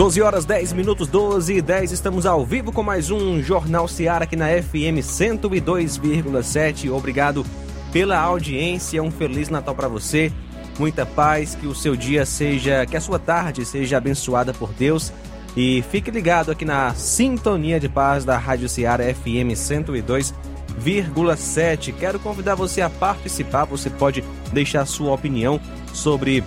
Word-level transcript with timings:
12 0.00 0.16
horas 0.22 0.46
10 0.46 0.72
minutos, 0.72 1.08
12 1.08 1.56
e 1.56 1.60
10, 1.60 1.92
estamos 1.92 2.24
ao 2.24 2.42
vivo 2.42 2.72
com 2.72 2.82
mais 2.82 3.10
um 3.10 3.42
Jornal 3.42 3.86
Seara 3.86 4.24
aqui 4.24 4.34
na 4.34 4.46
FM 4.46 4.96
102,7. 5.02 6.90
Obrigado 6.90 7.44
pela 7.92 8.18
audiência, 8.18 9.02
um 9.02 9.10
Feliz 9.10 9.50
Natal 9.50 9.74
para 9.74 9.88
você, 9.88 10.32
muita 10.78 11.04
paz, 11.04 11.54
que 11.54 11.66
o 11.66 11.74
seu 11.74 11.94
dia 11.94 12.24
seja, 12.24 12.86
que 12.86 12.96
a 12.96 13.00
sua 13.00 13.18
tarde 13.18 13.66
seja 13.66 13.98
abençoada 13.98 14.54
por 14.54 14.72
Deus. 14.72 15.12
E 15.54 15.84
fique 15.90 16.10
ligado 16.10 16.50
aqui 16.50 16.64
na 16.64 16.94
Sintonia 16.94 17.78
de 17.78 17.90
Paz 17.90 18.24
da 18.24 18.38
Rádio 18.38 18.70
Seara 18.70 19.04
FM 19.14 19.52
102,7. 19.52 21.92
Quero 21.92 22.18
convidar 22.18 22.54
você 22.54 22.80
a 22.80 22.88
participar, 22.88 23.66
você 23.66 23.90
pode 23.90 24.24
deixar 24.50 24.86
sua 24.86 25.12
opinião 25.12 25.60
sobre 25.92 26.42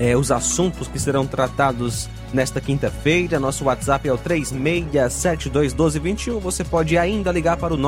é, 0.00 0.16
os 0.16 0.32
assuntos 0.32 0.88
que 0.88 0.98
serão 0.98 1.24
tratados 1.24 2.10
nesta 2.34 2.60
quinta-feira. 2.60 3.40
Nosso 3.40 3.64
WhatsApp 3.64 4.06
é 4.08 4.12
o 4.12 4.18
36721221. 4.18 6.38
Você 6.40 6.64
pode 6.64 6.98
ainda 6.98 7.32
ligar 7.32 7.56
para 7.56 7.72
o 7.72 7.78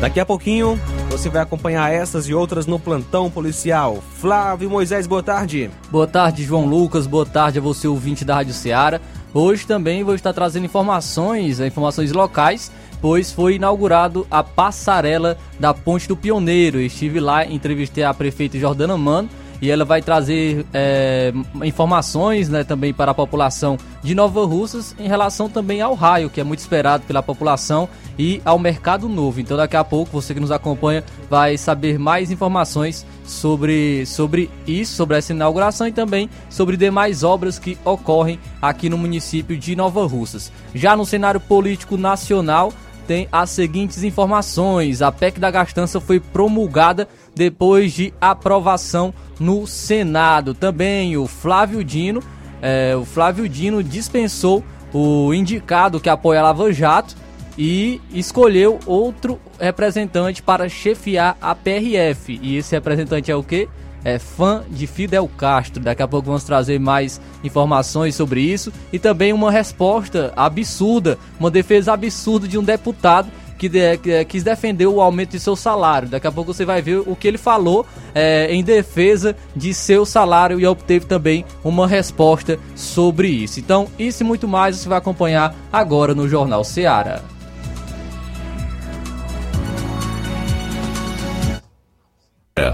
Daqui 0.00 0.18
a 0.18 0.26
pouquinho 0.26 0.76
você 1.08 1.28
vai 1.28 1.40
acompanhar 1.42 1.92
essas 1.92 2.26
e 2.26 2.34
outras 2.34 2.66
no 2.66 2.80
plantão 2.80 3.30
policial. 3.30 4.02
Flávio 4.18 4.68
Moisés, 4.68 5.06
boa 5.06 5.22
tarde. 5.22 5.70
Boa 5.90 6.08
tarde, 6.08 6.42
João 6.42 6.66
Lucas. 6.66 7.06
Boa 7.06 7.24
tarde 7.24 7.60
a 7.60 7.62
você, 7.62 7.86
ouvinte 7.86 8.24
da 8.24 8.34
Rádio 8.34 8.54
Ceará. 8.54 9.00
Hoje 9.34 9.66
também 9.66 10.04
vou 10.04 10.14
estar 10.14 10.32
trazendo 10.32 10.66
informações, 10.66 11.58
eh, 11.58 11.66
informações 11.66 12.12
locais, 12.12 12.70
pois 13.00 13.32
foi 13.32 13.54
inaugurado 13.54 14.26
a 14.30 14.42
passarela 14.42 15.38
da 15.58 15.72
Ponte 15.72 16.06
do 16.06 16.16
Pioneiro. 16.16 16.78
Estive 16.78 17.18
lá, 17.18 17.46
entrevistei 17.46 18.04
a 18.04 18.12
prefeita 18.12 18.58
Jordana 18.58 18.96
Mano 18.98 19.30
e 19.62 19.70
ela 19.70 19.84
vai 19.84 20.02
trazer 20.02 20.66
é, 20.74 21.32
informações 21.62 22.48
né, 22.48 22.64
também 22.64 22.92
para 22.92 23.12
a 23.12 23.14
população 23.14 23.78
de 24.02 24.12
Nova 24.12 24.44
Russas 24.44 24.92
em 24.98 25.06
relação 25.06 25.48
também 25.48 25.80
ao 25.80 25.94
raio, 25.94 26.28
que 26.28 26.40
é 26.40 26.44
muito 26.44 26.58
esperado 26.58 27.04
pela 27.04 27.22
população, 27.22 27.88
e 28.18 28.42
ao 28.44 28.58
Mercado 28.58 29.08
Novo. 29.08 29.40
Então 29.40 29.56
daqui 29.56 29.76
a 29.76 29.84
pouco 29.84 30.10
você 30.10 30.34
que 30.34 30.40
nos 30.40 30.50
acompanha 30.50 31.04
vai 31.30 31.56
saber 31.56 31.96
mais 31.96 32.32
informações 32.32 33.06
sobre, 33.24 34.04
sobre 34.04 34.50
isso, 34.66 34.94
sobre 34.94 35.16
essa 35.16 35.32
inauguração 35.32 35.86
e 35.86 35.92
também 35.92 36.28
sobre 36.50 36.76
demais 36.76 37.22
obras 37.22 37.58
que 37.58 37.78
ocorrem 37.84 38.40
aqui 38.60 38.90
no 38.90 38.98
município 38.98 39.56
de 39.56 39.76
Nova 39.76 40.04
Russas. 40.04 40.50
Já 40.74 40.96
no 40.96 41.06
cenário 41.06 41.40
político 41.40 41.96
nacional, 41.96 42.72
tem 43.06 43.28
as 43.30 43.50
seguintes 43.50 44.02
informações: 44.02 45.02
a 45.02 45.10
PEC 45.10 45.38
da 45.38 45.50
gastança 45.50 46.00
foi 46.00 46.20
promulgada 46.20 47.08
depois 47.34 47.92
de 47.92 48.12
aprovação 48.20 49.12
no 49.38 49.66
Senado. 49.66 50.54
Também 50.54 51.16
o 51.16 51.26
Flávio 51.26 51.82
Dino, 51.84 52.22
é, 52.60 52.94
o 52.96 53.04
Flávio 53.04 53.48
Dino 53.48 53.82
dispensou 53.82 54.64
o 54.92 55.32
indicado 55.32 56.00
que 56.00 56.08
apoia 56.08 56.42
Lava 56.42 56.72
Jato 56.72 57.16
e 57.56 58.00
escolheu 58.12 58.78
outro 58.86 59.40
representante 59.58 60.42
para 60.42 60.68
chefiar 60.68 61.36
a 61.40 61.54
PRF. 61.54 62.38
E 62.42 62.56
esse 62.56 62.74
representante 62.74 63.30
é 63.30 63.36
o 63.36 63.42
que? 63.42 63.68
É 64.04 64.18
fã 64.18 64.64
de 64.68 64.86
Fidel 64.86 65.28
Castro. 65.36 65.82
Daqui 65.82 66.02
a 66.02 66.08
pouco 66.08 66.26
vamos 66.26 66.44
trazer 66.44 66.78
mais 66.80 67.20
informações 67.44 68.14
sobre 68.14 68.40
isso 68.40 68.72
e 68.92 68.98
também 68.98 69.32
uma 69.32 69.50
resposta 69.50 70.32
absurda, 70.34 71.18
uma 71.38 71.50
defesa 71.50 71.92
absurda 71.92 72.48
de 72.48 72.58
um 72.58 72.64
deputado 72.64 73.30
que, 73.62 73.68
de, 73.68 73.96
que 73.98 74.24
quis 74.24 74.42
defender 74.42 74.88
o 74.88 75.00
aumento 75.00 75.30
de 75.30 75.40
seu 75.40 75.54
salário. 75.54 76.08
Daqui 76.08 76.26
a 76.26 76.32
pouco 76.32 76.52
você 76.52 76.64
vai 76.64 76.82
ver 76.82 76.98
o 76.98 77.14
que 77.14 77.28
ele 77.28 77.38
falou 77.38 77.86
é, 78.12 78.52
em 78.52 78.64
defesa 78.64 79.36
de 79.54 79.72
seu 79.72 80.04
salário 80.04 80.58
e 80.58 80.66
obteve 80.66 81.06
também 81.06 81.44
uma 81.62 81.86
resposta 81.86 82.58
sobre 82.74 83.28
isso. 83.28 83.60
Então, 83.60 83.86
isso 83.96 84.24
e 84.24 84.26
muito 84.26 84.48
mais 84.48 84.76
você 84.76 84.88
vai 84.88 84.98
acompanhar 84.98 85.54
agora 85.72 86.12
no 86.12 86.28
Jornal 86.28 86.64
Seara. 86.64 87.22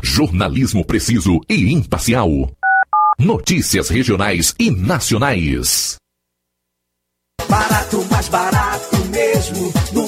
Jornalismo 0.02 0.84
preciso 0.84 1.38
e 1.48 1.72
imparcial. 1.72 2.30
Notícias 3.18 3.90
regionais 3.90 4.54
e 4.58 4.70
nacionais. 4.70 5.96
Barato, 7.48 8.04
mais 8.10 8.28
barato 8.28 8.96
mesmo. 9.08 9.72
No 9.92 10.07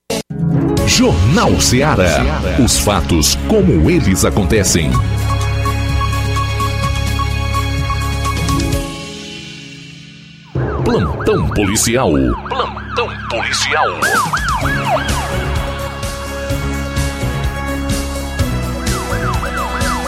Jornal 0.87 1.59
Ceará. 1.61 2.23
Os 2.63 2.79
fatos 2.79 3.35
como 3.47 3.89
eles 3.89 4.25
acontecem. 4.25 4.91
Plantão 10.83 11.47
policial. 11.49 12.11
Plantão 12.49 13.09
policial. 13.29 13.87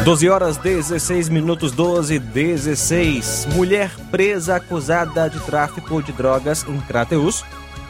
Doze 0.04 0.28
horas 0.28 0.58
16 0.58 1.30
minutos 1.30 1.72
12 1.72 2.20
16. 2.20 3.48
Mulher 3.54 3.90
presa 4.12 4.58
acusada 4.58 5.30
de 5.30 5.40
tráfico 5.40 6.04
de 6.04 6.12
drogas 6.12 6.66
em 6.68 6.78
Crateus 6.82 7.46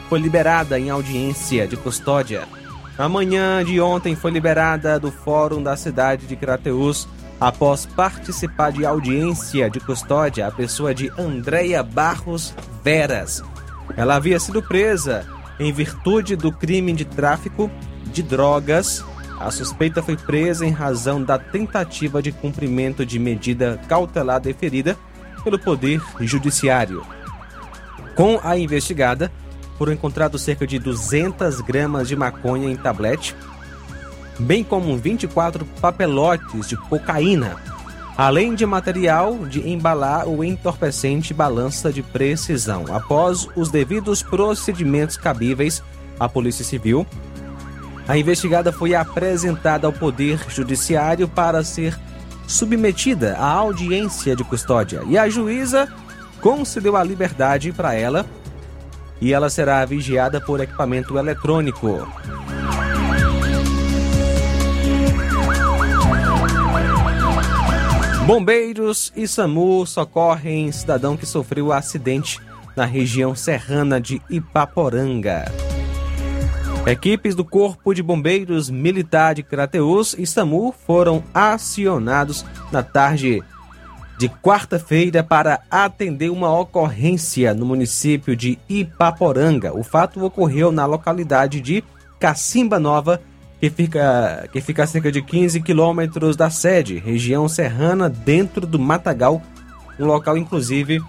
foi 0.09 0.19
liberada 0.19 0.80
em 0.80 0.91
audiência 0.91 1.68
de 1.68 1.75
custódia. 1.75 2.47
Na 2.98 3.10
manhã 3.10 3.63
de 3.66 3.81
ontem 3.81 4.16
foi 4.16 4.30
liberada 4.30 5.00
do 5.00 5.12
Fórum 5.12 5.63
da 5.63 5.75
cidade 5.75 6.28
de 6.28 6.36
Crateus 6.36 7.07
após 7.40 7.86
participar 7.88 8.72
de 8.72 8.86
audiência 8.86 9.68
de 9.69 9.80
custódia 9.80 10.48
a 10.48 10.51
pessoa 10.51 10.94
de 10.94 11.12
Andréia 11.18 11.81
Barros 11.81 12.54
Veras. 12.84 13.44
Ela 13.98 14.16
havia 14.16 14.40
sido 14.40 14.62
presa 14.62 15.25
em 15.60 15.74
virtude 15.74 16.36
do 16.36 16.51
crime 16.51 16.94
de 16.94 17.04
tráfico 17.04 17.69
de 18.06 18.22
drogas. 18.22 19.04
A 19.40 19.50
suspeita 19.50 20.04
foi 20.04 20.16
presa 20.16 20.63
em 20.63 20.72
razão 20.72 21.22
da 21.22 21.40
tentativa 21.40 22.22
de 22.22 22.31
cumprimento 22.31 23.04
de 23.04 23.18
medida 23.18 23.80
cautelar 23.90 24.40
deferida 24.40 24.95
pelo 25.44 25.57
Poder 25.57 26.00
Judiciário. 26.22 27.04
Com 28.16 28.40
a 28.44 28.56
investigada, 28.56 29.31
foram 29.78 29.94
encontrados 29.94 30.42
cerca 30.42 30.66
de 30.66 30.80
200 30.80 31.62
gramas 31.62 32.08
de 32.08 32.16
maconha 32.16 32.70
em 32.70 32.75
tablete, 32.75 33.36
bem 34.40 34.64
como 34.64 34.98
24 34.98 35.66
papelotes 35.80 36.68
de 36.68 36.78
cocaína, 36.78 37.56
além 38.18 38.54
de 38.54 38.66
material 38.66 39.46
de 39.48 39.68
embalar 39.68 40.28
o 40.28 40.44
entorpecente 40.44 41.34
balança 41.34 41.92
de 41.92 42.04
precisão. 42.04 42.86
Após 42.90 43.48
os 43.56 43.70
devidos 43.70 44.22
procedimentos 44.22 45.18
cabíveis 45.18 45.81
à 46.19 46.30
Polícia 46.30 46.64
Civil, 46.64 47.06
a 48.08 48.18
investigada 48.18 48.72
foi 48.72 48.94
apresentada 48.94 49.88
ao 49.88 49.94
Poder 49.94 50.40
Judiciário 50.50 51.28
para 51.28 51.64
ser 51.64 51.98
submetida 52.48 53.38
à 53.38 53.48
audiência 53.48 54.36
de 54.36 54.44
custódia 54.44 55.02
e 55.08 55.18
a 55.18 55.30
juíza 55.30 55.88
concedeu 56.42 56.98
a 56.98 57.04
liberdade 57.04 57.72
para 57.72 57.94
ela 57.94 58.26
e 59.21 59.33
ela 59.33 59.50
será 59.50 59.83
vigiada 59.86 60.39
por 60.42 60.60
equipamento 60.60 61.18
eletrônico. 61.18 62.07
Bombeiros 68.25 69.12
e 69.15 69.27
SAMU 69.27 69.86
socorrem 69.86 70.71
cidadão 70.71 71.18
que 71.18 71.25
sofreu 71.25 71.74
acidente 71.74 72.39
na 72.75 72.86
região 72.86 73.36
serrana 73.36 74.00
de 74.00 74.21
Ipaporanga. 74.30 75.51
Equipes 76.86 77.36
do 77.36 77.45
Corpo 77.45 77.94
de 77.94 78.01
Bombeiros 78.01 78.69
Militar 78.69 79.36
de 79.36 79.44
Crateus 79.44 80.16
e 80.18 80.25
SAMU 80.25 80.74
foram 80.86 81.24
acionados 81.33 82.45
na 82.71 82.81
tarde 82.81 83.42
de 84.18 84.30
quarta-feira 84.30 85.24
para 85.24 85.62
atender 85.69 86.30
uma 86.30 86.57
ocorrência 86.57 87.54
no 87.54 87.65
município 87.65 88.36
de 88.36 88.57
Ipaporanga. 88.69 89.74
O 89.77 89.83
fato 89.83 90.24
ocorreu 90.24 90.71
na 90.71 90.86
localidade 90.86 91.60
de 91.60 91.83
Cacimba 92.19 92.80
Nova, 92.80 93.21
que 93.60 93.69
fica, 93.69 94.48
que 94.51 94.62
fica 94.62 94.83
a 94.83 94.88
cerca 94.88 95.12
de 95.12 95.21
15 95.21 95.62
quilômetros 95.62 96.36
da 96.36 96.50
sede, 96.50 96.98
região 96.98 97.48
serrana, 97.48 98.10
dentro 98.10 98.68
do 98.68 98.80
Matagal, 98.80 99.42
um 100.00 100.06
local 100.06 100.38
inclusive 100.38 101.01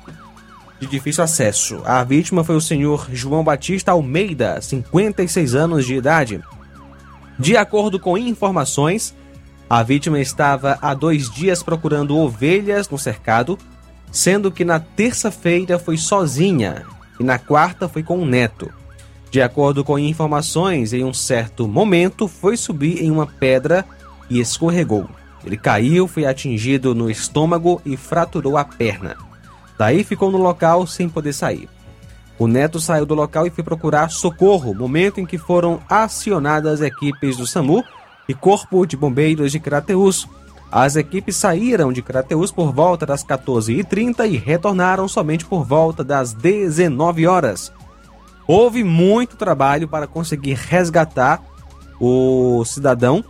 de 0.81 0.87
difícil 0.87 1.23
acesso. 1.23 1.81
A 1.85 2.03
vítima 2.03 2.43
foi 2.43 2.57
o 2.57 2.61
senhor 2.61 3.09
João 3.13 3.45
Batista 3.45 3.93
Almeida, 3.93 4.61
56 4.61 5.55
anos 5.55 5.85
de 5.85 5.95
idade. 5.95 6.41
De 7.39 7.57
acordo 7.57 7.99
com 7.99 8.17
informações, 8.17 9.15
a 9.69 9.83
vítima 9.83 10.21
estava 10.21 10.79
há 10.81 10.95
dois 10.95 11.31
dias 11.31 11.63
procurando 11.63 12.17
ovelhas 12.17 12.89
no 12.89 12.99
cercado, 12.99 13.59
sendo 14.13 14.53
que 14.53 14.65
na 14.65 14.79
terça-feira 14.79 15.79
foi 15.79 15.97
sozinha 15.97 16.85
e 17.19 17.25
na 17.25 17.39
quarta 17.39 17.89
foi 17.89 18.03
com 18.03 18.19
o 18.19 18.27
neto. 18.27 18.71
De 19.31 19.43
acordo 19.43 19.83
com 19.83 19.99
informações, 19.99 20.93
em 20.93 21.03
um 21.03 21.13
certo 21.13 21.67
momento 21.67 22.29
foi 22.29 22.57
subir 22.57 23.03
em 23.03 23.11
uma 23.11 23.27
pedra 23.27 23.85
e 24.31 24.39
escorregou. 24.39 25.09
Ele 25.45 25.57
caiu, 25.57 26.07
foi 26.07 26.25
atingido 26.25 26.95
no 26.95 27.11
estômago 27.11 27.81
e 27.85 27.97
fraturou 27.97 28.57
a 28.57 28.65
perna. 28.65 29.17
Daí 29.77 30.05
ficou 30.05 30.31
no 30.31 30.39
local 30.39 30.87
sem 30.87 31.09
poder 31.09 31.33
sair. 31.33 31.69
O 32.39 32.47
neto 32.47 32.81
saiu 32.81 33.07
do 33.07 33.15
local 33.15 33.47
e 33.47 33.51
foi 33.51 33.65
procurar 33.65 34.11
socorro, 34.11 34.75
momento 34.75 35.21
em 35.21 35.27
que 35.27 35.39
foram 35.39 35.81
acionadas 35.89 36.81
equipes 36.81 37.37
do 37.37 37.47
SAMU 37.47 37.85
e 38.29 38.35
Corpo 38.35 38.87
de 38.87 38.97
Bombeiros 38.97 39.53
de 39.53 39.61
Crateus. 39.61 40.29
As 40.71 40.97
equipes 40.97 41.37
saíram 41.37 41.93
de 41.93 42.03
Crateus 42.03 42.51
por 42.51 42.73
volta 42.73 43.07
das 43.07 43.25
14h30 43.25 44.29
e 44.29 44.37
retornaram 44.37 45.07
somente 45.07 45.45
por 45.45 45.65
volta 45.65 46.03
das 46.03 46.33
19 46.33 47.27
horas. 47.27 47.73
Houve 48.47 48.83
muito 48.83 49.37
trabalho 49.37 49.89
para 49.89 50.07
conseguir 50.07 50.55
resgatar 50.55 51.41
o 52.01 52.65
cidadão, 52.65 53.25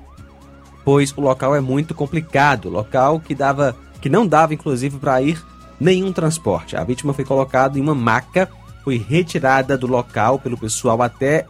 pois 0.85 1.13
o 1.17 1.21
local 1.21 1.55
é 1.55 1.61
muito 1.61 1.95
complicado, 1.95 2.69
local 2.69 3.21
que 3.21 3.35
dava 3.35 3.77
que 4.01 4.09
não 4.09 4.27
dava 4.27 4.53
inclusive 4.53 4.99
para 4.99 5.23
ir 5.23 5.43
nenhum 5.81 6.13
transporte. 6.13 6.77
A 6.77 6.85
vítima 6.85 7.13
foi 7.13 7.25
colocada 7.25 7.79
em 7.79 7.83
uma 7.83 7.95
maca, 7.95 8.49
foi 8.83 8.99
retirada 8.99 9.79
do 9.79 9.87
local 9.87 10.39
pelo 10.39 10.59
pessoal 10.59 11.01
até 11.03 11.47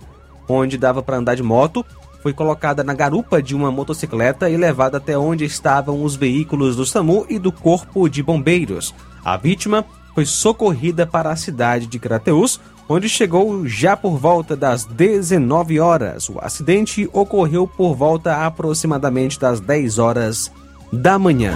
onde 0.48 0.78
dava 0.78 1.02
para 1.02 1.16
andar 1.16 1.34
de 1.34 1.42
moto, 1.42 1.84
foi 2.24 2.32
colocada 2.32 2.82
na 2.82 2.94
garupa 2.94 3.42
de 3.42 3.54
uma 3.54 3.70
motocicleta 3.70 4.48
e 4.48 4.56
levada 4.56 4.96
até 4.96 5.16
onde 5.16 5.44
estavam 5.44 6.02
os 6.02 6.16
veículos 6.16 6.74
do 6.74 6.86
SAMU 6.86 7.26
e 7.28 7.38
do 7.38 7.52
Corpo 7.52 8.08
de 8.08 8.22
Bombeiros. 8.22 8.94
A 9.22 9.36
vítima 9.36 9.84
foi 10.14 10.24
socorrida 10.24 11.06
para 11.06 11.30
a 11.30 11.36
cidade 11.36 11.86
de 11.86 11.98
Crateus, 11.98 12.58
onde 12.88 13.10
chegou 13.10 13.68
já 13.68 13.94
por 13.94 14.16
volta 14.16 14.56
das 14.56 14.86
19 14.86 15.78
horas. 15.78 16.30
O 16.30 16.38
acidente 16.40 17.06
ocorreu 17.12 17.68
por 17.68 17.94
volta 17.94 18.46
aproximadamente 18.46 19.38
das 19.38 19.60
10 19.60 19.98
horas 19.98 20.50
da 20.90 21.18
manhã. 21.18 21.54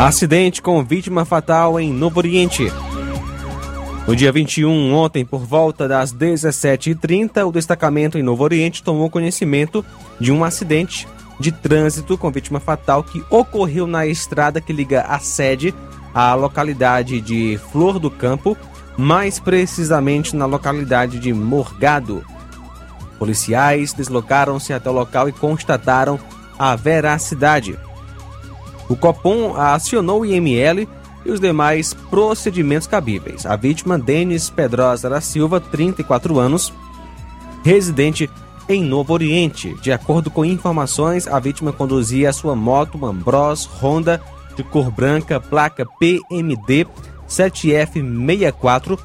Acidente 0.00 0.62
com 0.62 0.82
vítima 0.82 1.26
fatal 1.26 1.78
em 1.78 1.92
Novo 1.92 2.20
Oriente. 2.20 2.72
No 4.08 4.16
dia 4.16 4.32
21, 4.32 4.94
ontem, 4.94 5.26
por 5.26 5.40
volta 5.40 5.86
das 5.86 6.10
17h30, 6.10 7.46
o 7.46 7.52
destacamento 7.52 8.16
em 8.16 8.22
Novo 8.22 8.42
Oriente 8.42 8.82
tomou 8.82 9.10
conhecimento 9.10 9.84
de 10.18 10.32
um 10.32 10.42
acidente 10.42 11.06
de 11.38 11.52
trânsito 11.52 12.16
com 12.16 12.30
vítima 12.30 12.58
fatal 12.58 13.04
que 13.04 13.22
ocorreu 13.28 13.86
na 13.86 14.06
estrada 14.06 14.58
que 14.58 14.72
liga 14.72 15.02
a 15.02 15.18
sede 15.18 15.74
à 16.14 16.32
localidade 16.32 17.20
de 17.20 17.60
Flor 17.70 17.98
do 17.98 18.10
Campo, 18.10 18.56
mais 18.96 19.38
precisamente 19.38 20.34
na 20.34 20.46
localidade 20.46 21.18
de 21.18 21.30
Morgado. 21.34 22.24
Policiais 23.18 23.92
deslocaram-se 23.92 24.72
até 24.72 24.88
o 24.88 24.94
local 24.94 25.28
e 25.28 25.32
constataram 25.32 26.18
a 26.58 26.74
veracidade. 26.74 27.78
O 28.90 28.96
Copom 28.96 29.54
acionou 29.54 30.22
o 30.22 30.26
IML 30.26 30.88
e 31.24 31.30
os 31.30 31.38
demais 31.38 31.94
procedimentos 31.94 32.88
cabíveis. 32.88 33.46
A 33.46 33.54
vítima, 33.54 33.96
Denis 33.96 34.50
Pedrosa 34.50 35.08
da 35.08 35.20
Silva, 35.20 35.60
34 35.60 36.40
anos, 36.40 36.72
residente 37.62 38.28
em 38.68 38.82
Novo 38.82 39.12
Oriente. 39.12 39.74
De 39.80 39.92
acordo 39.92 40.28
com 40.28 40.44
informações, 40.44 41.28
a 41.28 41.38
vítima 41.38 41.72
conduzia 41.72 42.30
a 42.30 42.32
sua 42.32 42.56
moto 42.56 43.06
Ambros 43.06 43.64
Honda 43.80 44.20
de 44.56 44.64
cor 44.64 44.90
branca, 44.90 45.38
placa 45.38 45.86
PMD 45.86 46.84
7F64, 47.28 48.98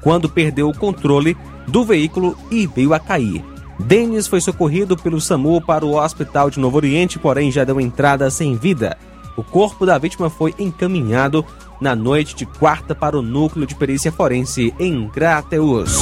quando 0.00 0.30
perdeu 0.30 0.66
o 0.66 0.76
controle 0.76 1.36
do 1.66 1.84
veículo 1.84 2.34
e 2.50 2.66
veio 2.66 2.94
a 2.94 2.98
cair. 2.98 3.44
Denis 3.78 4.26
foi 4.26 4.40
socorrido 4.40 4.96
pelo 4.96 5.20
SAMU 5.20 5.60
para 5.60 5.86
o 5.86 5.94
Hospital 5.94 6.50
de 6.50 6.58
Novo 6.58 6.76
Oriente, 6.76 7.18
porém 7.18 7.50
já 7.50 7.64
deu 7.64 7.80
entrada 7.80 8.28
sem 8.30 8.56
vida. 8.56 8.98
O 9.36 9.42
corpo 9.42 9.86
da 9.86 9.96
vítima 9.98 10.28
foi 10.28 10.52
encaminhado 10.58 11.44
na 11.80 11.94
noite 11.94 12.34
de 12.34 12.44
quarta 12.44 12.94
para 12.94 13.16
o 13.16 13.22
núcleo 13.22 13.66
de 13.66 13.74
perícia 13.74 14.10
forense 14.10 14.74
em 14.78 15.08
Crateus. 15.08 15.96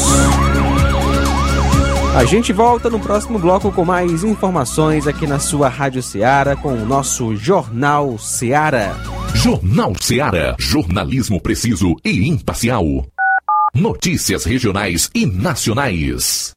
A 2.16 2.24
gente 2.24 2.50
volta 2.50 2.88
no 2.88 2.98
próximo 2.98 3.38
bloco 3.38 3.70
com 3.70 3.84
mais 3.84 4.24
informações 4.24 5.06
aqui 5.06 5.26
na 5.26 5.38
sua 5.38 5.68
Rádio 5.68 6.02
Ceará 6.02 6.56
com 6.56 6.72
o 6.72 6.86
nosso 6.86 7.36
Jornal 7.36 8.16
Ceará. 8.16 8.96
Jornal 9.34 9.92
Ceará, 10.00 10.56
jornalismo 10.58 11.38
preciso 11.38 11.94
e 12.02 12.26
imparcial. 12.26 13.06
Notícias 13.74 14.46
regionais 14.46 15.10
e 15.14 15.26
nacionais. 15.26 16.56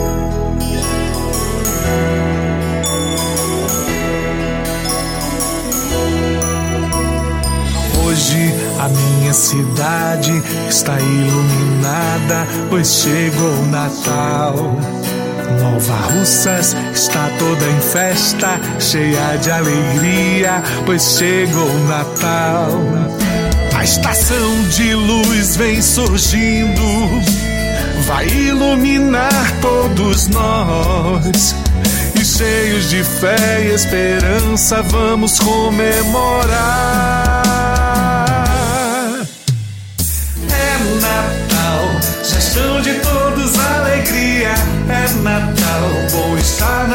Minha 9.31 9.33
cidade 9.33 10.43
está 10.69 10.99
iluminada, 10.99 12.45
pois 12.69 13.01
chegou 13.01 13.49
o 13.49 13.65
Natal. 13.67 14.55
Nova 15.61 15.95
Russas 16.13 16.75
está 16.93 17.29
toda 17.39 17.65
em 17.65 17.79
festa, 17.79 18.59
cheia 18.79 19.37
de 19.37 19.49
alegria, 19.51 20.61
pois 20.85 21.17
chegou 21.17 21.65
o 21.65 21.87
Natal. 21.87 22.71
A 23.73 23.83
estação 23.83 24.63
de 24.69 24.93
luz 24.93 25.55
vem 25.55 25.81
surgindo, 25.81 26.83
vai 28.05 28.27
iluminar 28.27 29.53
todos 29.61 30.27
nós. 30.27 31.55
E 32.19 32.25
cheios 32.25 32.89
de 32.89 33.01
fé 33.03 33.61
e 33.63 33.73
esperança, 33.73 34.81
vamos 34.83 35.39
comemorar. 35.39 37.30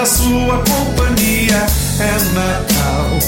Sua 0.06 0.58
companhia. 0.58 1.66
É 1.98 2.12
Natal, 2.34 3.18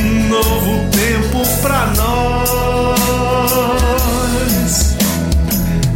um 0.00 0.28
novo 0.28 0.88
tempo 0.90 1.46
pra 1.62 1.86
nós. 1.96 2.96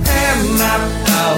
É 0.06 0.36
Natal, 0.56 1.36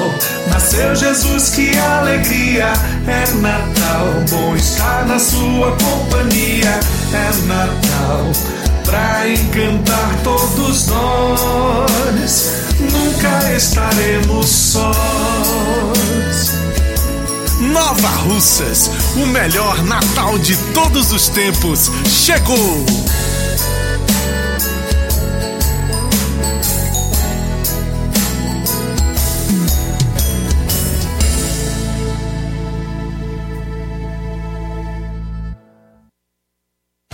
nasceu 0.50 0.94
Jesus, 0.94 1.48
que 1.50 1.76
alegria. 1.78 2.72
É 3.06 3.24
Natal, 3.36 4.06
bom 4.30 4.54
estar 4.56 5.06
na 5.06 5.18
sua 5.18 5.72
companhia. 5.72 6.78
É 7.14 7.32
Natal, 7.46 8.30
pra 8.84 9.26
encantar 9.28 10.18
todos 10.22 10.86
nós. 10.88 12.52
Nunca 12.78 13.52
estaremos 13.54 14.46
sós. 14.48 14.92
Nova 17.62 18.08
Russas, 18.08 18.90
o 19.14 19.24
melhor 19.24 19.84
Natal 19.84 20.36
de 20.36 20.56
todos 20.74 21.12
os 21.12 21.28
tempos, 21.28 21.92
chegou! 22.08 22.84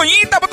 Ainda 0.00 0.41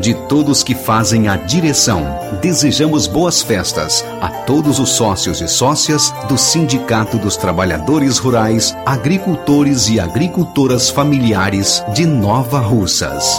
De 0.00 0.14
todos 0.28 0.62
que 0.62 0.74
fazem 0.74 1.28
a 1.28 1.36
direção, 1.36 2.04
desejamos 2.40 3.06
boas 3.06 3.42
festas 3.42 4.04
a 4.20 4.28
todos 4.28 4.78
os 4.78 4.90
sócios 4.90 5.40
e 5.40 5.48
sócias 5.48 6.12
do 6.28 6.36
Sindicato 6.36 7.18
dos 7.18 7.36
Trabalhadores 7.36 8.18
Rurais, 8.18 8.76
Agricultores 8.84 9.88
e 9.88 9.98
Agricultoras 9.98 10.90
Familiares 10.90 11.82
de 11.94 12.06
Nova 12.06 12.60
Russas. 12.60 13.38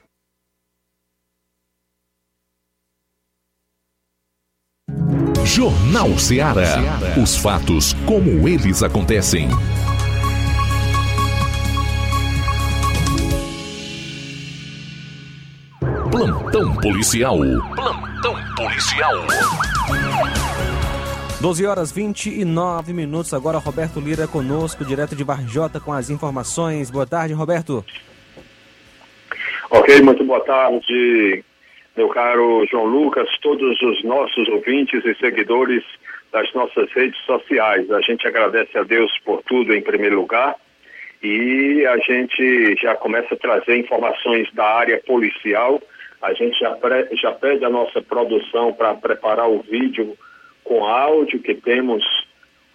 Jornal 5.45 6.17
Ceará. 6.17 6.77
Os 7.21 7.35
fatos 7.35 7.93
como 8.05 8.47
eles 8.47 8.83
acontecem. 8.83 9.49
Plantão 16.11 16.75
policial. 16.75 17.37
Plantão 17.75 18.35
policial. 18.55 19.13
12 21.41 21.65
horas 21.65 21.91
29 21.91 22.93
minutos. 22.93 23.33
Agora 23.33 23.57
Roberto 23.57 23.99
Lira 23.99 24.27
conosco, 24.27 24.85
direto 24.85 25.15
de 25.15 25.23
Varjota, 25.23 25.79
com 25.79 25.91
as 25.91 26.09
informações. 26.09 26.91
Boa 26.91 27.07
tarde, 27.07 27.33
Roberto. 27.33 27.83
Ok, 29.71 30.01
muito 30.01 30.23
boa 30.23 30.43
tarde, 30.45 31.43
meu 32.01 32.09
caro 32.09 32.65
João 32.65 32.85
Lucas, 32.85 33.29
todos 33.43 33.79
os 33.79 34.03
nossos 34.03 34.49
ouvintes 34.49 35.05
e 35.05 35.13
seguidores 35.19 35.83
das 36.31 36.51
nossas 36.51 36.91
redes 36.93 37.19
sociais. 37.25 37.91
A 37.91 38.01
gente 38.01 38.27
agradece 38.27 38.75
a 38.75 38.81
Deus 38.81 39.11
por 39.23 39.43
tudo 39.43 39.71
em 39.71 39.83
primeiro 39.83 40.15
lugar 40.15 40.55
e 41.21 41.85
a 41.85 41.97
gente 41.99 42.75
já 42.81 42.95
começa 42.95 43.35
a 43.35 43.37
trazer 43.37 43.77
informações 43.77 44.51
da 44.51 44.65
área 44.65 44.99
policial. 45.05 45.79
A 46.23 46.33
gente 46.33 46.59
já, 46.59 46.75
já 47.21 47.31
pede 47.33 47.63
a 47.65 47.69
nossa 47.69 48.01
produção 48.01 48.73
para 48.73 48.95
preparar 48.95 49.47
o 49.47 49.61
vídeo 49.61 50.17
com 50.63 50.83
áudio 50.83 51.39
que 51.39 51.53
temos 51.53 52.03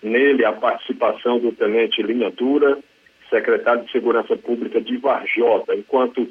nele 0.00 0.44
a 0.44 0.52
participação 0.52 1.40
do 1.40 1.50
Tenente 1.50 2.00
Linha 2.00 2.30
Dura, 2.30 2.78
secretário 3.28 3.82
de 3.86 3.90
Segurança 3.90 4.36
Pública 4.36 4.80
de 4.80 4.96
Varjota. 4.98 5.74
Enquanto 5.74 6.28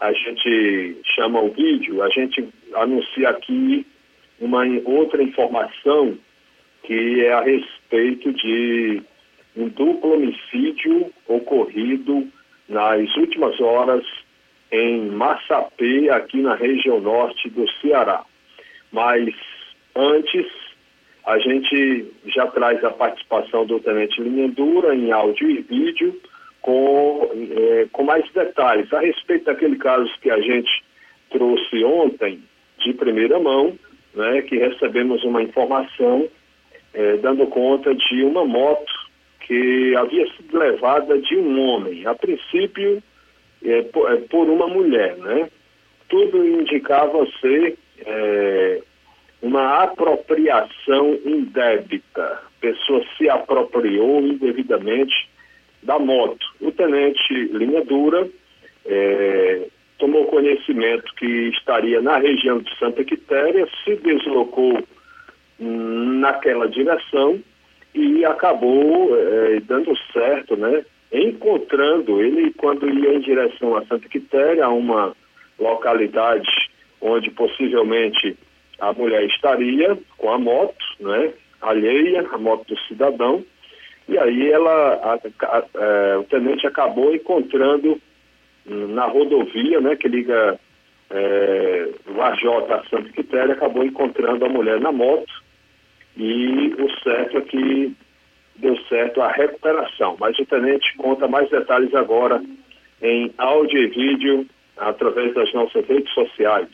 a 0.00 0.12
gente 0.12 0.96
chama 1.14 1.40
o 1.40 1.50
vídeo, 1.50 2.02
a 2.02 2.08
gente 2.08 2.48
anuncia 2.74 3.28
aqui 3.28 3.86
uma 4.40 4.64
outra 4.84 5.22
informação 5.22 6.16
que 6.82 7.24
é 7.24 7.32
a 7.32 7.42
respeito 7.42 8.32
de 8.32 9.02
um 9.54 9.68
duplo 9.68 10.14
homicídio 10.14 11.12
ocorrido 11.28 12.26
nas 12.68 13.14
últimas 13.16 13.60
horas 13.60 14.04
em 14.72 15.10
Massapê, 15.10 16.08
aqui 16.08 16.40
na 16.40 16.54
região 16.54 17.00
norte 17.00 17.50
do 17.50 17.68
Ceará. 17.80 18.24
Mas 18.90 19.34
antes, 19.94 20.46
a 21.26 21.38
gente 21.38 22.06
já 22.26 22.46
traz 22.46 22.82
a 22.82 22.90
participação 22.90 23.66
do 23.66 23.80
Tenente 23.80 24.22
Linha 24.22 24.48
Dura 24.48 24.94
em 24.94 25.12
áudio 25.12 25.50
e 25.50 25.60
vídeo 25.60 26.18
com, 26.62 27.30
é, 27.34 27.86
com 27.92 28.02
mais 28.04 28.30
detalhes 28.32 28.92
a 28.92 29.00
respeito 29.00 29.44
daquele 29.44 29.76
caso 29.76 30.10
que 30.20 30.30
a 30.30 30.40
gente 30.40 30.82
trouxe 31.30 31.84
ontem 31.84 32.42
de 32.78 32.92
primeira 32.94 33.38
mão, 33.38 33.78
né, 34.14 34.42
que 34.42 34.56
recebemos 34.56 35.22
uma 35.24 35.42
informação 35.42 36.28
é, 36.92 37.16
dando 37.18 37.46
conta 37.46 37.94
de 37.94 38.24
uma 38.24 38.44
moto 38.44 38.92
que 39.40 39.94
havia 39.96 40.26
sido 40.34 40.58
levada 40.58 41.18
de 41.18 41.36
um 41.36 41.60
homem, 41.60 42.06
a 42.06 42.14
princípio 42.14 43.02
é, 43.64 43.82
por, 43.82 44.12
é, 44.12 44.16
por, 44.16 44.48
uma 44.48 44.66
mulher, 44.66 45.16
né? 45.16 45.50
Tudo 46.08 46.44
indicava 46.44 47.26
ser 47.40 47.76
é, 47.98 48.82
uma 49.42 49.82
apropriação 49.82 51.18
indébita. 51.24 52.22
A 52.22 52.60
pessoa 52.60 53.02
se 53.16 53.28
apropriou 53.28 54.20
indevidamente 54.20 55.28
da 55.82 55.98
moto. 55.98 56.46
O 56.60 56.70
tenente 56.72 57.32
Linha 57.52 57.84
Dura 57.84 58.28
é, 58.86 59.66
tomou 59.98 60.26
conhecimento 60.26 61.14
que 61.14 61.48
estaria 61.50 62.00
na 62.00 62.18
região 62.18 62.58
de 62.58 62.76
Santa 62.78 63.04
Quitéria, 63.04 63.68
se 63.84 63.96
deslocou 63.96 64.82
naquela 65.58 66.66
direção 66.68 67.38
e 67.94 68.24
acabou 68.24 69.16
é, 69.16 69.60
dando 69.60 69.92
certo, 70.12 70.56
né? 70.56 70.84
Encontrando 71.12 72.22
ele 72.22 72.52
quando 72.54 72.88
ia 72.88 73.14
em 73.14 73.20
direção 73.20 73.76
a 73.76 73.84
Santa 73.84 74.08
Quitéria, 74.08 74.68
uma 74.68 75.14
localidade 75.58 76.70
onde 77.00 77.30
possivelmente 77.30 78.36
a 78.78 78.92
mulher 78.92 79.24
estaria 79.24 79.98
com 80.16 80.32
a 80.32 80.38
moto, 80.38 80.84
né? 81.00 81.32
Alheia, 81.60 82.26
a 82.32 82.38
moto 82.38 82.66
do 82.68 82.80
cidadão, 82.88 83.44
e 84.10 84.18
aí 84.18 84.50
ela, 84.50 84.94
a, 84.94 85.14
a, 85.14 85.58
a, 85.58 85.64
é, 85.74 86.16
o 86.16 86.24
tenente 86.24 86.66
acabou 86.66 87.14
encontrando 87.14 88.00
na 88.66 89.06
rodovia, 89.06 89.80
né, 89.80 89.94
que 89.94 90.08
liga 90.08 90.58
é, 91.10 91.88
AJ 92.18 92.44
a 92.70 92.82
Santa 92.90 93.08
Quitéria, 93.10 93.54
acabou 93.54 93.84
encontrando 93.84 94.44
a 94.44 94.48
mulher 94.48 94.80
na 94.80 94.90
moto 94.90 95.32
e 96.16 96.74
o 96.76 96.90
certo 97.02 97.38
é 97.38 97.40
que 97.42 97.96
deu 98.56 98.76
certo 98.88 99.22
a 99.22 99.30
recuperação. 99.30 100.16
Mas 100.18 100.36
o 100.40 100.44
tenente 100.44 100.96
conta 100.96 101.28
mais 101.28 101.48
detalhes 101.48 101.94
agora 101.94 102.42
em 103.00 103.32
áudio 103.38 103.78
e 103.78 103.86
vídeo 103.86 104.46
através 104.76 105.32
das 105.34 105.52
nossas 105.54 105.86
redes 105.86 106.12
sociais. 106.12 106.68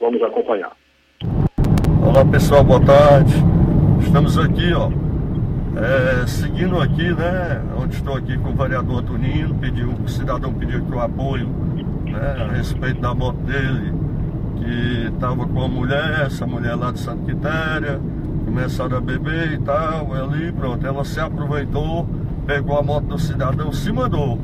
Vamos 0.00 0.20
acompanhar. 0.20 0.72
Olá 2.04 2.24
pessoal, 2.24 2.64
boa 2.64 2.84
tarde. 2.84 3.32
Estamos 4.04 4.36
aqui, 4.36 4.72
ó, 4.74 4.90
é, 5.76 6.26
seguindo 6.26 6.80
aqui, 6.80 7.12
né, 7.14 7.62
onde 7.78 7.96
estou 7.96 8.16
aqui 8.16 8.36
com 8.36 8.50
o 8.50 8.54
vereador 8.54 9.02
Tonino, 9.02 9.54
pediu, 9.54 9.90
o 9.90 10.08
cidadão 10.08 10.52
pediu 10.52 10.78
aqui 10.78 10.92
o 10.94 11.00
apoio 11.00 11.48
né, 12.04 12.46
a 12.48 12.52
respeito 12.52 13.00
da 13.00 13.14
moto 13.14 13.38
dele, 13.38 13.92
que 14.56 15.10
estava 15.14 15.46
com 15.46 15.62
a 15.62 15.68
mulher, 15.68 16.26
essa 16.26 16.46
mulher 16.46 16.74
lá 16.74 16.92
de 16.92 16.98
Santa 17.00 17.24
Quitéria, 17.24 18.00
começaram 18.44 18.98
a 18.98 19.00
beber 19.00 19.52
e 19.52 19.58
tal, 19.58 20.12
ali 20.12 20.52
pronto, 20.52 20.86
ela 20.86 21.04
se 21.04 21.18
aproveitou, 21.18 22.06
pegou 22.46 22.78
a 22.78 22.82
moto 22.82 23.04
do 23.06 23.18
cidadão, 23.18 23.72
se 23.72 23.90
mandou. 23.92 24.38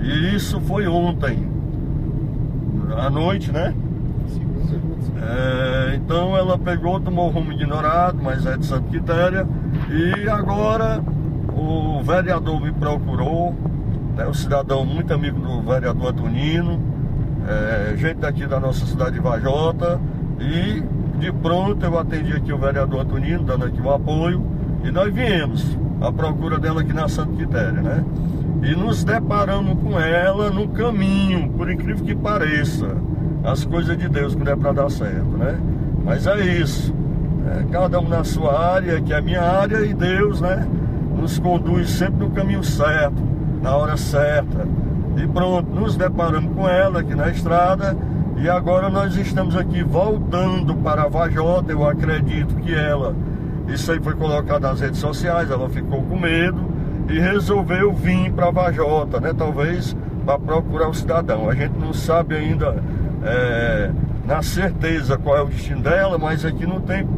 E 0.00 0.36
isso 0.36 0.60
foi 0.60 0.86
ontem, 0.86 1.50
à 2.96 3.10
noite, 3.10 3.50
né? 3.50 3.74
É, 5.18 5.96
então 5.96 6.36
ela 6.36 6.58
pegou, 6.58 7.00
tomou 7.00 7.28
rumo 7.30 7.52
ignorado, 7.52 8.18
mas 8.22 8.46
é 8.46 8.56
de 8.56 8.64
Santa 8.66 8.88
Quitéria. 8.90 9.46
E 9.88 10.28
agora 10.28 11.00
o 11.56 12.02
vereador 12.02 12.60
me 12.60 12.72
procurou, 12.72 13.54
né, 14.16 14.26
um 14.26 14.34
cidadão 14.34 14.84
muito 14.84 15.12
amigo 15.14 15.38
do 15.38 15.62
vereador 15.62 16.10
Antonino, 16.10 16.80
é, 17.46 17.96
gente 17.96 18.16
daqui 18.16 18.46
da 18.46 18.58
nossa 18.58 18.84
cidade 18.84 19.12
de 19.12 19.20
Vajota. 19.20 20.00
E 20.40 20.82
de 21.18 21.32
pronto 21.32 21.84
eu 21.84 21.98
atendi 21.98 22.32
aqui 22.32 22.52
o 22.52 22.58
vereador 22.58 23.00
Antonino, 23.00 23.44
dando 23.44 23.66
aqui 23.66 23.80
o 23.80 23.90
apoio. 23.90 24.44
E 24.84 24.90
nós 24.90 25.12
viemos 25.14 25.78
à 26.00 26.12
procura 26.12 26.58
dela 26.58 26.80
aqui 26.80 26.92
na 26.92 27.08
Santa 27.08 27.32
Quitéria, 27.36 27.80
né? 27.80 28.04
E 28.62 28.74
nos 28.74 29.04
deparamos 29.04 29.78
com 29.80 29.98
ela 30.00 30.50
no 30.50 30.68
caminho, 30.68 31.50
por 31.50 31.70
incrível 31.70 32.04
que 32.04 32.14
pareça 32.14 32.96
as 33.44 33.64
coisas 33.64 33.96
de 33.96 34.08
Deus 34.08 34.34
quando 34.34 34.48
é 34.48 34.56
para 34.56 34.72
dar 34.72 34.90
certo, 34.90 35.36
né? 35.36 35.56
Mas 36.04 36.26
é 36.26 36.40
isso. 36.44 36.92
É, 37.46 37.64
cada 37.70 38.00
um 38.00 38.08
na 38.08 38.24
sua 38.24 38.58
área, 38.74 39.00
que 39.00 39.12
é 39.12 39.18
a 39.18 39.22
minha 39.22 39.42
área, 39.42 39.84
e 39.84 39.94
Deus, 39.94 40.40
né? 40.40 40.66
Nos 41.16 41.38
conduz 41.38 41.90
sempre 41.90 42.26
no 42.26 42.30
caminho 42.30 42.64
certo, 42.64 43.22
na 43.62 43.76
hora 43.76 43.96
certa. 43.96 44.66
E 45.16 45.26
pronto, 45.28 45.70
nos 45.70 45.96
deparamos 45.96 46.54
com 46.54 46.68
ela 46.68 47.00
aqui 47.00 47.14
na 47.14 47.30
estrada. 47.30 47.96
E 48.36 48.48
agora 48.50 48.90
nós 48.90 49.16
estamos 49.16 49.56
aqui 49.56 49.82
voltando 49.82 50.74
para 50.76 51.08
Vajota. 51.08 51.72
Eu 51.72 51.88
acredito 51.88 52.54
que 52.56 52.74
ela, 52.74 53.14
isso 53.68 53.90
aí 53.92 54.00
foi 54.00 54.14
colocado 54.14 54.62
nas 54.62 54.80
redes 54.80 54.98
sociais, 54.98 55.50
ela 55.50 55.68
ficou 55.70 56.02
com 56.02 56.18
medo 56.18 56.60
e 57.08 57.18
resolveu 57.18 57.94
vir 57.94 58.32
para 58.32 58.50
Vajota, 58.50 59.20
né? 59.20 59.32
Talvez 59.32 59.96
para 60.24 60.38
procurar 60.38 60.88
o 60.88 60.94
cidadão. 60.94 61.48
A 61.48 61.54
gente 61.54 61.78
não 61.78 61.92
sabe 61.92 62.34
ainda 62.34 62.82
é, 63.24 63.90
na 64.26 64.42
certeza 64.42 65.16
qual 65.16 65.36
é 65.36 65.42
o 65.42 65.46
destino 65.46 65.80
dela, 65.80 66.18
mas 66.18 66.44
aqui 66.44 66.66
não 66.66 66.80
tem. 66.80 67.08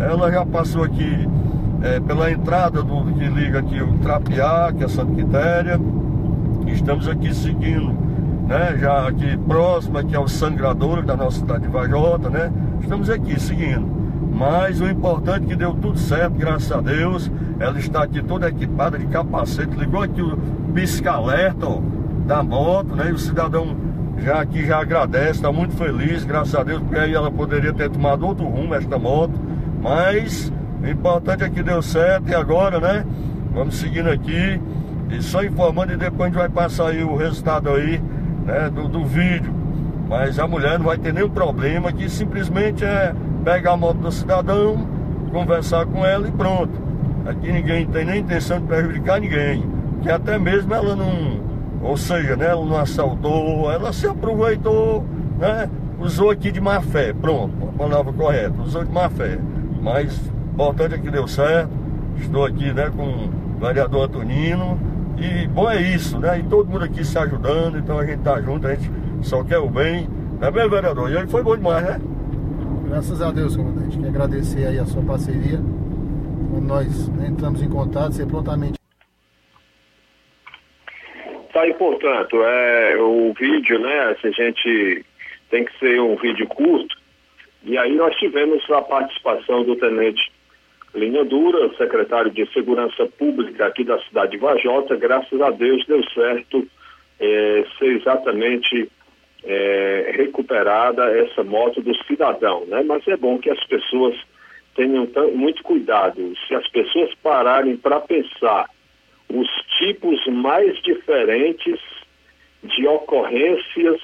Ela 0.00 0.30
já 0.30 0.46
passou 0.46 0.84
aqui 0.84 1.28
é, 1.82 1.98
pela 2.00 2.30
entrada 2.30 2.82
do 2.82 3.04
que 3.12 3.26
liga 3.26 3.58
aqui 3.58 3.82
o 3.82 3.94
Trapiá, 3.98 4.72
que 4.76 4.84
é 4.84 4.88
Santa 4.88 5.12
Quitéria. 5.12 5.80
Estamos 6.68 7.08
aqui 7.08 7.34
seguindo, 7.34 7.92
né? 8.46 8.76
Já 8.78 9.08
aqui 9.08 9.36
próximo 9.36 9.98
aqui 9.98 10.14
ao 10.14 10.28
Sangrador 10.28 11.02
da 11.04 11.16
nossa 11.16 11.40
cidade 11.40 11.62
de 11.62 11.68
Vajota, 11.68 12.30
né? 12.30 12.52
Estamos 12.80 13.10
aqui 13.10 13.40
seguindo. 13.40 13.98
Mas 14.32 14.80
o 14.80 14.88
importante 14.88 15.46
é 15.46 15.48
que 15.48 15.56
deu 15.56 15.74
tudo 15.74 15.98
certo, 15.98 16.34
graças 16.34 16.70
a 16.70 16.80
Deus. 16.80 17.30
Ela 17.58 17.76
está 17.78 18.04
aqui 18.04 18.22
toda 18.22 18.48
equipada 18.48 18.96
de 18.96 19.06
capacete, 19.06 19.76
ligou 19.76 20.02
aqui 20.02 20.22
o 20.22 20.36
pisca-alerta 20.72 21.66
da 22.24 22.40
moto, 22.40 22.94
né? 22.94 23.08
E 23.08 23.12
o 23.12 23.18
cidadão 23.18 23.74
já 24.18 24.40
aqui 24.40 24.64
já 24.64 24.78
agradece, 24.78 25.32
está 25.32 25.50
muito 25.50 25.74
feliz, 25.74 26.24
graças 26.24 26.54
a 26.54 26.62
Deus, 26.62 26.82
porque 26.82 26.98
aí 26.98 27.14
ela 27.14 27.30
poderia 27.30 27.72
ter 27.72 27.90
tomado 27.90 28.24
outro 28.24 28.46
rumo, 28.46 28.74
esta 28.74 28.96
moto. 28.96 29.47
Mas 29.82 30.52
o 30.82 30.86
importante 30.86 31.44
é 31.44 31.48
que 31.48 31.62
deu 31.62 31.82
certo 31.82 32.28
e 32.28 32.34
agora, 32.34 32.80
né? 32.80 33.04
Vamos 33.52 33.76
seguindo 33.76 34.08
aqui. 34.08 34.60
E 35.10 35.22
só 35.22 35.42
informando 35.42 35.92
e 35.92 35.96
depois 35.96 36.22
a 36.22 36.26
gente 36.26 36.38
vai 36.38 36.48
passar 36.48 36.88
aí 36.88 37.02
o 37.02 37.16
resultado 37.16 37.70
aí, 37.70 38.00
né, 38.44 38.70
do, 38.70 38.88
do 38.88 39.04
vídeo. 39.04 39.54
Mas 40.08 40.38
a 40.38 40.46
mulher 40.46 40.78
não 40.78 40.86
vai 40.86 40.98
ter 40.98 41.12
nenhum 41.12 41.30
problema, 41.30 41.92
que 41.92 42.08
simplesmente 42.08 42.84
é 42.84 43.14
pegar 43.44 43.72
a 43.72 43.76
moto 43.76 43.98
do 43.98 44.12
cidadão, 44.12 44.86
conversar 45.32 45.86
com 45.86 46.04
ela 46.04 46.28
e 46.28 46.32
pronto. 46.32 46.72
Aqui 47.26 47.50
ninguém 47.52 47.86
tem 47.86 48.04
nem 48.04 48.20
intenção 48.20 48.60
de 48.60 48.66
prejudicar 48.66 49.20
ninguém. 49.20 49.64
Que 50.02 50.10
até 50.10 50.38
mesmo 50.38 50.72
ela 50.74 50.94
não 50.94 51.48
ou 51.82 51.96
seja, 51.96 52.36
né, 52.36 52.46
ela 52.46 52.64
não 52.64 52.76
assaltou, 52.76 53.70
ela 53.70 53.92
se 53.92 54.06
aproveitou, 54.06 55.04
né? 55.38 55.70
Usou 55.98 56.30
aqui 56.30 56.50
de 56.50 56.60
má 56.60 56.80
fé, 56.80 57.12
pronto, 57.12 57.52
a 57.68 57.78
palavra 57.78 58.12
correta, 58.12 58.54
usou 58.62 58.84
de 58.84 58.92
má 58.92 59.08
fé. 59.08 59.38
Mas 59.80 60.18
o 60.18 60.52
importante 60.52 60.94
é 60.94 60.98
que 60.98 61.10
deu 61.10 61.26
certo. 61.26 61.70
Estou 62.18 62.44
aqui 62.44 62.72
né, 62.72 62.90
com 62.94 63.04
o 63.04 63.58
vereador 63.60 64.04
Antonino. 64.04 64.78
E 65.18 65.46
bom 65.48 65.68
é 65.70 65.80
isso, 65.80 66.18
né? 66.18 66.38
E 66.38 66.42
todo 66.44 66.68
mundo 66.68 66.84
aqui 66.84 67.04
se 67.04 67.18
ajudando, 67.18 67.78
então 67.78 67.98
a 67.98 68.06
gente 68.06 68.22
tá 68.22 68.40
junto, 68.40 68.66
a 68.66 68.74
gente 68.74 68.90
só 69.22 69.42
quer 69.42 69.58
o 69.58 69.68
bem. 69.68 70.08
Não 70.40 70.46
é 70.46 70.50
bem, 70.50 70.68
vereador? 70.68 71.10
E 71.10 71.18
aí 71.18 71.26
foi 71.26 71.42
bom 71.42 71.56
demais, 71.56 71.84
né? 71.84 72.00
Graças 72.88 73.20
a 73.20 73.32
Deus, 73.32 73.56
comandante. 73.56 73.96
Quero 73.96 74.08
agradecer 74.08 74.66
aí 74.66 74.78
a 74.78 74.86
sua 74.86 75.02
parceria. 75.02 75.58
Quando 76.50 76.66
nós 76.66 77.08
entramos 77.28 77.62
em 77.62 77.68
contato, 77.68 78.12
você 78.12 78.24
prontamente 78.24 78.78
Tá 81.52 81.62
aí, 81.62 81.74
portanto, 81.74 82.36
é, 82.40 82.96
o 83.00 83.32
vídeo, 83.32 83.80
né? 83.80 84.14
Se 84.20 84.28
a 84.28 84.30
gente 84.30 85.04
tem 85.50 85.64
que 85.64 85.78
ser 85.78 86.00
um 86.00 86.16
vídeo 86.16 86.46
curto. 86.46 86.96
E 87.64 87.76
aí 87.76 87.94
nós 87.94 88.14
tivemos 88.16 88.62
a 88.70 88.82
participação 88.82 89.64
do 89.64 89.76
tenente 89.76 90.30
Linha 90.94 91.24
Dura, 91.24 91.68
secretário 91.76 92.30
de 92.30 92.46
Segurança 92.52 93.06
Pública 93.18 93.66
aqui 93.66 93.84
da 93.84 93.98
cidade 94.04 94.32
de 94.32 94.38
Vajota. 94.38 94.96
Graças 94.96 95.40
a 95.40 95.50
Deus 95.50 95.84
deu 95.86 96.02
certo 96.10 96.66
é, 97.20 97.64
ser 97.78 97.96
exatamente 97.96 98.90
é, 99.44 100.12
recuperada 100.16 101.04
essa 101.18 101.44
moto 101.44 101.80
do 101.82 101.94
cidadão, 102.04 102.64
né? 102.66 102.82
Mas 102.82 103.06
é 103.06 103.16
bom 103.16 103.38
que 103.38 103.50
as 103.50 103.62
pessoas 103.64 104.16
tenham 104.74 105.08
muito 105.34 105.62
cuidado. 105.62 106.32
Se 106.46 106.54
as 106.54 106.66
pessoas 106.68 107.12
pararem 107.22 107.76
para 107.76 108.00
pensar 108.00 108.66
os 109.28 109.48
tipos 109.78 110.24
mais 110.26 110.80
diferentes 110.82 111.78
de 112.62 112.86
ocorrências 112.86 114.00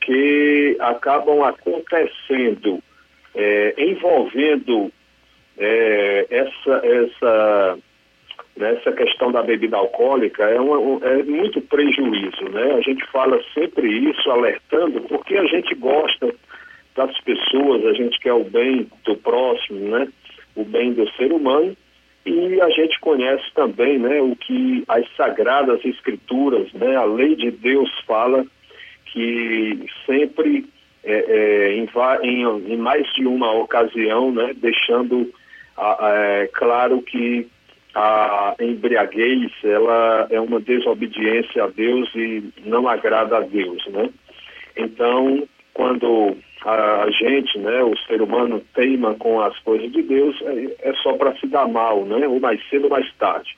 que 0.00 0.76
acabam 0.80 1.42
acontecendo 1.42 2.82
é, 3.34 3.74
envolvendo 3.78 4.92
é, 5.56 6.26
essa, 6.30 6.86
essa, 6.86 7.78
nessa 8.56 8.92
questão 8.92 9.30
da 9.32 9.42
bebida 9.42 9.76
alcoólica 9.76 10.44
é, 10.44 10.56
é 10.56 11.22
muito 11.22 11.60
prejuízo, 11.62 12.48
né? 12.50 12.74
A 12.74 12.80
gente 12.80 13.04
fala 13.06 13.40
sempre 13.54 13.88
isso, 13.88 14.30
alertando, 14.30 15.00
porque 15.02 15.36
a 15.36 15.44
gente 15.46 15.74
gosta 15.74 16.34
das 16.94 17.18
pessoas, 17.20 17.84
a 17.84 17.92
gente 17.92 18.18
quer 18.20 18.32
o 18.32 18.44
bem 18.44 18.88
do 19.04 19.16
próximo, 19.16 19.80
né? 19.88 20.08
O 20.56 20.64
bem 20.64 20.92
do 20.92 21.08
ser 21.12 21.32
humano 21.32 21.76
e 22.28 22.60
a 22.60 22.68
gente 22.70 22.98
conhece 23.00 23.44
também, 23.54 23.98
né? 23.98 24.20
O 24.20 24.36
que 24.36 24.84
as 24.88 25.06
sagradas 25.16 25.84
escrituras, 25.84 26.72
né? 26.72 26.96
A 26.96 27.04
lei 27.04 27.34
de 27.34 27.50
Deus 27.50 27.88
fala 28.06 28.44
que 29.12 29.86
sempre 30.06 30.66
é, 31.04 31.12
é, 31.12 31.74
em, 31.74 32.42
em- 32.72 32.76
mais 32.76 33.06
de 33.14 33.26
uma 33.26 33.52
ocasião, 33.52 34.32
né? 34.32 34.52
Deixando 34.56 35.32
é, 36.00 36.48
claro 36.52 37.00
que 37.02 37.46
a 37.94 38.54
embriaguez 38.60 39.50
ela 39.64 40.26
é 40.30 40.40
uma 40.40 40.60
desobediência 40.60 41.64
a 41.64 41.68
Deus 41.68 42.08
e 42.14 42.42
não 42.64 42.86
agrada 42.88 43.38
a 43.38 43.40
Deus, 43.40 43.84
né? 43.88 44.10
Então, 44.76 45.48
quando 45.74 46.36
a 46.64 47.06
gente, 47.10 47.58
né, 47.58 47.82
o 47.82 47.96
ser 48.06 48.20
humano 48.20 48.60
teima 48.74 49.14
com 49.14 49.40
as 49.40 49.56
coisas 49.60 49.90
de 49.92 50.02
Deus, 50.02 50.36
é, 50.42 50.90
é 50.90 50.94
só 51.02 51.14
para 51.14 51.34
se 51.36 51.46
dar 51.46 51.68
mal, 51.68 52.04
né? 52.04 52.26
Ou 52.28 52.40
mais 52.40 52.60
cedo 52.68 52.84
ou 52.84 52.90
mais 52.90 53.10
tarde. 53.14 53.56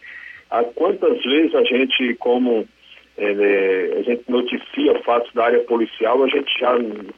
Há 0.51 0.63
quantas 0.65 1.23
vezes 1.23 1.55
a 1.55 1.65
gente, 1.65 2.15
como 2.17 2.67
é, 3.17 3.95
a 3.99 4.03
gente 4.03 4.25
noticia 4.29 5.03
fatos 5.03 5.33
da 5.35 5.45
área 5.45 5.61
policial, 5.61 6.23
a 6.23 6.29
gente 6.29 6.59
já 6.59 6.75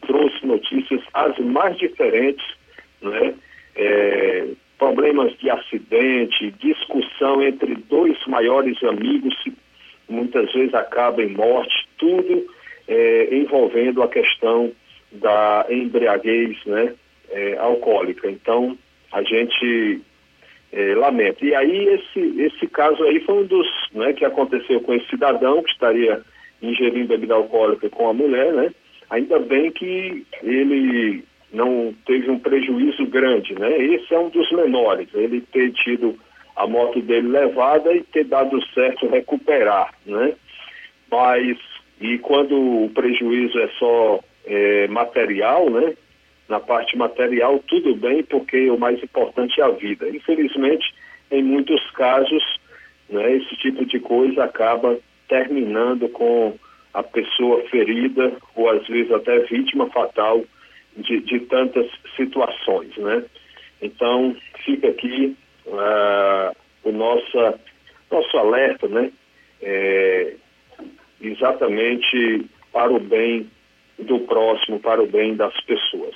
trouxe 0.07 0.46
notícias 0.46 1.00
as 1.14 1.38
mais 1.38 1.76
diferentes, 1.78 2.44
né? 3.00 3.35
É, 3.74 4.48
problemas 4.78 5.33
de 5.38 5.48
acidente, 5.48 6.50
discussão 6.59 7.40
entre 7.40 7.76
dois 7.88 8.18
maiores 8.26 8.83
amigos, 8.83 9.35
muitas 10.09 10.52
vezes 10.52 10.74
acaba 10.74 11.22
em 11.22 11.28
morte, 11.28 11.88
tudo 11.96 12.44
é, 12.88 13.28
envolvendo 13.33 14.02
a 14.02 14.09
questão 14.09 14.72
da 15.12 15.66
embriaguez 15.70 16.57
né, 16.66 16.94
é, 17.31 17.57
alcoólica. 17.59 18.28
Então, 18.28 18.76
a 19.12 19.22
gente 19.22 20.00
é, 20.72 20.94
lamenta. 20.94 21.44
E 21.44 21.54
aí, 21.54 21.87
esse, 21.88 22.40
esse 22.40 22.66
caso 22.66 23.02
aí 23.04 23.20
foi 23.20 23.42
um 23.42 23.46
dos 23.46 23.66
né, 23.92 24.12
que 24.12 24.24
aconteceu 24.24 24.80
com 24.80 24.94
esse 24.94 25.06
cidadão 25.08 25.62
que 25.62 25.70
estaria 25.70 26.22
ingerindo 26.62 27.08
bebida 27.08 27.35
alcoólica 27.35 27.90
com 27.90 28.08
a 28.08 28.14
mulher, 28.14 28.52
né? 28.52 28.72
Ainda 29.11 29.38
bem 29.38 29.70
que 29.70 30.24
ele 30.42 31.24
não 31.52 31.94
teve 32.06 32.30
um 32.30 32.38
prejuízo 32.38 33.04
grande, 33.06 33.54
né? 33.54 33.76
Esse 33.76 34.14
é 34.14 34.18
um 34.18 34.30
dos 34.30 34.50
menores, 34.52 35.08
ele 35.12 35.42
ter 35.52 35.70
tido 35.72 36.18
a 36.56 36.66
moto 36.66 37.00
dele 37.00 37.28
levada 37.28 37.92
e 37.92 38.02
ter 38.02 38.24
dado 38.24 38.62
certo 38.68 39.08
recuperar, 39.08 39.92
né? 40.06 40.35
Mas, 41.11 41.58
e 42.00 42.16
quando 42.18 42.56
o 42.85 42.90
prejuízo 42.94 43.58
é 43.58 43.68
só 43.78 44.20
é, 44.46 44.87
material, 44.88 45.68
né? 45.68 45.94
Na 46.48 46.61
parte 46.61 46.96
material, 46.96 47.59
tudo 47.66 47.94
bem, 47.94 48.22
porque 48.24 48.68
o 48.68 48.78
mais 48.78 49.02
importante 49.02 49.61
é 49.61 49.64
a 49.64 49.70
vida. 49.70 50.09
Infelizmente, 50.09 50.92
em 51.31 51.42
muitos 51.42 51.90
casos, 51.92 52.42
né, 53.09 53.37
esse 53.37 53.57
tipo 53.57 53.87
de 53.87 53.98
coisa 54.00 54.44
acaba 54.44 54.98
terminando 55.28 56.09
com 56.11 56.55
a 56.92 57.02
pessoa 57.02 57.62
ferida 57.68 58.37
ou 58.55 58.68
às 58.68 58.87
vezes 58.87 59.11
até 59.12 59.38
vítima 59.40 59.88
fatal 59.90 60.44
de, 60.96 61.20
de 61.20 61.40
tantas 61.40 61.90
situações, 62.16 62.94
né? 62.98 63.24
Então 63.81 64.37
fica 64.64 64.88
aqui 64.88 65.35
ah, 65.72 66.52
o 66.85 66.92
nossa, 66.92 67.59
nosso 68.11 68.37
alerta, 68.37 68.88
né? 68.88 69.11
É, 69.62 70.35
exatamente 71.20 72.44
para 72.72 72.92
o 72.92 73.00
bem 73.00 73.48
do 73.98 74.20
próximo, 74.20 74.81
para 74.81 75.02
o 75.02 75.07
bem 75.07 75.35
das 75.35 75.59
pessoas. 75.62 76.14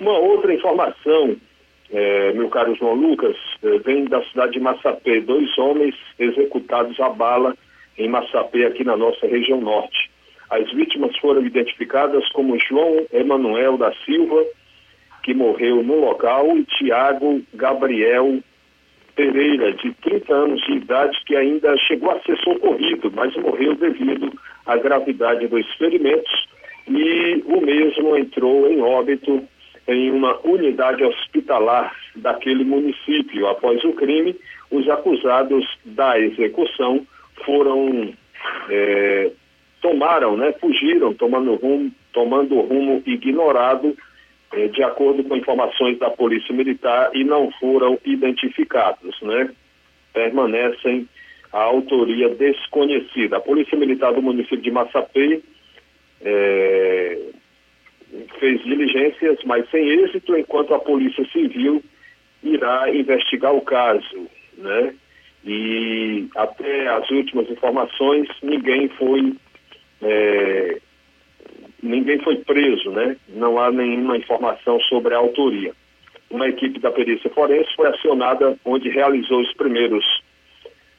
Uma 0.00 0.18
outra 0.18 0.54
informação, 0.54 1.36
eh, 1.92 2.32
meu 2.32 2.48
caro 2.48 2.74
João 2.74 2.94
Lucas, 2.94 3.36
eh, 3.62 3.78
vem 3.84 4.06
da 4.06 4.22
cidade 4.24 4.52
de 4.52 4.60
Massapê. 4.60 5.20
Dois 5.20 5.58
homens 5.58 5.94
executados 6.18 6.98
a 7.00 7.10
bala 7.10 7.54
em 7.98 8.08
Massapê, 8.08 8.64
aqui 8.64 8.82
na 8.82 8.96
nossa 8.96 9.26
região 9.26 9.60
norte. 9.60 10.10
As 10.48 10.72
vítimas 10.72 11.14
foram 11.18 11.44
identificadas 11.44 12.26
como 12.30 12.58
João 12.58 13.06
Emanuel 13.12 13.76
da 13.76 13.92
Silva, 14.06 14.42
que 15.22 15.34
morreu 15.34 15.82
no 15.82 16.00
local, 16.00 16.56
e 16.56 16.64
Tiago 16.64 17.42
Gabriel 17.52 18.38
Pereira, 19.14 19.70
de 19.74 19.92
30 20.02 20.34
anos 20.34 20.64
de 20.64 20.72
idade, 20.76 21.18
que 21.26 21.36
ainda 21.36 21.76
chegou 21.76 22.10
a 22.10 22.20
ser 22.20 22.38
socorrido, 22.38 23.12
mas 23.14 23.36
morreu 23.36 23.74
devido 23.74 24.32
à 24.64 24.78
gravidade 24.78 25.46
dos 25.46 25.66
ferimentos 25.74 26.48
e 26.88 27.44
o 27.46 27.60
mesmo 27.60 28.16
entrou 28.16 28.66
em 28.66 28.80
óbito 28.80 29.46
em 29.92 30.10
uma 30.10 30.38
unidade 30.46 31.02
hospitalar 31.02 31.94
daquele 32.16 32.64
município. 32.64 33.48
Após 33.48 33.82
o 33.84 33.92
crime, 33.92 34.36
os 34.70 34.88
acusados 34.88 35.66
da 35.84 36.18
execução 36.18 37.06
foram 37.44 38.12
eh, 38.70 39.32
tomaram, 39.80 40.36
né, 40.36 40.52
fugiram, 40.60 41.12
tomando 41.14 41.54
rumo, 41.56 41.90
tomando 42.12 42.60
rumo 42.60 43.02
ignorado, 43.06 43.96
eh, 44.52 44.68
de 44.68 44.82
acordo 44.82 45.24
com 45.24 45.36
informações 45.36 45.98
da 45.98 46.10
Polícia 46.10 46.54
Militar, 46.54 47.10
e 47.14 47.24
não 47.24 47.50
foram 47.52 47.98
identificados, 48.04 49.20
né? 49.22 49.50
Permanecem 50.12 51.08
a 51.52 51.62
autoria 51.62 52.28
desconhecida. 52.28 53.38
A 53.38 53.40
Polícia 53.40 53.76
Militar 53.76 54.12
do 54.12 54.22
município 54.22 54.60
de 54.60 54.70
Massapê 54.70 55.40
eh, 56.22 57.18
fez 58.38 58.62
diligências, 58.62 59.38
mas 59.44 59.68
sem 59.70 59.88
êxito, 59.88 60.36
enquanto 60.36 60.74
a 60.74 60.78
Polícia 60.78 61.24
Civil 61.30 61.82
irá 62.42 62.92
investigar 62.94 63.54
o 63.54 63.60
caso, 63.60 64.26
né? 64.56 64.94
E 65.44 66.28
até 66.36 66.88
as 66.88 67.10
últimas 67.10 67.48
informações, 67.50 68.28
ninguém 68.42 68.88
foi 68.90 69.34
é, 70.02 70.80
ninguém 71.82 72.18
foi 72.20 72.36
preso, 72.36 72.90
né? 72.90 73.16
Não 73.28 73.58
há 73.58 73.70
nenhuma 73.70 74.16
informação 74.16 74.80
sobre 74.80 75.14
a 75.14 75.18
autoria. 75.18 75.72
Uma 76.30 76.48
equipe 76.48 76.78
da 76.78 76.90
perícia 76.90 77.30
forense 77.30 77.74
foi 77.74 77.88
acionada, 77.88 78.56
onde 78.64 78.88
realizou 78.88 79.40
os 79.40 79.52
primeiros 79.54 80.04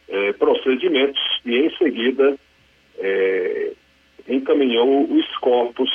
eh, 0.09 0.33
procedimentos 0.33 1.21
e, 1.45 1.55
em 1.55 1.69
seguida, 1.77 2.37
eh, 2.99 3.71
encaminhou 4.27 5.09
os 5.09 5.25
corpos 5.37 5.89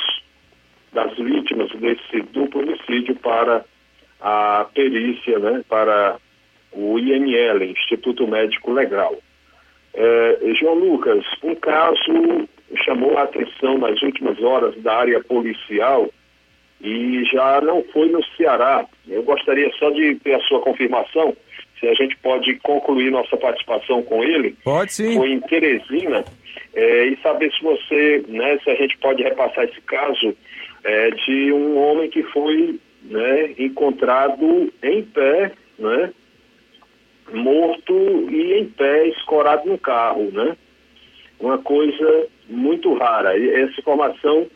das 0.93 1.15
vítimas 1.17 1.69
desse 1.71 2.21
duplo 2.33 2.61
homicídio 2.61 3.15
para 3.15 3.65
a 4.21 4.65
perícia, 4.73 5.39
né? 5.39 5.63
Para 5.67 6.17
o 6.71 6.97
IML, 6.99 7.63
Instituto 7.63 8.27
Médico 8.27 8.71
Legal. 8.71 9.15
Eh, 9.93 10.53
João 10.59 10.75
Lucas, 10.75 11.25
um 11.43 11.55
caso 11.55 12.47
chamou 12.85 13.17
a 13.17 13.23
atenção 13.23 13.77
nas 13.77 14.01
últimas 14.01 14.41
horas 14.41 14.75
da 14.81 14.95
área 14.95 15.23
policial 15.23 16.09
e 16.81 17.23
já 17.25 17.61
não 17.61 17.83
foi 17.91 18.09
no 18.09 18.23
Ceará. 18.35 18.85
Eu 19.07 19.23
gostaria 19.23 19.71
só 19.79 19.89
de 19.89 20.15
ter 20.15 20.35
a 20.35 20.41
sua 20.41 20.59
confirmação, 20.59 21.35
se 21.79 21.87
a 21.87 21.93
gente 21.93 22.15
pode 22.17 22.55
concluir 22.59 23.11
nossa 23.11 23.35
participação 23.37 24.03
com 24.03 24.23
ele. 24.23 24.55
Pode 24.63 24.93
sim. 24.93 25.15
Foi 25.15 25.31
em 25.31 25.39
Teresina, 25.39 26.23
eh, 26.75 27.05
e 27.07 27.17
saber 27.21 27.51
se 27.51 27.63
você, 27.63 28.23
né, 28.27 28.59
se 28.63 28.69
a 28.69 28.75
gente 28.75 28.97
pode 28.99 29.23
repassar 29.23 29.63
esse 29.63 29.81
caso 29.81 30.35
eh, 30.87 31.11
de 31.11 31.51
um 31.51 31.77
homem 31.77 32.09
que 32.09 32.23
foi 32.23 32.79
né, 33.03 33.53
encontrado 33.59 34.71
em 34.81 35.03
pé, 35.03 35.51
né, 35.77 36.13
morto 37.33 37.93
e 38.31 38.53
em 38.53 38.65
pé, 38.69 39.07
escorado 39.09 39.67
no 39.67 39.77
carro, 39.77 40.31
né? 40.31 40.55
Uma 41.39 41.57
coisa 41.57 42.27
muito 42.49 42.93
rara. 42.95 43.37
E 43.37 43.49
essa 43.49 43.79
informação 43.79 44.47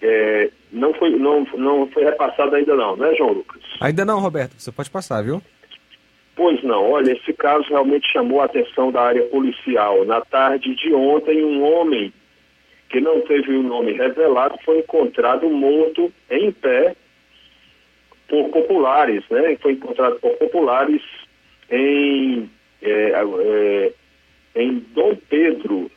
é, 0.00 0.48
não, 0.72 0.94
foi, 0.94 1.10
não, 1.10 1.44
não 1.56 1.88
foi 1.88 2.04
repassada 2.04 2.56
ainda 2.56 2.76
não, 2.76 2.96
né, 2.96 3.12
João 3.16 3.32
Lucas? 3.32 3.60
Ainda 3.80 4.04
não, 4.04 4.20
Roberto. 4.20 4.54
Você 4.56 4.70
pode 4.70 4.90
passar, 4.90 5.22
viu? 5.22 5.42
Pois 6.36 6.62
não. 6.62 6.92
Olha, 6.92 7.12
esse 7.12 7.32
caso 7.32 7.68
realmente 7.68 8.10
chamou 8.12 8.40
a 8.40 8.44
atenção 8.44 8.92
da 8.92 9.02
área 9.02 9.22
policial. 9.24 10.04
Na 10.04 10.20
tarde 10.20 10.74
de 10.76 10.94
ontem, 10.94 11.44
um 11.44 11.62
homem 11.64 12.12
que 12.94 13.00
não 13.00 13.22
teve 13.22 13.52
o 13.56 13.62
nome 13.64 13.90
revelado 13.94 14.56
foi 14.64 14.78
encontrado 14.78 15.50
morto 15.50 16.12
em 16.30 16.52
pé 16.52 16.94
por 18.28 18.50
populares, 18.50 19.24
né? 19.28 19.56
Foi 19.60 19.72
encontrado 19.72 20.20
por 20.20 20.30
populares 20.36 21.02
em, 21.68 22.48
é, 22.80 23.12
é, 23.12 23.92
em 24.54 24.78
Dom 24.94 25.16
Pedro, 25.28 25.90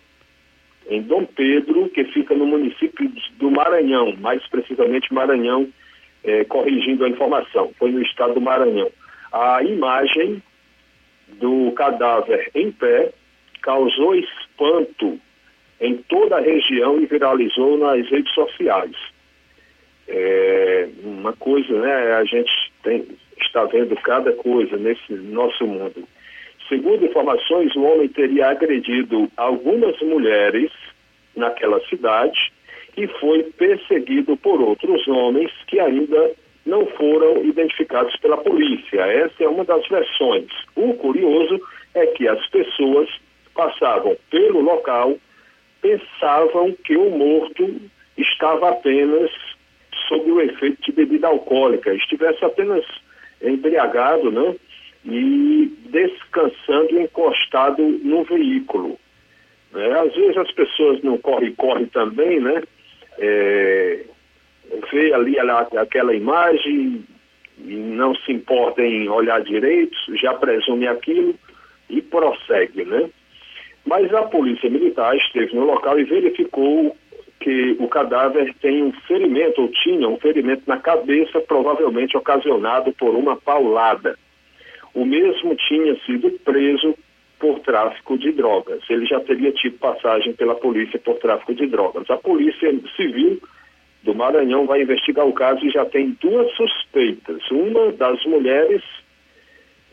em 0.89 1.03
Dom 1.03 1.25
Pedro, 1.25 1.87
que 1.89 2.03
fica 2.05 2.33
no 2.33 2.47
município 2.47 3.11
do 3.37 3.51
Maranhão, 3.51 4.15
mais 4.17 4.41
precisamente 4.47 5.13
Maranhão, 5.13 5.69
é, 6.23 6.45
corrigindo 6.45 7.05
a 7.05 7.09
informação, 7.09 7.71
foi 7.77 7.91
no 7.91 8.01
estado 8.01 8.33
do 8.33 8.41
Maranhão. 8.41 8.89
A 9.31 9.61
imagem 9.61 10.41
do 11.33 11.71
cadáver 11.73 12.49
em 12.55 12.71
pé 12.71 13.11
causou 13.61 14.15
espanto 14.15 15.19
em 15.79 15.97
toda 16.09 16.37
a 16.37 16.41
região 16.41 16.99
e 16.99 17.05
viralizou 17.05 17.77
nas 17.77 18.09
redes 18.09 18.33
sociais. 18.33 18.95
É 20.07 20.87
uma 21.03 21.33
coisa, 21.33 21.73
né? 21.79 22.13
A 22.13 22.23
gente 22.23 22.51
tem, 22.83 23.05
está 23.41 23.65
vendo 23.65 23.95
cada 23.97 24.31
coisa 24.33 24.77
nesse 24.77 25.13
nosso 25.13 25.65
mundo. 25.67 26.07
Segundo 26.69 27.05
informações, 27.05 27.75
o 27.75 27.83
homem 27.83 28.07
teria 28.09 28.49
agredido 28.49 29.29
algumas 29.37 29.99
mulheres 30.01 30.71
naquela 31.35 31.79
cidade 31.87 32.51
e 32.97 33.07
foi 33.19 33.43
perseguido 33.43 34.35
por 34.37 34.59
outros 34.59 35.07
homens 35.07 35.51
que 35.67 35.79
ainda 35.79 36.31
não 36.65 36.85
foram 36.87 37.43
identificados 37.45 38.15
pela 38.17 38.37
polícia. 38.37 38.99
Essa 39.01 39.43
é 39.43 39.47
uma 39.47 39.63
das 39.63 39.87
versões. 39.87 40.47
O 40.75 40.93
curioso 40.95 41.61
é 41.93 42.05
que 42.07 42.27
as 42.27 42.45
pessoas 42.49 43.09
passavam 43.55 44.17
pelo 44.29 44.59
local, 44.59 45.17
pensavam 45.81 46.75
que 46.83 46.95
o 46.95 47.09
morto 47.09 47.81
estava 48.17 48.69
apenas 48.69 49.31
sob 50.07 50.31
o 50.31 50.41
efeito 50.41 50.81
de 50.83 50.91
bebida 50.91 51.27
alcoólica, 51.27 51.93
estivesse 51.93 52.43
apenas 52.43 52.85
embriagado, 53.41 54.31
né? 54.31 54.55
E 55.05 55.71
descansando 55.85 56.99
encostado 56.99 57.81
no 57.81 58.23
veículo. 58.23 58.99
Né? 59.71 59.99
Às 59.99 60.13
vezes 60.15 60.37
as 60.37 60.51
pessoas 60.51 61.01
não 61.01 61.17
corre-corre 61.17 61.85
também, 61.87 62.39
né? 62.39 62.63
É, 63.19 64.03
vê 64.91 65.13
ali 65.13 65.37
aquela 65.39 66.13
imagem 66.13 67.05
e 67.59 67.75
não 67.75 68.13
se 68.15 68.31
importa 68.31 68.81
em 68.81 69.09
olhar 69.09 69.41
direito, 69.41 69.97
já 70.15 70.33
presume 70.33 70.87
aquilo 70.87 71.35
e 71.89 72.01
prossegue, 72.01 72.85
né? 72.85 73.09
Mas 73.87 74.13
a 74.13 74.23
polícia 74.23 74.69
militar 74.69 75.15
esteve 75.15 75.55
no 75.55 75.63
local 75.63 75.97
e 75.97 76.03
verificou 76.03 76.95
que 77.39 77.77
o 77.79 77.87
cadáver 77.87 78.53
tem 78.61 78.83
um 78.83 78.91
ferimento, 79.07 79.61
ou 79.61 79.69
tinha 79.69 80.09
um 80.09 80.17
ferimento 80.17 80.63
na 80.67 80.77
cabeça, 80.77 81.39
provavelmente 81.39 82.17
ocasionado 82.17 82.91
por 82.93 83.15
uma 83.15 83.37
paulada. 83.37 84.19
O 84.93 85.05
mesmo 85.05 85.55
tinha 85.55 85.95
sido 86.05 86.29
preso 86.43 86.95
por 87.39 87.59
tráfico 87.59 88.17
de 88.17 88.33
drogas. 88.33 88.81
Ele 88.89 89.05
já 89.05 89.21
teria 89.21 89.53
tido 89.53 89.77
passagem 89.77 90.33
pela 90.33 90.55
polícia 90.55 90.99
por 90.99 91.15
tráfico 91.19 91.53
de 91.53 91.67
drogas. 91.67 92.09
A 92.09 92.17
polícia 92.17 92.69
civil 92.97 93.39
do 94.03 94.13
Maranhão 94.13 94.65
vai 94.65 94.81
investigar 94.81 95.25
o 95.25 95.33
caso 95.33 95.65
e 95.65 95.69
já 95.69 95.85
tem 95.85 96.17
duas 96.19 96.51
suspeitas. 96.55 97.41
Uma 97.51 97.93
das 97.93 98.21
mulheres, 98.25 98.83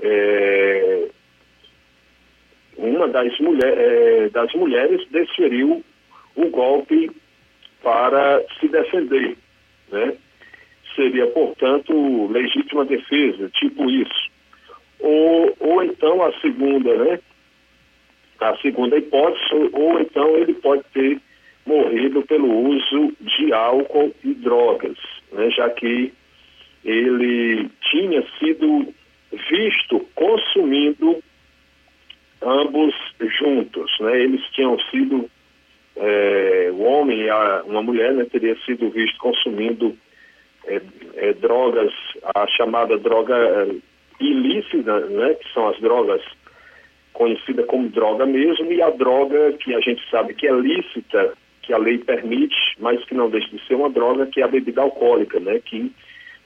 é, 0.00 1.08
uma 2.76 3.08
das, 3.08 3.38
mulher, 3.38 3.74
é, 3.76 4.28
das 4.30 4.52
mulheres 4.54 5.06
desferiu 5.10 5.84
o 6.34 6.48
golpe 6.48 7.10
para 7.82 8.42
se 8.58 8.68
defender, 8.68 9.36
né? 9.90 10.16
Seria, 10.96 11.26
portanto, 11.28 12.26
legítima 12.30 12.84
defesa, 12.84 13.48
tipo 13.50 13.90
isso. 13.90 14.30
Ou, 15.00 15.56
ou 15.60 15.82
então 15.82 16.22
a 16.22 16.32
segunda, 16.40 16.96
né? 16.96 17.20
A 18.40 18.56
segunda 18.58 18.96
hipótese, 18.96 19.70
ou 19.72 20.00
então 20.00 20.36
ele 20.36 20.54
pode 20.54 20.82
ter 20.92 21.20
morrido 21.66 22.22
pelo 22.22 22.68
uso 22.68 23.12
de 23.20 23.52
álcool 23.52 24.14
e 24.24 24.34
drogas, 24.34 24.96
né? 25.32 25.50
Já 25.50 25.68
que 25.70 26.12
ele 26.84 27.70
tinha 27.90 28.24
sido 28.38 28.94
visto 29.50 30.06
consumindo 30.14 31.22
ambos 32.44 32.94
juntos, 33.38 33.90
né? 34.00 34.20
Eles 34.20 34.42
tinham 34.52 34.78
sido 34.90 35.28
é, 35.96 36.70
o 36.72 36.82
homem 36.82 37.22
e 37.22 37.30
a, 37.30 37.62
uma 37.64 37.82
mulher 37.82 38.12
né, 38.12 38.24
teria 38.24 38.56
sido 38.64 38.90
visto 38.90 39.18
consumindo 39.18 39.96
é, 40.66 40.80
é, 41.16 41.32
drogas, 41.34 41.92
a 42.34 42.46
chamada 42.48 42.98
droga 42.98 43.34
é, 43.34 43.74
ilícita, 44.20 45.00
né, 45.00 45.34
que 45.34 45.52
são 45.52 45.68
as 45.68 45.78
drogas 45.80 46.22
conhecidas 47.12 47.66
como 47.66 47.88
droga 47.88 48.26
mesmo, 48.26 48.72
e 48.72 48.82
a 48.82 48.90
droga 48.90 49.52
que 49.52 49.74
a 49.74 49.80
gente 49.80 50.02
sabe 50.10 50.34
que 50.34 50.48
é 50.48 50.52
lícita, 50.52 51.34
que 51.62 51.72
a 51.72 51.78
lei 51.78 51.98
permite, 51.98 52.56
mas 52.78 53.02
que 53.04 53.14
não 53.14 53.30
deixa 53.30 53.48
de 53.48 53.64
ser 53.66 53.74
uma 53.74 53.88
droga, 53.88 54.26
que 54.26 54.40
é 54.40 54.44
a 54.44 54.48
bebida 54.48 54.82
alcoólica, 54.82 55.38
né, 55.38 55.60
que 55.64 55.92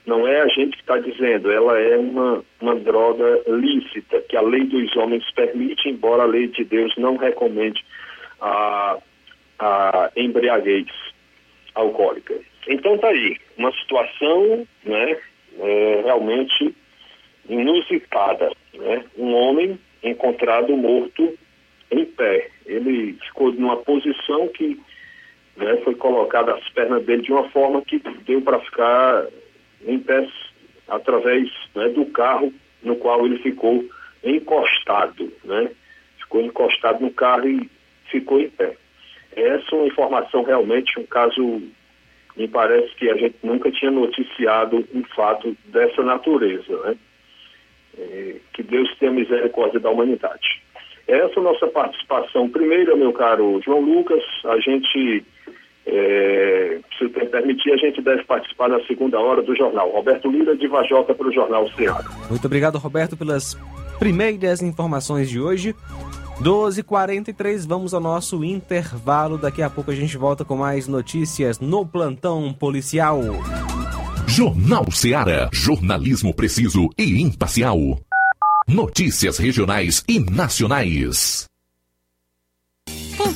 não 0.09 0.27
é 0.27 0.41
a 0.41 0.47
gente 0.47 0.75
que 0.75 0.81
está 0.81 0.97
dizendo, 0.97 1.51
ela 1.51 1.79
é 1.79 1.97
uma, 1.97 2.43
uma 2.59 2.75
droga 2.75 3.43
lícita, 3.47 4.19
que 4.27 4.35
a 4.35 4.41
lei 4.41 4.65
dos 4.65 4.95
homens 4.97 5.23
permite, 5.31 5.87
embora 5.87 6.23
a 6.23 6.25
lei 6.25 6.47
de 6.47 6.63
Deus 6.65 6.93
não 6.97 7.15
recomende 7.15 7.83
a 8.41 8.97
a 9.59 10.09
embriaguez 10.15 10.87
alcoólica. 11.75 12.33
Então 12.67 12.97
tá 12.97 13.09
aí, 13.09 13.37
uma 13.57 13.71
situação 13.73 14.65
né, 14.83 15.17
é, 15.59 16.01
realmente 16.05 16.73
inusitada. 17.47 18.51
Né? 18.73 19.03
Um 19.17 19.33
homem 19.33 19.79
encontrado 20.01 20.75
morto 20.77 21.37
em 21.91 22.05
pé. 22.05 22.49
Ele 22.65 23.17
ficou 23.25 23.51
numa 23.51 23.77
posição 23.77 24.47
que 24.47 24.79
né, 25.57 25.77
foi 25.83 25.95
colocada 25.95 26.53
as 26.53 26.69
pernas 26.69 27.03
dele 27.05 27.23
de 27.23 27.31
uma 27.31 27.49
forma 27.49 27.81
que 27.81 27.99
deu 28.25 28.41
para 28.41 28.59
ficar 28.59 29.27
em 29.85 29.99
pé 29.99 30.27
através 30.87 31.49
né, 31.75 31.89
do 31.89 32.05
carro 32.07 32.53
no 32.81 32.95
qual 32.95 33.25
ele 33.25 33.39
ficou 33.39 33.85
encostado. 34.23 35.31
Né? 35.43 35.71
Ficou 36.17 36.41
encostado 36.41 37.01
no 37.01 37.11
carro 37.11 37.47
e 37.47 37.69
ficou 38.09 38.39
em 38.39 38.49
pé. 38.49 38.75
Essa 39.35 39.75
é 39.75 39.75
uma 39.75 39.87
informação 39.87 40.43
realmente, 40.43 40.99
um 40.99 41.05
caso, 41.05 41.61
me 42.35 42.47
parece 42.47 42.93
que 42.95 43.09
a 43.09 43.15
gente 43.15 43.35
nunca 43.43 43.71
tinha 43.71 43.91
noticiado 43.91 44.87
um 44.93 45.03
fato 45.15 45.55
dessa 45.65 46.01
natureza, 46.03 46.77
né? 46.83 46.97
É, 47.97 48.35
que 48.53 48.63
Deus 48.63 48.95
tenha 48.97 49.11
misericórdia 49.11 49.79
da 49.79 49.89
humanidade. 49.89 50.61
Essa 51.07 51.33
é 51.35 51.39
a 51.39 51.41
nossa 51.41 51.67
participação 51.67 52.49
primeira, 52.49 52.95
meu 52.95 53.11
caro 53.11 53.59
João 53.65 53.81
Lucas, 53.81 54.23
a 54.45 54.59
gente, 54.59 55.25
é, 55.91 56.79
se 56.97 57.03
me 57.05 57.09
permitir, 57.09 57.71
a 57.71 57.77
gente 57.77 58.01
deve 58.01 58.23
participar 58.23 58.69
na 58.69 58.79
segunda 58.85 59.19
hora 59.19 59.41
do 59.41 59.55
jornal. 59.55 59.89
Roberto 59.91 60.29
Lira, 60.29 60.55
de 60.55 60.67
Vajota, 60.67 61.13
para 61.13 61.27
o 61.27 61.33
Jornal 61.33 61.67
Ceará. 61.71 62.05
Muito 62.29 62.45
obrigado, 62.45 62.77
Roberto, 62.77 63.17
pelas 63.17 63.57
primeiras 63.97 64.61
informações 64.61 65.29
de 65.29 65.39
hoje. 65.39 65.75
12h43, 66.41 67.67
vamos 67.67 67.93
ao 67.93 67.99
nosso 67.99 68.43
intervalo. 68.43 69.37
Daqui 69.37 69.61
a 69.61 69.69
pouco 69.69 69.91
a 69.91 69.95
gente 69.95 70.17
volta 70.17 70.45
com 70.45 70.55
mais 70.55 70.87
notícias 70.87 71.59
no 71.59 71.85
plantão 71.85 72.53
policial. 72.53 73.21
Jornal 74.27 74.89
Seara. 74.91 75.49
Jornalismo 75.51 76.33
preciso 76.33 76.89
e 76.97 77.21
imparcial. 77.21 77.77
Notícias 78.67 79.37
regionais 79.37 80.03
e 80.07 80.19
nacionais. 80.19 81.49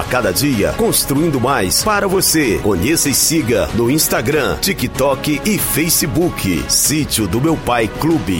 A 0.00 0.04
cada 0.04 0.32
dia, 0.32 0.72
construindo 0.78 1.38
mais 1.38 1.84
para 1.84 2.08
você. 2.08 2.58
Conheça 2.60 3.10
e 3.10 3.14
siga 3.14 3.68
no 3.74 3.90
Instagram, 3.90 4.56
TikTok 4.58 5.42
e 5.44 5.58
Facebook. 5.58 6.64
Sítio 6.70 7.28
do 7.28 7.38
Meu 7.38 7.54
Pai 7.54 7.86
Clube. 7.86 8.38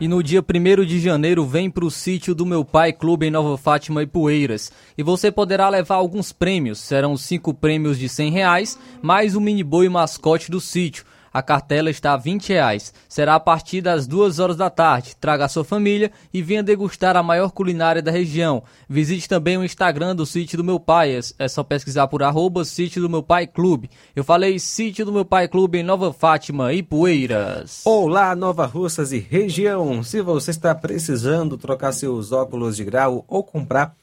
E 0.00 0.08
no 0.08 0.22
dia 0.22 0.42
1 0.42 0.86
de 0.86 0.98
janeiro 1.00 1.44
vem 1.44 1.70
para 1.70 1.84
o 1.84 1.90
sítio 1.90 2.34
do 2.34 2.46
meu 2.46 2.64
pai 2.64 2.94
Clube 2.94 3.26
em 3.26 3.30
Nova 3.30 3.58
Fátima 3.58 4.02
e 4.02 4.06
Poeiras. 4.06 4.72
E 4.96 5.02
você 5.02 5.30
poderá 5.30 5.68
levar 5.68 5.96
alguns 5.96 6.32
prêmios. 6.32 6.78
Serão 6.78 7.14
cinco 7.14 7.52
prêmios 7.52 7.98
de 7.98 8.08
100 8.08 8.30
reais, 8.30 8.78
mais 9.02 9.36
o 9.36 9.40
mini 9.40 9.62
boi 9.62 9.88
mascote 9.90 10.50
do 10.50 10.62
sítio. 10.62 11.04
A 11.36 11.42
cartela 11.42 11.90
está 11.90 12.14
a 12.14 12.16
20 12.16 12.48
reais. 12.48 12.94
Será 13.06 13.34
a 13.34 13.40
partir 13.40 13.82
das 13.82 14.06
2 14.06 14.38
horas 14.38 14.56
da 14.56 14.70
tarde. 14.70 15.14
Traga 15.20 15.44
a 15.44 15.48
sua 15.48 15.64
família 15.64 16.10
e 16.32 16.40
venha 16.40 16.62
degustar 16.62 17.14
a 17.14 17.22
maior 17.22 17.50
culinária 17.50 18.00
da 18.00 18.10
região. 18.10 18.62
Visite 18.88 19.28
também 19.28 19.58
o 19.58 19.62
Instagram 19.62 20.16
do 20.16 20.24
Sítio 20.24 20.56
do 20.56 20.64
Meu 20.64 20.80
Pai. 20.80 21.20
É 21.38 21.46
só 21.46 21.62
pesquisar 21.62 22.08
por 22.08 22.22
arroba 22.22 22.64
Sítio 22.64 23.02
do 23.02 23.10
Meu 23.10 23.22
Pai 23.22 23.46
Clube. 23.46 23.90
Eu 24.14 24.24
falei 24.24 24.58
Sítio 24.58 25.04
do 25.04 25.12
Meu 25.12 25.26
Pai 25.26 25.46
Clube 25.46 25.76
em 25.76 25.82
Nova 25.82 26.10
Fátima 26.10 26.72
e 26.72 26.82
Poeiras. 26.82 27.82
Olá, 27.84 28.34
Nova 28.34 28.64
Russas 28.64 29.12
e 29.12 29.18
região. 29.18 30.02
Se 30.02 30.22
você 30.22 30.52
está 30.52 30.74
precisando 30.74 31.58
trocar 31.58 31.92
seus 31.92 32.32
óculos 32.32 32.76
de 32.76 32.84
grau 32.84 33.26
ou 33.28 33.44
comprar 33.44 33.94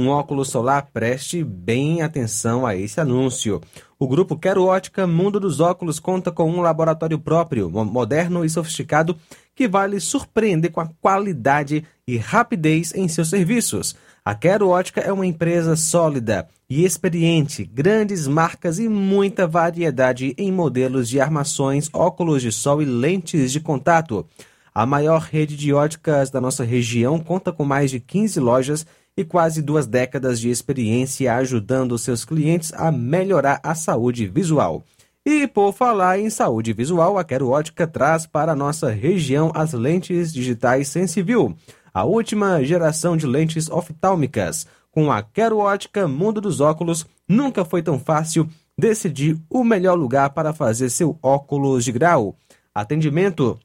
um 0.00 0.08
óculos 0.08 0.48
solar, 0.48 0.88
preste 0.92 1.44
bem 1.44 2.00
atenção 2.00 2.66
a 2.66 2.74
esse 2.74 2.98
anúncio. 2.98 3.60
O 3.98 4.08
grupo 4.08 4.34
Quero 4.34 4.64
Ótica 4.64 5.06
Mundo 5.06 5.38
dos 5.38 5.60
Óculos 5.60 6.00
conta 6.00 6.32
com 6.32 6.50
um 6.50 6.62
laboratório 6.62 7.18
próprio, 7.18 7.68
moderno 7.68 8.42
e 8.42 8.48
sofisticado, 8.48 9.14
que 9.54 9.68
vai 9.68 9.88
lhe 9.88 10.00
surpreender 10.00 10.72
com 10.72 10.80
a 10.80 10.88
qualidade 11.02 11.84
e 12.06 12.16
rapidez 12.16 12.94
em 12.94 13.06
seus 13.08 13.28
serviços. 13.28 13.94
A 14.24 14.34
Quero 14.34 14.70
Ótica 14.70 15.02
é 15.02 15.12
uma 15.12 15.26
empresa 15.26 15.76
sólida 15.76 16.48
e 16.68 16.82
experiente, 16.82 17.64
grandes 17.64 18.26
marcas 18.26 18.78
e 18.78 18.88
muita 18.88 19.46
variedade 19.46 20.34
em 20.38 20.50
modelos 20.50 21.10
de 21.10 21.20
armações, 21.20 21.90
óculos 21.92 22.40
de 22.40 22.50
sol 22.50 22.80
e 22.80 22.86
lentes 22.86 23.52
de 23.52 23.60
contato. 23.60 24.26
A 24.74 24.86
maior 24.86 25.20
rede 25.20 25.56
de 25.56 25.74
óticas 25.74 26.30
da 26.30 26.40
nossa 26.40 26.64
região 26.64 27.18
conta 27.18 27.52
com 27.52 27.64
mais 27.64 27.90
de 27.90 28.00
15 28.00 28.40
lojas 28.40 28.86
e 29.20 29.24
quase 29.24 29.60
duas 29.60 29.86
décadas 29.86 30.40
de 30.40 30.48
experiência 30.48 31.34
ajudando 31.34 31.98
seus 31.98 32.24
clientes 32.24 32.72
a 32.72 32.90
melhorar 32.90 33.60
a 33.62 33.74
saúde 33.74 34.26
visual. 34.26 34.82
E 35.24 35.46
por 35.46 35.72
falar 35.72 36.18
em 36.18 36.30
saúde 36.30 36.72
visual, 36.72 37.18
a 37.18 37.24
Quero 37.24 37.50
Ótica 37.50 37.86
traz 37.86 38.26
para 38.26 38.52
a 38.52 38.56
nossa 38.56 38.90
região 38.90 39.52
as 39.54 39.74
lentes 39.74 40.32
digitais 40.32 40.88
Sensiview, 40.88 41.54
a 41.92 42.04
última 42.04 42.64
geração 42.64 43.16
de 43.16 43.26
lentes 43.26 43.70
oftálmicas. 43.70 44.66
Com 44.90 45.12
a 45.12 45.22
Quero 45.22 45.58
Ótica 45.58 46.08
Mundo 46.08 46.40
dos 46.40 46.60
Óculos, 46.60 47.06
nunca 47.28 47.62
foi 47.64 47.82
tão 47.82 47.98
fácil 47.98 48.48
decidir 48.78 49.38
o 49.50 49.62
melhor 49.62 49.94
lugar 49.94 50.30
para 50.30 50.54
fazer 50.54 50.88
seu 50.88 51.18
óculos 51.22 51.84
de 51.84 51.92
grau. 51.92 52.34
Atendimento 52.74 53.60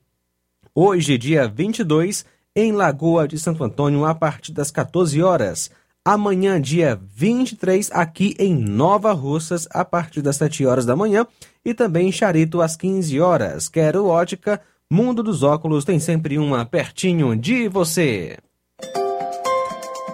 hoje, 0.73 1.17
dia 1.17 1.47
22, 1.47 2.25
em 2.55 2.71
Lagoa 2.71 3.27
de 3.27 3.37
Santo 3.37 3.63
Antônio, 3.63 4.05
a 4.05 4.15
partir 4.15 4.53
das 4.53 4.71
14 4.71 5.21
horas. 5.21 5.69
Amanhã, 6.03 6.61
dia 6.61 6.99
23, 7.13 7.89
aqui 7.91 8.35
em 8.39 8.55
Nova 8.55 9.11
Russas, 9.11 9.67
a 9.71 9.83
partir 9.83 10.21
das 10.21 10.35
7 10.37 10.65
horas 10.65 10.85
da 10.85 10.95
manhã. 10.95 11.25
E 11.65 11.73
também 11.73 12.09
em 12.09 12.11
Charito, 12.11 12.61
às 12.61 12.75
15 12.75 13.19
horas. 13.19 13.67
Quero 13.67 14.05
ótica, 14.05 14.61
Mundo 14.89 15.23
dos 15.23 15.41
Óculos 15.41 15.83
tem 15.83 15.99
sempre 15.99 16.37
uma 16.37 16.63
pertinho 16.63 17.35
de 17.35 17.67
você. 17.67 18.37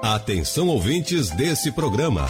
Atenção 0.02 0.70
ouvintes 0.70 1.30
desse 1.30 1.72
programa. 1.72 2.26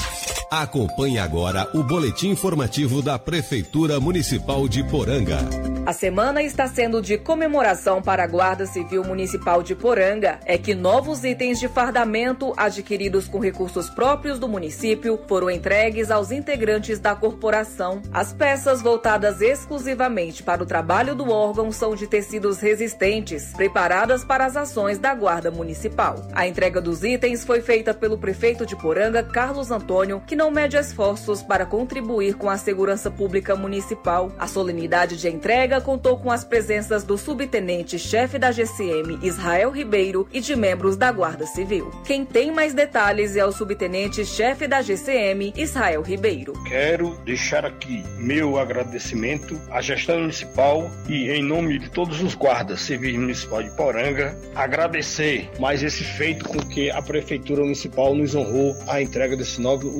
Acompanhe 0.52 1.18
agora 1.18 1.66
o 1.74 1.82
boletim 1.82 2.28
informativo 2.28 3.02
da 3.02 3.18
Prefeitura 3.18 4.02
Municipal 4.02 4.68
de 4.68 4.84
Poranga. 4.84 5.38
A 5.86 5.94
semana 5.94 6.44
está 6.44 6.68
sendo 6.68 7.02
de 7.02 7.18
comemoração 7.18 8.02
para 8.02 8.26
a 8.26 8.28
Guarda 8.28 8.66
Civil 8.66 9.02
Municipal 9.06 9.64
de 9.64 9.74
Poranga. 9.74 10.42
É 10.46 10.58
que 10.58 10.76
novos 10.76 11.24
itens 11.24 11.58
de 11.58 11.70
fardamento 11.70 12.54
adquiridos 12.58 13.30
com 13.30 13.40
recursos 13.40 13.90
próprios 13.90 14.38
do 14.38 14.48
município 14.50 15.18
foram 15.26 15.50
entregues 15.50 16.12
aos 16.12 16.32
integrantes 16.32 17.00
da 17.00 17.16
corporação. 17.16 18.02
As 18.12 18.34
peças 18.34 18.82
voltadas 18.82 19.40
exclusivamente 19.40 20.44
para 20.44 20.62
o 20.62 20.66
trabalho 20.66 21.16
do 21.16 21.32
órgão 21.32 21.72
são 21.72 21.96
de 21.96 22.08
tecidos 22.08 22.60
resistentes, 22.60 23.54
preparadas 23.54 24.26
para 24.26 24.46
as 24.46 24.58
ações 24.58 25.00
da 25.00 25.16
Guarda 25.16 25.50
Municipal. 25.50 26.16
A 26.34 26.46
entrega 26.46 26.82
dos 26.82 27.06
itens 27.06 27.46
foi 27.46 27.62
feita 27.62 27.94
pelo 27.94 28.18
prefeito 28.18 28.66
de 28.66 28.76
Poranga, 28.76 29.24
Carlos 29.24 29.72
Antônio, 29.72 30.22
que 30.28 30.41
não 30.42 30.50
mede 30.50 30.76
esforços 30.76 31.44
para 31.44 31.68
contribuir 31.68 32.34
com 32.34 32.50
a 32.50 32.58
segurança 32.58 33.12
pública 33.12 33.56
municipal. 33.56 34.32
A 34.40 34.48
solenidade 34.48 35.16
de 35.16 35.30
entrega 35.30 35.80
contou 35.80 36.18
com 36.18 36.32
as 36.32 36.44
presenças 36.44 37.04
do 37.04 37.16
subtenente-chefe 37.16 38.40
da 38.40 38.52
GCM, 38.52 39.20
Israel 39.22 39.70
Ribeiro, 39.70 40.28
e 40.34 40.42
de 40.42 40.56
membros 40.56 40.98
da 40.98 41.12
Guarda 41.12 41.46
Civil. 41.46 41.92
Quem 42.04 42.26
tem 42.26 42.52
mais 42.52 42.74
detalhes 42.74 43.36
é 43.36 43.46
o 43.46 43.52
subtenente-chefe 43.52 44.68
da 44.68 44.82
GCM, 44.82 45.54
Israel 45.56 46.02
Ribeiro. 46.02 46.54
Quero 46.68 47.16
deixar 47.24 47.64
aqui 47.64 48.04
meu 48.18 48.58
agradecimento 48.58 49.62
à 49.70 49.80
gestão 49.80 50.22
municipal 50.22 50.90
e, 51.08 51.30
em 51.30 51.44
nome 51.44 51.78
de 51.78 51.92
todos 51.92 52.20
os 52.20 52.34
guardas 52.34 52.82
civis 52.82 53.16
municipal 53.16 53.62
de 53.62 53.70
Poranga, 53.76 54.36
agradecer 54.56 55.52
mais 55.60 55.84
esse 55.84 56.04
feito 56.04 56.46
com 56.46 56.58
que 56.66 56.90
a 56.90 57.00
Prefeitura 57.00 57.62
Municipal 57.62 58.16
nos 58.16 58.34
honrou 58.34 58.76
a 58.88 59.00
entrega 59.00 59.38
desses 59.38 59.60
novos 59.60 59.94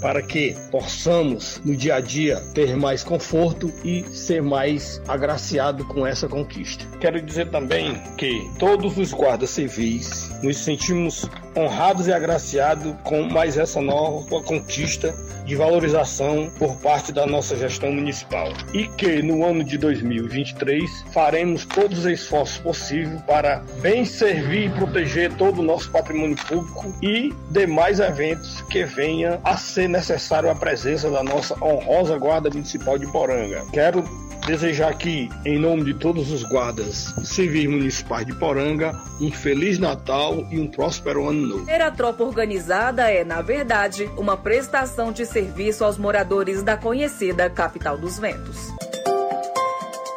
para 0.00 0.22
que 0.22 0.54
possamos, 0.70 1.60
no 1.64 1.76
dia 1.76 1.96
a 1.96 2.00
dia, 2.00 2.40
ter 2.54 2.76
mais 2.76 3.02
conforto 3.02 3.72
e 3.84 4.04
ser 4.04 4.42
mais 4.42 5.00
agraciado 5.08 5.84
com 5.86 6.06
essa 6.06 6.28
conquista. 6.28 6.84
Quero 6.98 7.20
dizer 7.20 7.50
também 7.50 7.94
que 8.16 8.48
todos 8.58 8.98
os 8.98 9.12
guardas 9.12 9.50
civis 9.50 10.30
nos 10.42 10.58
sentimos 10.58 11.28
honrados 11.56 12.06
e 12.06 12.12
agraciados 12.12 12.94
com 13.02 13.22
mais 13.22 13.56
essa 13.56 13.80
nova 13.80 14.42
conquista 14.42 15.14
de 15.44 15.54
valorização 15.54 16.50
por 16.58 16.76
parte 16.76 17.12
da 17.12 17.26
nossa 17.26 17.56
gestão 17.56 17.92
municipal. 17.92 18.52
E 18.74 18.88
que 18.88 19.22
no 19.22 19.44
ano 19.44 19.64
de 19.64 19.78
2023 19.78 21.04
faremos 21.12 21.64
todos 21.64 22.00
os 22.00 22.06
esforços 22.06 22.58
possíveis 22.58 23.22
para 23.22 23.62
bem 23.80 24.04
servir 24.04 24.66
e 24.66 24.70
proteger 24.70 25.32
todo 25.34 25.60
o 25.60 25.62
nosso 25.62 25.90
patrimônio 25.90 26.36
público 26.36 26.92
e 27.02 27.32
demais 27.50 28.00
eventos 28.00 28.60
que 28.62 28.84
venha 28.84 29.40
a 29.44 29.56
ser 29.56 29.88
necessário 29.88 30.50
a 30.50 30.54
presença 30.54 31.10
da 31.10 31.22
nossa 31.22 31.54
honrosa 31.64 32.18
Guarda 32.18 32.50
Municipal 32.50 32.98
de 32.98 33.06
Poranga. 33.12 33.64
Quero 33.72 34.04
desejar 34.46 34.90
aqui, 34.90 35.28
em 35.44 35.58
nome 35.58 35.84
de 35.84 35.94
todos 35.94 36.30
os 36.30 36.44
guardas 36.44 37.12
civis 37.24 37.68
municipais 37.68 38.24
de 38.24 38.32
Poranga, 38.34 38.92
um 39.20 39.30
Feliz 39.30 39.78
Natal 39.78 40.46
e 40.50 40.60
um 40.60 40.68
próspero 40.68 41.28
Ano 41.28 41.45
Novo. 41.46 41.64
Ter 41.64 41.80
a 41.80 41.90
tropa 41.90 42.24
organizada 42.24 43.10
é, 43.10 43.24
na 43.24 43.40
verdade, 43.40 44.10
uma 44.16 44.36
prestação 44.36 45.12
de 45.12 45.24
serviço 45.24 45.84
aos 45.84 45.96
moradores 45.96 46.62
da 46.62 46.76
conhecida 46.76 47.48
Capital 47.48 47.96
dos 47.96 48.18
Ventos. 48.18 48.56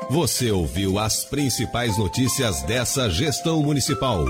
Você 0.10 0.52
ouviu 0.52 0.98
as 0.98 1.24
principais 1.24 1.96
notícias 1.98 2.64
dessa 2.64 3.10
gestão 3.10 3.62
municipal. 3.62 4.26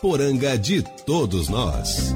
Poranga 0.00 0.56
de 0.56 0.82
todos 1.04 1.48
nós. 1.48 2.14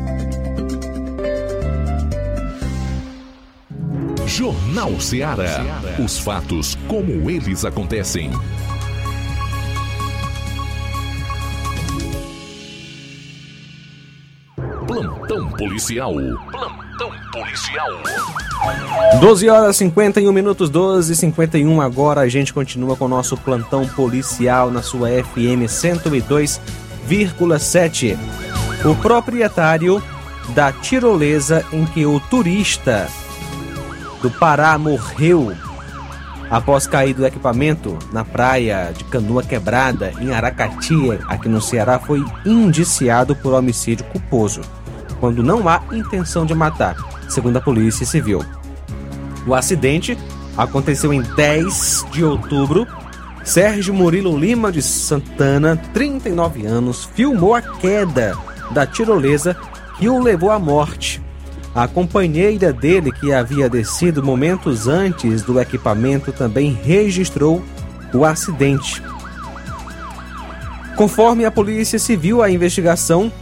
Jornal 4.24 5.00
Ceará. 5.00 5.60
Os 6.02 6.18
fatos 6.18 6.76
como 6.86 7.28
eles 7.28 7.64
acontecem. 7.64 8.30
Plantão 14.86 15.50
policial. 15.50 16.14
Plantão 16.50 17.10
policial. 17.32 17.90
12 19.20 19.48
horas 19.48 19.76
51 19.76 20.32
minutos, 20.32 20.70
12 20.70 21.12
e 21.12 21.16
51 21.16 21.80
agora 21.80 22.22
a 22.22 22.28
gente 22.28 22.52
continua 22.52 22.96
com 22.96 23.06
o 23.06 23.08
nosso 23.08 23.36
plantão 23.36 23.86
policial 23.88 24.70
na 24.70 24.82
sua 24.82 25.08
FM 25.08 25.66
102,7. 25.66 28.16
O 28.84 28.94
proprietário 28.96 30.02
da 30.54 30.72
tirolesa 30.72 31.64
em 31.72 31.84
que 31.84 32.04
o 32.04 32.18
turista 32.20 33.08
do 34.20 34.28
Pará 34.30 34.76
morreu 34.78 35.52
após 36.52 36.86
cair 36.86 37.14
do 37.14 37.26
equipamento 37.26 37.98
na 38.12 38.26
praia 38.26 38.92
de 38.94 39.04
Canoa 39.04 39.42
Quebrada, 39.42 40.12
em 40.20 40.34
Aracati, 40.34 40.94
aqui 41.26 41.48
no 41.48 41.62
Ceará, 41.62 41.98
foi 41.98 42.22
indiciado 42.44 43.34
por 43.34 43.54
homicídio 43.54 44.04
culposo, 44.04 44.60
quando 45.18 45.42
não 45.42 45.66
há 45.66 45.82
intenção 45.92 46.44
de 46.44 46.54
matar, 46.54 46.94
segundo 47.26 47.56
a 47.56 47.60
Polícia 47.62 48.04
Civil. 48.04 48.44
O 49.46 49.54
acidente 49.54 50.18
aconteceu 50.54 51.10
em 51.10 51.22
10 51.22 52.04
de 52.12 52.22
outubro. 52.22 52.86
Sérgio 53.42 53.94
Murilo 53.94 54.38
Lima 54.38 54.70
de 54.70 54.82
Santana, 54.82 55.74
39 55.94 56.66
anos, 56.66 57.08
filmou 57.14 57.54
a 57.54 57.62
queda 57.62 58.36
da 58.72 58.86
tirolesa 58.86 59.56
que 59.98 60.06
o 60.06 60.22
levou 60.22 60.50
à 60.50 60.58
morte. 60.58 61.22
A 61.74 61.88
companheira 61.88 62.72
dele, 62.72 63.10
que 63.10 63.32
havia 63.32 63.68
descido 63.68 64.22
momentos 64.22 64.88
antes 64.88 65.42
do 65.42 65.58
equipamento, 65.58 66.30
também 66.30 66.72
registrou 66.72 67.64
o 68.12 68.24
acidente. 68.26 69.02
Conforme 70.96 71.46
a 71.46 71.50
Polícia 71.50 71.98
Civil, 71.98 72.42
a 72.42 72.50
investigação 72.50 73.32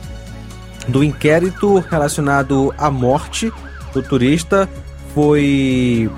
do 0.87 1.03
inquérito 1.03 1.79
relacionado 1.79 2.73
à 2.79 2.89
morte 2.89 3.53
do 3.93 4.01
turista 4.01 4.69
foi 5.13 6.09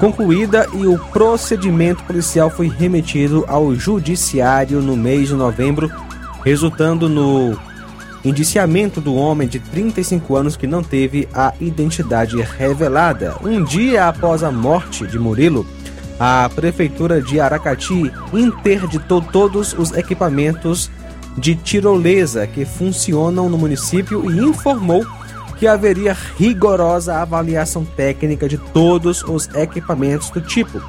concluída 0.00 0.66
e 0.74 0.84
o 0.84 0.98
procedimento 0.98 2.02
policial 2.02 2.50
foi 2.50 2.68
remetido 2.68 3.44
ao 3.46 3.72
Judiciário 3.76 4.82
no 4.82 4.96
mês 4.96 5.28
de 5.28 5.34
novembro, 5.34 5.88
resultando 6.44 7.08
no 7.08 7.56
indiciamento 8.24 9.00
do 9.00 9.14
homem 9.14 9.48
de 9.48 9.58
35 9.58 10.36
anos 10.36 10.56
que 10.56 10.66
não 10.66 10.82
teve 10.82 11.28
a 11.34 11.52
identidade 11.60 12.40
revelada. 12.40 13.36
Um 13.42 13.64
dia 13.64 14.08
após 14.08 14.42
a 14.42 14.50
morte 14.50 15.06
de 15.06 15.18
Murilo, 15.18 15.66
a 16.18 16.48
Prefeitura 16.54 17.20
de 17.20 17.40
Aracati 17.40 18.12
interditou 18.32 19.20
todos 19.20 19.72
os 19.72 19.92
equipamentos 19.92 20.90
de 21.36 21.54
tirolesa 21.54 22.46
que 22.46 22.64
funcionam 22.64 23.48
no 23.48 23.58
município 23.58 24.30
e 24.30 24.38
informou 24.38 25.04
que 25.58 25.66
haveria 25.66 26.16
rigorosa 26.36 27.16
avaliação 27.16 27.84
técnica 27.84 28.48
de 28.48 28.58
todos 28.58 29.22
os 29.22 29.48
equipamentos 29.54 30.30
do 30.30 30.40
tipo, 30.40 30.82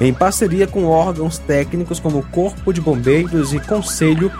em 0.00 0.14
parceria 0.14 0.66
com 0.66 0.84
órgãos 0.86 1.38
técnicos 1.38 1.98
como 1.98 2.22
Corpo 2.30 2.72
de 2.72 2.80
Bombeiros 2.80 3.52
e 3.52 3.60
Conselho 3.60 4.30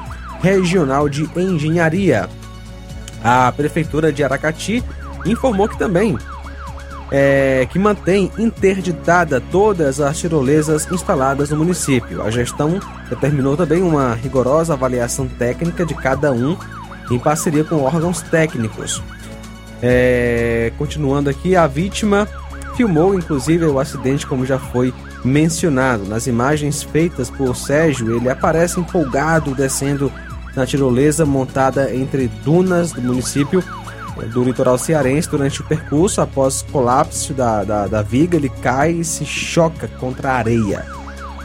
Regional 0.40 1.08
de 1.08 1.28
Engenharia. 1.36 2.28
A 3.22 3.52
Prefeitura 3.52 4.12
de 4.12 4.24
Aracati 4.24 4.82
informou 5.24 5.68
que 5.68 5.78
também 5.78 6.16
é, 7.10 7.66
que 7.70 7.78
mantém 7.78 8.30
interditada 8.38 9.40
todas 9.40 10.00
as 10.00 10.18
tirolesas 10.18 10.90
instaladas 10.90 11.50
no 11.50 11.58
município. 11.58 12.22
A 12.22 12.30
gestão 12.30 12.78
determinou 13.08 13.56
também 13.56 13.82
uma 13.82 14.14
rigorosa 14.14 14.74
avaliação 14.74 15.26
técnica 15.26 15.84
de 15.84 15.94
cada 15.94 16.32
um 16.32 16.56
em 17.10 17.18
parceria 17.18 17.64
com 17.64 17.82
órgãos 17.82 18.22
técnicos. 18.22 19.02
É, 19.82 20.72
continuando 20.78 21.28
aqui, 21.28 21.56
a 21.56 21.66
vítima 21.66 22.28
filmou 22.76 23.14
inclusive 23.14 23.64
o 23.66 23.80
acidente, 23.80 24.26
como 24.26 24.46
já 24.46 24.58
foi 24.58 24.94
mencionado. 25.24 26.04
Nas 26.06 26.26
imagens 26.26 26.82
feitas 26.82 27.28
por 27.28 27.56
Sérgio, 27.56 28.16
ele 28.16 28.30
aparece 28.30 28.78
empolgado 28.78 29.54
descendo 29.54 30.12
na 30.54 30.66
tirolesa 30.66 31.24
montada 31.24 31.94
entre 31.94 32.28
dunas 32.44 32.92
do 32.92 33.00
município 33.00 33.62
eh, 34.18 34.26
do 34.26 34.42
litoral 34.42 34.78
cearense 34.78 35.28
durante 35.28 35.60
o 35.60 35.64
percurso. 35.64 36.20
Após 36.20 36.62
colapso 36.62 37.32
da, 37.32 37.64
da, 37.64 37.86
da 37.86 38.02
viga, 38.02 38.36
ele 38.36 38.48
cai 38.48 38.92
e 38.92 39.04
se 39.04 39.24
choca 39.24 39.88
contra 39.88 40.32
a 40.32 40.36
areia. 40.36 40.84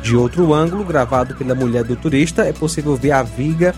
De 0.02 0.16
outro 0.16 0.54
ângulo, 0.54 0.84
gravado 0.84 1.36
pela 1.36 1.56
mulher 1.56 1.84
do 1.84 1.96
turista, 1.96 2.44
é 2.44 2.54
possível 2.54 2.96
ver 2.96 3.12
a 3.12 3.24
viga 3.24 3.74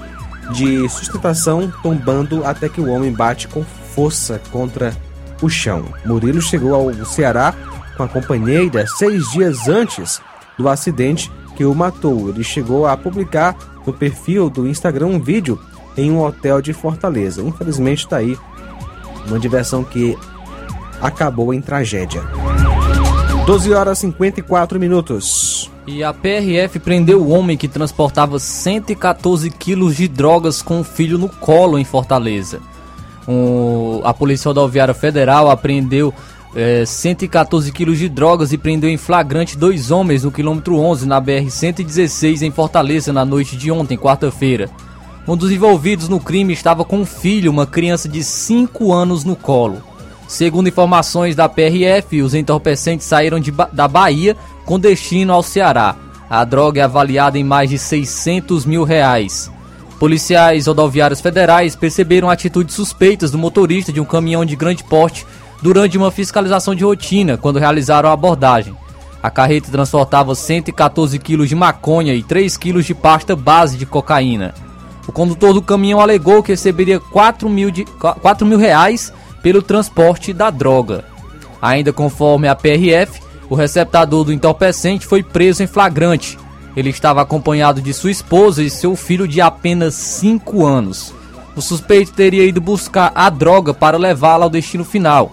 de 0.53 0.87
sustentação 0.89 1.71
tombando 1.81 2.45
até 2.45 2.69
que 2.69 2.81
o 2.81 2.89
homem 2.89 3.11
bate 3.11 3.47
com 3.47 3.63
força 3.63 4.41
contra 4.51 4.95
o 5.41 5.49
chão. 5.49 5.85
Murilo 6.05 6.41
chegou 6.41 6.73
ao 6.73 7.05
Ceará 7.05 7.53
com 7.95 8.03
a 8.03 8.07
companheira 8.07 8.85
seis 8.87 9.29
dias 9.31 9.67
antes 9.67 10.21
do 10.57 10.67
acidente 10.67 11.31
que 11.57 11.65
o 11.65 11.73
matou. 11.73 12.29
Ele 12.29 12.43
chegou 12.43 12.85
a 12.85 12.95
publicar 12.95 13.57
no 13.85 13.91
perfil 13.91 14.47
do 14.47 14.67
Instagram 14.67 15.07
um 15.07 15.19
vídeo 15.19 15.59
em 15.97 16.11
um 16.11 16.23
hotel 16.23 16.61
de 16.61 16.71
Fortaleza. 16.71 17.41
Infelizmente 17.41 17.99
está 17.99 18.17
aí 18.17 18.37
uma 19.27 19.39
diversão 19.39 19.83
que 19.83 20.15
acabou 21.01 21.51
em 21.51 21.59
tragédia. 21.59 22.21
12 23.47 23.73
horas 23.73 23.97
e 23.97 24.01
54 24.01 24.79
minutos. 24.79 25.71
E 25.87 26.03
a 26.03 26.13
PRF 26.13 26.79
prendeu 26.79 27.23
o 27.23 27.29
homem 27.29 27.57
que 27.57 27.67
transportava 27.67 28.37
114 28.37 29.49
quilos 29.49 29.95
de 29.95 30.07
drogas 30.07 30.61
com 30.61 30.81
o 30.81 30.83
filho 30.83 31.17
no 31.17 31.29
colo 31.29 31.79
em 31.79 31.85
Fortaleza. 31.85 32.59
A 34.03 34.13
Polícia 34.13 34.49
Rodoviária 34.49 34.93
Federal 34.93 35.49
apreendeu 35.49 36.13
é, 36.57 36.83
114 36.83 37.71
quilos 37.71 37.99
de 37.99 38.09
drogas 38.09 38.51
e 38.51 38.57
prendeu 38.57 38.89
em 38.89 38.97
flagrante 38.97 39.55
dois 39.55 39.91
homens 39.91 40.23
no 40.23 40.31
quilômetro 40.31 40.75
11 40.79 41.07
na 41.07 41.21
BR-116 41.21 42.41
em 42.41 42.49
Fortaleza 42.49 43.13
na 43.13 43.23
noite 43.23 43.55
de 43.55 43.71
ontem, 43.71 43.95
quarta-feira. 43.95 44.67
Um 45.27 45.37
dos 45.37 45.51
envolvidos 45.51 46.09
no 46.09 46.19
crime 46.19 46.53
estava 46.53 46.83
com 46.83 47.01
um 47.01 47.05
filho, 47.05 47.51
uma 47.51 47.67
criança 47.67 48.09
de 48.09 48.23
5 48.23 48.91
anos 48.91 49.23
no 49.23 49.35
colo. 49.35 49.83
Segundo 50.27 50.67
informações 50.67 51.35
da 51.35 51.47
PRF, 51.47 52.23
os 52.23 52.33
entorpecentes 52.33 53.05
saíram 53.05 53.39
de, 53.39 53.53
da 53.71 53.87
Bahia 53.87 54.35
com 54.65 54.79
destino 54.79 55.33
ao 55.33 55.43
Ceará. 55.43 55.95
A 56.27 56.43
droga 56.43 56.81
é 56.81 56.83
avaliada 56.83 57.37
em 57.37 57.43
mais 57.43 57.69
de 57.69 57.77
600 57.77 58.65
mil 58.65 58.83
reais. 58.83 59.51
Policiais 59.99 60.65
rodoviários 60.65 61.21
federais 61.21 61.75
perceberam 61.75 62.29
atitudes 62.29 62.75
suspeitas 62.75 63.29
do 63.29 63.37
motorista 63.37 63.93
de 63.93 64.01
um 64.01 64.05
caminhão 64.05 64.43
de 64.43 64.55
grande 64.55 64.83
porte 64.83 65.25
durante 65.61 65.97
uma 65.97 66.11
fiscalização 66.11 66.75
de 66.75 66.83
rotina 66.83 67.37
quando 67.37 67.59
realizaram 67.59 68.09
a 68.09 68.13
abordagem. 68.13 68.75
A 69.21 69.29
carreta 69.29 69.71
transportava 69.71 70.35
114 70.35 71.17
quilos 71.19 71.49
de 71.49 71.55
maconha 71.55 72.13
e 72.13 72.23
3 72.23 72.55
quilos 72.55 72.85
de 72.85 72.93
pasta 72.93 73.35
base 73.35 73.77
de 73.77 73.85
cocaína. 73.85 74.53
O 75.07 75.11
condutor 75.11 75.53
do 75.53 75.61
caminhão 75.61 75.99
alegou 75.99 76.43
que 76.43 76.51
receberia 76.51 76.99
4 76.99 77.49
mil, 77.49 77.71
de, 77.71 77.85
4 77.85 78.45
mil 78.45 78.57
reais 78.57 79.11
pelo 79.41 79.61
transporte 79.61 80.33
da 80.33 80.49
droga. 80.49 81.05
Ainda 81.61 81.91
conforme 81.91 82.47
a 82.47 82.55
PRF, 82.55 83.21
o 83.49 83.55
receptador 83.55 84.25
do 84.25 84.33
entorpecente 84.33 85.05
foi 85.05 85.23
preso 85.23 85.63
em 85.63 85.67
flagrante. 85.67 86.37
Ele 86.75 86.89
estava 86.89 87.21
acompanhado 87.21 87.81
de 87.81 87.93
sua 87.93 88.11
esposa 88.11 88.61
e 88.61 88.69
seu 88.69 88.95
filho 88.95 89.27
de 89.27 89.41
apenas 89.41 89.95
5 89.95 90.65
anos. 90.65 91.13
O 91.55 91.61
suspeito 91.61 92.11
teria 92.11 92.45
ido 92.45 92.61
buscar 92.61 93.11
a 93.15 93.29
droga 93.31 93.73
para 93.73 93.97
levá-la 93.97 94.45
ao 94.45 94.49
destino 94.49 94.85
final. 94.85 95.31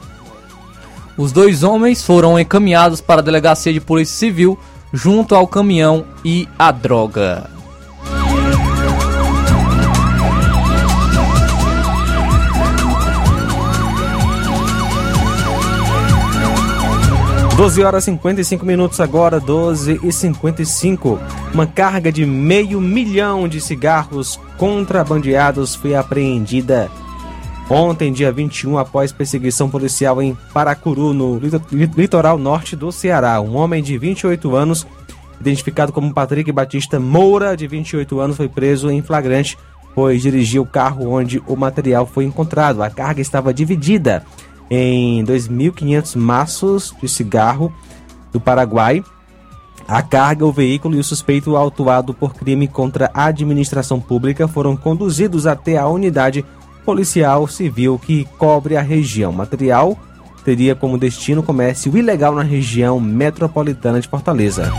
Os 1.16 1.30
dois 1.30 1.62
homens 1.62 2.02
foram 2.02 2.38
encaminhados 2.38 3.00
para 3.00 3.20
a 3.20 3.24
delegacia 3.24 3.72
de 3.72 3.80
polícia 3.80 4.16
civil 4.16 4.58
junto 4.92 5.34
ao 5.34 5.46
caminhão 5.46 6.04
e 6.24 6.48
a 6.58 6.72
droga. 6.72 7.50
12 17.56 17.84
horas 17.84 18.02
e 18.02 18.06
55 18.06 18.66
minutos 18.66 18.98
agora, 18.98 19.38
12 19.38 20.00
e 20.02 20.12
55. 20.12 21.20
Uma 21.52 21.68
carga 21.68 22.10
de 22.10 22.26
meio 22.26 22.80
milhão 22.80 23.46
de 23.46 23.60
cigarros 23.60 24.40
contrabandeados 24.58 25.76
foi 25.76 25.94
apreendida 25.94 26.90
ontem, 27.68 28.12
dia 28.12 28.30
21, 28.30 28.78
após 28.78 29.12
perseguição 29.12 29.70
policial 29.70 30.20
em 30.20 30.36
Paracuru, 30.52 31.12
no 31.12 31.40
litoral 31.96 32.38
norte 32.38 32.76
do 32.76 32.92
Ceará. 32.92 33.40
Um 33.40 33.56
homem 33.56 33.82
de 33.82 33.96
28 33.96 34.54
anos, 34.54 34.86
identificado 35.40 35.92
como 35.92 36.12
Patrick 36.12 36.50
Batista 36.52 37.00
Moura, 37.00 37.56
de 37.56 37.66
28 37.66 38.20
anos, 38.20 38.36
foi 38.36 38.48
preso 38.48 38.90
em 38.90 39.02
flagrante, 39.02 39.56
pois 39.94 40.22
dirigia 40.22 40.60
o 40.60 40.66
carro 40.66 41.10
onde 41.10 41.42
o 41.46 41.56
material 41.56 42.06
foi 42.06 42.24
encontrado. 42.24 42.82
A 42.82 42.90
carga 42.90 43.20
estava 43.20 43.54
dividida 43.54 44.24
em 44.70 45.24
2.500 45.24 46.16
maços 46.16 46.94
de 47.00 47.08
cigarro 47.08 47.72
do 48.32 48.40
Paraguai. 48.40 49.02
A 49.86 50.02
carga, 50.02 50.46
o 50.46 50.52
veículo 50.52 50.96
e 50.96 50.98
o 50.98 51.04
suspeito 51.04 51.56
autuado 51.56 52.14
por 52.14 52.34
crime 52.34 52.66
contra 52.66 53.10
a 53.12 53.26
administração 53.26 54.00
pública 54.00 54.48
foram 54.48 54.76
conduzidos 54.76 55.46
até 55.46 55.76
a 55.76 55.86
unidade 55.86 56.44
policial 56.84 57.46
civil 57.48 57.98
que 57.98 58.26
cobre 58.38 58.76
a 58.76 58.82
região. 58.82 59.32
Material 59.32 59.98
teria 60.44 60.74
como 60.74 60.98
destino 60.98 61.42
comércio 61.42 61.96
ilegal 61.96 62.34
na 62.34 62.42
região 62.42 63.00
metropolitana 63.00 64.00
de 64.00 64.08
Fortaleza. 64.08 64.72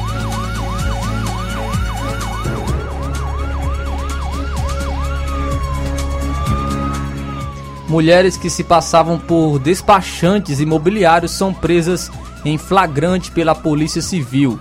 mulheres 7.95 8.35
que 8.35 8.49
se 8.49 8.61
passavam 8.61 9.17
por 9.17 9.57
despachantes 9.57 10.59
imobiliários 10.59 11.31
são 11.31 11.53
presas 11.53 12.11
em 12.43 12.57
flagrante 12.57 13.31
pela 13.31 13.55
Polícia 13.55 14.01
Civil. 14.01 14.59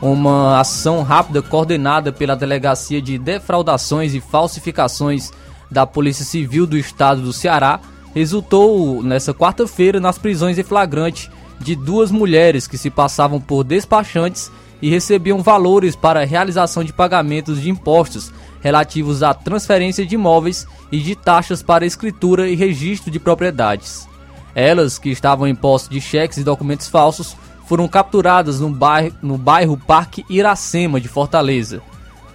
Uma 0.00 0.60
ação 0.60 1.02
rápida 1.02 1.42
coordenada 1.42 2.12
pela 2.12 2.36
Delegacia 2.36 3.02
de 3.02 3.18
Defraudações 3.18 4.14
e 4.14 4.20
Falsificações 4.20 5.32
da 5.70 5.86
Polícia 5.86 6.24
Civil 6.24 6.66
do 6.66 6.76
Estado 6.76 7.22
do 7.22 7.32
Ceará 7.32 7.80
resultou 8.14 9.02
nessa 9.02 9.34
quarta-feira 9.34 10.00
nas 10.00 10.18
prisões 10.18 10.58
em 10.58 10.62
flagrante 10.62 11.30
de 11.60 11.74
duas 11.74 12.10
mulheres 12.10 12.66
que 12.66 12.78
se 12.78 12.90
passavam 12.90 13.40
por 13.40 13.64
despachantes 13.64 14.50
e 14.80 14.88
recebiam 14.88 15.42
valores 15.42 15.96
para 15.96 16.24
realização 16.24 16.84
de 16.84 16.92
pagamentos 16.92 17.60
de 17.60 17.68
impostos 17.68 18.32
relativos 18.60 19.22
à 19.22 19.34
transferência 19.34 20.06
de 20.06 20.14
imóveis 20.14 20.66
e 20.90 20.98
de 20.98 21.14
taxas 21.14 21.62
para 21.62 21.86
escritura 21.86 22.48
e 22.48 22.54
registro 22.54 23.10
de 23.10 23.18
propriedades. 23.18 24.08
Elas, 24.54 24.98
que 24.98 25.10
estavam 25.10 25.46
em 25.46 25.54
posse 25.54 25.88
de 25.90 26.00
cheques 26.00 26.38
e 26.38 26.44
documentos 26.44 26.88
falsos, 26.88 27.36
foram 27.66 27.86
capturadas 27.86 28.60
no 28.60 28.70
bairro, 28.70 29.14
no 29.22 29.36
bairro 29.36 29.76
Parque 29.76 30.24
Iracema 30.28 31.00
de 31.00 31.06
Fortaleza. 31.06 31.82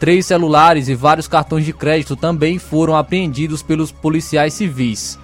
Três 0.04 0.26
celulares 0.26 0.90
e 0.90 0.96
vários 0.96 1.30
cartões 1.30 1.64
de 1.64 1.72
crédito 1.72 2.18
também 2.18 2.60
foram 2.60 2.94
apreendidos 2.94 3.64
pelos 3.64 3.90
policiais 3.90 4.54
civis. 4.54 5.18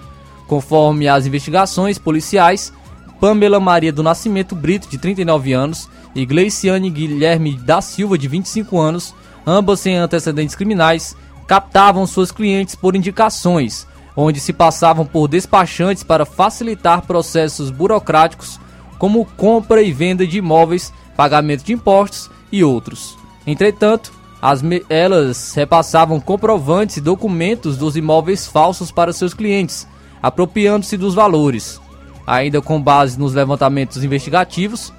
Conforme 0.46 1.06
as 1.06 1.26
investigações 1.26 1.98
policiais, 1.98 2.72
Pamela 3.20 3.60
Maria 3.60 3.92
do 3.92 4.02
Nascimento 4.02 4.54
Brito, 4.54 4.88
de 4.88 4.96
39 4.96 5.52
anos, 5.52 5.86
e 6.14 6.24
Gleiciane 6.24 6.88
Guilherme 6.88 7.58
da 7.58 7.82
Silva, 7.82 8.16
de 8.16 8.26
25 8.26 8.80
anos, 8.80 9.14
ambas 9.46 9.80
sem 9.80 9.98
antecedentes 9.98 10.56
criminais, 10.56 11.14
captavam 11.46 12.06
suas 12.06 12.32
clientes 12.32 12.74
por 12.74 12.96
indicações, 12.96 13.86
onde 14.16 14.40
se 14.40 14.50
passavam 14.50 15.04
por 15.04 15.28
despachantes 15.28 16.02
para 16.02 16.24
facilitar 16.24 17.02
processos 17.02 17.68
burocráticos 17.68 18.58
como 18.98 19.26
compra 19.36 19.82
e 19.82 19.92
venda 19.92 20.26
de 20.26 20.38
imóveis, 20.38 20.90
pagamento 21.18 21.64
de 21.64 21.74
impostos 21.74 22.30
e 22.50 22.64
outros. 22.64 23.14
Entretanto, 23.46 24.19
elas 24.88 25.52
repassavam 25.54 26.18
comprovantes 26.18 26.96
e 26.96 27.00
documentos 27.00 27.76
dos 27.76 27.96
imóveis 27.96 28.46
falsos 28.46 28.90
para 28.90 29.12
seus 29.12 29.34
clientes, 29.34 29.86
apropriando-se 30.22 30.96
dos 30.96 31.14
valores. 31.14 31.80
Ainda 32.26 32.62
com 32.62 32.80
base 32.80 33.18
nos 33.18 33.34
levantamentos 33.34 34.02
investigativos, 34.02 34.92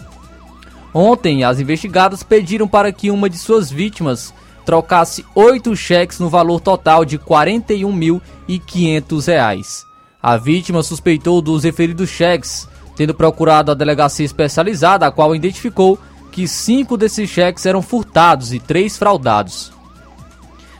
ontem 0.93 1.43
as 1.43 1.59
investigadas 1.59 2.23
pediram 2.23 2.67
para 2.67 2.91
que 2.91 3.09
uma 3.09 3.29
de 3.29 3.37
suas 3.37 3.71
vítimas 3.71 4.33
trocasse 4.65 5.25
oito 5.33 5.75
cheques 5.75 6.19
no 6.19 6.29
valor 6.29 6.59
total 6.59 7.03
de 7.03 7.17
R$ 7.17 7.23
41.500. 7.23 9.85
A 10.21 10.37
vítima 10.37 10.83
suspeitou 10.83 11.41
dos 11.41 11.63
referidos 11.63 12.09
cheques, 12.09 12.69
tendo 12.95 13.15
procurado 13.15 13.71
a 13.71 13.75
delegacia 13.75 14.25
especializada, 14.25 15.07
a 15.07 15.11
qual 15.11 15.35
identificou 15.35 15.97
que 16.31 16.47
cinco 16.47 16.97
desses 16.97 17.29
cheques 17.29 17.65
eram 17.65 17.81
furtados 17.81 18.53
e 18.53 18.59
três 18.59 18.97
fraudados. 18.97 19.71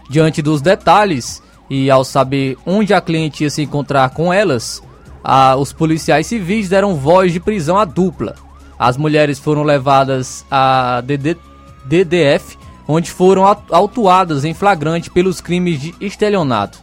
Diante 0.10 0.42
dos 0.42 0.62
detalhes 0.62 1.44
e 1.70 1.90
ao 1.90 2.04
saber 2.04 2.58
onde 2.66 2.94
a 2.94 3.02
cliente 3.02 3.44
ia 3.44 3.50
se 3.50 3.62
encontrar 3.62 4.10
com 4.10 4.34
elas, 4.34 4.82
a, 5.24 5.56
os 5.56 5.72
policiais 5.72 6.28
civis 6.28 6.70
deram 6.70 6.96
voz 6.96 7.32
de 7.32 7.40
prisão 7.40 7.78
à 7.78 7.86
dupla. 7.86 8.36
As 8.80 8.98
mulheres 8.98 9.38
foram 9.38 9.64
levadas 9.64 10.46
à 10.50 11.02
DD, 11.02 11.38
DDF 11.86 12.58
onde 12.88 13.10
foram 13.10 13.44
autuadas 13.70 14.44
em 14.44 14.54
flagrante 14.54 15.10
pelos 15.10 15.40
crimes 15.40 15.80
de 15.80 15.96
estelionato, 16.02 16.80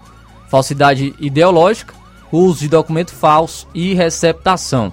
falsidade 0.48 1.14
ideológica, 1.18 1.94
uso 2.32 2.60
de 2.60 2.68
documento 2.68 3.12
falso 3.12 3.66
e 3.74 3.94
receptação. 3.94 4.92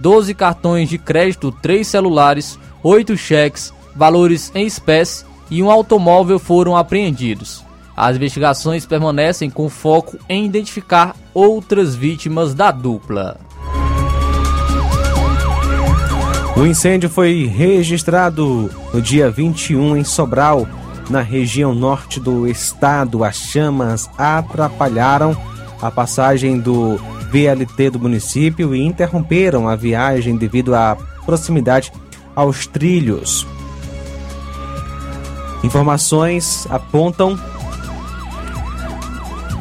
12 0.00 0.34
cartões 0.34 0.88
de 0.88 0.98
crédito, 0.98 1.52
3 1.52 1.86
celulares, 1.86 2.58
8 2.84 3.16
cheques, 3.16 3.72
valores 3.96 4.52
em 4.54 4.66
espécie 4.66 5.24
e 5.50 5.62
um 5.62 5.70
automóvel 5.70 6.38
foram 6.38 6.76
apreendidos. 6.76 7.64
As 7.96 8.16
investigações 8.16 8.84
permanecem 8.84 9.48
com 9.48 9.70
foco 9.70 10.18
em 10.28 10.44
identificar 10.44 11.16
outras 11.32 11.94
vítimas 11.94 12.52
da 12.52 12.70
dupla. 12.70 13.40
O 16.54 16.66
incêndio 16.66 17.08
foi 17.08 17.46
registrado 17.46 18.70
no 18.92 19.00
dia 19.00 19.30
21 19.30 19.96
em 19.96 20.04
Sobral, 20.04 20.68
na 21.08 21.22
região 21.22 21.74
norte 21.74 22.20
do 22.20 22.46
estado. 22.46 23.24
As 23.24 23.36
chamas 23.36 24.10
atrapalharam 24.18 25.34
a 25.80 25.90
passagem 25.90 26.60
do 26.60 26.96
VLT 27.30 27.90
do 27.90 27.98
município 27.98 28.74
e 28.74 28.84
interromperam 28.84 29.68
a 29.68 29.74
viagem 29.74 30.36
devido 30.36 30.74
à 30.74 30.96
proximidade 31.24 31.90
aos 32.34 32.66
trilhos. 32.66 33.46
Informações 35.62 36.66
apontam 36.68 37.38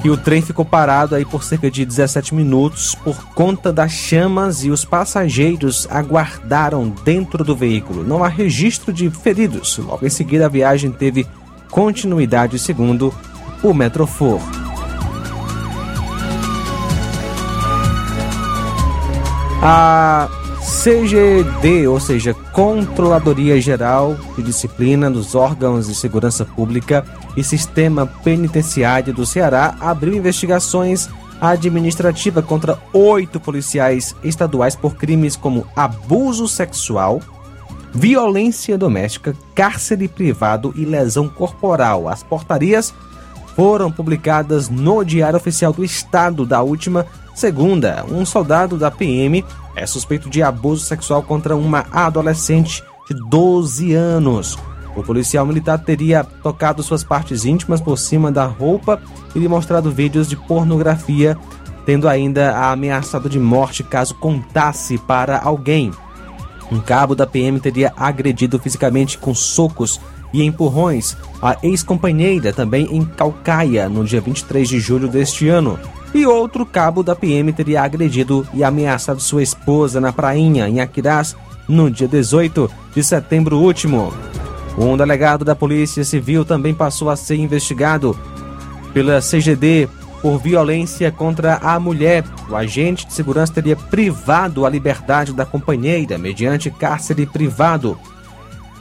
que 0.01 0.09
o 0.09 0.17
trem 0.17 0.41
ficou 0.41 0.65
parado 0.65 1.15
aí 1.15 1.23
por 1.23 1.45
cerca 1.45 1.71
de 1.71 1.85
17 1.85 2.35
minutos 2.35 2.93
por 2.93 3.15
conta 3.27 3.71
das 3.71 3.93
chamas 3.93 4.65
e 4.65 4.69
os 4.69 4.83
passageiros 4.83 5.87
aguardaram 5.89 6.89
dentro 7.05 7.41
do 7.41 7.55
veículo. 7.55 8.03
Não 8.03 8.21
há 8.21 8.27
registro 8.27 8.91
de 8.91 9.09
feridos. 9.09 9.77
Logo 9.77 10.05
em 10.05 10.09
seguida, 10.09 10.47
a 10.47 10.49
viagem 10.49 10.91
teve 10.91 11.25
continuidade, 11.71 12.59
segundo 12.59 13.13
o 13.63 13.73
Metrofor. 13.73 14.41
A 19.61 20.29
CGD, 20.63 21.87
ou 21.87 21.99
seja, 21.99 22.33
Controladoria 22.33 23.59
Geral 23.59 24.15
de 24.35 24.43
Disciplina 24.43 25.11
dos 25.11 25.35
Órgãos 25.35 25.87
de 25.87 25.95
Segurança 25.95 26.45
Pública 26.45 27.05
e 27.35 27.43
Sistema 27.43 28.07
Penitenciário 28.07 29.13
do 29.13 29.25
Ceará, 29.25 29.75
abriu 29.79 30.13
investigações 30.13 31.09
administrativas 31.41 32.45
contra 32.45 32.79
oito 32.93 33.39
policiais 33.39 34.15
estaduais 34.23 34.73
por 34.75 34.95
crimes 34.95 35.35
como 35.35 35.67
abuso 35.75 36.47
sexual, 36.47 37.19
violência 37.93 38.77
doméstica, 38.77 39.35
cárcere 39.53 40.07
privado 40.07 40.73
e 40.77 40.85
lesão 40.85 41.27
corporal. 41.27 42.07
As 42.07 42.23
portarias 42.23 42.93
foram 43.53 43.91
publicadas 43.91 44.69
no 44.69 45.03
Diário 45.03 45.37
Oficial 45.37 45.73
do 45.73 45.83
Estado 45.83 46.45
da 46.45 46.61
última 46.61 47.05
segunda. 47.33 48.05
Um 48.09 48.25
soldado 48.25 48.77
da 48.77 48.91
PM 48.91 49.43
é 49.75 49.85
suspeito 49.85 50.29
de 50.29 50.43
abuso 50.43 50.85
sexual 50.85 51.23
contra 51.23 51.55
uma 51.55 51.85
adolescente 51.91 52.83
de 53.09 53.15
12 53.29 53.93
anos. 53.93 54.57
O 54.95 55.03
policial 55.03 55.45
militar 55.45 55.79
teria 55.79 56.23
tocado 56.23 56.83
suas 56.83 57.03
partes 57.03 57.45
íntimas 57.45 57.81
por 57.81 57.97
cima 57.97 58.31
da 58.31 58.45
roupa 58.45 59.01
e 59.33 59.39
lhe 59.39 59.47
mostrado 59.47 59.91
vídeos 59.91 60.29
de 60.29 60.35
pornografia, 60.35 61.37
tendo 61.85 62.07
ainda 62.07 62.55
a 62.55 62.71
ameaçado 62.71 63.27
de 63.27 63.39
morte 63.39 63.83
caso 63.83 64.13
contasse 64.15 64.97
para 64.97 65.39
alguém. 65.39 65.91
Um 66.71 66.79
cabo 66.79 67.15
da 67.15 67.25
PM 67.25 67.59
teria 67.59 67.91
agredido 67.97 68.59
fisicamente 68.59 69.17
com 69.17 69.33
socos 69.33 69.99
e 70.31 70.43
empurrões 70.43 71.15
a 71.41 71.57
ex-companheira 71.61 72.51
também 72.51 72.87
em 72.91 73.05
Calcaia 73.05 73.87
no 73.87 74.03
dia 74.03 74.21
23 74.21 74.67
de 74.67 74.79
julho 74.79 75.07
deste 75.07 75.47
ano. 75.47 75.79
E 76.13 76.27
outro 76.27 76.63
cabo 76.63 77.01
da 77.01 77.15
PM 77.15 77.51
teria 77.51 77.81
agredido 77.81 78.47
e 78.53 78.63
ameaçado 78.63 79.19
sua 79.19 79.41
esposa 79.41 79.99
na 79.99 80.13
prainha 80.13 80.69
em 80.69 80.79
Aquirás 80.79 81.35
no 81.67 81.89
dia 81.89 82.07
18 82.07 82.69
de 82.93 83.03
setembro 83.03 83.57
último. 83.57 84.13
Um 84.77 84.95
delegado 84.95 85.43
da 85.43 85.55
Polícia 85.55 86.03
Civil 86.03 86.45
também 86.45 86.73
passou 86.73 87.09
a 87.09 87.15
ser 87.15 87.35
investigado 87.37 88.17
pela 88.93 89.21
CGD 89.21 89.89
por 90.21 90.37
violência 90.37 91.11
contra 91.11 91.55
a 91.55 91.79
mulher. 91.79 92.23
O 92.47 92.55
agente 92.55 93.07
de 93.07 93.13
segurança 93.13 93.53
teria 93.53 93.75
privado 93.75 94.67
a 94.67 94.69
liberdade 94.69 95.33
da 95.33 95.45
companheira 95.45 96.17
mediante 96.19 96.69
cárcere 96.69 97.25
privado. 97.25 97.97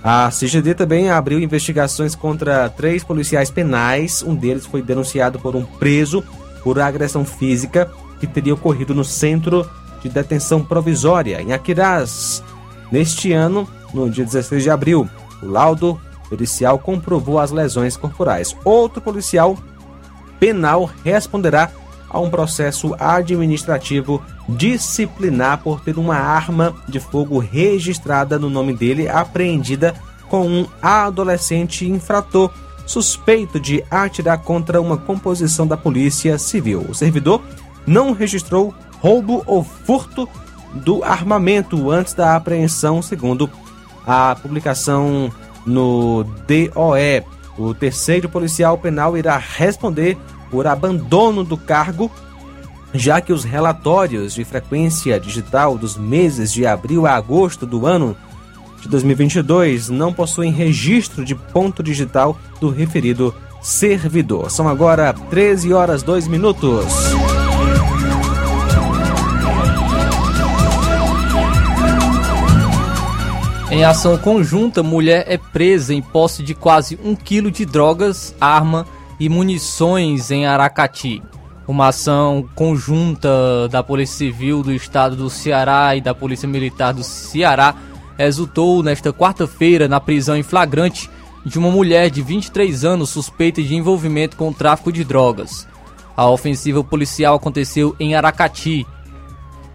A 0.05 0.31
CGD 0.31 0.75
também 0.75 1.09
abriu 1.09 1.41
investigações 1.41 2.15
contra 2.15 2.69
três 2.69 3.03
policiais 3.03 3.51
penais. 3.51 4.23
Um 4.23 4.35
deles 4.35 4.67
foi 4.67 4.83
denunciado 4.83 5.39
por 5.39 5.57
um 5.57 5.65
preso 5.65 6.23
por 6.63 6.81
agressão 6.81 7.25
física 7.25 7.91
que 8.21 8.27
teria 8.27 8.55
ocorrido 8.55 8.95
no 8.95 9.05
centro 9.05 9.69
de 10.01 10.09
detenção 10.09 10.63
provisória 10.63 11.41
em 11.41 11.53
Aquirás. 11.53 12.43
Neste 12.91 13.33
ano, 13.33 13.69
no 13.95 14.11
dia 14.11 14.25
16 14.25 14.63
de 14.63 14.71
abril, 14.71 15.09
o 15.43 15.47
laudo 15.47 16.01
pericial 16.29 16.79
comprovou 16.79 17.39
as 17.39 17.51
lesões 17.51 17.97
corporais. 17.97 18.57
Outro 18.65 19.01
policial 19.01 19.57
penal 20.39 20.91
responderá 21.05 21.71
a 22.09 22.21
um 22.21 22.31
processo 22.31 22.95
administrativo 22.99 24.23
disciplinar 24.49 25.63
por 25.63 25.81
ter 25.81 25.99
uma 25.99 26.17
arma 26.17 26.75
de 26.89 27.01
fogo 27.01 27.39
registrada 27.39 28.39
no 28.39 28.51
nome 28.51 28.75
dele 28.75 29.09
apreendida 29.09 29.95
com 30.29 30.47
um 30.47 30.67
adolescente 30.81 31.89
infrator 31.89 32.53
suspeito 32.93 33.59
de 33.59 33.83
atirar 33.91 34.39
contra 34.39 34.79
uma 34.79 34.99
composição 34.99 35.67
da 35.67 35.79
Polícia 35.79 36.37
Civil. 36.37 36.85
O 36.91 36.95
servidor 36.95 37.41
não 37.87 38.13
registrou 38.13 38.75
roubo 39.01 39.43
ou 39.47 39.65
furto 39.65 40.29
do 40.75 41.03
armamento 41.03 41.91
antes 41.91 42.13
da 42.13 42.37
apreensão, 42.37 43.01
segundo 43.01 43.49
a 44.07 44.37
publicação 44.37 45.33
no 45.65 46.23
DOE. 46.47 47.25
O 47.57 47.73
terceiro 47.73 48.29
policial 48.29 48.77
penal 48.77 49.17
irá 49.17 49.39
responder 49.39 50.19
por 50.51 50.67
abandono 50.67 51.43
do 51.43 51.57
cargo, 51.57 52.11
já 52.93 53.23
que 53.23 53.33
os 53.33 53.43
relatórios 53.43 54.35
de 54.35 54.45
frequência 54.45 55.19
digital 55.19 55.79
dos 55.79 55.97
meses 55.97 56.53
de 56.53 56.67
abril 56.67 57.07
a 57.07 57.15
agosto 57.15 57.65
do 57.65 57.87
ano 57.87 58.15
de 58.83 58.89
2022 58.89 59.89
não 59.89 60.13
possuem 60.13 60.51
registro 60.51 61.25
de 61.25 61.37
ponto 61.37 61.83
digital 61.83 62.37
do 62.61 62.69
referido 62.69 63.33
servidor. 63.63 64.51
São 64.51 64.69
agora 64.69 65.13
13 65.13 65.73
horas 65.73 66.03
2 66.03 66.27
minutos. 66.27 66.85
Em 73.71 73.85
ação 73.85 74.19
conjunta, 74.19 74.83
mulher 74.83 75.25
é 75.29 75.39
presa 75.39 75.95
em 75.95 76.03
posse 76.03 76.43
de 76.43 76.53
quase 76.53 76.99
um 77.03 77.15
quilo 77.15 77.51
de 77.51 77.65
drogas, 77.65 78.35
arma 78.41 78.85
e 79.19 79.29
munições 79.29 80.31
em 80.31 80.45
Aracati. 80.45 81.23
Uma 81.67 81.89
ação 81.89 82.47
conjunta 82.55 83.69
da 83.71 83.83
Polícia 83.83 84.19
Civil 84.19 84.63
do 84.63 84.73
Estado 84.73 85.15
do 85.15 85.31
Ceará 85.31 85.95
e 85.95 86.01
da 86.01 86.13
Polícia 86.13 86.49
Militar 86.49 86.93
do 86.93 87.05
Ceará 87.05 87.75
resultou 88.19 88.83
nesta 88.83 89.13
quarta-feira 89.13 89.89
na 89.89 90.01
prisão 90.01 90.37
em 90.37 90.43
flagrante 90.43 91.11
de 91.45 91.59
uma 91.59 91.71
mulher 91.71 92.11
de 92.11 92.23
23 92.23 92.85
anos 92.85 93.11
suspeita 93.11 93.63
de 93.63 93.75
envolvimento 93.75 94.37
com 94.37 94.49
o 94.49 94.55
tráfico 94.55 94.93
de 94.93 95.05
drogas. 95.05 95.67
A 96.17 96.29
ofensiva 96.29 96.85
policial 96.85 97.35
aconteceu 97.35 97.97
em 97.99 98.15
Aracati. 98.15 98.87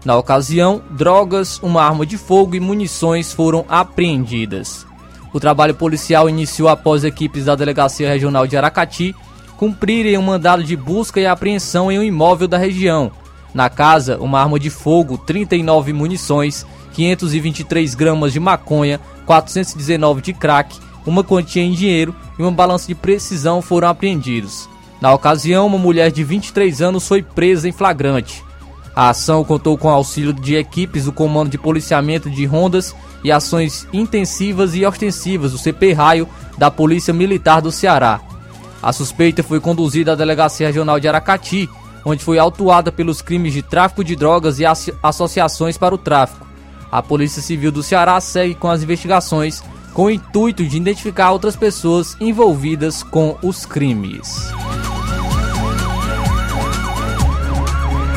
Na 0.04 0.16
ocasião, 0.16 0.80
drogas, 0.90 1.58
uma 1.62 1.82
arma 1.82 2.06
de 2.06 2.16
fogo 2.16 2.54
e 2.54 2.60
munições 2.60 3.32
foram 3.32 3.64
apreendidas. 3.68 4.86
O 5.32 5.40
trabalho 5.40 5.74
policial 5.74 6.28
iniciou 6.28 6.68
após 6.68 7.04
equipes 7.04 7.44
da 7.44 7.54
Delegacia 7.54 8.08
Regional 8.08 8.46
de 8.46 8.56
Aracati 8.56 9.14
cumprirem 9.56 10.16
um 10.16 10.22
mandado 10.22 10.62
de 10.62 10.76
busca 10.76 11.20
e 11.20 11.26
apreensão 11.26 11.90
em 11.90 11.98
um 11.98 12.02
imóvel 12.02 12.46
da 12.46 12.56
região. 12.56 13.10
Na 13.52 13.68
casa, 13.68 14.16
uma 14.18 14.40
arma 14.40 14.58
de 14.58 14.70
fogo, 14.70 15.18
39 15.18 15.92
munições 15.92 16.64
523 16.98 17.94
gramas 17.94 18.32
de 18.32 18.40
maconha, 18.40 19.00
419 19.24 20.20
de 20.20 20.32
crack, 20.32 20.76
uma 21.06 21.22
quantia 21.22 21.62
em 21.62 21.70
dinheiro 21.70 22.12
e 22.36 22.42
uma 22.42 22.50
balança 22.50 22.88
de 22.88 22.94
precisão 22.96 23.62
foram 23.62 23.86
apreendidos. 23.86 24.68
Na 25.00 25.14
ocasião, 25.14 25.68
uma 25.68 25.78
mulher 25.78 26.10
de 26.10 26.24
23 26.24 26.82
anos 26.82 27.06
foi 27.06 27.22
presa 27.22 27.68
em 27.68 27.72
flagrante. 27.72 28.44
A 28.96 29.10
ação 29.10 29.44
contou 29.44 29.78
com 29.78 29.86
o 29.86 29.92
auxílio 29.92 30.32
de 30.32 30.56
equipes 30.56 31.04
do 31.04 31.12
Comando 31.12 31.50
de 31.50 31.56
Policiamento 31.56 32.28
de 32.28 32.44
Rondas 32.44 32.96
e 33.22 33.30
ações 33.30 33.86
intensivas 33.92 34.74
e 34.74 34.84
ostensivas 34.84 35.52
do 35.52 35.58
CP 35.58 35.92
Raio 35.92 36.28
da 36.58 36.68
Polícia 36.68 37.14
Militar 37.14 37.62
do 37.62 37.70
Ceará. 37.70 38.20
A 38.82 38.92
suspeita 38.92 39.44
foi 39.44 39.60
conduzida 39.60 40.12
à 40.12 40.16
Delegacia 40.16 40.66
Regional 40.66 40.98
de 40.98 41.06
Aracati, 41.06 41.70
onde 42.04 42.24
foi 42.24 42.40
autuada 42.40 42.90
pelos 42.90 43.22
crimes 43.22 43.52
de 43.52 43.62
tráfico 43.62 44.02
de 44.02 44.16
drogas 44.16 44.58
e 44.58 44.64
associações 45.00 45.78
para 45.78 45.94
o 45.94 45.98
tráfico. 45.98 46.47
A 46.90 47.02
Polícia 47.02 47.42
Civil 47.42 47.70
do 47.70 47.82
Ceará 47.82 48.20
segue 48.20 48.54
com 48.54 48.68
as 48.68 48.82
investigações 48.82 49.62
com 49.92 50.04
o 50.04 50.10
intuito 50.10 50.64
de 50.64 50.76
identificar 50.76 51.32
outras 51.32 51.56
pessoas 51.56 52.16
envolvidas 52.20 53.02
com 53.02 53.36
os 53.42 53.66
crimes. 53.66 54.52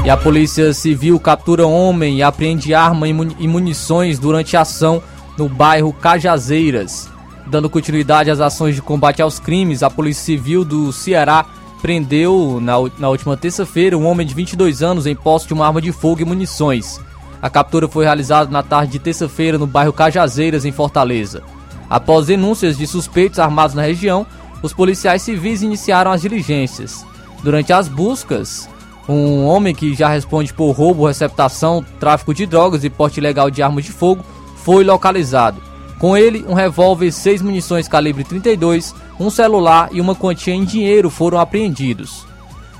E 0.05 0.09
a 0.09 0.17
Polícia 0.17 0.74
Civil 0.74 1.19
captura 1.19 1.65
homem 1.65 2.17
e 2.17 2.24
apreende 2.24 2.74
arma 2.74 3.07
e 3.07 3.47
munições 3.47 4.19
durante 4.19 4.57
ação 4.57 5.01
no 5.38 5.49
bairro 5.49 5.93
Cajazeiras. 5.93 7.09
Dando 7.47 7.69
continuidade 7.69 8.30
às 8.30 8.39
ações 8.39 8.76
de 8.76 8.82
combate 8.82 9.22
aos 9.22 9.39
crimes, 9.39 9.84
a 9.84 9.89
Polícia 9.89 10.24
Civil 10.24 10.63
do 10.63 10.93
Ceará 10.93 11.45
prendeu 11.82 12.59
na, 12.61 12.74
na 12.99 13.09
última 13.09 13.36
terça-feira 13.36 13.97
um 13.97 14.05
homem 14.05 14.26
de 14.26 14.34
22 14.34 14.84
anos 14.84 15.07
em 15.07 15.15
posse 15.15 15.47
de 15.47 15.53
uma 15.53 15.65
arma 15.65 15.82
de 15.82 15.91
fogo 15.91 16.22
e 16.22 16.26
munições. 16.26 16.99
A 17.41 17.49
captura 17.49 17.87
foi 17.87 18.05
realizada 18.05 18.51
na 18.51 18.61
tarde 18.61 18.91
de 18.93 18.99
terça-feira 18.99 19.57
no 19.57 19.65
bairro 19.65 19.91
Cajazeiras, 19.91 20.63
em 20.63 20.71
Fortaleza. 20.71 21.41
Após 21.89 22.27
denúncias 22.27 22.77
de 22.77 22.85
suspeitos 22.85 23.39
armados 23.39 23.75
na 23.75 23.81
região, 23.81 24.25
os 24.61 24.73
policiais 24.73 25.23
civis 25.23 25.61
iniciaram 25.63 26.11
as 26.11 26.21
diligências. 26.21 27.05
Durante 27.43 27.73
as 27.73 27.87
buscas, 27.87 28.69
um 29.09 29.45
homem 29.45 29.73
que 29.73 29.95
já 29.95 30.07
responde 30.07 30.53
por 30.53 30.71
roubo, 30.71 31.07
receptação, 31.07 31.83
tráfico 31.99 32.33
de 32.33 32.45
drogas 32.45 32.83
e 32.83 32.89
porte 32.89 33.19
ilegal 33.19 33.49
de 33.49 33.63
armas 33.63 33.85
de 33.85 33.91
fogo 33.91 34.23
foi 34.57 34.83
localizado. 34.83 35.61
Com 35.97 36.15
ele, 36.15 36.45
um 36.47 36.53
revólver, 36.53 37.11
seis 37.11 37.41
munições 37.41 37.87
calibre 37.87 38.23
32, 38.23 38.93
um 39.19 39.29
celular 39.29 39.89
e 39.91 39.99
uma 39.99 40.15
quantia 40.15 40.53
em 40.53 40.63
dinheiro 40.63 41.09
foram 41.09 41.39
apreendidos. 41.39 42.25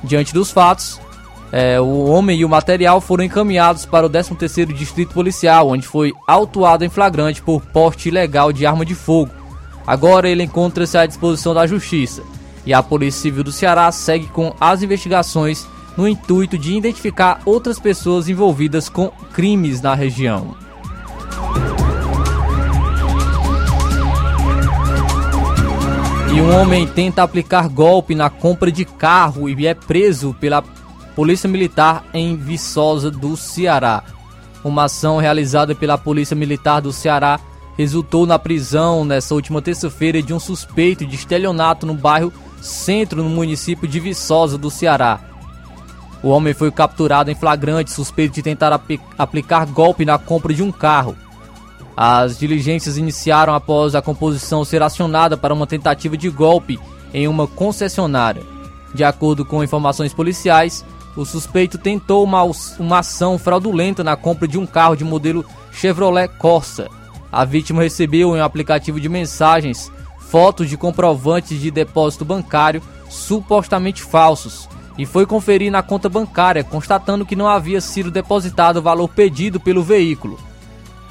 Diante 0.03 0.34
dos 0.34 0.51
fatos, 0.51 0.99
é, 1.52 1.82
o 1.82 2.06
homem 2.06 2.39
e 2.39 2.45
o 2.45 2.49
material 2.49 3.02
foram 3.02 3.26
encaminhados 3.26 3.86
para 3.86 4.06
o 4.06 4.10
13º 4.10 4.74
Distrito 4.74 5.14
Policial, 5.14 5.68
onde 5.68 5.86
foi 5.86 6.14
autuado 6.26 6.86
em 6.86 6.89
flagrante 6.89 7.41
por 7.41 7.62
porte 7.62 8.08
ilegal 8.08 8.54
de 8.54 8.66
arma 8.66 8.86
de 8.86 8.95
fogo. 8.95 9.32
Agora 9.86 10.30
ele 10.30 10.43
encontra-se 10.43 10.97
à 10.97 11.06
disposição 11.06 11.54
da 11.54 11.68
Justiça. 11.68 12.24
E 12.66 12.74
a 12.74 12.82
Polícia 12.82 13.22
Civil 13.22 13.43
do 13.43 13.52
Ceará 13.52 13.91
segue 13.91 14.28
com 14.28 14.56
as 14.62 14.82
investigações 14.82 15.68
no 15.97 16.08
intuito 16.08 16.58
de 16.58 16.78
identificar 16.78 17.41
outras 17.43 17.80
pessoas 17.80 18.30
envolvidas 18.30 18.88
com 18.88 19.10
crimes 19.34 19.82
na 19.82 19.93
região. 19.93 20.56
E 26.34 26.39
um 26.39 26.56
homem 26.56 26.88
tenta 26.88 27.24
aplicar 27.24 27.68
golpe 27.68 28.16
na 28.16 28.30
compra 28.30 28.72
de 28.72 28.86
carro 28.86 29.49
e 29.49 29.68
é 29.68 29.74
preso 29.74 30.34
pela 30.39 30.64
Polícia 31.16 31.49
Militar 31.49 32.05
em 32.14 32.36
Viçosa 32.38 33.12
do 33.12 33.36
Ceará. 33.36 34.03
Uma 34.64 34.86
ação 34.86 35.18
realizada 35.18 35.76
pela 35.76 35.97
Polícia 35.97 36.36
Militar 36.36 36.82
do 36.82 36.93
Ceará 36.93 37.39
resultou 37.78 38.26
na 38.26 38.39
prisão 38.39 39.03
nessa 39.03 39.34
última 39.34 39.62
terça-feira 39.62 40.22
de 40.22 40.34
um 40.34 40.39
suspeito 40.39 41.05
de 41.05 41.16
estelionato 41.16 41.86
no 41.86 41.93
bairro 41.93 42.32
Centro, 42.62 43.24
no 43.24 43.30
município 43.30 43.88
de 43.88 43.99
Viçosa 43.99 44.57
do 44.57 44.70
Ceará. 44.70 45.20
O 46.22 46.30
homem 46.30 46.53
foi 46.53 46.72
capturado 46.72 47.32
em 47.32 47.36
flagrante 47.36 47.91
suspeito 47.91 48.36
de 48.36 48.43
tentar 48.43 48.72
ap 48.72 48.99
aplicar 49.18 49.66
golpe 49.66 50.05
na 50.05 50.20
compra 50.20 50.53
de 50.53 50.62
um 50.62 50.72
carro. 50.72 51.18
As 51.97 52.38
diligências 52.38 52.97
iniciaram 52.97 53.55
após 53.55 53.95
a 53.95 54.01
composição 54.01 54.64
ser 54.64 54.84
acionada 54.84 55.36
para 55.36 55.53
uma 55.53 55.66
tentativa 55.66 56.16
de 56.16 56.30
golpe 56.30 56.80
em 57.14 57.28
uma 57.28 57.47
concessionária. 57.47 58.43
De 58.93 59.03
acordo 59.03 59.43
com 59.43 59.64
informações 59.64 60.14
policiais, 60.14 60.86
o 61.16 61.26
suspeito 61.26 61.78
tentou 61.78 62.24
uma, 62.24 62.41
uma 62.80 62.99
ação 62.99 63.38
fraudulenta 63.38 64.03
na 64.03 64.16
compra 64.16 64.47
de 64.47 64.57
um 64.57 64.66
carro 64.66 64.95
de 64.95 65.03
modelo 65.03 65.45
Chevrolet 65.72 66.28
Corsa. 66.28 66.89
A 67.32 67.45
vítima 67.45 67.84
recebeu 67.84 68.36
em 68.36 68.39
um 68.39 68.43
aplicativo 68.43 68.99
de 68.99 69.09
mensagens 69.09 69.91
fotos 70.20 70.70
de 70.70 70.78
comprovantes 70.78 71.59
de 71.59 71.70
depósito 71.70 72.24
bancário 72.24 72.82
supostamente 73.09 74.01
falsos 74.01 74.70
e 74.97 75.05
foi 75.05 75.26
conferir 75.26 75.72
na 75.72 75.82
conta 75.82 76.07
bancária, 76.07 76.64
constatando 76.64 77.26
que 77.26 77.36
não 77.36 77.47
havia 77.47 77.82
sido 77.82 78.12
depositado 78.12 78.78
o 78.78 78.82
valor 78.82 79.07
pedido 79.09 79.59
pelo 79.59 79.84
veículo. 79.84 80.39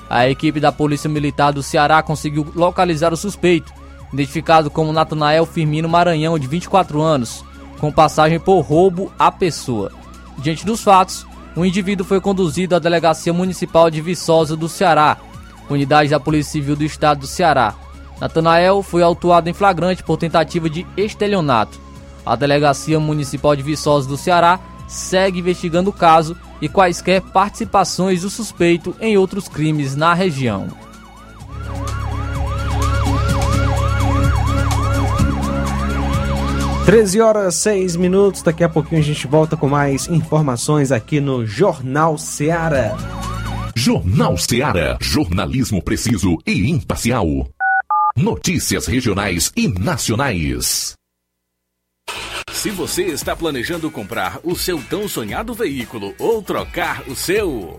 A 0.09 0.29
equipe 0.29 0.59
da 0.59 0.73
Polícia 0.73 1.09
Militar 1.09 1.53
do 1.53 1.63
Ceará 1.63 2.03
conseguiu 2.03 2.51
localizar 2.55 3.13
o 3.13 3.17
suspeito, 3.17 3.73
identificado 4.13 4.71
como 4.71 4.93
Natanael 4.93 5.47
Firmino 5.47 5.89
Maranhão, 5.89 6.39
de 6.39 6.47
24 6.47 7.01
anos, 7.01 7.45
com 7.81 7.91
passagem 7.91 8.39
por 8.39 8.61
roubo 8.61 9.11
à 9.19 9.33
pessoa. 9.33 9.91
Diante 10.39 10.65
dos 10.65 10.83
fatos, 10.83 11.27
o 11.57 11.65
indivíduo 11.65 12.07
foi 12.07 12.21
conduzido 12.21 12.77
à 12.77 12.79
Delegacia 12.79 13.33
Municipal 13.33 13.91
de 13.91 14.01
Viçosa 14.01 14.57
do 14.57 14.69
Ceará, 14.69 15.17
unidade 15.69 16.11
da 16.11 16.21
Polícia 16.21 16.53
Civil 16.53 16.77
do 16.77 16.85
Estado 16.85 17.21
do 17.21 17.27
Ceará. 17.27 17.75
Natanael 18.21 18.83
foi 18.83 19.03
autuado 19.03 19.49
em 19.49 19.55
flagrante 19.55 20.03
por 20.03 20.19
tentativa 20.19 20.69
de 20.69 20.87
estelionato. 20.97 21.81
A 22.25 22.37
Delegacia 22.37 23.01
Municipal 23.01 23.57
de 23.57 23.63
Viçosa 23.63 24.07
do 24.07 24.17
Ceará 24.17 24.61
segue 24.87 25.39
investigando 25.39 25.91
o 25.91 25.93
caso 25.93 26.37
e 26.61 26.69
quaisquer 26.69 27.23
participações 27.23 28.23
do 28.23 28.29
suspeito 28.29 28.95
em 29.01 29.17
outros 29.17 29.49
crimes 29.49 29.97
na 29.97 30.13
região. 30.13 30.69
Treze 36.85 37.21
horas 37.21 37.55
seis 37.55 37.95
minutos. 37.95 38.43
Daqui 38.43 38.65
a 38.65 38.69
pouquinho 38.69 39.01
a 39.01 39.05
gente 39.05 39.27
volta 39.27 39.57
com 39.57 39.69
mais 39.69 40.09
informações 40.09 40.91
aqui 40.91 41.21
no 41.21 41.47
Jornal 41.47 42.19
Seara. 42.19 42.97
Jornal 43.77 44.37
Seara. 44.37 44.99
Jornalismo 45.01 45.83
preciso 45.83 46.39
e 46.47 46.69
imparcial. 46.69 47.27
Notícias 48.17 48.87
regionais 48.87 49.53
e 49.57 49.69
nacionais. 49.69 50.95
Se 52.51 52.71
você 52.71 53.05
está 53.05 53.35
planejando 53.35 53.91
comprar 53.91 54.39
o 54.43 54.55
seu 54.55 54.83
tão 54.83 55.09
sonhado 55.09 55.55
veículo 55.55 56.15
ou 56.19 56.43
trocar 56.43 57.03
o 57.09 57.15
seu, 57.15 57.79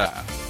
Yeah. 0.00 0.49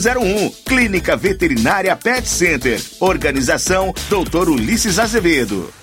981658401. 0.00 0.54
Clínica 0.64 1.16
Veterinária 1.16 1.94
Pet 1.96 2.28
Center. 2.28 2.80
Organização 3.00 3.94
Dr. 4.08 4.48
Ulisses 4.48 4.98
Azevedo. 4.98 5.79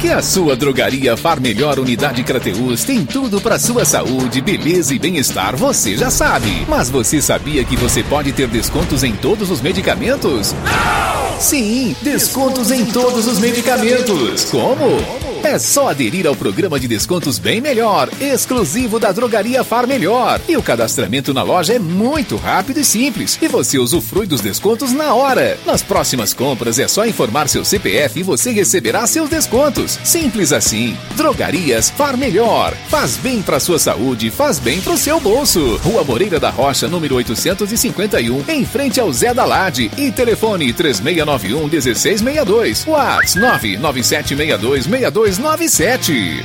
Que 0.00 0.10
a 0.10 0.20
sua 0.20 0.54
drogaria 0.54 1.16
Far 1.16 1.40
Melhor 1.40 1.78
Unidade 1.78 2.22
Crateus 2.22 2.84
tem 2.84 3.04
tudo 3.04 3.40
para 3.40 3.58
sua 3.58 3.84
saúde, 3.84 4.42
beleza 4.42 4.94
e 4.94 4.98
bem-estar, 4.98 5.56
você 5.56 5.96
já 5.96 6.10
sabe. 6.10 6.66
Mas 6.68 6.90
você 6.90 7.22
sabia 7.22 7.64
que 7.64 7.76
você 7.76 8.02
pode 8.02 8.30
ter 8.32 8.46
descontos 8.46 9.02
em 9.02 9.12
todos 9.16 9.50
os 9.50 9.62
medicamentos? 9.62 10.52
Não! 10.52 11.16
Sim, 11.40 11.94
descontos 12.00 12.70
em 12.70 12.86
todos 12.86 13.26
os 13.26 13.38
medicamentos. 13.38 14.46
Como? 14.46 15.26
É 15.44 15.58
só 15.58 15.90
aderir 15.90 16.26
ao 16.26 16.34
programa 16.34 16.80
de 16.80 16.88
descontos 16.88 17.38
Bem 17.38 17.60
Melhor, 17.60 18.08
exclusivo 18.18 18.98
da 18.98 19.12
Drogaria 19.12 19.62
Far 19.62 19.86
Melhor. 19.86 20.40
E 20.48 20.56
o 20.56 20.62
cadastramento 20.62 21.32
na 21.32 21.42
loja 21.42 21.74
é 21.74 21.78
muito 21.78 22.36
rápido 22.36 22.80
e 22.80 22.84
simples. 22.84 23.38
E 23.40 23.46
você 23.46 23.78
usufrui 23.78 24.26
dos 24.26 24.40
descontos 24.40 24.92
na 24.92 25.14
hora. 25.14 25.58
Nas 25.64 25.82
próximas 25.82 26.32
compras 26.32 26.78
é 26.78 26.88
só 26.88 27.06
informar 27.06 27.48
seu 27.48 27.64
CPF 27.64 28.20
e 28.20 28.22
você 28.22 28.50
receberá 28.50 29.06
seus 29.06 29.28
descontos. 29.28 29.85
Simples 29.90 30.52
assim. 30.52 30.96
Drogarias 31.16 31.90
Far 31.90 32.16
Melhor. 32.16 32.74
Faz 32.88 33.16
bem 33.16 33.42
para 33.42 33.60
sua 33.60 33.78
saúde, 33.78 34.30
faz 34.30 34.58
bem 34.58 34.80
para 34.80 34.92
o 34.92 34.98
seu 34.98 35.20
bolso. 35.20 35.76
Rua 35.76 36.04
Moreira 36.04 36.38
da 36.38 36.50
Rocha, 36.50 36.88
número 36.88 37.16
851, 37.16 38.44
em 38.48 38.64
frente 38.64 39.00
ao 39.00 39.12
Zé 39.12 39.32
da 39.32 39.44
Lade. 39.44 39.90
E 39.96 40.10
telefone 40.10 40.72
3691 40.72 41.68
1662. 41.68 42.86
WhatsApp 42.86 43.76
99762 43.76 44.86
62 44.86 45.10
297. 45.10 46.44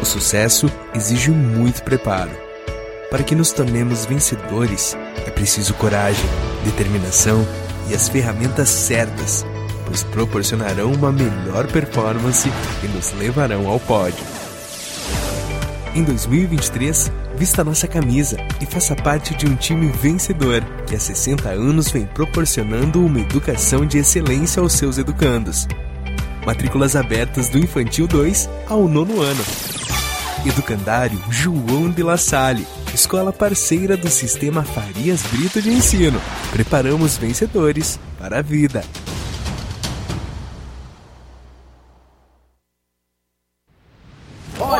O 0.00 0.04
sucesso 0.04 0.70
exige 0.94 1.30
muito 1.30 1.82
preparo. 1.82 2.30
Para 3.10 3.22
que 3.22 3.34
nos 3.34 3.52
tornemos 3.52 4.04
vencedores, 4.04 4.96
é 5.26 5.30
preciso 5.30 5.72
coragem, 5.74 6.24
determinação 6.64 7.46
e 7.88 7.94
as 7.94 8.08
ferramentas 8.08 8.68
certas, 8.68 9.44
pois 9.86 10.02
proporcionarão 10.04 10.92
uma 10.92 11.12
melhor 11.12 11.66
performance 11.66 12.50
e 12.82 12.88
nos 12.88 13.12
levarão 13.12 13.68
ao 13.68 13.78
pódio. 13.80 14.24
Em 15.94 16.02
2023, 16.02 17.12
vista 17.36 17.62
nossa 17.62 17.86
camisa 17.86 18.36
e 18.60 18.66
faça 18.66 18.96
parte 18.96 19.34
de 19.34 19.46
um 19.46 19.54
time 19.54 19.86
vencedor 19.92 20.64
que 20.86 20.96
há 20.96 20.98
60 20.98 21.48
anos 21.50 21.88
vem 21.90 22.04
proporcionando 22.04 23.04
uma 23.04 23.20
educação 23.20 23.86
de 23.86 23.98
excelência 23.98 24.60
aos 24.60 24.72
seus 24.72 24.98
educandos. 24.98 25.68
Matrículas 26.44 26.96
abertas 26.96 27.48
do 27.48 27.58
Infantil 27.58 28.06
2 28.06 28.50
ao 28.68 28.88
nono 28.88 29.20
ano. 29.20 29.83
Educandário 30.44 31.18
João 31.30 31.90
de 31.90 32.02
La 32.02 32.18
Salle, 32.18 32.66
escola 32.92 33.32
parceira 33.32 33.96
do 33.96 34.10
Sistema 34.10 34.62
Farias 34.62 35.22
Brito 35.32 35.62
de 35.62 35.70
Ensino. 35.70 36.20
Preparamos 36.52 37.16
vencedores 37.16 37.98
para 38.18 38.38
a 38.40 38.42
vida. 38.42 38.84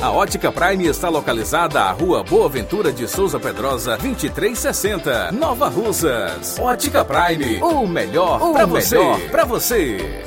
A 0.00 0.10
Ótica 0.10 0.50
Prime 0.50 0.86
está 0.86 1.08
localizada 1.08 1.82
à 1.82 1.92
Rua 1.92 2.24
Boa 2.24 2.48
Ventura 2.48 2.92
de 2.92 3.06
Souza 3.06 3.38
Pedrosa, 3.38 3.96
2360, 3.96 5.30
Nova 5.30 5.68
Russas. 5.68 6.58
Ótica 6.58 7.04
Prime, 7.04 7.62
o 7.62 7.86
melhor 7.86 8.40
para 8.52 8.66
você. 8.66 8.98
Para 9.30 9.44
você. 9.44 10.24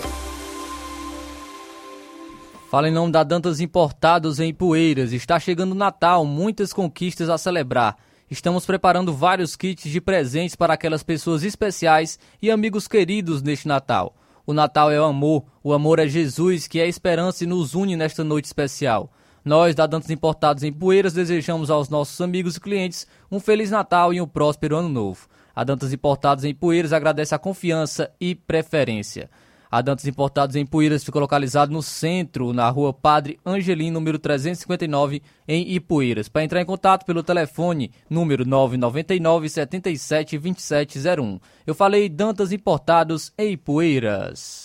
Fala 2.71 2.87
em 2.87 2.93
nome 2.93 3.11
da 3.11 3.23
Dantas 3.23 3.59
Importados 3.59 4.39
em 4.39 4.53
Poeiras. 4.53 5.11
Está 5.11 5.37
chegando 5.37 5.73
o 5.73 5.75
Natal, 5.75 6.23
muitas 6.23 6.71
conquistas 6.71 7.29
a 7.29 7.37
celebrar. 7.37 7.97
Estamos 8.31 8.65
preparando 8.65 9.13
vários 9.13 9.57
kits 9.57 9.89
de 9.89 9.99
presentes 9.99 10.55
para 10.55 10.75
aquelas 10.75 11.03
pessoas 11.03 11.43
especiais 11.43 12.17
e 12.41 12.49
amigos 12.49 12.87
queridos 12.87 13.41
neste 13.41 13.67
Natal. 13.67 14.15
O 14.47 14.53
Natal 14.53 14.89
é 14.89 15.01
o 15.01 15.03
amor, 15.03 15.43
o 15.61 15.73
amor 15.73 15.99
é 15.99 16.07
Jesus, 16.07 16.69
que 16.69 16.79
é 16.79 16.83
a 16.83 16.87
esperança 16.87 17.43
e 17.43 17.47
nos 17.47 17.75
une 17.75 17.97
nesta 17.97 18.23
noite 18.23 18.45
especial. 18.45 19.11
Nós, 19.45 19.75
da 19.75 19.85
Dantas 19.85 20.09
Importados 20.09 20.63
em 20.63 20.73
Poeiras, 20.73 21.13
desejamos 21.13 21.69
aos 21.69 21.87
nossos 21.87 22.19
amigos 22.19 22.55
e 22.55 22.59
clientes 22.59 23.05
um 23.31 23.39
Feliz 23.39 23.69
Natal 23.69 24.11
e 24.11 24.19
um 24.19 24.25
próspero 24.27 24.75
Ano 24.75 24.89
Novo. 24.89 25.27
A 25.55 25.63
Dantas 25.63 25.93
Importados 25.93 26.43
em 26.43 26.51
Poeiras 26.51 26.91
agradece 26.91 27.35
a 27.35 27.37
confiança 27.37 28.11
e 28.19 28.33
preferência. 28.33 29.29
A 29.69 29.83
Dantas 29.83 30.07
Importados 30.07 30.55
em 30.55 30.65
Poeiras 30.65 31.03
fica 31.03 31.19
localizado 31.19 31.71
no 31.71 31.83
centro, 31.83 32.53
na 32.53 32.67
rua 32.71 32.91
Padre 32.91 33.39
Angelim, 33.45 33.91
número 33.91 34.17
359, 34.17 35.21
em 35.47 35.73
Ipueiras. 35.73 36.27
Para 36.27 36.43
entrar 36.43 36.59
em 36.59 36.65
contato 36.65 37.05
pelo 37.05 37.21
telefone, 37.21 37.91
número 38.09 38.47
999 38.47 39.47
77 39.47 40.39
2701. 40.39 41.39
Eu 41.67 41.75
falei 41.75 42.09
Dantas 42.09 42.51
Importados 42.51 43.31
em 43.37 43.51
Ipueiras. 43.51 44.64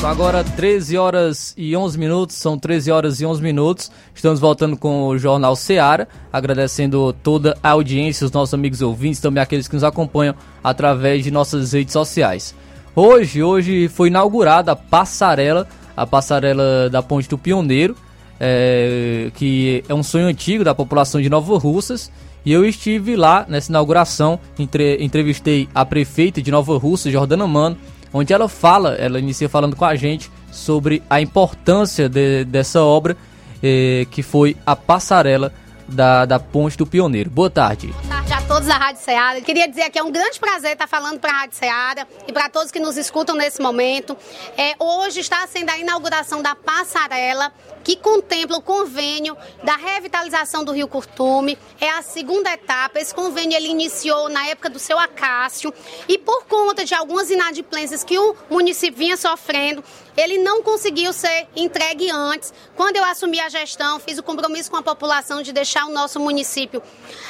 São 0.00 0.08
agora 0.08 0.42
13 0.42 0.96
horas 0.96 1.54
e 1.58 1.76
11 1.76 1.98
minutos, 1.98 2.36
são 2.36 2.58
13 2.58 2.90
horas 2.90 3.20
e 3.20 3.26
11 3.26 3.42
minutos. 3.42 3.90
Estamos 4.14 4.40
voltando 4.40 4.74
com 4.74 5.08
o 5.08 5.18
Jornal 5.18 5.54
Seara, 5.54 6.08
agradecendo 6.32 7.12
toda 7.22 7.54
a 7.62 7.72
audiência, 7.72 8.24
os 8.24 8.32
nossos 8.32 8.54
amigos 8.54 8.80
ouvintes, 8.80 9.20
também 9.20 9.42
aqueles 9.42 9.68
que 9.68 9.74
nos 9.74 9.84
acompanham 9.84 10.34
através 10.64 11.22
de 11.22 11.30
nossas 11.30 11.74
redes 11.74 11.92
sociais. 11.92 12.54
Hoje, 12.96 13.42
hoje 13.42 13.88
foi 13.88 14.08
inaugurada 14.08 14.72
a 14.72 14.76
passarela, 14.76 15.68
a 15.94 16.06
passarela 16.06 16.88
da 16.88 17.02
Ponte 17.02 17.28
do 17.28 17.36
Pioneiro, 17.36 17.94
é, 18.40 19.30
que 19.34 19.84
é 19.86 19.92
um 19.92 20.02
sonho 20.02 20.28
antigo 20.28 20.64
da 20.64 20.74
população 20.74 21.20
de 21.20 21.28
Nova 21.28 21.58
Russas. 21.58 22.10
E 22.42 22.50
eu 22.50 22.64
estive 22.64 23.16
lá 23.16 23.44
nessa 23.46 23.70
inauguração, 23.70 24.40
entre, 24.58 24.96
entrevistei 25.04 25.68
a 25.74 25.84
prefeita 25.84 26.40
de 26.40 26.50
Nova 26.50 26.78
Russa, 26.78 27.10
Jordana 27.10 27.46
Mano, 27.46 27.76
onde 28.12 28.32
ela 28.32 28.48
fala, 28.48 28.94
ela 28.94 29.18
inicia 29.18 29.48
falando 29.48 29.76
com 29.76 29.84
a 29.84 29.94
gente 29.94 30.30
sobre 30.52 31.02
a 31.08 31.20
importância 31.20 32.08
de, 32.08 32.44
dessa 32.44 32.82
obra, 32.82 33.16
eh, 33.62 34.06
que 34.10 34.22
foi 34.22 34.56
a 34.66 34.74
passarela 34.74 35.52
da, 35.90 36.24
da 36.24 36.38
Ponte 36.38 36.76
do 36.76 36.86
Pioneiro. 36.86 37.28
Boa 37.30 37.50
tarde. 37.50 37.88
Boa 37.88 38.08
tarde 38.08 38.32
a 38.32 38.42
todos 38.42 38.68
da 38.68 38.76
Rádio 38.76 39.02
Ceará. 39.02 39.40
Queria 39.40 39.68
dizer 39.68 39.90
que 39.90 39.98
é 39.98 40.02
um 40.02 40.10
grande 40.10 40.38
prazer 40.38 40.72
estar 40.72 40.86
falando 40.86 41.18
para 41.18 41.30
a 41.30 41.40
Rádio 41.40 41.56
Ceará 41.56 42.06
e 42.26 42.32
para 42.32 42.48
todos 42.48 42.70
que 42.70 42.78
nos 42.78 42.96
escutam 42.96 43.34
nesse 43.34 43.60
momento. 43.60 44.16
É, 44.56 44.74
hoje 44.78 45.20
está 45.20 45.46
sendo 45.46 45.70
a 45.70 45.78
inauguração 45.78 46.42
da 46.42 46.54
passarela 46.54 47.52
que 47.82 47.96
contempla 47.96 48.58
o 48.58 48.62
convênio 48.62 49.36
da 49.62 49.76
revitalização 49.76 50.64
do 50.64 50.72
Rio 50.72 50.88
Curtume. 50.88 51.58
É 51.80 51.90
a 51.90 52.02
segunda 52.02 52.52
etapa. 52.52 53.00
Esse 53.00 53.14
convênio 53.14 53.56
ele 53.56 53.68
iniciou 53.68 54.28
na 54.28 54.46
época 54.46 54.68
do 54.68 54.78
seu 54.78 54.98
Acácio 54.98 55.72
e 56.08 56.18
por 56.18 56.44
conta 56.46 56.84
de 56.84 56.94
algumas 56.94 57.30
inadimplências 57.30 58.04
que 58.04 58.18
o 58.18 58.34
município 58.48 58.98
vinha 58.98 59.16
sofrendo, 59.16 59.82
ele 60.16 60.38
não 60.38 60.62
conseguiu 60.62 61.12
ser 61.12 61.48
entregue 61.56 62.10
antes. 62.10 62.52
Quando 62.76 62.96
eu 62.96 63.04
assumi 63.04 63.40
a 63.40 63.48
gestão, 63.48 63.98
fiz 63.98 64.18
o 64.18 64.22
compromisso 64.22 64.70
com 64.70 64.76
a 64.76 64.82
população 64.82 65.42
de 65.42 65.52
deixar 65.52 65.86
o 65.86 65.90
nosso 65.90 66.20
município 66.20 66.82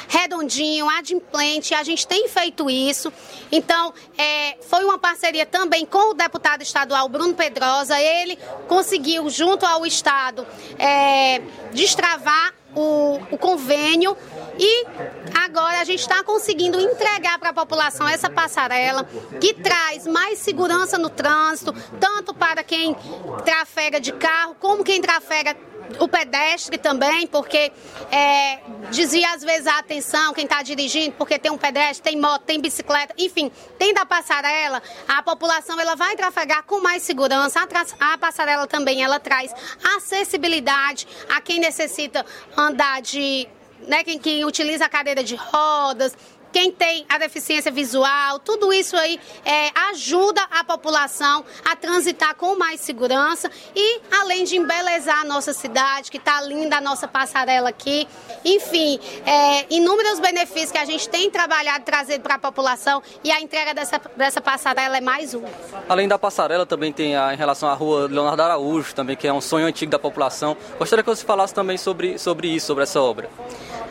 redondinho, 0.07 0.89
adimplente. 0.89 1.73
A 1.73 1.83
gente 1.83 2.05
tem 2.05 2.27
feito 2.27 2.69
isso. 2.69 3.11
Então, 3.51 3.93
é, 4.17 4.57
foi 4.61 4.83
uma 4.83 4.97
parceria 4.97 5.45
também 5.45 5.85
com 5.85 6.11
o 6.11 6.13
deputado 6.13 6.61
estadual 6.61 7.07
Bruno 7.07 7.33
Pedrosa. 7.33 7.99
Ele 7.99 8.37
conseguiu, 8.67 9.29
junto 9.29 9.65
ao 9.65 9.85
Estado, 9.85 10.40
é, 10.77 11.41
destravar 11.73 12.53
o, 12.75 13.19
o, 13.31 13.37
convênio. 13.37 14.15
E 14.57 14.85
agora 15.43 15.81
a 15.81 15.83
gente 15.83 15.99
está 15.99 16.23
conseguindo 16.23 16.79
entregar 16.79 17.37
para 17.39 17.49
a 17.49 17.53
população 17.53 18.07
essa 18.07 18.29
passarela 18.29 19.07
que 19.39 19.53
traz 19.53 20.07
mais 20.07 20.39
segurança 20.39 20.97
no 20.97 21.09
trânsito, 21.09 21.73
tanto 21.99 22.33
para 22.33 22.63
quem 22.63 22.95
trafega 23.43 23.99
de 23.99 24.11
carro 24.13 24.55
como 24.59 24.83
quem 24.83 25.01
trafega 25.01 25.55
o 25.99 26.07
pedestre 26.07 26.77
também, 26.77 27.27
porque 27.27 27.71
é, 28.11 28.59
desvia 28.91 29.33
às 29.33 29.43
vezes 29.43 29.67
a 29.67 29.79
atenção 29.79 30.33
quem 30.33 30.45
está 30.45 30.61
dirigindo, 30.61 31.15
porque 31.17 31.37
tem 31.39 31.51
um 31.51 31.57
pedestre, 31.57 32.11
tem 32.11 32.19
moto, 32.19 32.43
tem 32.43 32.59
bicicleta, 32.59 33.13
enfim, 33.17 33.51
tem 33.77 33.93
da 33.93 34.05
passarela, 34.05 34.81
a 35.07 35.21
população 35.23 35.79
ela 35.79 35.95
vai 35.95 36.15
trafegar 36.15 36.63
com 36.63 36.81
mais 36.81 37.03
segurança. 37.03 37.59
A, 37.59 38.13
a 38.13 38.17
passarela 38.17 38.67
também 38.67 39.03
ela 39.03 39.19
traz 39.19 39.53
acessibilidade 39.97 41.07
a 41.29 41.41
quem 41.41 41.59
necessita 41.59 42.25
andar 42.55 43.01
de 43.01 43.47
né, 43.87 44.03
quem, 44.03 44.19
quem 44.19 44.45
utiliza 44.45 44.85
a 44.85 44.89
cadeira 44.89 45.23
de 45.23 45.35
rodas, 45.35 46.15
quem 46.51 46.71
tem 46.71 47.05
a 47.09 47.17
deficiência 47.17 47.71
visual, 47.71 48.39
tudo 48.39 48.71
isso 48.73 48.95
aí 48.97 49.19
é, 49.45 49.71
ajuda 49.91 50.41
a 50.51 50.63
população 50.63 51.43
a 51.65 51.75
transitar 51.75 52.35
com 52.35 52.55
mais 52.55 52.81
segurança 52.81 53.49
e 53.75 54.01
além 54.19 54.43
de 54.43 54.57
embelezar 54.57 55.21
a 55.21 55.25
nossa 55.25 55.53
cidade, 55.53 56.11
que 56.11 56.17
está 56.17 56.41
linda 56.41 56.77
a 56.77 56.81
nossa 56.81 57.07
passarela 57.07 57.69
aqui, 57.69 58.07
enfim, 58.43 58.99
é, 59.25 59.65
inúmeros 59.73 60.19
benefícios 60.19 60.71
que 60.71 60.77
a 60.77 60.85
gente 60.85 61.07
tem 61.09 61.29
trabalhado 61.29 61.85
trazer 61.85 62.19
para 62.19 62.35
a 62.35 62.39
população 62.39 63.01
e 63.23 63.31
a 63.31 63.41
entrega 63.41 63.73
dessa, 63.73 64.01
dessa 64.15 64.41
passarela 64.41 64.97
é 64.97 65.01
mais 65.01 65.33
um. 65.33 65.43
Além 65.87 66.07
da 66.07 66.17
passarela, 66.17 66.65
também 66.65 66.91
tem 66.91 67.15
a, 67.15 67.33
em 67.33 67.37
relação 67.37 67.69
à 67.69 67.73
rua 67.73 68.07
Leonardo 68.07 68.41
Araújo, 68.41 68.93
também 68.93 69.15
que 69.15 69.27
é 69.27 69.33
um 69.33 69.41
sonho 69.41 69.65
antigo 69.65 69.91
da 69.91 69.99
população. 69.99 70.55
Gostaria 70.77 71.03
que 71.03 71.09
você 71.09 71.25
falasse 71.25 71.53
também 71.53 71.77
sobre, 71.77 72.17
sobre 72.17 72.47
isso, 72.47 72.67
sobre 72.67 72.83
essa 72.83 73.01
obra. 73.01 73.29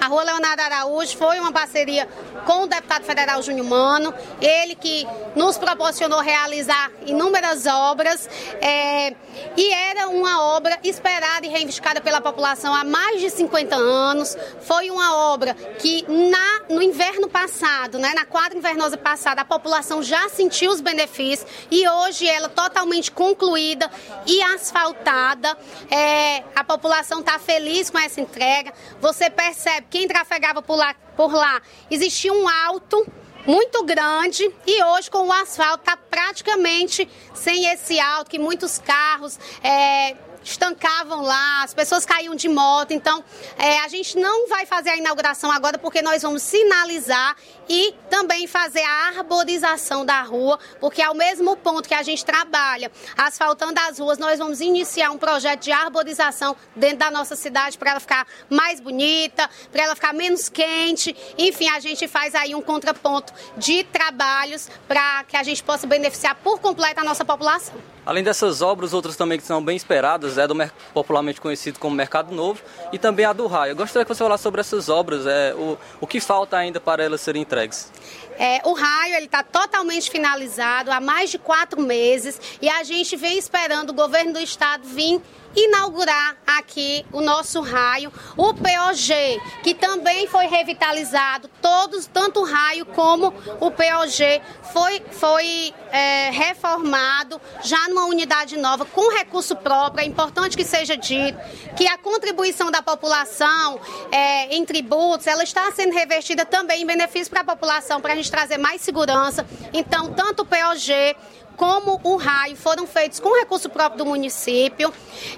A 0.00 0.06
Rua 0.06 0.22
Leonardo 0.22 0.62
Araújo 0.62 1.14
foi 1.14 1.38
uma 1.38 1.52
parceria 1.52 2.08
com 2.46 2.62
o 2.62 2.66
deputado 2.66 3.04
federal 3.04 3.42
Júnior 3.42 3.66
Mano, 3.66 4.14
ele 4.40 4.74
que 4.74 5.06
nos 5.36 5.58
proporcionou 5.58 6.20
realizar 6.20 6.90
inúmeras 7.06 7.66
obras 7.66 8.26
é, 8.62 9.14
e 9.56 9.72
era 9.72 10.08
uma 10.08 10.42
obra 10.56 10.78
esperada 10.82 11.46
e 11.46 11.50
reivindicada 11.50 12.00
pela 12.00 12.18
população 12.18 12.74
há 12.74 12.82
mais 12.82 13.20
de 13.20 13.28
50 13.28 13.76
anos. 13.76 14.36
Foi 14.62 14.90
uma 14.90 15.32
obra 15.32 15.52
que 15.78 16.04
na, 16.08 16.74
no 16.74 16.82
inverno 16.82 17.28
passado, 17.28 17.98
né, 17.98 18.14
na 18.14 18.24
quadra 18.24 18.56
invernosa 18.56 18.96
passada, 18.96 19.42
a 19.42 19.44
população 19.44 20.02
já 20.02 20.30
sentiu 20.30 20.70
os 20.70 20.80
benefícios 20.80 21.46
e 21.70 21.86
hoje 21.86 22.26
ela 22.26 22.48
totalmente 22.48 23.10
concluída 23.10 23.90
e 24.26 24.42
asfaltada. 24.42 25.56
É, 25.90 26.42
a 26.56 26.64
população 26.64 27.20
está 27.20 27.38
feliz 27.38 27.90
com 27.90 27.98
essa 27.98 28.18
entrega. 28.18 28.72
Você 28.98 29.28
percebe 29.28 29.89
quem 29.90 30.06
trafegava 30.06 30.62
por 30.62 30.76
lá, 30.76 30.94
por 31.16 31.32
lá 31.32 31.60
existia 31.90 32.32
um 32.32 32.48
alto 32.48 33.06
muito 33.46 33.84
grande 33.84 34.50
e 34.66 34.84
hoje 34.84 35.10
com 35.10 35.26
o 35.26 35.32
asfalto 35.32 35.80
está 35.80 35.96
praticamente 35.96 37.08
sem 37.34 37.66
esse 37.66 37.98
alto 37.98 38.30
que 38.30 38.38
muitos 38.38 38.78
carros 38.78 39.38
é, 39.62 40.16
estancavam 40.42 41.22
lá, 41.22 41.62
as 41.62 41.74
pessoas 41.74 42.04
caíam 42.04 42.34
de 42.34 42.48
moto. 42.48 42.92
Então, 42.92 43.22
é, 43.58 43.78
a 43.80 43.88
gente 43.88 44.18
não 44.18 44.48
vai 44.48 44.66
fazer 44.66 44.90
a 44.90 44.96
inauguração 44.96 45.50
agora 45.50 45.78
porque 45.78 46.02
nós 46.02 46.22
vamos 46.22 46.42
sinalizar 46.42 47.36
e 47.70 47.94
também 48.10 48.48
fazer 48.48 48.82
a 48.82 49.18
arborização 49.18 50.04
da 50.04 50.22
rua, 50.22 50.58
porque 50.80 51.00
ao 51.00 51.14
mesmo 51.14 51.56
ponto 51.56 51.88
que 51.88 51.94
a 51.94 52.02
gente 52.02 52.24
trabalha 52.24 52.90
asfaltando 53.16 53.78
as 53.88 54.00
ruas, 54.00 54.18
nós 54.18 54.40
vamos 54.40 54.60
iniciar 54.60 55.12
um 55.12 55.16
projeto 55.16 55.62
de 55.62 55.70
arborização 55.70 56.56
dentro 56.74 56.98
da 56.98 57.12
nossa 57.12 57.36
cidade 57.36 57.78
para 57.78 57.92
ela 57.92 58.00
ficar 58.00 58.26
mais 58.50 58.80
bonita, 58.80 59.48
para 59.70 59.84
ela 59.84 59.94
ficar 59.94 60.12
menos 60.12 60.48
quente. 60.48 61.16
Enfim, 61.38 61.68
a 61.68 61.78
gente 61.78 62.08
faz 62.08 62.34
aí 62.34 62.56
um 62.56 62.60
contraponto 62.60 63.32
de 63.56 63.84
trabalhos 63.84 64.68
para 64.88 65.22
que 65.22 65.36
a 65.36 65.44
gente 65.44 65.62
possa 65.62 65.86
beneficiar 65.86 66.34
por 66.34 66.58
completo 66.58 67.00
a 67.00 67.04
nossa 67.04 67.24
população. 67.24 67.74
Além 68.04 68.24
dessas 68.24 68.62
obras, 68.62 68.92
outras 68.92 69.14
também 69.14 69.38
que 69.38 69.44
são 69.44 69.62
bem 69.62 69.76
esperadas, 69.76 70.38
é 70.38 70.46
do 70.46 70.56
popularmente 70.92 71.40
conhecido 71.40 71.78
como 71.78 71.94
Mercado 71.94 72.34
Novo 72.34 72.60
e 72.92 72.98
também 72.98 73.24
a 73.24 73.32
do 73.32 73.46
Raio. 73.46 73.72
Eu 73.72 73.76
gostaria 73.76 74.04
que 74.04 74.12
você 74.12 74.24
falasse 74.24 74.42
sobre 74.42 74.60
essas 74.60 74.88
obras, 74.88 75.26
é, 75.26 75.54
o, 75.54 75.78
o 76.00 76.06
que 76.06 76.18
falta 76.18 76.56
ainda 76.56 76.80
para 76.80 77.04
elas 77.04 77.20
serem 77.20 77.42
entregues. 77.60 77.90
É, 78.38 78.62
o 78.64 78.72
raio 78.72 79.16
ele 79.16 79.26
está 79.26 79.42
totalmente 79.42 80.10
finalizado 80.10 80.90
há 80.90 80.98
mais 80.98 81.30
de 81.30 81.38
quatro 81.38 81.82
meses 81.82 82.40
e 82.62 82.70
a 82.70 82.82
gente 82.82 83.14
vem 83.14 83.36
esperando 83.36 83.90
o 83.90 83.94
governo 83.94 84.32
do 84.32 84.40
estado 84.40 84.86
vir 84.88 85.20
inaugurar 85.54 86.36
aqui 86.46 87.04
o 87.12 87.20
nosso 87.20 87.60
raio, 87.60 88.12
o 88.36 88.54
POG, 88.54 89.40
que 89.62 89.74
também 89.74 90.26
foi 90.26 90.46
revitalizado, 90.46 91.48
todos, 91.60 92.06
tanto 92.06 92.40
o 92.40 92.44
raio 92.44 92.86
como 92.86 93.28
o 93.60 93.70
POG 93.70 94.40
foi, 94.72 95.02
foi 95.10 95.74
é, 95.90 96.30
reformado 96.30 97.40
já 97.62 97.88
numa 97.88 98.06
unidade 98.06 98.56
nova, 98.56 98.84
com 98.84 99.12
recurso 99.12 99.56
próprio. 99.56 100.02
É 100.02 100.06
importante 100.06 100.56
que 100.56 100.64
seja 100.64 100.96
dito 100.96 101.38
que 101.76 101.86
a 101.88 101.98
contribuição 101.98 102.70
da 102.70 102.82
população 102.82 103.80
é, 104.12 104.54
em 104.54 104.64
tributos, 104.64 105.26
ela 105.26 105.42
está 105.42 105.70
sendo 105.72 105.92
revertida 105.92 106.44
também 106.44 106.82
em 106.82 106.86
benefício 106.86 107.30
para 107.30 107.40
a 107.40 107.44
população, 107.44 108.00
para 108.00 108.12
a 108.12 108.16
gente 108.16 108.30
trazer 108.30 108.58
mais 108.58 108.80
segurança. 108.80 109.46
Então, 109.72 110.12
tanto 110.12 110.42
o 110.42 110.46
POG 110.46 111.16
como 111.60 112.00
o 112.02 112.16
raio 112.16 112.56
foram 112.56 112.86
feitos 112.86 113.20
com 113.20 113.38
recurso 113.38 113.68
próprio 113.68 113.98
do 113.98 114.06
município. 114.06 114.90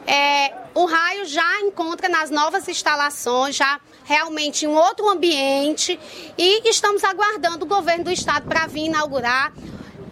É, 0.06 0.54
o 0.72 0.84
raio 0.84 1.24
já 1.26 1.60
encontra 1.62 2.08
nas 2.08 2.30
novas 2.30 2.68
instalações, 2.68 3.56
já 3.56 3.80
realmente 4.04 4.64
em 4.64 4.68
outro 4.68 5.08
ambiente 5.08 5.98
e 6.38 6.68
estamos 6.68 7.02
aguardando 7.02 7.64
o 7.64 7.68
governo 7.68 8.04
do 8.04 8.12
estado 8.12 8.46
para 8.46 8.68
vir 8.68 8.84
inaugurar. 8.84 9.52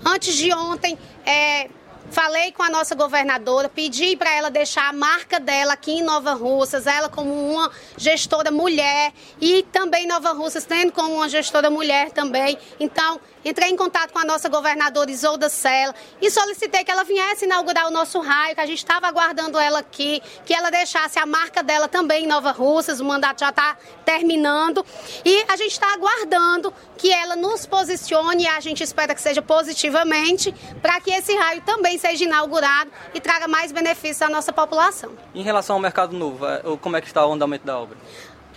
Antes 0.04 0.34
de 0.34 0.52
ontem, 0.52 0.98
é, 1.24 1.70
Falei 2.10 2.50
com 2.50 2.64
a 2.64 2.68
nossa 2.68 2.96
governadora, 2.96 3.68
pedi 3.68 4.16
para 4.16 4.34
ela 4.34 4.50
deixar 4.50 4.88
a 4.88 4.92
marca 4.92 5.38
dela 5.38 5.74
aqui 5.74 5.92
em 5.92 6.02
Nova 6.02 6.32
Russas, 6.32 6.84
ela 6.88 7.08
como 7.08 7.32
uma 7.32 7.70
gestora 7.96 8.50
mulher 8.50 9.12
e 9.40 9.62
também 9.70 10.08
Nova 10.08 10.32
Russas 10.32 10.64
tendo 10.64 10.90
como 10.90 11.14
uma 11.14 11.28
gestora 11.28 11.70
mulher 11.70 12.10
também. 12.10 12.58
Então, 12.80 13.20
entrei 13.44 13.70
em 13.70 13.76
contato 13.76 14.12
com 14.12 14.18
a 14.18 14.24
nossa 14.24 14.48
governadora 14.48 15.10
Isolda 15.10 15.48
Sela 15.48 15.94
e 16.20 16.30
solicitei 16.30 16.84
que 16.84 16.90
ela 16.90 17.04
viesse 17.04 17.44
inaugurar 17.44 17.86
o 17.86 17.90
nosso 17.90 18.20
raio, 18.20 18.54
que 18.54 18.60
a 18.60 18.66
gente 18.66 18.78
estava 18.78 19.06
aguardando 19.06 19.58
ela 19.58 19.80
aqui, 19.80 20.22
que 20.44 20.54
ela 20.54 20.70
deixasse 20.70 21.18
a 21.18 21.26
marca 21.26 21.62
dela 21.62 21.88
também 21.88 22.24
em 22.24 22.26
Nova 22.26 22.50
Russas, 22.50 23.00
o 23.00 23.04
mandato 23.04 23.40
já 23.40 23.50
está 23.50 23.76
terminando 24.04 24.84
e 25.24 25.44
a 25.48 25.56
gente 25.56 25.72
está 25.72 25.92
aguardando 25.94 26.72
que 26.96 27.10
ela 27.10 27.36
nos 27.36 27.66
posicione 27.66 28.44
e 28.44 28.48
a 28.48 28.60
gente 28.60 28.82
espera 28.82 29.14
que 29.14 29.22
seja 29.22 29.40
positivamente 29.40 30.54
para 30.82 31.00
que 31.00 31.10
esse 31.10 31.34
raio 31.34 31.62
também 31.62 31.98
seja 31.98 32.24
inaugurado 32.24 32.90
e 33.14 33.20
traga 33.20 33.48
mais 33.48 33.72
benefícios 33.72 34.22
à 34.22 34.28
nossa 34.28 34.52
população. 34.52 35.12
Em 35.34 35.42
relação 35.42 35.76
ao 35.76 35.80
Mercado 35.80 36.16
Novo, 36.16 36.46
é, 36.46 36.62
como 36.80 36.96
é 36.96 37.00
que 37.00 37.06
está 37.06 37.26
o 37.26 37.32
andamento 37.32 37.64
da 37.64 37.78
obra? 37.78 37.96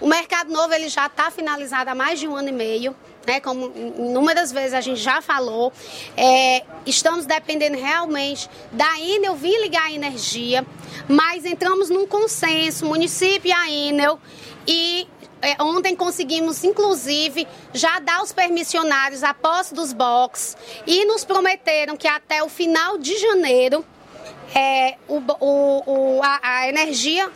O 0.01 0.07
Mercado 0.07 0.51
Novo 0.51 0.73
ele 0.73 0.89
já 0.89 1.05
está 1.05 1.31
finalizado 1.31 1.89
há 1.89 1.95
mais 1.95 2.19
de 2.19 2.27
um 2.27 2.36
ano 2.36 2.49
e 2.49 2.51
meio. 2.51 2.95
Né, 3.26 3.39
como 3.39 3.71
inúmeras 3.97 4.51
vezes 4.51 4.74
a 4.74 4.82
gente 4.82 4.99
já 4.99 5.21
falou, 5.21 5.71
é, 6.17 6.63
estamos 6.86 7.26
dependendo 7.26 7.78
realmente 7.78 8.49
da 8.69 8.99
Enel 8.99 9.34
vir 9.36 9.61
ligar 9.61 9.86
a 9.86 9.91
energia, 9.93 10.65
mas 11.07 11.45
entramos 11.45 11.89
num 11.89 12.05
consenso, 12.05 12.86
município 12.86 13.47
e 13.47 13.53
a 13.53 13.71
Enel, 13.71 14.19
e 14.67 15.07
é, 15.43 15.61
ontem 15.61 15.93
conseguimos, 15.93 16.63
inclusive, 16.63 17.45
já 17.74 17.99
dar 17.99 18.24
os 18.24 18.32
permissionários 18.32 19.24
a 19.24 19.34
posse 19.34 19.74
dos 19.74 19.91
box 19.91 20.55
e 20.88 21.05
nos 21.05 21.26
prometeram 21.26 21.97
que 21.97 22.07
até 22.07 22.41
o 22.41 22.47
final 22.47 22.97
de 22.97 23.17
janeiro 23.17 23.86
é, 24.55 24.95
o, 25.07 25.21
o, 25.39 25.84
o 26.17 26.24
a, 26.24 26.39
a 26.41 26.69
energia 26.69 27.30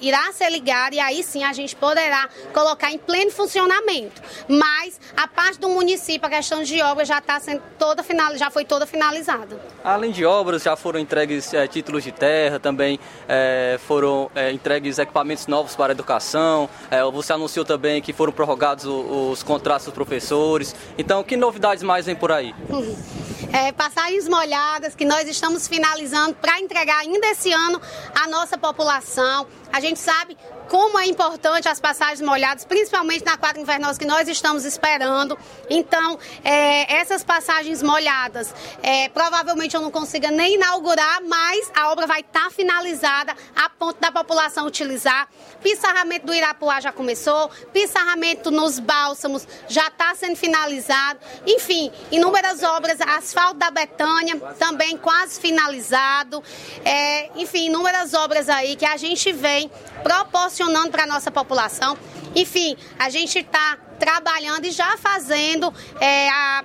irá 0.00 0.32
ser 0.32 0.50
ligado 0.50 0.94
e 0.94 1.00
aí 1.00 1.22
sim 1.22 1.44
a 1.44 1.52
gente 1.52 1.74
poderá 1.74 2.28
colocar 2.52 2.90
em 2.90 2.98
pleno 2.98 3.30
funcionamento. 3.30 4.22
Mas 4.48 5.00
a 5.16 5.26
parte 5.26 5.58
do 5.58 5.68
município, 5.68 6.26
a 6.26 6.30
questão 6.30 6.62
de 6.62 6.80
obras 6.82 7.08
já 7.08 7.18
está 7.18 7.38
sendo 7.40 7.62
toda 7.78 8.02
final, 8.02 8.36
já 8.36 8.50
foi 8.50 8.64
toda 8.64 8.86
finalizada. 8.86 9.58
Além 9.84 10.10
de 10.10 10.24
obras, 10.24 10.62
já 10.62 10.76
foram 10.76 10.98
entregues 10.98 11.52
é, 11.54 11.66
títulos 11.66 12.04
de 12.04 12.12
terra, 12.12 12.58
também 12.58 12.98
é, 13.28 13.78
foram 13.86 14.30
é, 14.34 14.52
entregues 14.52 14.98
equipamentos 14.98 15.46
novos 15.46 15.74
para 15.74 15.92
a 15.92 15.94
educação. 15.94 16.68
você 17.12 17.32
anunciou 17.32 17.64
também 17.64 18.00
que 18.00 18.12
foram 18.12 18.32
prorrogados 18.32 18.84
os, 18.84 19.38
os 19.38 19.42
contratos 19.42 19.86
dos 19.86 19.94
professores. 19.94 20.74
Então, 20.98 21.22
que 21.22 21.36
novidades 21.36 21.82
mais 21.82 22.06
vem 22.06 22.14
por 22.14 22.32
aí? 22.32 22.54
é, 23.52 23.72
passagens 23.72 24.28
molhadas 24.28 24.94
que 24.94 25.04
nós 25.04 25.28
estamos 25.28 25.68
finalizando 25.68 26.34
para 26.34 26.60
entregar 26.60 26.98
ainda 26.98 27.26
esse 27.28 27.52
ano 27.52 27.80
à 28.14 28.28
nossa 28.28 28.58
população. 28.58 29.46
A 29.76 29.80
gente 29.80 30.00
sabe 30.00 30.38
como 30.68 30.98
é 30.98 31.06
importante 31.06 31.68
as 31.68 31.80
passagens 31.80 32.20
molhadas, 32.20 32.64
principalmente 32.64 33.24
na 33.24 33.36
quadra 33.36 33.60
invernosa 33.60 33.98
que 33.98 34.04
nós 34.04 34.28
estamos 34.28 34.64
esperando. 34.64 35.38
Então, 35.70 36.18
é, 36.44 36.96
essas 36.96 37.22
passagens 37.22 37.82
molhadas, 37.82 38.54
é, 38.82 39.08
provavelmente 39.08 39.74
eu 39.74 39.80
não 39.80 39.90
consiga 39.90 40.30
nem 40.30 40.54
inaugurar, 40.54 41.22
mas 41.22 41.70
a 41.74 41.90
obra 41.92 42.06
vai 42.06 42.20
estar 42.20 42.44
tá 42.44 42.50
finalizada 42.50 43.34
a 43.54 43.68
ponto 43.70 44.00
da 44.00 44.10
população 44.10 44.66
utilizar. 44.66 45.28
Pissarramento 45.62 46.26
do 46.26 46.34
Irapuá 46.34 46.80
já 46.80 46.92
começou, 46.92 47.48
pissarramento 47.72 48.50
nos 48.50 48.78
bálsamos 48.78 49.46
já 49.68 49.86
está 49.88 50.14
sendo 50.14 50.36
finalizado. 50.36 51.20
Enfim, 51.46 51.90
inúmeras 52.10 52.62
obras, 52.62 53.00
asfalto 53.00 53.54
da 53.54 53.70
Betânia 53.70 54.38
também 54.58 54.96
quase 54.96 55.40
finalizado. 55.40 56.42
É, 56.84 57.30
enfim, 57.36 57.66
inúmeras 57.66 58.14
obras 58.14 58.48
aí 58.48 58.76
que 58.76 58.84
a 58.84 58.96
gente 58.96 59.32
vem 59.32 59.70
proporcionando 60.02 60.55
para 60.90 61.04
a 61.04 61.06
nossa 61.06 61.30
população. 61.30 61.96
Enfim, 62.34 62.76
a 62.98 63.08
gente 63.10 63.38
está 63.38 63.78
trabalhando 63.98 64.64
e 64.64 64.70
já 64.70 64.96
fazendo 64.96 65.72
é, 66.00 66.28
a 66.28 66.64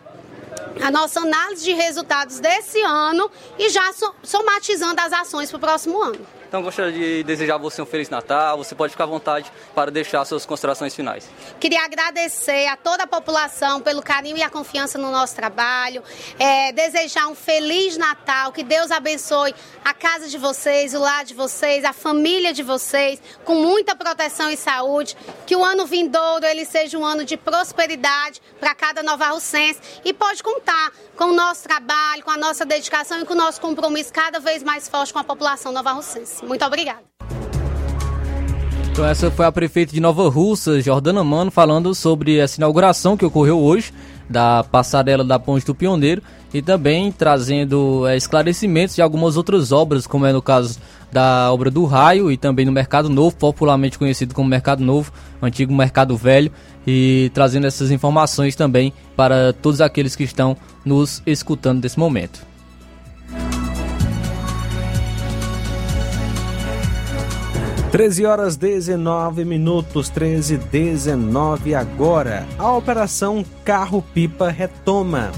a 0.81 0.91
nossa 0.91 1.21
análise 1.21 1.63
de 1.63 1.73
resultados 1.73 2.39
desse 2.39 2.79
ano 2.81 3.29
e 3.57 3.69
já 3.69 3.91
somatizando 4.23 4.99
as 5.01 5.13
ações 5.13 5.49
para 5.49 5.57
o 5.57 5.59
próximo 5.59 6.01
ano. 6.01 6.40
Então 6.51 6.61
gostaria 6.61 6.91
de 6.91 7.23
desejar 7.23 7.55
a 7.55 7.57
você 7.57 7.81
um 7.81 7.85
Feliz 7.85 8.09
Natal. 8.09 8.57
Você 8.57 8.75
pode 8.75 8.91
ficar 8.91 9.05
à 9.05 9.07
vontade 9.07 9.49
para 9.73 9.89
deixar 9.89 10.25
suas 10.25 10.45
considerações 10.45 10.93
finais. 10.93 11.29
Queria 11.61 11.81
agradecer 11.85 12.67
a 12.67 12.75
toda 12.75 13.03
a 13.03 13.07
população 13.07 13.79
pelo 13.79 14.01
carinho 14.01 14.35
e 14.35 14.43
a 14.43 14.49
confiança 14.49 14.97
no 14.97 15.09
nosso 15.11 15.33
trabalho. 15.33 16.03
É, 16.37 16.73
desejar 16.73 17.27
um 17.27 17.35
Feliz 17.35 17.95
Natal. 17.95 18.51
Que 18.51 18.63
Deus 18.63 18.91
abençoe 18.91 19.55
a 19.85 19.93
casa 19.93 20.27
de 20.27 20.37
vocês, 20.37 20.93
o 20.93 20.99
lar 20.99 21.23
de 21.23 21.33
vocês, 21.33 21.85
a 21.85 21.93
família 21.93 22.51
de 22.51 22.63
vocês, 22.63 23.21
com 23.45 23.55
muita 23.55 23.95
proteção 23.95 24.51
e 24.51 24.57
saúde. 24.57 25.15
Que 25.47 25.55
o 25.55 25.63
ano 25.63 25.85
vindouro 25.85 26.45
ele 26.45 26.65
seja 26.65 26.97
um 26.97 27.05
ano 27.05 27.23
de 27.23 27.37
prosperidade 27.37 28.41
para 28.59 28.75
cada 28.75 29.01
nova 29.01 29.27
Russense. 29.27 29.79
E 30.03 30.11
pode 30.11 30.43
contar 30.43 30.91
com 31.15 31.27
o 31.27 31.33
nosso 31.33 31.63
trabalho, 31.63 32.25
com 32.25 32.31
a 32.31 32.37
nossa 32.37 32.65
dedicação 32.65 33.21
e 33.21 33.25
com 33.25 33.35
o 33.35 33.37
nosso 33.37 33.61
compromisso 33.61 34.11
cada 34.11 34.37
vez 34.41 34.61
mais 34.63 34.89
forte 34.89 35.13
com 35.13 35.19
a 35.19 35.23
população 35.23 35.71
nova 35.71 35.93
Russense. 35.93 36.40
Muito 36.43 36.65
obrigada. 36.65 37.01
Então 38.91 39.05
essa 39.05 39.31
foi 39.31 39.45
a 39.45 39.51
prefeita 39.51 39.93
de 39.93 40.01
Nova 40.01 40.29
Russa, 40.29 40.81
Jordana 40.81 41.23
Mano, 41.23 41.49
falando 41.49 41.95
sobre 41.95 42.37
essa 42.37 42.59
inauguração 42.59 43.15
que 43.15 43.25
ocorreu 43.25 43.57
hoje 43.57 43.93
da 44.29 44.63
passarela 44.63 45.23
da 45.23 45.39
Ponte 45.39 45.65
do 45.65 45.73
Pioneiro 45.73 46.21
e 46.53 46.61
também 46.61 47.11
trazendo 47.11 48.05
é, 48.07 48.17
esclarecimentos 48.17 48.95
de 48.95 49.01
algumas 49.01 49.37
outras 49.37 49.71
obras, 49.71 50.05
como 50.05 50.25
é 50.25 50.33
no 50.33 50.41
caso 50.41 50.77
da 51.11 51.51
obra 51.51 51.71
do 51.71 51.85
Raio 51.85 52.31
e 52.31 52.37
também 52.37 52.65
no 52.65 52.71
Mercado 52.71 53.09
Novo, 53.09 53.35
popularmente 53.35 53.97
conhecido 53.97 54.33
como 54.33 54.49
Mercado 54.49 54.83
Novo, 54.83 55.11
antigo 55.41 55.73
Mercado 55.73 56.15
Velho, 56.15 56.51
e 56.85 57.31
trazendo 57.33 57.67
essas 57.67 57.91
informações 57.91 58.55
também 58.55 58.93
para 59.15 59.53
todos 59.53 59.81
aqueles 59.81 60.15
que 60.15 60.23
estão 60.23 60.55
nos 60.83 61.21
escutando 61.25 61.81
nesse 61.81 61.99
momento. 61.99 62.50
13 67.91 68.25
horas 68.25 68.55
19 68.55 69.43
minutos, 69.43 70.07
13 70.07 70.55
19 70.57 71.75
agora. 71.75 72.47
A 72.57 72.71
operação 72.71 73.43
Carro 73.65 74.01
Pipa 74.13 74.49
retoma. 74.49 75.29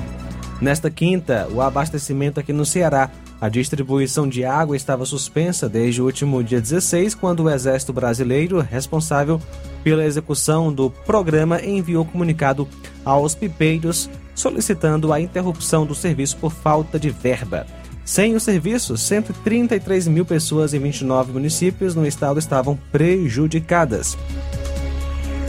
Nesta 0.62 0.92
quinta, 0.92 1.48
o 1.52 1.62
abastecimento 1.62 2.40
aqui 2.40 2.54
no 2.54 2.64
Ceará 2.64 3.10
A 3.42 3.50
distribuição 3.50 4.30
de 4.30 4.46
água 4.46 4.76
estava 4.76 5.04
suspensa 5.04 5.68
desde 5.68 6.00
o 6.00 6.06
último 6.06 6.44
dia 6.44 6.62
16, 6.62 7.16
quando 7.16 7.42
o 7.42 7.50
Exército 7.50 7.92
Brasileiro, 7.92 8.60
responsável 8.60 9.42
pela 9.84 10.06
execução 10.06 10.72
do 10.72 10.92
programa, 10.92 11.60
enviou 11.60 12.06
comunicado 12.06 12.68
aos 13.04 13.34
pipeiros 13.34 14.12
solicitando 14.36 15.12
a 15.12 15.20
interrupção 15.20 15.88
do 15.88 15.96
serviço 15.96 16.38
por 16.38 16.52
falta 16.52 17.00
de 17.00 17.10
verba. 17.10 17.66
Sem 18.06 18.36
o 18.36 18.40
serviço, 18.40 18.98
133 18.98 20.08
mil 20.10 20.26
pessoas 20.26 20.74
em 20.74 20.80
29 20.80 21.32
municípios 21.32 21.96
no 21.96 22.06
estado 22.06 22.38
estavam 22.38 22.78
prejudicadas. 22.92 24.18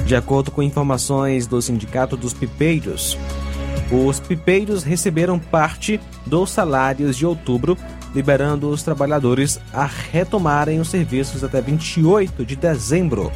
De 0.07 0.15
acordo 0.15 0.51
com 0.51 0.63
informações 0.63 1.47
do 1.47 1.61
Sindicato 1.61 2.17
dos 2.17 2.33
Pipeiros, 2.33 3.19
os 3.91 4.21
pipeiros 4.21 4.83
receberam 4.83 5.39
parte 5.39 6.01
dos 6.27 6.51
salários 6.51 7.17
de 7.17 7.27
outubro, 7.27 7.77
liberando 8.15 8.69
os 8.69 8.83
trabalhadores 8.83 9.59
a 9.73 9.85
retomarem 9.85 10.81
os 10.81 10.89
serviços 10.89 11.43
até 11.43 11.61
28 11.61 12.45
de 12.45 12.55
dezembro. 12.55 13.33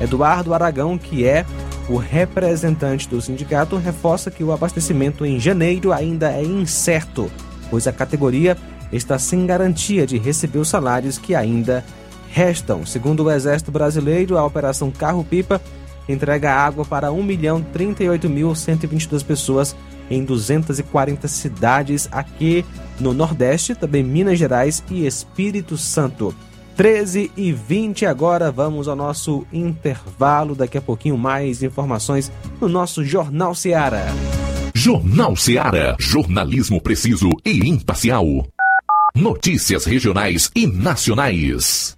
Eduardo 0.00 0.52
Aragão, 0.52 0.98
que 0.98 1.26
é 1.26 1.46
o 1.88 1.96
representante 1.96 3.08
do 3.08 3.20
sindicato, 3.20 3.76
reforça 3.76 4.30
que 4.30 4.44
o 4.44 4.52
abastecimento 4.52 5.24
em 5.24 5.40
janeiro 5.40 5.92
ainda 5.92 6.30
é 6.30 6.42
incerto, 6.42 7.30
pois 7.70 7.86
a 7.86 7.92
categoria 7.92 8.56
está 8.92 9.18
sem 9.18 9.46
garantia 9.46 10.06
de 10.06 10.18
receber 10.18 10.58
os 10.58 10.68
salários 10.68 11.16
que 11.18 11.34
ainda 11.34 11.84
restam. 12.30 12.86
Segundo 12.86 13.24
o 13.24 13.30
Exército 13.30 13.70
Brasileiro, 13.70 14.38
a 14.38 14.44
Operação 14.44 14.90
Carro-Pipa 14.90 15.60
entrega 16.08 16.52
água 16.52 16.84
para 16.84 17.08
1.038.122 17.08 19.24
pessoas 19.24 19.76
em 20.10 20.24
240 20.24 21.28
cidades 21.28 22.08
aqui 22.10 22.64
no 22.98 23.12
Nordeste, 23.12 23.74
também 23.74 24.02
Minas 24.02 24.38
Gerais 24.38 24.82
e 24.90 25.06
Espírito 25.06 25.76
Santo. 25.76 26.34
13 26.78 27.32
e 27.36 27.50
20 27.52 28.06
agora, 28.06 28.52
vamos 28.52 28.86
ao 28.86 28.94
nosso 28.94 29.44
intervalo. 29.52 30.54
Daqui 30.54 30.78
a 30.78 30.80
pouquinho 30.80 31.18
mais 31.18 31.60
informações 31.60 32.30
no 32.60 32.68
nosso 32.68 33.04
Jornal 33.04 33.52
Seara. 33.52 34.06
Jornal 34.72 35.34
Seara. 35.34 35.96
Jornalismo 35.98 36.80
preciso 36.80 37.30
e 37.44 37.68
imparcial. 37.68 38.24
Notícias 39.12 39.86
regionais 39.86 40.52
e 40.54 40.68
nacionais. 40.68 41.97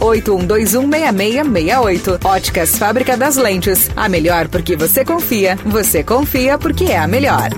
81216668. 0.00 2.24
Óticas 2.24 2.78
Fábrica 2.78 3.16
das 3.16 3.36
Lentes. 3.36 3.88
A 3.94 4.08
melhor 4.08 4.48
porque 4.48 4.74
você 4.74 5.04
confia. 5.04 5.56
Você 5.66 6.02
confia 6.02 6.58
porque 6.58 6.84
é 6.84 6.98
a 6.98 7.06
melhor. 7.06 7.50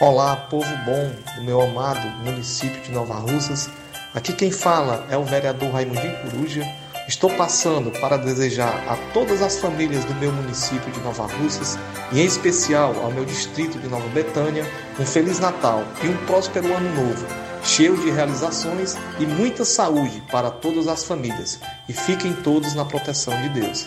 Olá, 0.00 0.36
povo 0.36 0.70
bom 0.86 1.12
do 1.36 1.44
meu 1.44 1.60
amado 1.60 2.06
município 2.24 2.80
de 2.82 2.90
Nova 2.92 3.14
Russas. 3.14 3.68
Aqui 4.14 4.32
quem 4.32 4.50
fala 4.50 5.06
é 5.10 5.18
o 5.18 5.24
vereador 5.24 5.72
Raimundinho 5.72 6.16
Coruja. 6.22 6.64
Estou 7.08 7.30
passando 7.30 7.90
para 8.00 8.16
desejar 8.16 8.84
a 8.86 8.96
todas 9.12 9.42
as 9.42 9.58
famílias 9.58 10.04
do 10.04 10.14
meu 10.14 10.30
município 10.30 10.92
de 10.92 11.00
Nova 11.00 11.26
Russas 11.26 11.76
e 12.12 12.20
em 12.20 12.24
especial 12.24 12.94
ao 13.02 13.10
meu 13.10 13.24
distrito 13.24 13.76
de 13.78 13.88
Nova 13.88 14.06
Betânia 14.10 14.64
um 15.00 15.06
feliz 15.06 15.40
Natal 15.40 15.82
e 16.02 16.08
um 16.08 16.16
próspero 16.26 16.72
ano 16.72 16.94
novo 16.94 17.47
cheio 17.62 17.96
de 17.96 18.10
realizações 18.10 18.96
e 19.18 19.26
muita 19.26 19.64
saúde 19.64 20.22
para 20.30 20.50
todas 20.50 20.88
as 20.88 21.04
famílias. 21.04 21.60
E 21.88 21.92
fiquem 21.92 22.32
todos 22.32 22.74
na 22.74 22.84
proteção 22.84 23.34
de 23.42 23.48
Deus. 23.48 23.86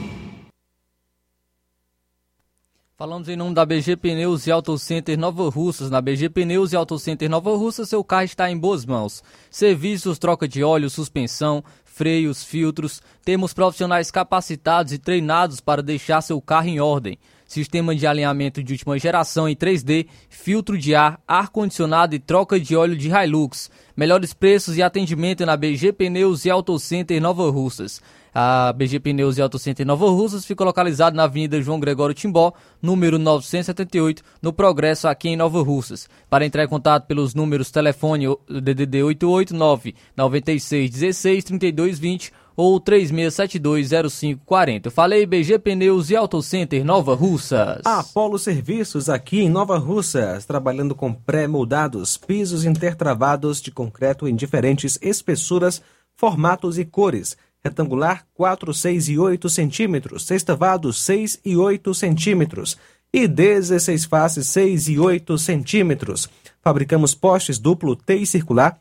Falamos 3.01 3.27
em 3.27 3.35
nome 3.35 3.55
da 3.55 3.65
BG 3.65 3.95
Pneus 3.95 4.45
e 4.45 4.51
Auto 4.51 4.77
Center 4.77 5.17
Nova 5.17 5.49
Russas. 5.49 5.89
Na 5.89 5.99
BG 5.99 6.29
Pneus 6.29 6.71
e 6.71 6.75
Auto 6.75 6.99
Center 6.99 7.27
Nova 7.27 7.49
Russas, 7.57 7.89
seu 7.89 8.03
carro 8.03 8.25
está 8.25 8.51
em 8.51 8.55
boas 8.55 8.85
mãos. 8.85 9.23
Serviços, 9.49 10.19
troca 10.19 10.47
de 10.47 10.63
óleo, 10.63 10.87
suspensão, 10.87 11.63
freios, 11.83 12.43
filtros. 12.43 13.01
Temos 13.25 13.53
profissionais 13.53 14.11
capacitados 14.11 14.93
e 14.93 14.99
treinados 14.99 15.59
para 15.59 15.81
deixar 15.81 16.21
seu 16.21 16.39
carro 16.39 16.67
em 16.67 16.79
ordem. 16.79 17.17
sistema 17.47 17.95
de 17.95 18.05
alinhamento 18.05 18.61
de 18.61 18.71
última 18.73 18.99
geração 18.99 19.49
em 19.49 19.55
3D, 19.55 20.05
filtro 20.29 20.77
de 20.77 20.93
ar, 20.93 21.19
ar-condicionado 21.27 22.13
e 22.13 22.19
troca 22.19 22.59
de 22.59 22.75
óleo 22.75 22.95
de 22.95 23.09
Hilux. 23.09 23.71
Melhores 23.97 24.31
preços 24.31 24.77
e 24.77 24.83
atendimento 24.83 25.43
na 25.43 25.57
BG 25.57 25.91
Pneus 25.91 26.45
e 26.45 26.51
Auto 26.51 26.77
Center 26.77 27.19
Nova 27.19 27.49
Russas. 27.49 27.99
A 28.33 28.73
BG 28.73 28.99
Pneus 28.99 29.37
e 29.37 29.41
Auto 29.41 29.59
Center 29.59 29.85
Nova 29.85 30.09
Russas 30.09 30.45
fica 30.45 30.63
localizado 30.63 31.15
na 31.15 31.23
Avenida 31.23 31.61
João 31.61 31.79
Gregório 31.79 32.15
Timbó, 32.15 32.53
número 32.81 33.19
978, 33.19 34.23
no 34.41 34.53
Progresso, 34.53 35.07
aqui 35.07 35.29
em 35.29 35.35
Nova 35.35 35.61
Russas. 35.61 36.07
Para 36.29 36.45
entrar 36.45 36.63
em 36.63 36.67
contato 36.67 37.07
pelos 37.07 37.35
números 37.35 37.71
telefone 37.71 38.25
DDD 38.47 39.03
889 39.03 39.95
9616 40.15 41.43
3220 41.43 42.31
ou 42.55 42.79
36720540. 42.79 44.85
Eu 44.85 44.91
falei 44.91 45.25
BG 45.25 45.59
Pneus 45.59 46.09
e 46.09 46.15
Auto 46.15 46.41
Center 46.41 46.85
Nova 46.85 47.15
Russas. 47.15 47.81
Apolo 47.85 48.37
Serviços 48.37 49.09
aqui 49.09 49.41
em 49.41 49.49
Nova 49.49 49.77
Russas, 49.77 50.45
trabalhando 50.45 50.93
com 50.93 51.13
pré-moldados, 51.13 52.17
pisos 52.17 52.65
intertravados 52.65 53.61
de 53.61 53.71
concreto 53.71 54.27
em 54.27 54.35
diferentes 54.35 54.99
espessuras, 55.01 55.81
formatos 56.15 56.77
e 56.77 56.85
cores. 56.85 57.37
Retangular 57.63 58.25
4, 58.33 58.73
6 58.73 59.09
e 59.09 59.17
8 59.19 59.49
centímetros, 59.49 60.25
sextavado 60.25 60.91
6 60.91 61.41
e 61.45 61.55
8 61.55 61.93
centímetros. 61.93 62.77
E 63.13 63.27
16 63.27 64.05
faces 64.05 64.47
6 64.47 64.87
e 64.87 64.99
8 64.99 65.37
centímetros. 65.37 66.29
Fabricamos 66.61 67.13
postes 67.13 67.59
duplo 67.59 67.95
T 67.95 68.15
e 68.15 68.25
circular 68.25 68.79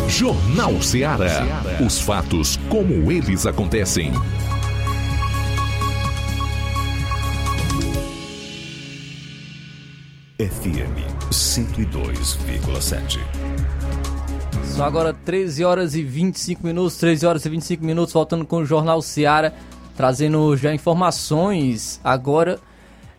Jornal 0.09 0.81
Ceará. 0.82 1.45
Os 1.85 2.01
fatos 2.01 2.57
como 2.69 3.11
eles 3.11 3.47
acontecem. 3.47 4.12
FM 10.39 11.20
102,7. 11.31 13.20
São 14.65 14.85
agora 14.85 15.12
13 15.12 15.65
horas 15.65 15.94
e 15.94 16.02
25 16.02 16.66
minutos, 16.66 16.97
13 16.97 17.27
horas 17.27 17.44
e 17.44 17.48
25 17.48 17.85
minutos, 17.85 18.12
voltando 18.12 18.44
com 18.44 18.57
o 18.59 18.65
Jornal 18.65 19.01
Seara, 19.01 19.55
trazendo 19.97 20.57
já 20.57 20.74
informações 20.74 22.01
agora. 22.02 22.59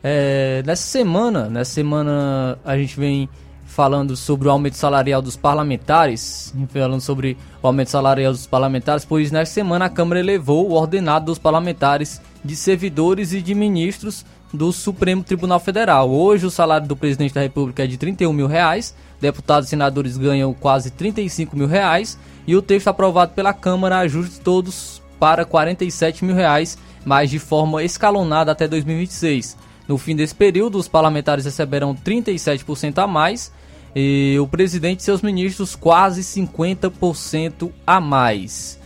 É, 0.04 0.64
nessa 0.66 0.84
semana, 0.84 1.50
nessa 1.50 1.72
semana 1.72 2.60
a 2.66 2.78
gente 2.78 3.00
vem 3.00 3.30
falando 3.64 4.18
sobre 4.18 4.50
o 4.50 4.52
aumento 4.52 4.76
salarial 4.76 5.22
dos 5.22 5.38
parlamentares, 5.38 6.54
falando 6.70 7.00
sobre 7.00 7.38
o 7.64 7.68
aumento 7.68 7.90
salarial 7.90 8.34
dos 8.34 8.46
parlamentares, 8.46 9.06
pois 9.06 9.32
nessa 9.32 9.54
semana 9.54 9.86
a 9.86 9.90
Câmara 9.90 10.20
elevou 10.20 10.70
o 10.70 10.74
ordenado 10.74 11.28
dos 11.28 11.40
parlamentares 11.40 12.22
de 12.44 12.56
servidores 12.56 13.32
e 13.32 13.42
de 13.42 13.56
ministros 13.56 14.26
do 14.54 14.72
Supremo 14.72 15.24
Tribunal 15.24 15.60
Federal. 15.60 16.10
Hoje 16.10 16.46
o 16.46 16.52
salário 16.52 16.88
do 16.88 16.96
presidente 16.96 17.34
da 17.34 17.42
República 17.42 17.84
é 17.84 17.88
de 17.88 17.98
31 17.98 18.34
mil 18.34 18.48
reais, 18.48 18.96
deputados 19.20 19.68
e 19.68 19.70
senadores 19.70 20.18
ganham 20.18 20.54
quase 20.54 20.92
35 20.92 21.56
mil 21.56 21.68
reais 21.68 22.18
e 22.46 22.56
o 22.56 22.62
texto 22.62 22.88
aprovado 22.88 23.34
pela 23.34 23.54
Câmara 23.54 24.00
ajusta 24.00 24.42
todos 24.44 25.02
para 25.20 25.46
47 25.46 26.26
mil 26.26 26.36
reais, 26.36 26.78
mas 27.06 27.30
de 27.30 27.40
forma 27.40 27.84
escalonada 27.84 28.52
até 28.52 28.68
2026. 28.68 29.58
No 29.88 29.98
fim 29.98 30.16
desse 30.16 30.34
período, 30.34 30.78
os 30.78 30.88
parlamentares 30.88 31.46
receberão 31.46 31.96
37% 31.96 32.98
a 32.98 33.08
mais 33.08 33.52
e 33.96 34.38
o 34.40 34.48
presidente 34.48 35.02
e 35.02 35.04
seus 35.04 35.22
ministros 35.22 35.76
quase 35.76 36.22
50% 36.22 37.72
a 37.86 38.00
mais. 38.00 38.80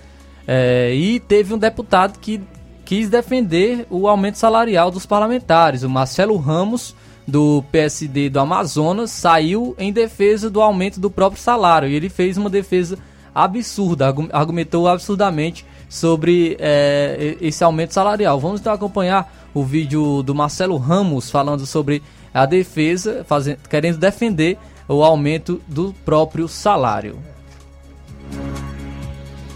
É, 0.48 0.94
e 0.94 1.20
teve 1.20 1.54
um 1.54 1.58
deputado 1.58 2.20
que 2.20 2.42
quis 2.86 3.10
defender 3.10 3.88
o 3.90 4.08
aumento 4.08 4.38
salarial 4.38 4.92
dos 4.92 5.06
parlamentares. 5.06 5.84
O 5.84 5.90
Marcelo 5.90 6.38
Ramos, 6.38 6.96
do 7.28 7.64
PSD 7.72 8.30
do 8.30 8.40
Amazonas, 8.40 9.10
saiu 9.10 9.76
em 9.80 9.92
defesa 9.92 10.50
do 10.50 10.62
aumento 10.62 11.00
do 11.00 11.10
próprio 11.10 11.42
salário. 11.42 11.90
E 11.90 11.96
ele 11.96 12.08
fez 12.08 12.38
uma 12.38 12.50
defesa 12.50 12.98
absurda, 13.34 14.14
argumentou 14.32 14.88
absurdamente 14.88 15.66
sobre 15.90 16.56
é, 16.60 17.36
esse 17.42 17.64
aumento 17.64 17.94
salarial. 17.94 18.40
Vamos 18.40 18.62
então 18.62 18.72
acompanhar 18.72 19.34
o 19.54 19.64
vídeo 19.64 20.22
do 20.22 20.36
Marcelo 20.36 20.78
Ramos 20.78 21.32
falando 21.32 21.66
sobre 21.66 22.04
a 22.34 22.46
defesa, 22.46 23.26
fazendo, 23.28 23.58
querendo 23.68 23.98
defender 23.98 24.58
o 24.88 25.04
aumento 25.04 25.62
do 25.68 25.94
próprio 26.06 26.48
salário. 26.48 27.18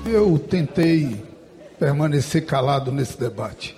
Eu 0.06 0.40
tentei 0.40 1.29
permanecer 1.80 2.46
calado 2.46 2.92
nesse 2.92 3.18
debate. 3.18 3.76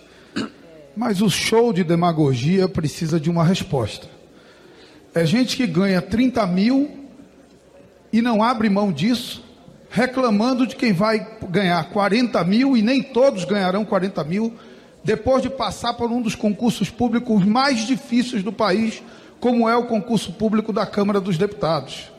Mas 0.97 1.21
o 1.21 1.29
show 1.29 1.71
de 1.71 1.83
demagogia 1.83 2.67
precisa 2.67 3.19
de 3.19 3.29
uma 3.29 3.43
resposta. 3.43 4.07
É 5.13 5.25
gente 5.25 5.55
que 5.55 5.67
ganha 5.67 6.01
30 6.01 6.45
mil 6.47 6.89
e 8.11 8.21
não 8.21 8.43
abre 8.43 8.69
mão 8.69 8.91
disso, 8.91 9.43
reclamando 9.89 10.65
de 10.65 10.75
quem 10.75 10.91
vai 10.91 11.25
ganhar 11.49 11.89
40 11.89 12.43
mil 12.43 12.75
e 12.75 12.81
nem 12.81 13.03
todos 13.03 13.45
ganharão 13.45 13.85
40 13.85 14.23
mil, 14.23 14.53
depois 15.03 15.41
de 15.41 15.49
passar 15.49 15.93
por 15.93 16.11
um 16.11 16.21
dos 16.21 16.35
concursos 16.35 16.89
públicos 16.89 17.45
mais 17.45 17.85
difíceis 17.85 18.43
do 18.43 18.51
país, 18.51 19.01
como 19.39 19.67
é 19.67 19.75
o 19.75 19.85
concurso 19.85 20.33
público 20.33 20.73
da 20.73 20.85
Câmara 20.85 21.19
dos 21.21 21.37
Deputados. 21.37 22.11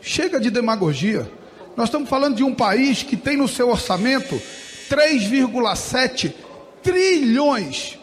Chega 0.00 0.40
de 0.40 0.50
demagogia. 0.50 1.30
Nós 1.76 1.88
estamos 1.88 2.08
falando 2.08 2.36
de 2.36 2.44
um 2.44 2.54
país 2.54 3.02
que 3.02 3.16
tem 3.16 3.36
no 3.36 3.48
seu 3.48 3.70
orçamento 3.70 4.40
3,7 4.88 6.32
trilhões, 6.82 7.98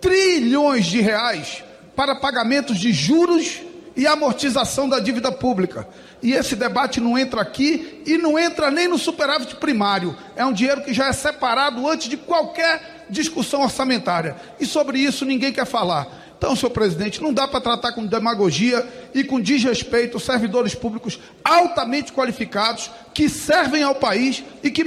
trilhões 0.00 0.86
de 0.86 1.00
reais 1.00 1.62
para 1.94 2.14
pagamentos 2.14 2.78
de 2.78 2.92
juros 2.92 3.60
e 3.96 4.06
amortização 4.06 4.88
da 4.88 5.00
dívida 5.00 5.32
pública. 5.32 5.88
E 6.22 6.32
esse 6.32 6.54
debate 6.54 7.00
não 7.00 7.16
entra 7.16 7.40
aqui 7.40 8.02
e 8.06 8.18
não 8.18 8.38
entra 8.38 8.70
nem 8.70 8.88
no 8.88 8.98
superávit 8.98 9.56
primário. 9.56 10.16
É 10.34 10.44
um 10.44 10.52
dinheiro 10.52 10.82
que 10.82 10.92
já 10.92 11.08
é 11.08 11.12
separado 11.12 11.88
antes 11.88 12.08
de 12.08 12.16
qualquer 12.16 13.06
discussão 13.08 13.62
orçamentária. 13.62 14.36
E 14.60 14.66
sobre 14.66 14.98
isso 14.98 15.24
ninguém 15.24 15.52
quer 15.52 15.66
falar. 15.66 16.06
Então, 16.36 16.54
senhor 16.54 16.70
presidente, 16.70 17.22
não 17.22 17.32
dá 17.32 17.48
para 17.48 17.62
tratar 17.62 17.92
com 17.92 18.04
demagogia 18.04 18.86
e 19.14 19.24
com 19.24 19.40
desrespeito 19.40 20.20
servidores 20.20 20.74
públicos 20.74 21.18
altamente 21.42 22.12
qualificados 22.12 22.90
que 23.14 23.26
servem 23.28 23.82
ao 23.82 23.94
país 23.94 24.44
e 24.62 24.70
que 24.70 24.84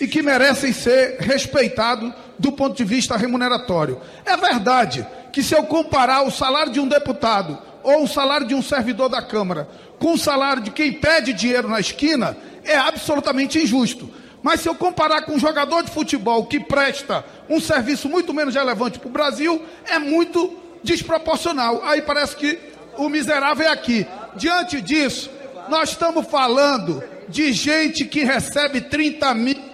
e 0.00 0.08
que 0.08 0.22
merecem 0.22 0.72
ser 0.72 1.18
respeitados 1.20 2.10
do 2.38 2.50
ponto 2.50 2.74
de 2.74 2.84
vista 2.84 3.18
remuneratório. 3.18 4.00
É 4.24 4.34
verdade 4.34 5.06
que 5.30 5.42
se 5.42 5.54
eu 5.54 5.64
comparar 5.64 6.22
o 6.22 6.30
salário 6.30 6.72
de 6.72 6.80
um 6.80 6.88
deputado 6.88 7.58
ou 7.82 8.04
o 8.04 8.08
salário 8.08 8.46
de 8.46 8.54
um 8.54 8.62
servidor 8.62 9.10
da 9.10 9.20
Câmara 9.20 9.68
com 9.98 10.14
o 10.14 10.18
salário 10.18 10.62
de 10.62 10.70
quem 10.70 10.94
pede 10.94 11.34
dinheiro 11.34 11.68
na 11.68 11.78
esquina, 11.78 12.34
é 12.64 12.74
absolutamente 12.76 13.58
injusto. 13.58 14.08
Mas 14.42 14.62
se 14.62 14.68
eu 14.68 14.74
comparar 14.74 15.22
com 15.22 15.32
um 15.32 15.38
jogador 15.38 15.82
de 15.82 15.90
futebol 15.90 16.46
que 16.46 16.58
presta 16.58 17.22
um 17.46 17.60
serviço 17.60 18.08
muito 18.08 18.32
menos 18.32 18.54
relevante 18.54 18.98
para 18.98 19.08
o 19.08 19.12
Brasil, 19.12 19.62
é 19.86 19.98
muito 19.98 20.56
desproporcional. 20.82 21.82
Aí 21.84 22.00
parece 22.00 22.34
que 22.36 22.58
o 22.96 23.10
miserável 23.10 23.66
é 23.66 23.70
aqui. 23.70 24.06
Diante 24.36 24.80
disso, 24.80 25.30
nós 25.68 25.90
estamos 25.90 26.26
falando 26.26 27.04
de 27.28 27.52
gente 27.52 28.06
que 28.06 28.24
recebe 28.24 28.80
30 28.80 29.34
mil 29.34 29.69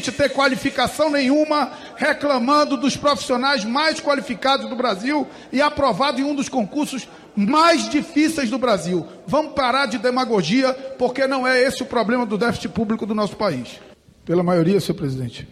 ter 0.00 0.30
qualificação 0.30 1.10
nenhuma, 1.10 1.72
reclamando 1.96 2.76
dos 2.76 2.96
profissionais 2.96 3.64
mais 3.64 4.00
qualificados 4.00 4.68
do 4.68 4.76
Brasil 4.76 5.26
e 5.52 5.60
aprovado 5.60 6.20
em 6.20 6.24
um 6.24 6.34
dos 6.34 6.48
concursos 6.48 7.06
mais 7.36 7.88
difíceis 7.88 8.48
do 8.48 8.58
Brasil. 8.58 9.06
Vamos 9.26 9.52
parar 9.52 9.86
de 9.86 9.98
demagogia, 9.98 10.72
porque 10.98 11.26
não 11.26 11.46
é 11.46 11.62
esse 11.62 11.82
o 11.82 11.86
problema 11.86 12.24
do 12.24 12.38
déficit 12.38 12.68
público 12.68 13.04
do 13.04 13.14
nosso 13.14 13.36
país. 13.36 13.80
Pela 14.24 14.42
maioria, 14.42 14.80
senhor 14.80 14.96
presidente. 14.96 15.48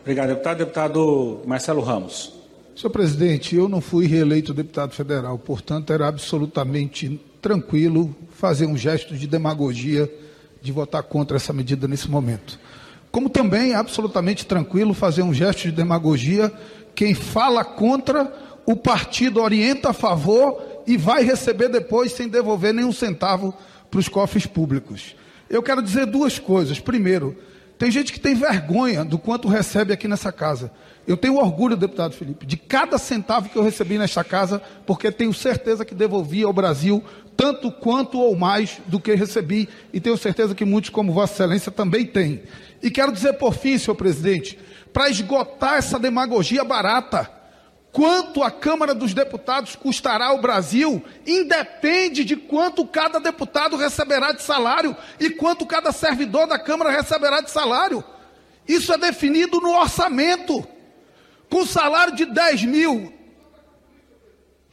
Obrigado, 0.00 0.28
deputado. 0.28 0.58
Deputado 0.58 1.40
Marcelo 1.46 1.80
Ramos. 1.80 2.34
Senhor 2.74 2.90
presidente, 2.90 3.54
eu 3.54 3.68
não 3.68 3.80
fui 3.80 4.06
reeleito 4.06 4.54
deputado 4.54 4.92
federal, 4.92 5.38
portanto, 5.38 5.92
era 5.92 6.08
absolutamente 6.08 7.20
tranquilo 7.40 8.14
fazer 8.30 8.66
um 8.66 8.76
gesto 8.76 9.16
de 9.16 9.26
demagogia 9.26 10.10
de 10.62 10.72
votar 10.72 11.02
contra 11.02 11.36
essa 11.36 11.52
medida 11.52 11.86
nesse 11.86 12.10
momento 12.10 12.58
como 13.12 13.28
também 13.28 13.72
é 13.72 13.74
absolutamente 13.74 14.46
tranquilo 14.46 14.94
fazer 14.94 15.22
um 15.22 15.34
gesto 15.34 15.62
de 15.62 15.72
demagogia 15.72 16.50
Quem 16.94 17.14
fala 17.14 17.64
contra, 17.64 18.32
o 18.66 18.74
partido 18.74 19.40
orienta 19.40 19.90
a 19.90 19.92
favor 19.92 20.60
e 20.86 20.96
vai 20.96 21.22
receber 21.22 21.68
depois 21.68 22.12
sem 22.12 22.26
devolver 22.26 22.72
nenhum 22.72 22.92
centavo 22.92 23.54
para 23.90 24.00
os 24.00 24.08
cofres 24.08 24.46
públicos. 24.46 25.14
Eu 25.48 25.62
quero 25.62 25.82
dizer 25.82 26.06
duas 26.06 26.38
coisas. 26.38 26.80
Primeiro, 26.80 27.36
tem 27.78 27.90
gente 27.90 28.12
que 28.12 28.20
tem 28.20 28.34
vergonha 28.34 29.04
do 29.04 29.18
quanto 29.18 29.48
recebe 29.48 29.92
aqui 29.92 30.06
nessa 30.08 30.30
casa. 30.30 30.70
Eu 31.06 31.16
tenho 31.16 31.36
orgulho, 31.36 31.76
deputado 31.76 32.14
Felipe, 32.14 32.46
de 32.46 32.56
cada 32.56 32.96
centavo 32.96 33.48
que 33.48 33.56
eu 33.56 33.62
recebi 33.62 33.98
nesta 33.98 34.22
casa, 34.22 34.62
porque 34.86 35.10
tenho 35.10 35.34
certeza 35.34 35.84
que 35.84 35.94
devolvi 35.94 36.44
ao 36.44 36.52
Brasil 36.52 37.02
tanto 37.36 37.72
quanto 37.72 38.18
ou 38.18 38.36
mais 38.36 38.80
do 38.86 39.00
que 39.00 39.14
recebi, 39.14 39.68
e 39.92 40.00
tenho 40.00 40.16
certeza 40.16 40.54
que 40.54 40.64
muitos, 40.64 40.90
como 40.90 41.12
Vossa 41.12 41.32
Excelência, 41.32 41.72
também 41.72 42.06
têm. 42.06 42.42
E 42.82 42.90
quero 42.90 43.12
dizer 43.12 43.34
por 43.34 43.54
fim, 43.54 43.78
senhor 43.78 43.94
presidente, 43.94 44.58
para 44.92 45.08
esgotar 45.08 45.76
essa 45.76 45.98
demagogia 45.98 46.64
barata, 46.64 47.30
quanto 47.92 48.42
a 48.42 48.50
Câmara 48.50 48.94
dos 48.94 49.14
Deputados 49.14 49.76
custará 49.76 50.26
ao 50.26 50.40
Brasil, 50.40 51.02
independe 51.26 52.24
de 52.24 52.36
quanto 52.36 52.86
cada 52.86 53.20
deputado 53.20 53.76
receberá 53.76 54.32
de 54.32 54.42
salário 54.42 54.96
e 55.20 55.30
quanto 55.30 55.64
cada 55.64 55.92
servidor 55.92 56.46
da 56.46 56.58
Câmara 56.58 56.90
receberá 56.90 57.40
de 57.40 57.50
salário. 57.50 58.02
Isso 58.66 58.92
é 58.92 58.98
definido 58.98 59.60
no 59.60 59.74
orçamento. 59.74 60.66
Com 61.48 61.66
salário 61.66 62.16
de 62.16 62.24
10 62.24 62.64
mil, 62.64 63.12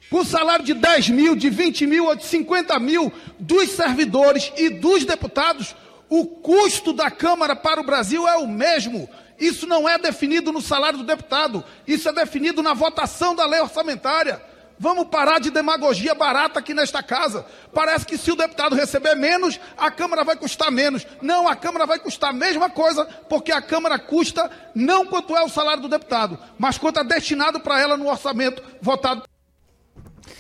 com 0.10 0.24
salário 0.24 0.64
de 0.64 0.74
10 0.74 1.10
mil, 1.10 1.36
de 1.36 1.50
20 1.50 1.86
mil 1.86 2.06
ou 2.06 2.16
de 2.16 2.26
50 2.26 2.80
mil 2.80 3.12
dos 3.38 3.70
servidores 3.72 4.52
e 4.58 4.70
dos 4.70 5.06
deputados, 5.06 5.76
o 6.10 6.26
custo 6.26 6.92
da 6.92 7.12
Câmara 7.12 7.56
para 7.56 7.80
o 7.80 7.86
Brasil 7.86 8.28
é 8.28 8.38
o 8.38 8.48
mesmo. 8.48 9.08
Isso 9.40 9.66
não 9.68 9.88
é 9.88 9.98
definido 9.98 10.52
no 10.52 10.62
salário 10.62 10.98
do 10.98 11.06
deputado, 11.06 11.64
isso 11.88 12.10
é 12.10 12.14
definido 12.14 12.62
na 12.62 12.74
votação 12.74 13.34
da 13.34 13.46
lei 13.46 13.62
orçamentária. 13.62 14.42
Vamos 14.82 15.08
parar 15.10 15.40
de 15.40 15.52
demagogia 15.52 16.16
barata 16.16 16.60
aqui 16.60 16.74
nesta 16.74 17.04
casa. 17.04 17.46
Parece 17.74 18.06
que 18.06 18.18
se 18.18 18.32
o 18.32 18.36
deputado 18.36 18.76
receber 18.76 19.14
menos, 19.14 19.60
a 19.78 19.92
Câmara 19.92 20.24
vai 20.24 20.38
custar 20.38 20.72
menos. 20.72 21.06
Não, 21.22 21.50
a 21.50 21.56
Câmara 21.56 21.86
vai 21.86 22.00
custar 22.00 22.30
a 22.30 22.34
mesma 22.34 22.70
coisa, 22.70 23.06
porque 23.28 23.52
a 23.52 23.62
Câmara 23.62 24.00
custa 24.00 24.50
não 24.74 25.06
quanto 25.06 25.36
é 25.36 25.44
o 25.44 25.50
salário 25.50 25.82
do 25.82 25.90
deputado, 25.90 26.40
mas 26.58 26.78
quanto 26.78 27.02
é 27.02 27.04
destinado 27.04 27.60
para 27.60 27.80
ela 27.80 27.98
no 27.98 28.10
orçamento 28.10 28.64
votado. 28.82 29.24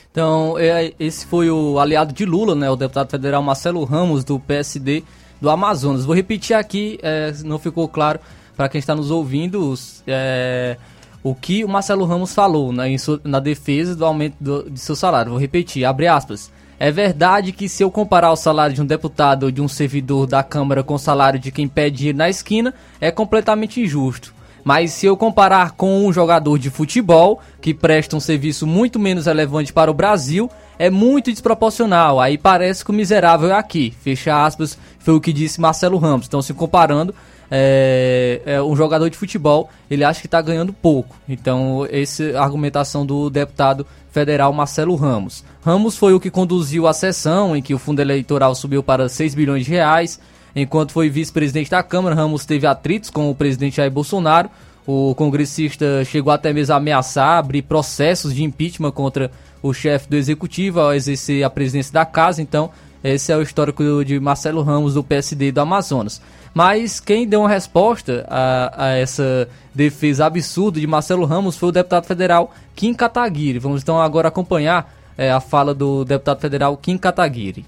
Então, 0.09 0.57
é, 0.57 0.93
esse 0.97 1.25
foi 1.25 1.49
o 1.49 1.77
aliado 1.77 2.13
de 2.13 2.25
Lula, 2.25 2.55
né, 2.55 2.69
o 2.69 2.77
deputado 2.77 3.11
federal 3.11 3.43
Marcelo 3.43 3.83
Ramos, 3.83 4.23
do 4.23 4.39
PSD 4.39 5.03
do 5.40 5.49
Amazonas. 5.49 6.06
Vou 6.06 6.16
repetir 6.16 6.56
aqui, 6.56 6.99
é, 7.02 7.34
não 7.44 7.60
ficou 7.60 7.88
claro 7.88 8.20
para 8.56 8.68
quem 8.68 8.80
está 8.80 8.94
nos 8.94 9.10
ouvindo, 9.10 9.74
é, 10.06 10.78
o 11.24 11.34
que 11.34 11.64
o 11.64 11.70
Marcelo 11.70 12.06
Ramos 12.06 12.34
falou 12.34 12.74
né, 12.74 12.94
na 13.24 13.40
defesa 13.40 13.95
do 13.95 14.06
aumento 14.06 14.36
do, 14.40 14.70
de 14.70 14.80
seu 14.80 14.95
salário. 14.95 15.32
Vou 15.32 15.40
repetir, 15.40 15.86
abre 15.86 16.07
aspas. 16.07 16.52
É 16.80 16.91
verdade 16.91 17.52
que 17.52 17.68
se 17.68 17.84
eu 17.84 17.91
comparar 17.91 18.32
o 18.32 18.38
salário 18.38 18.74
de 18.74 18.82
um 18.82 18.86
deputado 18.86 19.44
ou 19.44 19.52
de 19.52 19.61
um 19.61 19.68
servidor 19.68 20.26
da 20.26 20.41
Câmara 20.41 20.82
com 20.82 20.94
o 20.94 20.99
salário 20.99 21.40
de 21.40 21.52
quem 21.52 21.68
pede 21.68 21.98
dinheiro 21.98 22.18
na 22.18 22.30
esquina, 22.30 22.74
é 23.02 23.11
completamente 23.11 23.82
injusto. 23.82 24.34
Mas 24.64 24.91
se 24.91 25.06
eu 25.06 25.18
comparar 25.18 25.72
com 25.72 26.06
um 26.06 26.14
jogador 26.14 26.57
de 26.57 26.70
futebol 26.70 27.41
que 27.61 27.74
presta 27.74 28.16
um 28.16 28.20
serviço 28.20 28.68
muito 28.68 28.99
menos 28.99 29.26
relevante 29.26 29.74
para 29.74 29.91
o 29.91 29.94
Brasil, 29.94 30.49
é 30.78 30.90
muito 30.90 31.32
desproporcional. 31.32 32.20
Aí 32.20 32.38
parece 32.38 32.84
que 32.84 32.91
o 32.91 32.94
miserável 32.94 33.49
é 33.49 33.53
aqui. 33.53 33.94
Fecha 34.02 34.45
aspas, 34.45 34.78
foi 34.99 35.15
o 35.15 35.21
que 35.21 35.34
disse 35.34 35.59
Marcelo 35.59 35.97
Ramos. 35.97 36.27
Então, 36.27 36.41
se 36.41 36.53
comparando, 36.53 37.15
é, 37.49 38.41
é, 38.45 38.61
um 38.61 38.76
jogador 38.76 39.09
de 39.09 39.17
futebol, 39.17 39.69
ele 39.89 40.03
acha 40.03 40.21
que 40.21 40.27
está 40.27 40.41
ganhando 40.41 40.71
pouco. 40.71 41.15
Então, 41.27 41.88
essa 41.89 42.23
é 42.23 42.38
argumentação 42.38 43.05
do 43.05 43.30
deputado 43.30 43.88
federal 44.11 44.53
Marcelo 44.53 44.95
Ramos. 44.95 45.43
Ramos 45.63 45.97
foi 45.97 46.13
o 46.13 46.19
que 46.19 46.30
conduziu 46.30 46.88
a 46.88 46.93
sessão 46.93 47.55
em 47.55 47.61
que 47.61 47.73
o 47.73 47.80
fundo 47.80 48.01
eleitoral 48.01 48.53
subiu 48.53 48.84
para 48.84 49.09
6 49.09 49.34
bilhões 49.34 49.65
de 49.65 49.71
reais. 49.71 50.19
Enquanto 50.55 50.91
foi 50.91 51.09
vice-presidente 51.09 51.69
da 51.69 51.81
Câmara, 51.81 52.15
Ramos 52.15 52.45
teve 52.45 52.67
atritos 52.67 53.09
com 53.09 53.30
o 53.30 53.35
presidente 53.35 53.77
Jair 53.77 53.91
Bolsonaro. 53.91 54.49
O 54.85 55.13
congressista 55.13 56.03
chegou 56.03 56.34
até 56.34 56.51
mesmo 56.51 56.73
a 56.73 56.77
ameaçar 56.77 57.38
abrir 57.38 57.61
processos 57.61 58.34
de 58.34 58.43
impeachment 58.43 58.91
contra 58.91 59.31
o 59.61 59.73
chefe 59.73 60.09
do 60.09 60.15
executivo 60.15 60.80
ao 60.80 60.93
exercer 60.93 61.43
a 61.43 61.49
presidência 61.49 61.93
da 61.93 62.05
casa. 62.05 62.41
Então, 62.41 62.71
esse 63.03 63.31
é 63.31 63.38
o 63.38 63.41
histórico 63.41 64.03
de 64.03 64.19
Marcelo 64.19 64.61
Ramos, 64.61 64.93
do 64.93 65.03
PSD 65.03 65.51
do 65.51 65.61
Amazonas. 65.61 66.21
Mas 66.53 66.99
quem 66.99 67.27
deu 67.27 67.41
uma 67.41 67.49
resposta 67.49 68.26
a, 68.30 68.85
a 68.85 68.88
essa 68.89 69.47
defesa 69.73 70.26
absurda 70.26 70.80
de 70.80 70.88
Marcelo 70.88 71.26
Ramos 71.26 71.57
foi 71.57 71.69
o 71.69 71.71
deputado 71.71 72.05
federal 72.05 72.53
Kim 72.76 72.93
Kataguiri. 72.93 73.59
Vamos 73.59 73.81
então 73.81 74.01
agora 74.01 74.27
acompanhar 74.27 74.93
é, 75.17 75.31
a 75.31 75.39
fala 75.39 75.73
do 75.73 76.03
deputado 76.03 76.39
federal 76.39 76.76
Kim 76.77 76.97
Kataguiri. 76.97 77.65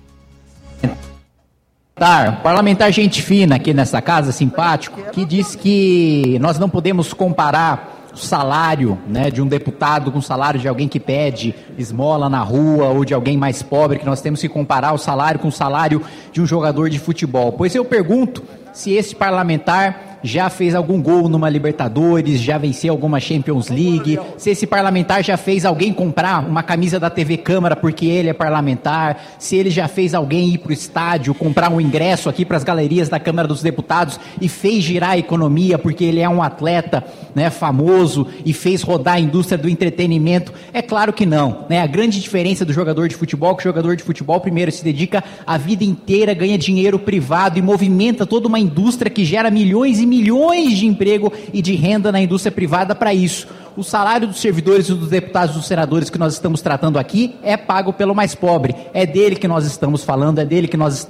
Parlamentar 2.42 2.92
gente 2.92 3.22
fina 3.22 3.58
aqui 3.58 3.74
nessa 3.76 4.02
casa, 4.02 4.32
simpático, 4.32 5.00
que 5.12 5.24
disse 5.24 5.56
que 5.56 6.40
nós 6.40 6.58
não 6.58 6.68
podemos 6.68 7.14
comparar 7.14 8.01
o 8.14 8.18
salário 8.18 8.98
né, 9.08 9.32
de 9.32 9.42
um 9.42 9.48
deputado 9.48 10.12
com 10.12 10.20
o 10.20 10.22
salário 10.22 10.60
de 10.60 10.68
alguém 10.68 10.88
que 10.88 11.00
pede 11.00 11.56
esmola 11.78 12.30
na 12.30 12.42
rua 12.42 12.88
ou 12.88 13.06
de 13.06 13.14
alguém 13.14 13.38
mais 13.38 13.62
pobre, 13.62 14.00
que 14.00 14.06
nós 14.06 14.22
temos 14.22 14.42
que 14.42 14.50
comparar 14.50 14.94
o 14.94 14.98
salário 14.98 15.40
com 15.40 15.48
o 15.48 15.52
salário 15.52 16.02
de 16.32 16.42
um 16.42 16.46
jogador 16.46 16.90
de 16.90 17.00
futebol. 17.00 17.54
Pois 17.54 17.74
eu 17.74 17.86
pergunto 17.86 18.44
se 18.74 18.92
esse 18.94 19.16
parlamentar 19.16 20.11
já 20.24 20.50
fez 20.50 20.76
algum 20.76 21.02
gol 21.02 21.28
numa 21.28 21.50
Libertadores, 21.50 22.40
já 22.40 22.58
venceu 22.58 22.94
alguma 22.94 23.20
Champions 23.20 23.70
League, 23.70 24.20
se 24.38 24.50
esse 24.50 24.68
parlamentar 24.68 25.24
já 25.24 25.38
fez 25.38 25.66
alguém 25.66 25.94
comprar 25.94 26.48
uma 26.48 26.64
camisa 26.64 27.00
da 27.00 27.10
TV 27.10 27.38
Câmara 27.38 27.76
porque 27.76 28.06
ele 28.06 28.30
é 28.30 28.34
parlamentar, 28.34 29.22
se 29.40 29.56
ele 29.56 29.70
já 29.70 29.88
fez 29.88 30.14
alguém 30.14 30.50
ir 30.50 30.58
para 30.60 30.70
o 30.70 30.74
estádio, 30.74 31.34
comprar 31.34 31.72
um 31.72 31.82
ingresso 31.82 32.30
aqui 32.30 32.46
para 32.46 32.58
as 32.58 32.64
galerias 32.64 33.10
da 33.10 33.20
Câmara 33.20 33.48
dos 33.48 33.62
Deputados 33.62 34.20
e 34.40 34.48
fez 34.48 34.84
girar 34.84 35.12
a 35.12 35.18
economia 35.18 35.78
porque 35.78 36.04
ele 36.04 36.20
é 36.20 36.30
um 36.30 36.42
atleta 36.42 37.04
né, 37.34 37.50
famoso 37.50 38.28
e 38.46 38.54
fez 38.54 38.82
rodar 38.82 39.16
a 39.16 39.20
indústria 39.20 39.58
do 39.58 39.70
entretenimento. 39.70 40.54
É 40.74 40.82
claro 40.82 41.14
que 41.14 41.26
não. 41.26 41.66
Né? 41.70 41.82
A 41.82 41.88
grande 41.88 42.20
diferença 42.20 42.66
do 42.66 42.74
jogador 42.74 43.08
de 43.08 43.16
futebol 43.16 43.52
é 43.52 43.56
que 43.56 43.62
o 43.62 43.64
jogador 43.64 43.96
de 43.96 44.04
futebol 44.04 44.40
primeiro 44.40 44.72
se 44.72 44.84
dedica 44.84 45.24
a 45.46 45.58
vida 45.58 45.84
inteira, 45.84 46.34
ganha 46.34 46.58
dinheiro 46.58 47.00
privado 47.00 47.58
e 47.58 47.62
movimenta 47.62 48.26
toda 48.26 48.48
uma 48.48 48.60
indústria 48.60 49.10
que 49.10 49.26
gera 49.26 49.50
milhões 49.50 50.00
e 50.00 50.06
milhões 50.12 50.78
de 50.78 50.86
emprego 50.86 51.32
e 51.54 51.62
de 51.62 51.74
renda 51.74 52.12
na 52.12 52.20
indústria 52.20 52.52
privada 52.52 52.94
para 52.94 53.14
isso. 53.14 53.48
O 53.78 53.84
salário 53.84 54.28
dos 54.28 54.42
servidores 54.42 54.90
e 54.90 54.94
dos 54.94 55.08
deputados 55.08 55.56
e 55.56 55.60
dos 55.60 55.68
senadores 55.68 56.10
que 56.10 56.18
nós 56.18 56.34
estamos 56.34 56.62
tratando 56.62 57.00
aqui 57.00 57.38
é 57.42 57.56
pago 57.56 57.94
pelo 57.94 58.14
mais 58.14 58.36
pobre. 58.36 58.76
É 58.94 59.06
dele 59.06 59.38
que 59.38 59.48
nós 59.48 59.66
estamos 59.66 60.04
falando, 60.04 60.40
é 60.40 60.46
dele 60.46 60.68
que 60.68 60.76
nós. 60.76 61.10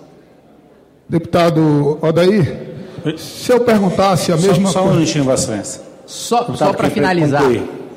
Deputado 1.09 1.97
Odair, 1.99 3.17
se 3.17 3.51
eu 3.51 3.61
perguntasse 3.61 4.31
a 4.31 4.37
mesma 4.37 4.69
só, 4.69 4.83
só 4.83 4.85
um 4.85 4.93
minutinho, 4.93 5.23
Vossa 5.23 5.45
Excelência. 5.45 5.81
Só, 6.05 6.55
só 6.55 6.71
para 6.71 6.89
finalizar. 6.91 7.43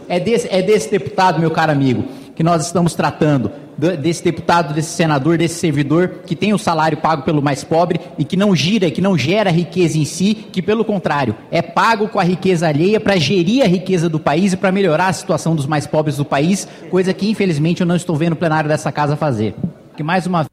É 0.09 0.19
desse, 0.19 0.49
é 0.51 0.63
desse 0.63 0.91
deputado, 0.91 1.39
meu 1.39 1.51
caro 1.51 1.73
amigo, 1.73 2.05
que 2.35 2.43
nós 2.43 2.67
estamos 2.67 2.95
tratando 2.95 3.51
desse 3.77 4.23
deputado, 4.23 4.73
desse 4.73 4.91
senador, 4.91 5.37
desse 5.37 5.57
servidor 5.57 6.21
que 6.27 6.37
tem 6.37 6.53
o 6.53 6.59
salário 6.59 6.99
pago 6.99 7.23
pelo 7.23 7.43
mais 7.43 7.65
pobre 7.65 8.01
e 8.17 8.25
que 8.25 8.37
não 8.37 8.55
gira, 8.55 8.91
que 8.91 9.01
não 9.01 9.19
gera 9.19 9.51
riqueza 9.51 9.99
em 9.99 10.05
si, 10.05 10.35
que 10.35 10.63
pelo 10.63 10.85
contrário, 10.85 11.35
é 11.51 11.61
pago 11.61 12.09
com 12.09 12.19
a 12.19 12.25
riqueza 12.25 12.69
alheia 12.69 13.01
para 13.01 13.17
gerir 13.17 13.65
a 13.65 13.69
riqueza 13.69 14.09
do 14.09 14.21
país 14.21 14.53
e 14.53 14.57
para 14.57 14.73
melhorar 14.73 15.09
a 15.09 15.13
situação 15.13 15.57
dos 15.57 15.67
mais 15.67 15.87
pobres 15.87 16.17
do 16.17 16.25
país, 16.25 16.69
coisa 16.91 17.13
que 17.13 17.29
infelizmente 17.29 17.81
eu 17.81 17.87
não 17.87 17.97
estou 17.97 18.17
vendo 18.17 18.35
o 18.35 18.37
plenário 18.37 18.69
dessa 18.69 18.93
casa 18.93 19.17
fazer. 19.17 19.55
Que 19.97 20.03
mais 20.03 20.27
uma 20.27 20.47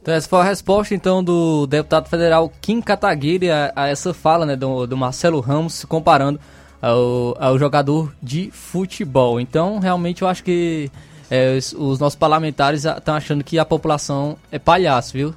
então 0.00 0.12
essa 0.12 0.28
foi 0.28 0.40
a 0.40 0.44
resposta 0.44 0.96
então 0.96 1.22
do 1.22 1.64
deputado 1.68 2.08
federal 2.08 2.50
Kim 2.60 2.80
Kataguiri 2.80 3.48
a, 3.48 3.72
a 3.76 3.86
essa 3.86 4.12
fala 4.12 4.44
né, 4.44 4.56
do, 4.56 4.84
do 4.84 4.96
Marcelo 4.96 5.38
Ramos 5.38 5.84
comparando 5.84 6.40
ao, 6.82 7.36
ao 7.38 7.58
jogador 7.58 8.12
de 8.20 8.50
futebol. 8.50 9.40
Então 9.40 9.78
realmente 9.78 10.22
eu 10.22 10.28
acho 10.28 10.42
que 10.42 10.90
é, 11.30 11.56
os, 11.56 11.72
os, 11.72 11.98
nossos 12.00 12.16
parlamentares 12.16 12.84
estão 12.84 13.14
achando 13.14 13.44
que 13.44 13.58
a 13.58 13.64
população 13.64 14.36
é 14.50 14.58
palhaço, 14.58 15.12
viu? 15.14 15.34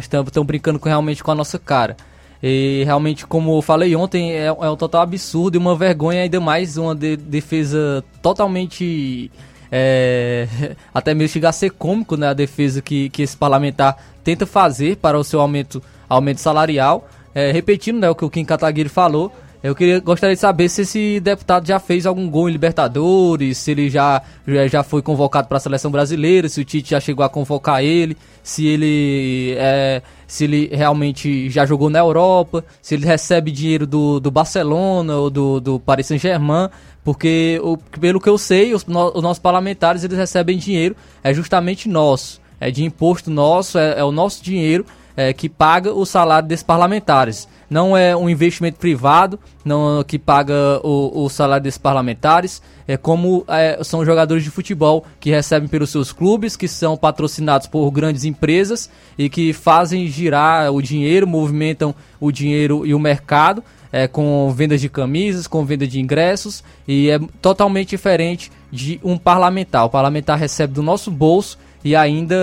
Estão 0.00 0.44
brincando 0.44 0.78
com, 0.78 0.88
realmente 0.88 1.22
com 1.22 1.30
a 1.30 1.34
nossa 1.34 1.58
cara. 1.58 1.96
E 2.42 2.82
realmente, 2.84 3.26
como 3.26 3.58
eu 3.58 3.62
falei 3.62 3.94
ontem, 3.94 4.32
é, 4.32 4.46
é 4.46 4.70
um 4.70 4.76
total 4.76 5.02
absurdo 5.02 5.56
e 5.56 5.58
uma 5.58 5.76
vergonha, 5.76 6.22
ainda 6.22 6.40
mais 6.40 6.76
uma 6.76 6.94
de, 6.94 7.16
defesa 7.16 8.02
totalmente. 8.22 9.30
É, 9.70 10.48
até 10.92 11.12
mesmo 11.12 11.34
chegar 11.34 11.50
a 11.50 11.52
ser 11.52 11.70
cômico, 11.70 12.16
né? 12.16 12.28
A 12.28 12.32
defesa 12.32 12.80
que, 12.80 13.10
que 13.10 13.22
esse 13.22 13.36
parlamentar 13.36 13.96
tenta 14.24 14.46
fazer 14.46 14.96
para 14.96 15.18
o 15.18 15.24
seu 15.24 15.40
aumento, 15.40 15.82
aumento 16.08 16.38
salarial. 16.40 17.08
É, 17.34 17.52
repetindo 17.52 18.00
né, 18.00 18.10
o 18.10 18.14
que 18.14 18.24
o 18.24 18.30
Kim 18.30 18.44
Kataguiri 18.44 18.88
falou, 18.88 19.32
Eu 19.62 19.74
queria, 19.74 20.00
gostaria 20.00 20.34
de 20.34 20.40
saber 20.40 20.70
se 20.70 20.82
esse 20.82 21.20
deputado 21.20 21.66
já 21.66 21.78
fez 21.78 22.06
algum 22.06 22.30
gol 22.30 22.48
em 22.48 22.52
Libertadores, 22.52 23.58
se 23.58 23.72
ele 23.72 23.90
já, 23.90 24.22
já, 24.70 24.82
foi 24.82 25.02
convocado 25.02 25.48
para 25.48 25.58
a 25.58 25.60
seleção 25.60 25.90
brasileira, 25.90 26.48
se 26.48 26.62
o 26.62 26.64
Tite 26.64 26.92
já 26.92 27.00
chegou 27.00 27.22
a 27.22 27.28
convocar 27.28 27.84
ele, 27.84 28.16
se 28.42 28.66
ele, 28.66 29.54
é, 29.58 30.00
se 30.26 30.44
ele 30.44 30.70
realmente 30.72 31.50
já 31.50 31.66
jogou 31.66 31.90
na 31.90 31.98
Europa, 31.98 32.64
se 32.80 32.94
ele 32.94 33.04
recebe 33.04 33.50
dinheiro 33.50 33.86
do, 33.86 34.18
do 34.18 34.30
Barcelona 34.30 35.16
ou 35.16 35.28
do, 35.28 35.60
do 35.60 35.78
Paris 35.78 36.06
Saint-Germain, 36.06 36.70
porque 37.04 37.60
o, 37.62 37.76
pelo 37.76 38.18
que 38.18 38.30
eu 38.30 38.38
sei, 38.38 38.72
os, 38.72 38.86
no, 38.86 39.14
os 39.14 39.22
nossos 39.22 39.42
parlamentares 39.42 40.02
eles 40.02 40.16
recebem 40.16 40.56
dinheiro, 40.56 40.96
é 41.22 41.34
justamente 41.34 41.86
nosso, 41.86 42.40
é 42.58 42.70
de 42.70 42.82
imposto 42.82 43.30
nosso, 43.30 43.76
é, 43.76 43.98
é 43.98 44.04
o 44.04 44.10
nosso 44.10 44.42
dinheiro 44.42 44.86
é, 45.14 45.34
que 45.34 45.50
paga 45.50 45.92
o 45.92 46.06
salário 46.06 46.48
desses 46.48 46.64
parlamentares 46.64 47.46
não 47.70 47.96
é 47.96 48.16
um 48.16 48.28
investimento 48.28 48.78
privado 48.78 49.38
não 49.64 50.02
que 50.02 50.18
paga 50.18 50.80
o, 50.82 51.24
o 51.24 51.28
salário 51.28 51.62
desses 51.62 51.78
parlamentares, 51.78 52.60
é 52.88 52.96
como 52.96 53.44
é, 53.46 53.78
são 53.84 54.04
jogadores 54.04 54.42
de 54.42 54.50
futebol 54.50 55.04
que 55.20 55.30
recebem 55.30 55.68
pelos 55.68 55.90
seus 55.90 56.12
clubes, 56.12 56.56
que 56.56 56.66
são 56.66 56.96
patrocinados 56.96 57.66
por 57.66 57.90
grandes 57.90 58.24
empresas 58.24 58.90
e 59.16 59.28
que 59.28 59.52
fazem 59.52 60.06
girar 60.08 60.72
o 60.72 60.82
dinheiro, 60.82 61.26
movimentam 61.26 61.94
o 62.18 62.32
dinheiro 62.32 62.84
e 62.84 62.94
o 62.94 62.98
mercado. 62.98 63.62
É, 63.92 64.06
com 64.06 64.52
vendas 64.52 64.80
de 64.80 64.88
camisas, 64.88 65.48
com 65.48 65.64
venda 65.64 65.84
de 65.84 65.98
ingressos, 65.98 66.62
e 66.86 67.10
é 67.10 67.18
totalmente 67.42 67.88
diferente 67.88 68.52
de 68.70 69.00
um 69.02 69.18
parlamentar. 69.18 69.84
O 69.84 69.90
parlamentar 69.90 70.38
recebe 70.38 70.72
do 70.72 70.80
nosso 70.80 71.10
bolso 71.10 71.58
e 71.82 71.96
ainda 71.96 72.36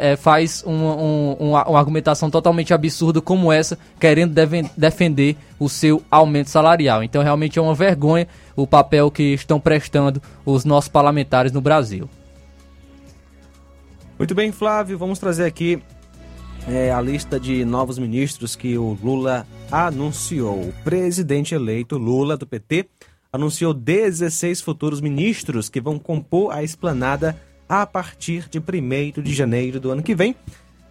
é, 0.00 0.16
faz 0.16 0.64
um, 0.66 0.72
um, 0.72 1.32
uma, 1.50 1.78
argumentação 1.78 2.30
totalmente 2.30 2.72
absurda 2.72 3.20
como 3.20 3.52
essa, 3.52 3.78
querendo 4.00 4.34
defender 4.76 5.36
o 5.58 5.68
seu 5.68 6.02
aumento 6.10 6.50
salarial. 6.50 7.02
Então, 7.02 7.22
realmente 7.22 7.58
é 7.58 7.62
uma 7.62 7.74
vergonha 7.74 8.26
o 8.56 8.66
papel 8.66 9.10
que 9.10 9.34
estão 9.34 9.60
prestando 9.60 10.22
os 10.44 10.64
nossos 10.64 10.88
parlamentares 10.88 11.52
no 11.52 11.60
Brasil. 11.60 12.08
Muito 14.18 14.34
bem, 14.34 14.50
Flávio, 14.50 14.98
vamos 14.98 15.18
trazer 15.18 15.44
aqui 15.44 15.80
é, 16.66 16.90
a 16.90 17.00
lista 17.00 17.38
de 17.38 17.64
novos 17.64 17.98
ministros 17.98 18.56
que 18.56 18.76
o 18.76 18.98
Lula 19.02 19.46
anunciou. 19.70 20.60
O 20.60 20.74
presidente 20.82 21.54
eleito 21.54 21.96
Lula, 21.96 22.36
do 22.36 22.46
PT, 22.46 22.86
anunciou 23.32 23.72
16 23.72 24.60
futuros 24.60 25.00
ministros 25.00 25.68
que 25.68 25.80
vão 25.80 25.98
compor 25.98 26.52
a 26.52 26.62
esplanada 26.62 27.36
a 27.68 27.86
partir 27.86 28.48
de 28.48 28.58
1 28.58 29.22
de 29.22 29.34
janeiro 29.34 29.78
do 29.78 29.90
ano 29.90 30.02
que 30.02 30.14
vem. 30.14 30.34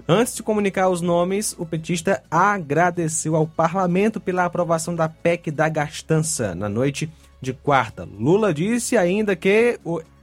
Antes 0.08 0.36
de 0.36 0.44
comunicar 0.44 0.88
os 0.88 1.02
nomes, 1.02 1.54
o 1.58 1.66
petista 1.66 2.24
agradeceu 2.32 3.36
ao 3.36 3.46
parlamento 3.46 4.22
pela 4.22 4.46
aprovação 4.46 4.96
da 4.96 5.10
PEC 5.10 5.52
da 5.52 5.68
gastança 5.68 6.56
na 6.56 6.70
noite 6.70 7.12
de 7.42 7.52
quarta. 7.52 8.06
Lula 8.06 8.54
disse 8.54 8.96
ainda 8.96 9.36
que 9.36 9.80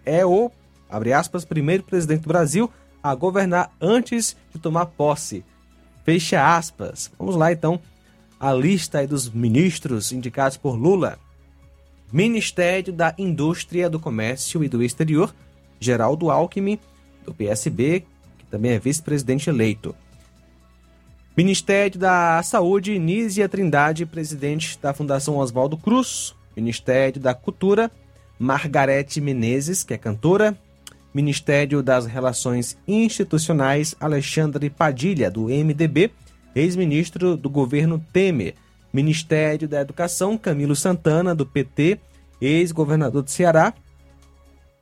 é 0.06 0.24
o, 0.24 0.50
abre 0.88 1.12
aspas, 1.12 1.44
primeiro 1.44 1.82
presidente 1.82 2.22
do 2.22 2.28
Brasil 2.28 2.70
a 3.02 3.14
governar 3.14 3.70
antes 3.78 4.34
de 4.54 4.58
tomar 4.58 4.86
posse. 4.86 5.44
Fecha 6.02 6.56
aspas. 6.56 7.12
Vamos 7.18 7.36
lá 7.36 7.52
então 7.52 7.78
a 8.40 8.52
lista 8.52 9.06
dos 9.06 9.28
ministros 9.28 10.12
indicados 10.12 10.56
por 10.56 10.76
Lula. 10.76 11.18
Ministério 12.10 12.92
da 12.92 13.14
Indústria, 13.18 13.90
do 13.90 14.00
Comércio 14.00 14.64
e 14.64 14.68
do 14.68 14.82
Exterior, 14.82 15.34
Geraldo 15.84 16.30
Alckmin, 16.30 16.78
do 17.24 17.34
PSB, 17.34 18.04
que 18.38 18.46
também 18.46 18.72
é 18.72 18.78
vice-presidente 18.78 19.48
eleito. 19.50 19.94
Ministério 21.36 21.98
da 21.98 22.40
Saúde, 22.42 22.98
Nízia 22.98 23.48
Trindade, 23.48 24.06
presidente 24.06 24.78
da 24.80 24.94
Fundação 24.94 25.36
Oswaldo 25.36 25.76
Cruz. 25.76 26.34
Ministério 26.56 27.20
da 27.20 27.34
Cultura, 27.34 27.90
Margarete 28.38 29.20
Menezes, 29.20 29.82
que 29.82 29.94
é 29.94 29.98
cantora. 29.98 30.56
Ministério 31.12 31.82
das 31.82 32.06
Relações 32.06 32.76
Institucionais, 32.86 33.94
Alexandre 34.00 34.70
Padilha, 34.70 35.30
do 35.30 35.46
MDB, 35.46 36.10
ex-ministro 36.54 37.36
do 37.36 37.50
governo 37.50 38.04
Temer. 38.12 38.54
Ministério 38.92 39.66
da 39.66 39.80
Educação, 39.80 40.38
Camilo 40.38 40.76
Santana, 40.76 41.34
do 41.34 41.44
PT, 41.44 41.98
ex-governador 42.40 43.22
do 43.22 43.30
Ceará. 43.30 43.74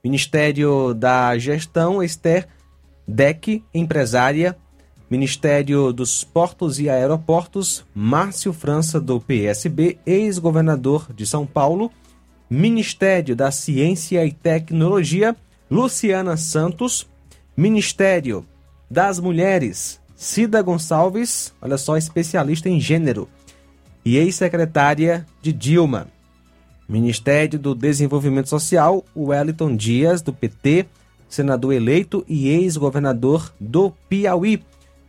Ministério 0.03 0.93
da 0.93 1.37
Gestão, 1.37 2.03
Esther 2.03 2.45
Deck, 3.07 3.63
empresária. 3.73 4.57
Ministério 5.09 5.93
dos 5.93 6.23
Portos 6.23 6.79
e 6.79 6.89
Aeroportos, 6.89 7.85
Márcio 7.93 8.51
França, 8.51 8.99
do 8.99 9.21
PSB, 9.21 9.99
ex-governador 10.05 11.07
de 11.13 11.25
São 11.25 11.45
Paulo. 11.45 11.89
Ministério 12.49 13.35
da 13.35 13.49
Ciência 13.49 14.25
e 14.25 14.31
Tecnologia, 14.31 15.35
Luciana 15.71 16.35
Santos. 16.35 17.07
Ministério 17.55 18.45
das 18.89 19.19
Mulheres, 19.19 20.01
Cida 20.15 20.61
Gonçalves, 20.61 21.53
olha 21.61 21.77
só, 21.77 21.95
especialista 21.95 22.67
em 22.67 22.79
gênero. 22.79 23.29
E 24.03 24.17
ex-secretária 24.17 25.25
de 25.41 25.53
Dilma. 25.53 26.07
Ministério 26.87 27.57
do 27.57 27.73
Desenvolvimento 27.73 28.49
Social, 28.49 29.03
Wellington 29.15 29.75
Dias, 29.75 30.21
do 30.21 30.33
PT, 30.33 30.85
senador 31.29 31.73
eleito 31.73 32.25
e 32.27 32.49
ex-governador 32.49 33.53
do 33.59 33.91
Piauí. 34.09 34.61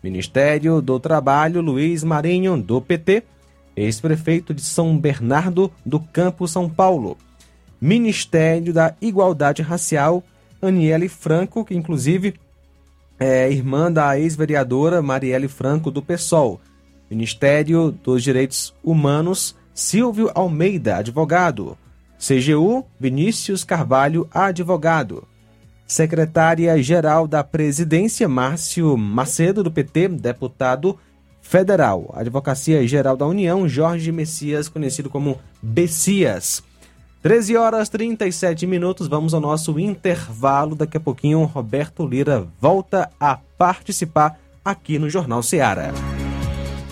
Ministério 0.03 0.81
do 0.81 1.01
Trabalho, 1.01 1.61
Luiz 1.61 2.05
Marinho, 2.05 2.57
do 2.57 2.81
PT, 2.81 3.23
ex-prefeito 3.77 4.55
de 4.55 4.63
São 4.63 4.97
Bernardo 4.97 5.71
do 5.85 5.99
Campo, 5.99 6.47
São 6.47 6.69
Paulo. 6.69 7.17
Ministério 7.81 8.73
da 8.73 8.95
Igualdade 9.01 9.63
Racial, 9.63 10.23
Aniele 10.63 11.09
Franco, 11.09 11.65
que 11.65 11.75
inclusive 11.75 12.35
é 13.19 13.51
irmã 13.51 13.91
da 13.91 14.19
ex-vereadora 14.19 15.03
Marielle 15.03 15.49
Franco, 15.49 15.91
do 15.91 16.03
PSOL. 16.03 16.61
Ministério 17.11 17.91
dos 17.91 18.23
Direitos 18.23 18.75
Humanos, 18.83 19.55
Silvio 19.75 20.31
Almeida, 20.35 20.97
advogado. 20.97 21.77
CGU, 22.17 22.87
Vinícius 22.99 23.65
Carvalho, 23.65 24.29
advogado. 24.33 25.27
Secretária-Geral 25.85 27.27
da 27.27 27.43
Presidência, 27.43 28.29
Márcio 28.29 28.97
Macedo, 28.97 29.65
do 29.65 29.73
PT, 29.73 30.09
deputado 30.09 30.97
federal. 31.43 32.11
Advocacia 32.15 32.87
Geral 32.87 33.17
da 33.17 33.27
União, 33.27 33.69
Jorge 33.69 34.13
Messias, 34.13 34.69
conhecido 34.69 35.11
como 35.11 35.39
Bessias. 35.61 36.63
13 37.23 37.57
horas 37.57 37.89
37 37.89 38.67
minutos, 38.67 39.09
vamos 39.09 39.35
ao 39.35 39.41
nosso 39.41 39.79
intervalo. 39.79 40.77
Daqui 40.77 40.99
a 40.99 41.01
pouquinho, 41.01 41.43
Roberto 41.45 42.07
Lira 42.07 42.47
volta 42.61 43.11
a 43.19 43.39
participar 43.59 44.39
aqui 44.65 44.99
no 44.99 45.11
Jornal 45.11 45.43
Seara. 45.43 45.93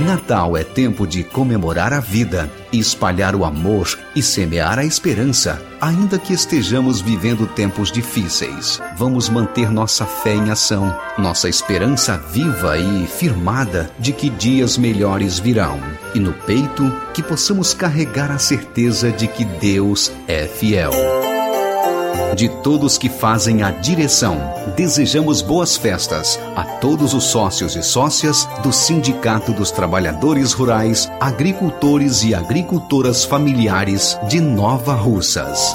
Natal 0.00 0.56
é 0.56 0.64
tempo 0.64 1.06
de 1.06 1.24
comemorar 1.24 1.92
a 1.92 2.00
vida, 2.00 2.50
espalhar 2.72 3.34
o 3.34 3.44
amor 3.44 3.98
e 4.14 4.22
semear 4.22 4.78
a 4.78 4.84
esperança. 4.84 5.60
Ainda 5.80 6.18
que 6.18 6.32
estejamos 6.32 7.00
vivendo 7.00 7.46
tempos 7.46 7.90
difíceis, 7.90 8.80
vamos 8.96 9.28
manter 9.28 9.70
nossa 9.70 10.06
fé 10.06 10.34
em 10.34 10.50
ação, 10.50 10.94
nossa 11.18 11.48
esperança 11.48 12.16
viva 12.16 12.78
e 12.78 13.06
firmada 13.06 13.90
de 13.98 14.12
que 14.12 14.30
dias 14.30 14.78
melhores 14.78 15.38
virão. 15.38 15.80
E 16.14 16.20
no 16.20 16.32
peito, 16.32 16.90
que 17.12 17.22
possamos 17.22 17.74
carregar 17.74 18.30
a 18.30 18.38
certeza 18.38 19.10
de 19.10 19.26
que 19.26 19.44
Deus 19.44 20.12
é 20.28 20.46
fiel. 20.46 20.92
De 22.34 22.48
todos 22.48 22.96
que 22.96 23.08
fazem 23.08 23.62
a 23.62 23.70
direção, 23.70 24.38
desejamos 24.76 25.42
boas 25.42 25.76
festas 25.76 26.38
a 26.54 26.64
todos 26.64 27.12
os 27.12 27.24
sócios 27.24 27.74
e 27.74 27.82
sócias 27.82 28.48
do 28.62 28.72
Sindicato 28.72 29.52
dos 29.52 29.70
Trabalhadores 29.70 30.52
Rurais, 30.52 31.10
Agricultores 31.20 32.22
e 32.22 32.34
Agricultoras 32.34 33.24
Familiares 33.24 34.18
de 34.28 34.40
Nova 34.40 34.94
Russas. 34.94 35.74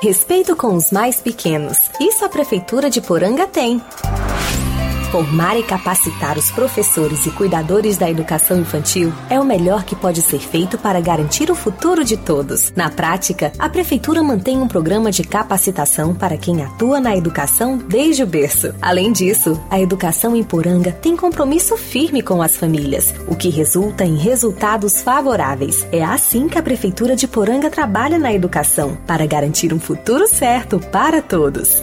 Respeito 0.00 0.56
com 0.56 0.74
os 0.74 0.90
mais 0.90 1.20
pequenos. 1.20 1.78
Isso 2.00 2.24
a 2.24 2.28
Prefeitura 2.28 2.90
de 2.90 3.00
Poranga 3.00 3.46
tem. 3.46 3.80
Formar 5.12 5.58
e 5.58 5.62
capacitar 5.62 6.38
os 6.38 6.50
professores 6.50 7.26
e 7.26 7.30
cuidadores 7.32 7.98
da 7.98 8.10
educação 8.10 8.58
infantil 8.58 9.12
é 9.28 9.38
o 9.38 9.44
melhor 9.44 9.84
que 9.84 9.94
pode 9.94 10.22
ser 10.22 10.38
feito 10.38 10.78
para 10.78 11.02
garantir 11.02 11.50
o 11.50 11.54
futuro 11.54 12.02
de 12.02 12.16
todos. 12.16 12.72
Na 12.74 12.88
prática, 12.88 13.52
a 13.58 13.68
Prefeitura 13.68 14.22
mantém 14.22 14.56
um 14.56 14.66
programa 14.66 15.12
de 15.12 15.22
capacitação 15.22 16.14
para 16.14 16.38
quem 16.38 16.62
atua 16.62 16.98
na 16.98 17.14
educação 17.14 17.76
desde 17.76 18.22
o 18.22 18.26
berço. 18.26 18.74
Além 18.80 19.12
disso, 19.12 19.60
a 19.68 19.78
educação 19.78 20.34
em 20.34 20.42
Poranga 20.42 20.92
tem 20.92 21.14
compromisso 21.14 21.76
firme 21.76 22.22
com 22.22 22.40
as 22.40 22.56
famílias, 22.56 23.14
o 23.28 23.36
que 23.36 23.50
resulta 23.50 24.06
em 24.06 24.16
resultados 24.16 25.02
favoráveis. 25.02 25.86
É 25.92 26.02
assim 26.02 26.48
que 26.48 26.56
a 26.56 26.62
Prefeitura 26.62 27.14
de 27.14 27.28
Poranga 27.28 27.68
trabalha 27.68 28.18
na 28.18 28.32
educação, 28.32 28.96
para 29.06 29.26
garantir 29.26 29.74
um 29.74 29.78
futuro 29.78 30.26
certo 30.26 30.80
para 30.80 31.20
todos. 31.20 31.82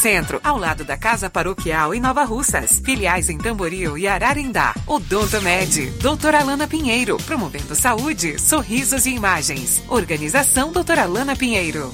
Centro, 0.00 0.40
ao 0.42 0.56
lado 0.56 0.82
da 0.82 0.96
Casa 0.96 1.28
Paroquial 1.28 1.94
em 1.94 2.00
Nova 2.00 2.24
Russas. 2.24 2.80
Filiais 2.82 3.28
em 3.28 3.36
Tamboril 3.36 3.98
e 3.98 4.08
Ararindá. 4.08 4.74
Odonto 4.86 5.42
Med, 5.42 5.90
doutora 6.00 6.40
Alana 6.40 6.66
Pinheiro, 6.66 7.18
promovendo 7.18 7.74
saúde, 7.74 8.38
sorrisos 8.38 9.04
e 9.04 9.10
imagens. 9.10 9.84
Organização 9.90 10.72
doutora 10.72 11.02
Alana 11.02 11.36
Pinheiro. 11.36 11.92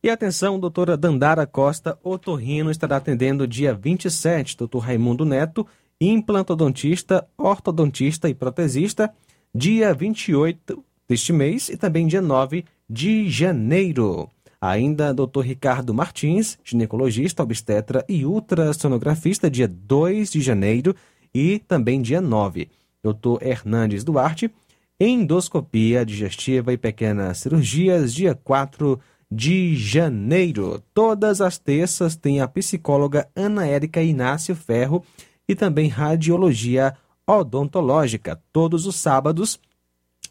E 0.00 0.08
atenção, 0.08 0.60
doutora 0.60 0.96
Dandara 0.96 1.48
Costa 1.48 1.98
Otorrino 2.00 2.70
estará 2.70 2.98
atendendo 2.98 3.44
dia 3.44 3.74
27, 3.74 4.56
doutor 4.56 4.78
Raimundo 4.78 5.24
Neto, 5.24 5.66
implantodontista, 6.00 7.26
ortodontista 7.36 8.28
e 8.28 8.34
protesista, 8.34 9.12
dia 9.52 9.92
28 9.92 10.80
deste 11.08 11.32
mês 11.32 11.68
e 11.68 11.76
também 11.76 12.06
dia 12.06 12.22
9 12.22 12.64
de 12.88 13.28
janeiro. 13.28 14.30
Ainda 14.60 15.12
Dr. 15.12 15.40
Ricardo 15.40 15.92
Martins, 15.92 16.58
ginecologista, 16.64 17.42
obstetra 17.42 18.04
e 18.08 18.24
ultrassonografista, 18.24 19.50
dia 19.50 19.68
2 19.68 20.32
de 20.32 20.40
janeiro 20.40 20.94
e 21.34 21.58
também 21.58 22.00
dia 22.00 22.20
9. 22.20 22.70
Dr. 23.02 23.42
Hernandes 23.42 24.02
Duarte, 24.02 24.50
endoscopia 24.98 26.04
digestiva 26.04 26.72
e 26.72 26.78
pequenas 26.78 27.38
cirurgias, 27.38 28.14
dia 28.14 28.34
4 28.34 28.98
de 29.30 29.76
janeiro. 29.76 30.82
Todas 30.94 31.40
as 31.40 31.58
terças 31.58 32.16
tem 32.16 32.40
a 32.40 32.48
psicóloga 32.48 33.28
Ana 33.34 33.66
Érica 33.66 34.02
Inácio 34.02 34.54
Ferro 34.54 35.04
e 35.48 35.54
também 35.54 35.88
radiologia 35.88 36.96
odontológica. 37.26 38.40
Todos 38.52 38.86
os 38.86 38.96
sábados 38.96 39.60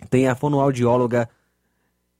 tem 0.09 0.27
a 0.27 0.35
fonoaudióloga 0.35 1.29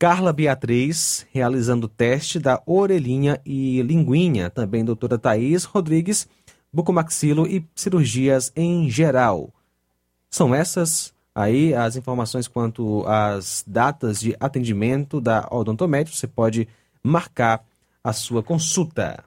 Carla 0.05 0.31
Beatriz, 0.31 1.25
realizando 1.33 1.87
teste 1.87 2.37
da 2.37 2.61
orelhinha 2.63 3.41
e 3.43 3.81
linguinha. 3.81 4.51
Também 4.51 4.85
doutora 4.85 5.17
Thaís 5.17 5.63
Rodrigues, 5.63 6.27
bucomaxilo 6.71 7.47
e 7.47 7.65
cirurgias 7.73 8.51
em 8.55 8.87
geral. 8.87 9.51
São 10.29 10.53
essas 10.53 11.11
aí 11.33 11.73
as 11.73 11.95
informações 11.95 12.47
quanto 12.47 13.03
às 13.07 13.63
datas 13.65 14.19
de 14.19 14.35
atendimento 14.39 15.19
da 15.19 15.47
odontomédica. 15.49 16.15
Você 16.15 16.27
pode 16.27 16.67
marcar 17.01 17.65
a 18.03 18.13
sua 18.13 18.43
consulta. 18.43 19.23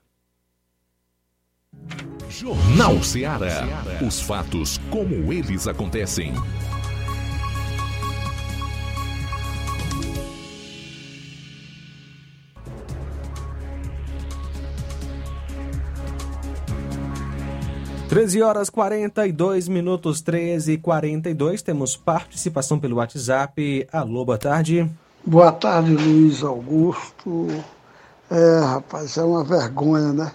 Jornal 2.31 3.03
Ceará. 3.03 3.67
Os 4.07 4.21
fatos 4.21 4.79
como 4.93 5.33
eles 5.33 5.67
acontecem. 5.67 6.33
13 18.09 18.41
horas 18.41 18.71
42 18.71 19.69
minutos, 19.69 20.23
13 20.23 20.73
e 20.73 20.79
42. 20.79 21.61
Temos 21.61 21.95
participação 21.95 22.81
pelo 22.81 22.97
WhatsApp. 22.97 23.87
Alô, 23.93 24.25
boa 24.25 24.39
tarde. 24.39 24.91
Boa 25.27 25.53
tarde, 25.53 25.91
Luiz 25.91 26.43
Augusto. 26.43 27.49
É, 28.31 28.61
rapaz, 28.61 29.19
é 29.19 29.23
uma 29.23 29.45
vergonha, 29.45 30.15
né? 30.15 30.33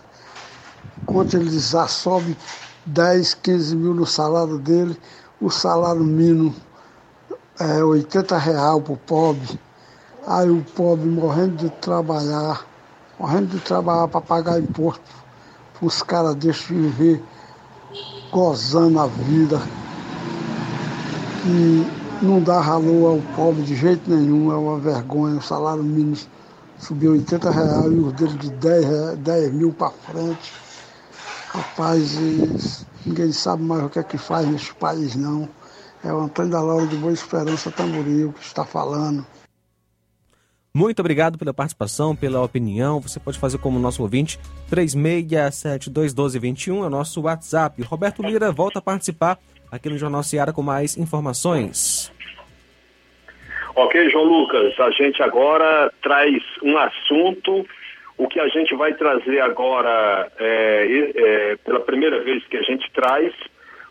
Já 1.72 1.88
sobem 1.88 2.38
10, 2.86 3.34
15 3.34 3.76
mil 3.76 3.96
no 3.96 4.06
salário 4.06 4.60
dele, 4.60 4.96
o 5.42 5.50
salário 5.50 6.04
mínimo 6.04 6.56
é 7.60 7.84
80 7.84 8.38
real 8.38 8.82
pro 8.82 8.98
pobre. 8.98 9.60
Aí 10.28 10.48
o 10.48 10.64
pobre 10.76 11.10
morrendo 11.10 11.56
de 11.56 11.70
trabalhar, 11.72 12.68
morrendo 13.20 13.48
de 13.48 13.60
trabalhar 13.62 14.08
para 14.10 14.22
pagar 14.22 14.60
imposto, 14.60 15.02
os 15.82 16.04
caras 16.04 16.36
deixam 16.36 16.78
viver 16.78 17.20
gozando 18.34 19.00
a 19.00 19.08
vida. 19.08 19.62
E 21.46 21.86
não 22.22 22.42
dá 22.42 22.60
valor 22.60 23.12
ao 23.12 23.36
pobre 23.36 23.62
de 23.62 23.76
jeito 23.76 24.10
nenhum, 24.10 24.52
é 24.52 24.56
uma 24.56 24.80
vergonha. 24.80 25.38
O 25.38 25.42
salário 25.42 25.84
mínimo 25.84 26.18
subiu 26.80 27.12
80 27.12 27.52
reais 27.52 27.92
e 27.92 27.96
os 27.96 28.14
dele 28.14 28.38
de 28.38 28.50
10, 28.50 29.18
10 29.20 29.54
mil 29.54 29.72
para 29.72 29.92
frente. 29.92 30.52
Rapaz, 31.50 32.18
ninguém 33.06 33.32
sabe 33.32 33.62
mais 33.64 33.84
o 33.84 33.90
que 33.90 34.00
é 34.00 34.04
que 34.04 34.18
faz 34.18 34.48
neste 34.48 34.74
país, 34.74 35.16
não. 35.16 35.48
É 36.04 36.12
o 36.12 36.20
Antônio 36.20 36.52
da 36.52 36.62
Laura 36.62 36.88
de 36.88 36.98
Boa 36.98 37.14
Esperança 37.14 37.72
Tamboril 37.72 38.34
que 38.34 38.44
está 38.44 38.66
falando. 38.66 39.26
Muito 40.76 41.02
obrigado 41.02 41.38
pela 41.38 41.54
participação, 41.54 42.16
pela 42.16 42.42
opinião. 42.42 43.00
Você 43.00 43.20
pode 43.20 43.38
fazer 43.38 43.60
como 43.60 43.78
nosso 43.78 44.02
ouvinte, 44.02 44.40
36721221 44.72 46.84
é 46.84 46.88
o 46.88 46.90
nosso 46.90 47.22
WhatsApp. 47.22 47.80
Roberto 47.84 48.24
Lira 48.24 48.52
volta 48.52 48.80
a 48.80 48.82
participar 48.82 49.38
aqui 49.72 49.88
no 49.88 50.00
Jornal 50.00 50.24
Seara 50.24 50.52
com 50.52 50.64
mais 50.64 50.98
informações. 50.98 52.12
Ok, 53.76 54.10
João 54.10 54.24
Lucas, 54.24 54.74
a 54.80 54.90
gente 54.90 55.22
agora 55.22 55.94
traz 56.02 56.42
um 56.64 56.76
assunto. 56.76 57.68
O 58.18 58.28
que 58.28 58.40
a 58.40 58.48
gente 58.48 58.74
vai 58.74 58.96
trazer 58.96 59.42
agora 59.42 60.28
é, 60.40 61.14
é, 61.16 61.56
pela 61.58 61.82
primeira 61.82 62.24
vez 62.24 62.44
que 62.48 62.58
a 62.58 62.64
gente 62.64 62.92
traz, 62.94 63.32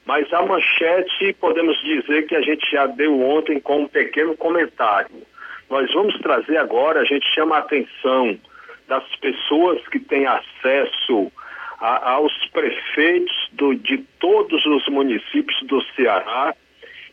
mas 0.04 0.32
a 0.32 0.42
manchete 0.42 1.32
podemos 1.34 1.80
dizer 1.84 2.26
que 2.26 2.34
a 2.34 2.42
gente 2.42 2.68
já 2.72 2.86
deu 2.86 3.20
ontem 3.20 3.60
com 3.60 3.82
um 3.82 3.86
pequeno 3.86 4.36
comentário. 4.36 5.30
Nós 5.73 5.90
vamos 5.94 6.15
trazer 6.19 6.59
agora, 6.59 7.01
a 7.01 7.05
gente 7.07 7.27
chama 7.35 7.57
a 7.57 7.61
atenção 7.61 8.39
das 8.86 9.03
pessoas 9.16 9.81
que 9.89 9.99
têm 9.99 10.27
acesso 10.27 11.32
a, 11.81 12.11
aos 12.11 12.31
prefeitos 12.49 13.49
do, 13.53 13.74
de 13.74 13.97
todos 14.20 14.66
os 14.66 14.86
municípios 14.89 15.59
do 15.62 15.82
Ceará 15.97 16.55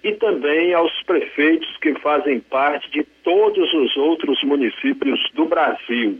e 0.03 0.11
também 0.11 0.73
aos 0.73 0.91
prefeitos 1.03 1.77
que 1.77 1.94
fazem 2.02 2.41
parte 2.41 2.91
de 2.91 3.06
todos 3.23 3.73
os 3.73 3.95
outros 3.95 4.44
municípios 4.44 5.22
do 5.36 5.45
Brasil, 5.45 6.19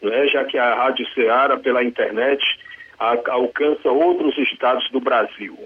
né? 0.00 0.28
já 0.28 0.46
que 0.46 0.56
a 0.56 0.76
Rádio 0.76 1.06
Ceará, 1.12 1.58
pela 1.58 1.84
internet, 1.84 2.42
a, 2.98 3.18
alcança 3.32 3.90
outros 3.90 4.38
estados 4.38 4.90
do 4.90 4.98
Brasil. 4.98 5.58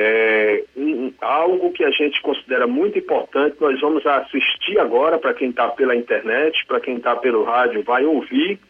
É, 0.00 0.62
um, 0.76 1.12
algo 1.20 1.72
que 1.72 1.82
a 1.82 1.90
gente 1.90 2.22
considera 2.22 2.68
muito 2.68 2.96
importante, 2.96 3.56
nós 3.60 3.80
vamos 3.80 4.06
assistir 4.06 4.78
agora, 4.78 5.18
para 5.18 5.34
quem 5.34 5.50
está 5.50 5.66
pela 5.70 5.96
internet, 5.96 6.64
para 6.68 6.78
quem 6.78 6.98
está 6.98 7.16
pelo 7.16 7.42
rádio, 7.42 7.82
vai 7.82 8.04
ouvir, 8.04 8.60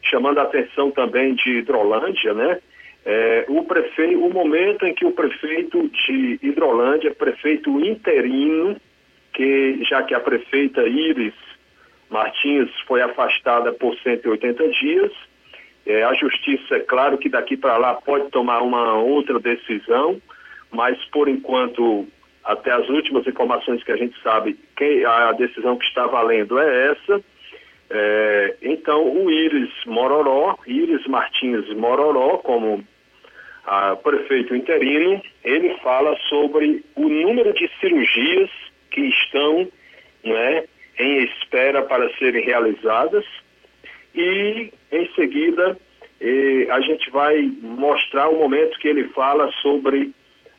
chamando 0.00 0.38
a 0.38 0.44
atenção 0.44 0.92
também 0.92 1.34
de 1.34 1.58
Hidrolândia, 1.58 2.32
né? 2.34 2.60
É, 3.04 3.46
o, 3.48 3.64
prefeito, 3.64 4.24
o 4.24 4.32
momento 4.32 4.86
em 4.86 4.94
que 4.94 5.04
o 5.04 5.10
prefeito 5.10 5.88
de 5.88 6.38
Hidrolândia, 6.40 7.12
prefeito 7.16 7.84
interino, 7.84 8.76
que 9.34 9.82
já 9.82 10.04
que 10.04 10.14
a 10.14 10.20
prefeita 10.20 10.86
Iris 10.86 11.34
Martins 12.08 12.70
foi 12.86 13.02
afastada 13.02 13.72
por 13.72 13.96
180 13.98 14.68
dias, 14.68 15.10
é, 15.84 16.04
a 16.04 16.14
justiça, 16.14 16.76
é 16.76 16.80
claro 16.80 17.18
que 17.18 17.28
daqui 17.28 17.56
para 17.56 17.76
lá 17.76 17.94
pode 17.94 18.30
tomar 18.30 18.62
uma 18.62 18.94
outra 18.94 19.40
decisão, 19.40 20.22
mas 20.70 20.96
por 21.06 21.28
enquanto, 21.28 22.06
até 22.44 22.70
as 22.72 22.88
últimas 22.88 23.26
informações 23.26 23.82
que 23.82 23.92
a 23.92 23.96
gente 23.96 24.20
sabe, 24.22 24.58
quem, 24.76 25.04
a 25.04 25.32
decisão 25.32 25.76
que 25.76 25.84
está 25.84 26.06
valendo 26.06 26.58
é 26.58 26.92
essa. 26.92 27.22
É, 27.92 28.56
então, 28.62 29.04
o 29.04 29.30
Iris 29.30 29.72
Mororó, 29.84 30.56
Iris 30.66 31.06
Martins 31.06 31.68
Mororó, 31.74 32.38
como 32.38 32.84
a 33.64 33.96
prefeito 33.96 34.54
interino, 34.54 35.20
ele 35.44 35.74
fala 35.82 36.16
sobre 36.28 36.84
o 36.94 37.08
número 37.08 37.52
de 37.52 37.68
cirurgias 37.80 38.50
que 38.90 39.00
estão 39.00 39.68
né, 40.24 40.64
em 40.98 41.24
espera 41.24 41.82
para 41.82 42.08
serem 42.16 42.44
realizadas 42.44 43.24
e, 44.14 44.72
em 44.92 45.14
seguida, 45.14 45.76
eh, 46.20 46.66
a 46.70 46.80
gente 46.80 47.10
vai 47.10 47.42
mostrar 47.62 48.28
o 48.28 48.38
momento 48.38 48.78
que 48.78 48.88
ele 48.88 49.04
fala 49.08 49.50
sobre 49.62 50.12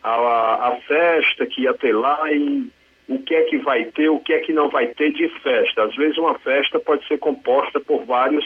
a, 0.03 0.69
a 0.69 0.75
festa 0.87 1.45
que 1.45 1.61
ia 1.61 1.73
ter 1.73 1.93
lá 1.93 2.31
e 2.31 2.69
o 3.07 3.19
que 3.19 3.35
é 3.35 3.43
que 3.43 3.57
vai 3.57 3.85
ter, 3.85 4.09
o 4.09 4.19
que 4.19 4.33
é 4.33 4.39
que 4.39 4.53
não 4.53 4.69
vai 4.69 4.87
ter 4.87 5.11
de 5.11 5.27
festa. 5.41 5.83
Às 5.83 5.95
vezes 5.95 6.17
uma 6.17 6.37
festa 6.39 6.79
pode 6.79 7.05
ser 7.07 7.17
composta 7.19 7.79
por 7.79 8.05
vários 8.05 8.45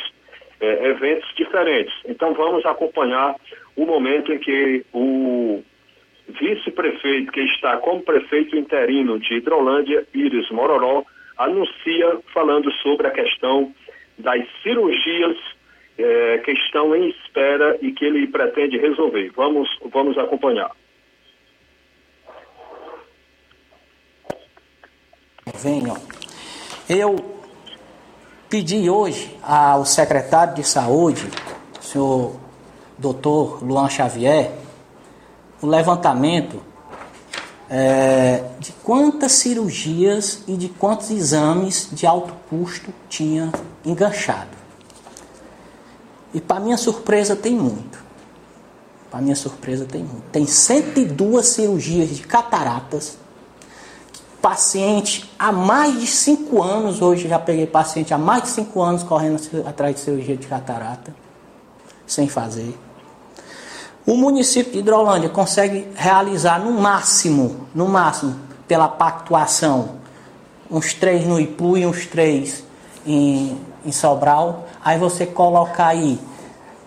é, 0.59 0.89
eventos 0.89 1.31
diferentes. 1.35 1.93
Então 2.05 2.33
vamos 2.33 2.65
acompanhar 2.65 3.35
o 3.75 3.85
momento 3.85 4.33
em 4.33 4.39
que 4.39 4.85
o 4.93 5.63
vice-prefeito, 6.27 7.31
que 7.31 7.41
está 7.41 7.77
como 7.77 8.01
prefeito 8.01 8.57
interino 8.57 9.19
de 9.19 9.35
Hidrolândia, 9.35 10.05
Iris 10.13 10.49
Mororó, 10.49 11.03
anuncia 11.37 12.17
falando 12.33 12.71
sobre 12.81 13.07
a 13.07 13.11
questão 13.11 13.73
das 14.17 14.43
cirurgias 14.63 15.37
é, 15.97 16.37
que 16.39 16.51
estão 16.51 16.95
em 16.95 17.09
espera 17.09 17.77
e 17.81 17.91
que 17.91 18.05
ele 18.05 18.27
pretende 18.27 18.77
resolver. 18.77 19.31
Vamos, 19.35 19.69
vamos 19.91 20.17
acompanhar. 20.17 20.71
Venham. 25.61 25.97
Eu 26.87 27.15
pedi 28.49 28.89
hoje 28.89 29.37
ao 29.41 29.85
secretário 29.85 30.55
de 30.55 30.63
Saúde, 30.63 31.29
senhor 31.81 32.35
doutor 32.97 33.63
Luan 33.63 33.89
Xavier, 33.89 34.51
o 35.61 35.67
levantamento 35.67 36.61
é, 37.69 38.43
de 38.59 38.71
quantas 38.83 39.33
cirurgias 39.33 40.43
e 40.47 40.55
de 40.55 40.69
quantos 40.69 41.09
exames 41.09 41.89
de 41.91 42.05
alto 42.05 42.33
custo 42.49 42.93
tinha 43.09 43.51
enganchado. 43.83 44.55
E 46.33 46.41
para 46.41 46.59
minha 46.59 46.77
surpresa 46.77 47.35
tem 47.35 47.55
muito. 47.55 48.03
Para 49.09 49.21
minha 49.21 49.35
surpresa 49.35 49.85
tem 49.85 50.03
muito. 50.03 50.23
Tem 50.31 50.45
102 50.45 51.45
cirurgias 51.45 52.09
de 52.09 52.23
cataratas, 52.23 53.17
paciente 54.45 55.27
há 55.39 55.51
mais 55.51 55.99
de 55.99 56.05
cinco 56.05 56.61
anos, 56.61 57.01
hoje 57.01 57.27
já 57.27 57.39
peguei 57.39 57.65
paciente 57.65 58.13
há 58.13 58.17
mais 58.19 58.43
de 58.43 58.49
cinco 58.49 58.79
anos 58.79 59.01
correndo 59.01 59.41
atrás 59.67 59.95
de 59.95 60.01
cirurgia 60.01 60.37
de 60.37 60.45
catarata, 60.45 61.15
sem 62.05 62.27
fazer. 62.27 62.77
O 64.05 64.15
município 64.15 64.71
de 64.71 64.77
Hidrolândia 64.77 65.29
consegue 65.29 65.87
realizar 65.95 66.59
no 66.59 66.71
máximo, 66.73 67.65
no 67.73 67.87
máximo, 67.87 68.39
pela 68.67 68.87
pactuação, 68.87 69.95
uns 70.69 70.93
três 70.93 71.25
no 71.25 71.39
Ipu 71.39 71.75
e 71.75 71.87
uns 71.87 72.05
três 72.05 72.63
em, 73.03 73.59
em 73.83 73.91
Sobral. 73.91 74.67
Aí 74.83 74.99
você 74.99 75.25
coloca 75.25 75.87
aí 75.87 76.19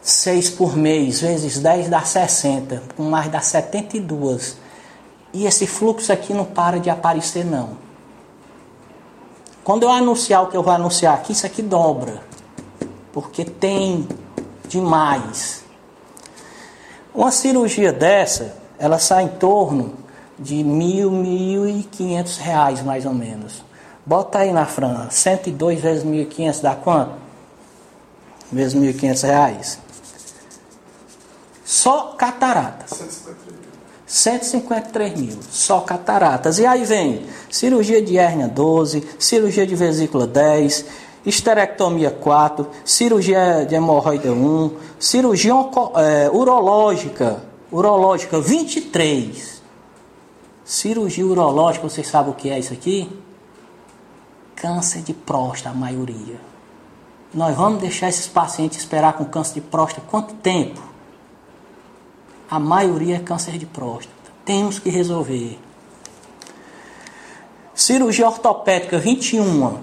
seis 0.01 0.48
por 0.48 0.76
mês, 0.76 1.22
vezes 1.22 1.59
10 1.59 1.89
dá 1.89 2.02
60, 2.02 2.85
com 2.97 3.02
mais 3.02 3.28
dá 3.28 3.40
72 3.40 4.68
e 5.39 5.47
esse 5.47 5.69
fluxo 5.69 6.12
aqui 6.12 6.35
não 6.35 6.44
para 6.44 6.81
de 6.81 6.90
aparecer, 6.90 7.44
não. 7.44 7.78
Quando 9.62 9.85
eu 9.85 9.90
anunciar 9.90 10.43
o 10.43 10.48
que 10.48 10.56
eu 10.56 10.65
vou 10.65 10.73
anunciar 10.73 11.15
aqui, 11.15 11.31
isso 11.31 11.47
aqui 11.47 11.62
dobra. 11.62 12.20
Porque 13.12 13.44
tem 13.44 14.09
demais. 14.66 15.62
Uma 17.15 17.31
cirurgia 17.31 17.93
dessa, 17.93 18.56
ela 18.81 18.98
sai 18.98 19.24
em 19.24 19.28
torno 19.28 19.94
de 20.36 20.65
mil, 20.65 21.12
mil 21.12 21.69
e 21.69 21.85
quinhentos 21.85 22.36
reais, 22.39 22.82
mais 22.82 23.06
ou 23.06 23.15
menos. 23.15 23.62
Bota 24.05 24.40
aí 24.40 24.52
na 24.52 24.66
Fran, 24.66 25.09
102 25.09 25.81
vezes 25.81 26.05
1.500 26.05 26.62
dá 26.62 26.74
quanto? 26.74 27.12
Vezes 28.51 28.74
1.500 28.74 29.23
reais. 29.23 29.78
Só 31.65 32.15
cataratas. 32.19 32.90
153 34.09 35.20
mil, 35.20 35.39
só 35.51 35.80
cataratas. 35.80 36.59
E 36.59 36.64
aí 36.64 36.82
vem 36.85 37.26
cirurgia 37.51 38.01
de 38.01 38.16
hérnia 38.16 38.48
12, 38.48 39.06
cirurgia 39.18 39.66
de 39.66 39.76
vesícula 39.76 40.26
10, 40.26 40.86
esterectomia 41.26 42.10
4, 42.10 42.66
cirurgia 42.86 43.66
de 43.68 43.74
hemorroida 43.74 44.32
1, 44.32 44.76
cirurgia 44.98 45.52
é, 45.97 46.30
urológica, 46.32 47.44
urológica 47.70 48.40
23. 48.40 49.59
Cirurgia 50.64 51.26
urológica, 51.26 51.89
vocês 51.89 52.09
sabem 52.09 52.32
o 52.32 52.35
que 52.35 52.48
é 52.48 52.59
isso 52.59 52.72
aqui? 52.72 53.10
Câncer 54.56 55.02
de 55.02 55.12
próstata, 55.12 55.70
a 55.70 55.78
maioria. 55.78 56.40
Nós 57.32 57.55
vamos 57.55 57.80
deixar 57.82 58.09
esses 58.09 58.26
pacientes 58.26 58.78
esperar 58.78 59.12
com 59.12 59.24
câncer 59.26 59.55
de 59.55 59.60
próstata 59.60 60.06
quanto 60.10 60.32
tempo? 60.35 60.88
A 62.50 62.58
maioria 62.58 63.16
é 63.16 63.18
câncer 63.18 63.58
de 63.58 63.66
próstata. 63.66 64.16
Temos 64.44 64.78
que 64.78 64.88
resolver. 64.88 65.58
Cirurgia 67.74 68.26
ortopédica 68.26 68.98
21. 68.98 69.78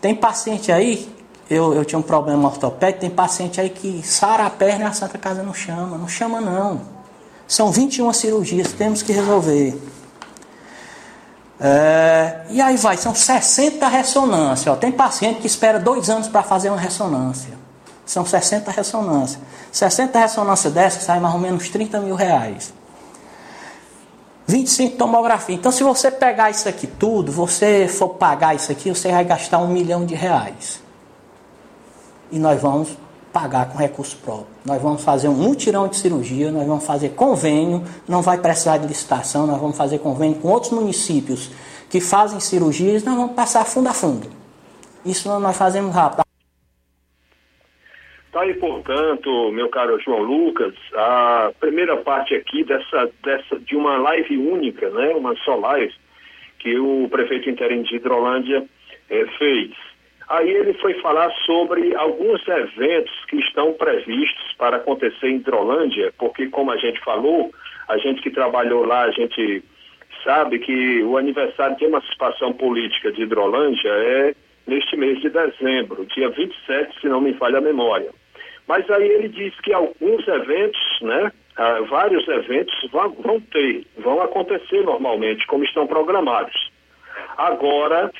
Tem 0.00 0.14
paciente 0.14 0.72
aí, 0.72 1.14
eu, 1.48 1.74
eu 1.74 1.84
tinha 1.84 1.98
um 1.98 2.02
problema 2.02 2.48
ortopédico, 2.48 3.00
tem 3.00 3.10
paciente 3.10 3.60
aí 3.60 3.70
que 3.70 4.02
sara 4.02 4.46
a 4.46 4.50
perna 4.50 4.84
e 4.84 4.88
a 4.88 4.92
Santa 4.92 5.18
Casa 5.18 5.42
não 5.42 5.52
chama. 5.52 5.98
Não 5.98 6.08
chama 6.08 6.40
não. 6.40 6.80
São 7.46 7.70
21 7.70 8.12
cirurgias, 8.12 8.72
temos 8.72 9.02
que 9.02 9.12
resolver. 9.12 9.76
É, 11.60 12.46
e 12.48 12.60
aí 12.60 12.76
vai, 12.78 12.96
são 12.96 13.14
60 13.14 13.86
ressonâncias. 13.88 14.78
Tem 14.78 14.90
paciente 14.90 15.40
que 15.40 15.46
espera 15.46 15.78
dois 15.78 16.08
anos 16.08 16.28
para 16.28 16.42
fazer 16.42 16.70
uma 16.70 16.78
ressonância. 16.78 17.52
São 18.10 18.26
60 18.26 18.72
ressonâncias. 18.72 19.40
60 19.70 20.18
ressonâncias 20.18 20.72
dessas 20.72 21.04
sai 21.04 21.20
mais 21.20 21.32
ou 21.32 21.38
menos 21.38 21.68
30 21.68 22.00
mil 22.00 22.16
reais. 22.16 22.74
25 24.48 24.96
tomografia. 24.96 25.54
Então, 25.54 25.70
se 25.70 25.84
você 25.84 26.10
pegar 26.10 26.50
isso 26.50 26.68
aqui 26.68 26.88
tudo, 26.88 27.30
você 27.30 27.86
for 27.86 28.08
pagar 28.08 28.56
isso 28.56 28.72
aqui, 28.72 28.90
você 28.90 29.12
vai 29.12 29.24
gastar 29.24 29.58
um 29.58 29.68
milhão 29.68 30.04
de 30.04 30.16
reais. 30.16 30.80
E 32.32 32.38
nós 32.40 32.60
vamos 32.60 32.98
pagar 33.32 33.68
com 33.68 33.78
recurso 33.78 34.16
próprio. 34.16 34.48
Nós 34.64 34.82
vamos 34.82 35.04
fazer 35.04 35.28
um 35.28 35.34
mutirão 35.34 35.86
de 35.86 35.96
cirurgia, 35.96 36.50
nós 36.50 36.66
vamos 36.66 36.82
fazer 36.82 37.10
convênio, 37.10 37.84
não 38.08 38.22
vai 38.22 38.38
precisar 38.38 38.78
de 38.78 38.88
licitação, 38.88 39.46
nós 39.46 39.60
vamos 39.60 39.76
fazer 39.76 39.98
convênio 39.98 40.40
com 40.40 40.48
outros 40.48 40.72
municípios 40.72 41.48
que 41.88 42.00
fazem 42.00 42.40
cirurgias, 42.40 43.04
nós 43.04 43.14
vamos 43.14 43.36
passar 43.36 43.64
fundo 43.64 43.88
a 43.88 43.94
fundo. 43.94 44.28
Isso 45.04 45.28
nós 45.38 45.56
fazemos 45.56 45.94
rápido. 45.94 46.29
Tá 48.32 48.42
aí, 48.42 48.54
portanto, 48.54 49.50
meu 49.50 49.68
caro 49.68 49.98
João 50.00 50.22
Lucas, 50.22 50.74
a 50.94 51.52
primeira 51.58 51.96
parte 51.96 52.32
aqui 52.32 52.62
dessa, 52.62 53.10
dessa 53.24 53.58
de 53.58 53.74
uma 53.74 53.98
live 53.98 54.36
única, 54.36 54.88
né, 54.90 55.08
uma 55.16 55.34
só 55.44 55.56
live, 55.56 55.92
que 56.60 56.78
o 56.78 57.08
prefeito 57.10 57.50
interino 57.50 57.82
de 57.82 57.96
Hidrolândia 57.96 58.64
eh, 59.08 59.26
fez. 59.36 59.72
Aí 60.28 60.48
ele 60.48 60.74
foi 60.74 60.94
falar 61.00 61.28
sobre 61.44 61.92
alguns 61.96 62.46
eventos 62.46 63.12
que 63.24 63.36
estão 63.40 63.72
previstos 63.72 64.54
para 64.56 64.76
acontecer 64.76 65.26
em 65.26 65.36
Hidrolândia, 65.36 66.14
porque 66.16 66.46
como 66.46 66.70
a 66.70 66.76
gente 66.76 67.00
falou, 67.00 67.50
a 67.88 67.98
gente 67.98 68.22
que 68.22 68.30
trabalhou 68.30 68.86
lá, 68.86 69.02
a 69.02 69.10
gente 69.10 69.64
sabe 70.22 70.60
que 70.60 71.02
o 71.02 71.16
aniversário 71.16 71.76
de 71.76 71.84
emancipação 71.84 72.52
política 72.52 73.10
de 73.10 73.22
Hidrolândia 73.22 73.88
é 73.88 74.34
neste 74.68 74.96
mês 74.96 75.20
de 75.20 75.30
dezembro, 75.30 76.06
dia 76.06 76.28
27, 76.28 77.00
se 77.00 77.08
não 77.08 77.20
me 77.20 77.34
falha 77.34 77.58
a 77.58 77.60
memória. 77.60 78.19
Mas 78.70 78.88
aí 78.88 79.04
ele 79.04 79.28
diz 79.28 79.52
que 79.62 79.72
alguns 79.72 80.28
eventos, 80.28 80.80
né, 81.02 81.32
ah, 81.56 81.80
vários 81.88 82.26
eventos 82.28 82.72
vão, 82.92 83.10
vão 83.14 83.40
ter, 83.40 83.84
vão 83.98 84.22
acontecer 84.22 84.84
normalmente, 84.84 85.44
como 85.48 85.64
estão 85.64 85.88
programados. 85.88 86.70
Agora, 87.36 88.12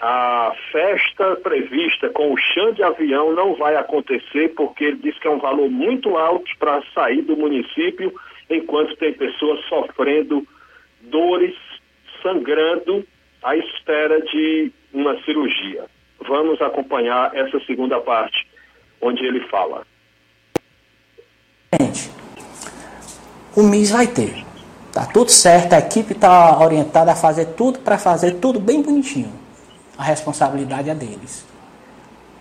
a 0.00 0.52
festa 0.70 1.34
prevista 1.42 2.08
com 2.10 2.32
o 2.32 2.36
chão 2.36 2.70
de 2.70 2.84
avião 2.84 3.32
não 3.32 3.56
vai 3.56 3.74
acontecer 3.74 4.54
porque 4.54 4.84
ele 4.84 4.98
diz 4.98 5.18
que 5.18 5.26
é 5.26 5.30
um 5.32 5.40
valor 5.40 5.68
muito 5.68 6.16
alto 6.16 6.52
para 6.56 6.84
sair 6.94 7.22
do 7.22 7.36
município, 7.36 8.14
enquanto 8.48 8.94
tem 8.98 9.12
pessoas 9.12 9.58
sofrendo 9.64 10.46
dores, 11.00 11.56
sangrando 12.22 13.04
à 13.42 13.56
espera 13.56 14.22
de 14.22 14.70
uma 14.92 15.20
cirurgia. 15.24 15.86
Vamos 16.20 16.62
acompanhar 16.62 17.34
essa 17.34 17.58
segunda 17.66 18.00
parte, 18.00 18.46
onde 19.00 19.26
ele 19.26 19.40
fala. 19.48 19.84
Gente, 21.72 22.10
o 23.54 23.62
MIS 23.62 23.90
vai 23.90 24.06
ter. 24.06 24.44
Tá 24.92 25.04
tudo 25.06 25.30
certo, 25.30 25.74
a 25.74 25.78
equipe 25.78 26.12
está 26.12 26.58
orientada 26.58 27.12
a 27.12 27.16
fazer 27.16 27.46
tudo 27.56 27.80
para 27.80 27.98
fazer 27.98 28.36
tudo 28.36 28.58
bem 28.58 28.80
bonitinho 28.80 29.46
a 29.98 30.04
responsabilidade 30.04 30.90
é 30.90 30.94
deles. 30.94 31.44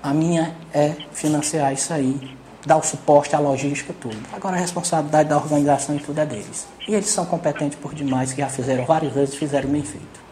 A 0.03 0.13
minha 0.13 0.55
é 0.73 0.93
financiar 1.13 1.73
isso 1.73 1.93
aí, 1.93 2.37
dar 2.65 2.77
o 2.77 2.83
suporte 2.83 3.35
à 3.35 3.39
logística, 3.39 3.93
tudo. 3.99 4.17
Agora 4.33 4.55
a 4.55 4.59
responsabilidade 4.59 5.29
da 5.29 5.37
organização 5.37 5.95
e 5.95 5.99
tudo 5.99 6.19
é 6.19 6.25
deles. 6.25 6.67
E 6.87 6.93
eles 6.93 7.07
são 7.07 7.25
competentes 7.25 7.77
por 7.79 7.93
demais, 7.93 8.33
que 8.33 8.41
já 8.41 8.49
fizeram 8.49 8.85
várias 8.85 9.13
vezes 9.13 9.33
e 9.33 9.37
fizeram 9.37 9.69
bem 9.69 9.83
feito. 9.83 10.25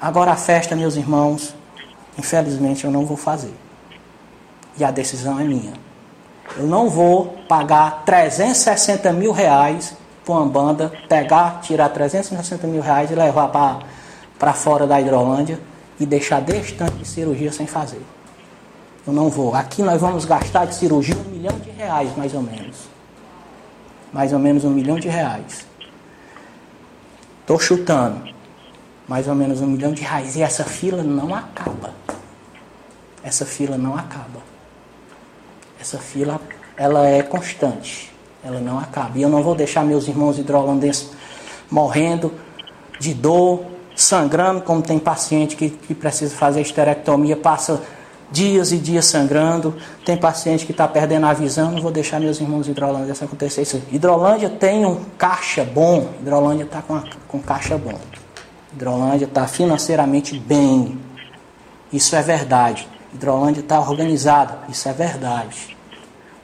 Agora 0.00 0.32
a 0.32 0.36
festa, 0.36 0.76
meus 0.76 0.96
irmãos, 0.96 1.54
infelizmente 2.18 2.84
eu 2.84 2.90
não 2.90 3.04
vou 3.04 3.16
fazer. 3.16 3.54
E 4.78 4.84
a 4.84 4.90
decisão 4.90 5.40
é 5.40 5.44
minha. 5.44 5.72
Eu 6.56 6.66
não 6.66 6.88
vou 6.88 7.38
pagar 7.48 8.02
360 8.04 9.12
mil 9.12 9.32
reais 9.32 9.94
para 10.24 10.34
uma 10.34 10.46
banda, 10.46 10.92
pegar, 11.08 11.60
tirar 11.60 11.88
360 11.88 12.66
mil 12.66 12.82
reais 12.82 13.10
e 13.10 13.14
levar 13.14 13.48
para 14.38 14.52
fora 14.52 14.86
da 14.86 15.00
Hidrolândia 15.00 15.60
e 15.98 16.06
deixar 16.06 16.40
deste 16.40 16.74
tanto 16.74 16.96
de 16.96 17.06
cirurgia 17.06 17.52
sem 17.52 17.66
fazer. 17.66 18.02
Eu 19.06 19.12
não 19.12 19.28
vou. 19.28 19.54
Aqui 19.54 19.82
nós 19.82 20.00
vamos 20.00 20.24
gastar 20.24 20.66
de 20.66 20.74
cirurgia 20.74 21.16
um 21.16 21.30
milhão 21.30 21.58
de 21.58 21.70
reais, 21.70 22.14
mais 22.16 22.34
ou 22.34 22.42
menos. 22.42 22.76
Mais 24.12 24.32
ou 24.32 24.38
menos 24.38 24.64
um 24.64 24.70
milhão 24.70 24.98
de 24.98 25.08
reais. 25.08 25.66
Estou 27.40 27.58
chutando. 27.58 28.28
Mais 29.08 29.26
ou 29.26 29.34
menos 29.34 29.60
um 29.60 29.66
milhão 29.66 29.92
de 29.92 30.02
reais. 30.02 30.36
E 30.36 30.42
essa 30.42 30.64
fila 30.64 31.02
não 31.02 31.34
acaba. 31.34 31.94
Essa 33.22 33.46
fila 33.46 33.76
não 33.76 33.96
acaba. 33.96 34.49
Essa 35.80 35.98
fila, 35.98 36.40
ela 36.76 37.06
é 37.06 37.22
constante. 37.22 38.12
Ela 38.44 38.60
não 38.60 38.78
acaba. 38.78 39.18
E 39.18 39.22
eu 39.22 39.28
não 39.28 39.42
vou 39.42 39.54
deixar 39.54 39.84
meus 39.84 40.08
irmãos 40.08 40.38
hidrolandenses 40.38 41.10
morrendo 41.70 42.32
de 42.98 43.14
dor, 43.14 43.64
sangrando, 43.94 44.60
como 44.62 44.82
tem 44.82 44.98
paciente 44.98 45.56
que, 45.56 45.70
que 45.70 45.94
precisa 45.94 46.34
fazer 46.34 46.60
esterectomia, 46.60 47.36
passa 47.36 47.80
dias 48.30 48.72
e 48.72 48.78
dias 48.78 49.06
sangrando, 49.06 49.74
tem 50.04 50.16
paciente 50.16 50.64
que 50.64 50.72
está 50.72 50.86
perdendo 50.86 51.26
a 51.26 51.32
visão, 51.32 51.72
não 51.72 51.82
vou 51.82 51.90
deixar 51.90 52.20
meus 52.20 52.40
irmãos 52.40 52.66
de 52.66 52.70
Hidrolândia 52.70 53.12
isso 53.12 53.24
acontecer. 53.24 53.62
Isso. 53.62 53.82
Hidrolândia 53.90 54.48
tem 54.48 54.86
um 54.86 55.02
caixa 55.18 55.64
bom, 55.64 56.10
Hidrolândia 56.20 56.64
está 56.64 56.80
com, 56.82 57.02
com 57.26 57.40
caixa 57.40 57.76
bom. 57.76 57.98
Hidrolândia 58.72 59.24
está 59.24 59.46
financeiramente 59.46 60.38
bem, 60.38 60.98
isso 61.92 62.14
é 62.14 62.22
verdade. 62.22 62.88
Hidrolândia 63.12 63.60
está 63.60 63.80
organizada, 63.80 64.58
isso 64.68 64.88
é 64.88 64.92
verdade. 64.92 65.76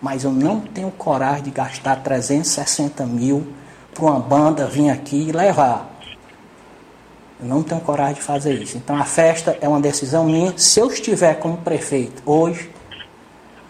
Mas 0.00 0.24
eu 0.24 0.30
não 0.30 0.60
tenho 0.60 0.90
coragem 0.90 1.44
de 1.44 1.50
gastar 1.50 1.96
360 2.02 3.06
mil 3.06 3.46
para 3.94 4.04
uma 4.04 4.20
banda 4.20 4.66
vir 4.66 4.90
aqui 4.90 5.28
e 5.28 5.32
levar. 5.32 5.90
Eu 7.40 7.46
não 7.46 7.62
tenho 7.62 7.80
coragem 7.80 8.14
de 8.14 8.22
fazer 8.22 8.54
isso. 8.60 8.76
Então 8.76 8.96
a 8.96 9.04
festa 9.04 9.56
é 9.60 9.68
uma 9.68 9.80
decisão 9.80 10.24
minha. 10.24 10.54
Se 10.56 10.80
eu 10.80 10.88
estiver 10.88 11.34
como 11.34 11.56
prefeito 11.58 12.22
hoje, 12.24 12.70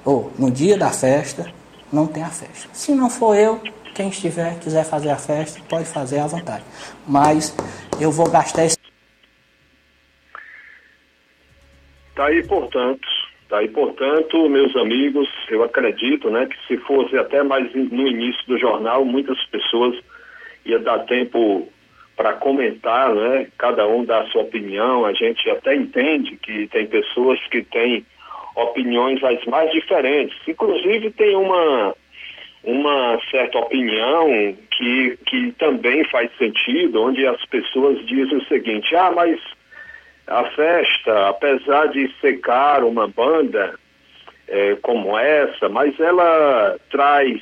ou 0.04 0.30
no 0.38 0.50
dia 0.50 0.78
da 0.78 0.90
festa, 0.90 1.46
não 1.92 2.06
tem 2.06 2.22
a 2.22 2.28
festa. 2.28 2.68
Se 2.72 2.92
não 2.92 3.10
for 3.10 3.34
eu, 3.34 3.60
quem 3.94 4.08
estiver, 4.08 4.58
quiser 4.58 4.84
fazer 4.84 5.10
a 5.10 5.16
festa, 5.16 5.60
pode 5.68 5.84
fazer 5.84 6.18
à 6.18 6.26
vontade. 6.26 6.62
Mas 7.06 7.52
eu 7.98 8.12
vou 8.12 8.28
gastar 8.28 8.64
esse. 8.64 8.75
Tá 12.16 12.28
aí, 12.28 12.42
portanto, 12.44 13.06
tá 13.46 13.58
aí, 13.58 13.68
portanto, 13.68 14.48
meus 14.48 14.74
amigos, 14.74 15.28
eu 15.50 15.62
acredito, 15.62 16.30
né, 16.30 16.46
que 16.46 16.56
se 16.66 16.78
fosse 16.78 17.16
até 17.18 17.42
mais 17.42 17.70
no 17.74 18.08
início 18.08 18.42
do 18.46 18.58
jornal, 18.58 19.04
muitas 19.04 19.38
pessoas 19.48 19.94
ia 20.64 20.78
dar 20.78 21.00
tempo 21.00 21.68
para 22.16 22.32
comentar, 22.32 23.14
né? 23.14 23.48
Cada 23.58 23.86
um 23.86 24.02
dá 24.02 24.20
a 24.22 24.26
sua 24.28 24.42
opinião. 24.42 25.04
A 25.04 25.12
gente 25.12 25.48
até 25.50 25.76
entende 25.76 26.36
que 26.38 26.66
tem 26.68 26.86
pessoas 26.86 27.38
que 27.48 27.62
têm 27.62 28.06
opiniões 28.54 29.22
as 29.22 29.44
mais 29.44 29.70
diferentes. 29.70 30.36
Inclusive 30.48 31.10
tem 31.10 31.36
uma 31.36 31.94
uma 32.64 33.20
certa 33.30 33.58
opinião 33.58 34.28
que, 34.72 35.16
que 35.26 35.52
também 35.52 36.02
faz 36.04 36.30
sentido, 36.36 37.02
onde 37.02 37.24
as 37.26 37.44
pessoas 37.44 38.04
dizem 38.06 38.38
o 38.38 38.44
seguinte: 38.46 38.96
ah, 38.96 39.12
mas 39.14 39.38
a 40.26 40.44
festa, 40.50 41.28
apesar 41.28 41.86
de 41.88 42.12
ser 42.20 42.38
caro 42.40 42.88
uma 42.88 43.06
banda 43.06 43.78
é, 44.48 44.76
como 44.76 45.16
essa, 45.16 45.68
mas 45.68 45.98
ela 46.00 46.76
traz 46.90 47.40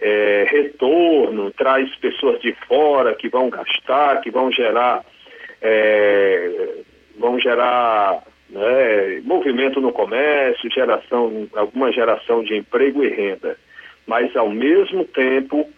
é, 0.00 0.46
retorno, 0.48 1.50
traz 1.52 1.94
pessoas 1.96 2.40
de 2.40 2.52
fora 2.66 3.14
que 3.14 3.28
vão 3.28 3.50
gastar, 3.50 4.20
que 4.20 4.30
vão 4.30 4.50
gerar, 4.50 5.04
é, 5.60 6.74
vão 7.18 7.38
gerar 7.38 8.22
né, 8.48 9.20
movimento 9.24 9.80
no 9.80 9.92
comércio, 9.92 10.70
geração, 10.70 11.48
alguma 11.54 11.92
geração 11.92 12.42
de 12.42 12.56
emprego 12.56 13.04
e 13.04 13.08
renda. 13.08 13.58
Mas 14.06 14.34
ao 14.36 14.48
mesmo 14.48 15.04
tempo, 15.04 15.68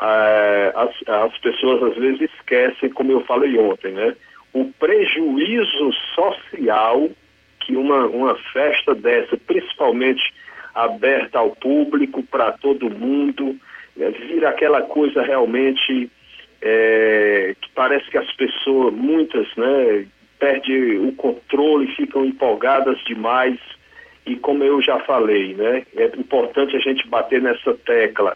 é, 0.00 0.72
as, 0.74 1.08
as 1.08 1.38
pessoas 1.38 1.82
às 1.82 1.96
vezes 1.96 2.30
esquecem, 2.34 2.90
como 2.90 3.12
eu 3.12 3.20
falei 3.22 3.58
ontem, 3.58 3.92
né? 3.92 4.14
O 4.52 4.64
prejuízo 4.78 5.92
social 6.14 7.10
que 7.68 7.76
uma, 7.76 8.06
uma 8.06 8.34
festa 8.52 8.94
dessa, 8.94 9.36
principalmente 9.36 10.32
aberta 10.74 11.38
ao 11.38 11.50
público, 11.50 12.22
para 12.22 12.52
todo 12.52 12.88
mundo, 12.88 13.54
é, 13.98 14.10
vira 14.10 14.48
aquela 14.48 14.80
coisa 14.80 15.22
realmente 15.22 16.10
é, 16.62 17.54
que 17.60 17.70
parece 17.74 18.10
que 18.10 18.16
as 18.16 18.32
pessoas, 18.32 18.94
muitas, 18.94 19.46
né, 19.54 20.06
perdem 20.38 21.06
o 21.06 21.12
controle, 21.12 21.94
ficam 21.94 22.24
empolgadas 22.24 22.98
demais. 23.04 23.58
E 24.24 24.36
como 24.36 24.64
eu 24.64 24.80
já 24.80 24.98
falei, 25.00 25.54
né, 25.54 25.84
é 25.94 26.06
importante 26.16 26.74
a 26.74 26.80
gente 26.80 27.06
bater 27.06 27.42
nessa 27.42 27.74
tecla. 27.74 28.34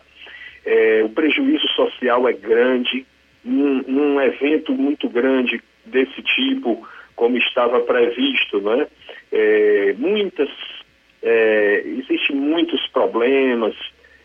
É, 0.65 1.03
o 1.05 1.09
prejuízo 1.09 1.67
social 1.69 2.29
é 2.29 2.35
grande, 2.35 3.07
num, 3.43 3.83
num 3.87 4.21
evento 4.21 4.73
muito 4.73 5.09
grande 5.09 5.61
desse 5.85 6.23
tipo, 6.23 6.87
como 7.17 7.37
estava 7.37 7.81
previsto, 7.81 8.61
né? 8.61 8.87
É, 9.31 9.95
muitas 9.99 10.49
é, 11.23 11.83
existem 11.87 12.37
muitos 12.37 12.87
problemas, 12.89 13.75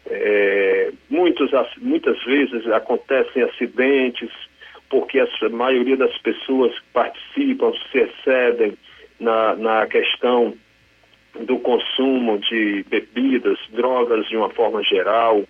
é, 0.09 0.91
muitos, 1.09 1.51
muitas 1.79 2.21
vezes 2.23 2.65
acontecem 2.67 3.43
acidentes, 3.43 4.31
porque 4.89 5.19
a 5.19 5.49
maioria 5.49 5.97
das 5.97 6.17
pessoas 6.19 6.73
que 6.79 6.85
participam 6.93 7.73
se 7.91 7.99
excedem 7.99 8.77
na, 9.19 9.55
na 9.55 9.85
questão 9.85 10.53
do 11.41 11.59
consumo 11.59 12.39
de 12.39 12.83
bebidas, 12.89 13.59
drogas 13.69 14.27
de 14.27 14.37
uma 14.37 14.49
forma 14.49 14.81
geral, 14.83 15.43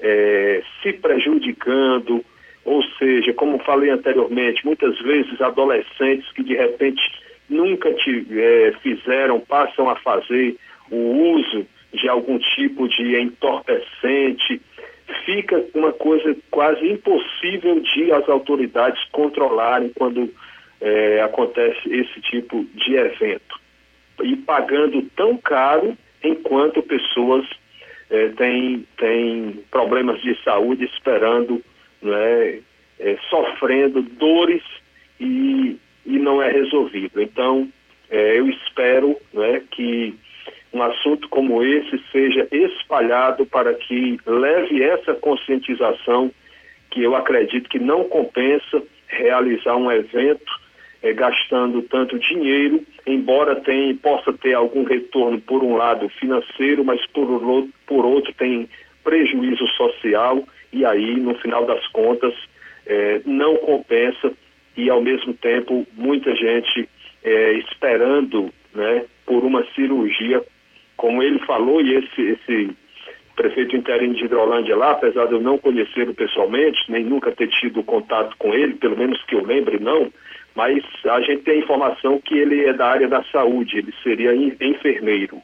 é, 0.00 0.62
se 0.82 0.92
prejudicando, 0.94 2.24
ou 2.66 2.82
seja, 2.98 3.32
como 3.32 3.60
falei 3.60 3.90
anteriormente, 3.90 4.66
muitas 4.66 4.98
vezes 5.00 5.40
adolescentes 5.40 6.30
que 6.32 6.42
de 6.42 6.54
repente 6.54 7.00
nunca 7.48 7.92
te, 7.94 8.26
é, 8.32 8.72
fizeram, 8.82 9.38
passam 9.38 9.88
a 9.88 9.94
fazer 9.96 10.56
o 10.90 11.36
uso 11.36 11.64
de 11.94 12.08
algum 12.08 12.38
tipo 12.38 12.88
de 12.88 13.20
entorpecente, 13.20 14.60
fica 15.24 15.64
uma 15.74 15.92
coisa 15.92 16.36
quase 16.50 16.84
impossível 16.86 17.80
de 17.80 18.10
as 18.12 18.28
autoridades 18.28 19.02
controlarem 19.12 19.92
quando 19.96 20.28
é, 20.80 21.20
acontece 21.22 21.88
esse 21.88 22.20
tipo 22.22 22.66
de 22.74 22.94
evento. 22.96 23.60
E 24.24 24.34
pagando 24.36 25.02
tão 25.14 25.36
caro 25.36 25.96
enquanto 26.22 26.82
pessoas 26.82 27.46
é, 28.10 28.28
têm, 28.30 28.84
têm 28.96 29.64
problemas 29.70 30.20
de 30.20 30.36
saúde 30.42 30.84
esperando, 30.84 31.62
né, 32.06 32.60
é, 32.98 33.16
sofrendo 33.28 34.02
dores 34.02 34.62
e, 35.20 35.76
e 36.04 36.18
não 36.18 36.42
é 36.42 36.50
resolvido. 36.50 37.20
Então, 37.20 37.68
é, 38.10 38.38
eu 38.38 38.48
espero 38.48 39.16
né, 39.32 39.62
que 39.70 40.14
um 40.72 40.82
assunto 40.82 41.28
como 41.28 41.62
esse 41.62 41.98
seja 42.12 42.46
espalhado 42.50 43.46
para 43.46 43.72
que 43.74 44.18
leve 44.26 44.82
essa 44.82 45.14
conscientização 45.14 46.30
que 46.90 47.02
eu 47.02 47.14
acredito 47.16 47.68
que 47.68 47.78
não 47.78 48.04
compensa 48.04 48.82
realizar 49.08 49.76
um 49.76 49.90
evento 49.90 50.52
é, 51.02 51.12
gastando 51.12 51.82
tanto 51.82 52.18
dinheiro, 52.18 52.84
embora 53.06 53.56
tenha, 53.56 53.94
possa 53.96 54.32
ter 54.32 54.54
algum 54.54 54.84
retorno 54.84 55.40
por 55.40 55.62
um 55.62 55.76
lado 55.76 56.08
financeiro, 56.08 56.84
mas 56.84 57.04
por, 57.08 57.26
por 57.86 58.04
outro 58.04 58.32
tem 58.34 58.68
prejuízo 59.04 59.66
social 59.68 60.42
e 60.76 60.84
aí 60.84 61.16
no 61.16 61.34
final 61.36 61.64
das 61.66 61.86
contas 61.88 62.34
é, 62.86 63.20
não 63.24 63.56
compensa 63.56 64.32
e 64.76 64.88
ao 64.90 65.00
mesmo 65.00 65.34
tempo 65.34 65.86
muita 65.94 66.34
gente 66.34 66.88
é, 67.24 67.52
esperando 67.54 68.52
né, 68.74 69.04
por 69.24 69.44
uma 69.44 69.64
cirurgia 69.74 70.42
como 70.96 71.22
ele 71.22 71.38
falou, 71.40 71.80
e 71.80 71.94
esse, 71.94 72.22
esse 72.22 72.70
prefeito 73.34 73.76
interino 73.76 74.14
de 74.14 74.24
Hidrolândia 74.24 74.74
lá, 74.76 74.92
apesar 74.92 75.26
de 75.26 75.34
eu 75.34 75.40
não 75.40 75.58
conhecê-lo 75.58 76.14
pessoalmente, 76.14 76.90
nem 76.90 77.04
nunca 77.04 77.30
ter 77.32 77.48
tido 77.48 77.82
contato 77.82 78.34
com 78.38 78.54
ele, 78.54 78.74
pelo 78.74 78.96
menos 78.96 79.22
que 79.24 79.34
eu 79.34 79.44
lembre, 79.44 79.78
não, 79.78 80.10
mas 80.54 80.82
a 81.04 81.20
gente 81.20 81.42
tem 81.42 81.56
a 81.56 81.62
informação 81.62 82.18
que 82.18 82.36
ele 82.36 82.64
é 82.64 82.72
da 82.72 82.86
área 82.86 83.08
da 83.08 83.22
saúde, 83.24 83.78
ele 83.78 83.92
seria 84.02 84.34
enfermeiro. 84.34 85.40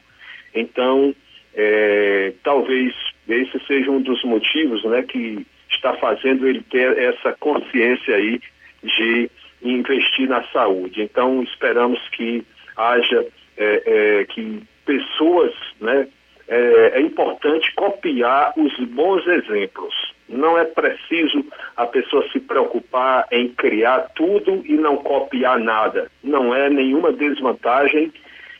Então, 0.55 1.13
é, 1.53 2.33
talvez 2.43 2.93
esse 3.27 3.59
seja 3.65 3.89
um 3.89 4.01
dos 4.01 4.23
motivos 4.23 4.83
né, 4.83 5.01
que 5.03 5.45
está 5.69 5.93
fazendo 5.95 6.47
ele 6.47 6.61
ter 6.61 6.97
essa 6.97 7.33
consciência 7.39 8.15
aí 8.15 8.39
de 8.83 9.29
investir 9.61 10.27
na 10.27 10.43
saúde. 10.49 11.01
Então, 11.01 11.41
esperamos 11.43 11.99
que 12.09 12.45
haja, 12.75 13.25
é, 13.57 13.83
é, 13.85 14.25
que 14.25 14.61
pessoas, 14.85 15.53
né, 15.79 16.07
é, 16.47 16.91
é, 16.95 17.01
importante 17.01 17.73
copiar 17.75 18.53
os 18.57 18.77
bons 18.89 19.25
exemplos. 19.25 19.93
Não 20.27 20.57
é 20.57 20.65
preciso 20.65 21.45
a 21.77 21.85
pessoa 21.85 22.27
se 22.31 22.39
preocupar 22.39 23.27
em 23.31 23.49
criar 23.49 24.11
tudo 24.15 24.61
e 24.65 24.73
não 24.73 24.97
copiar 24.97 25.59
nada. 25.59 26.09
Não 26.23 26.53
é 26.53 26.69
nenhuma 26.69 27.13
desvantagem 27.13 28.11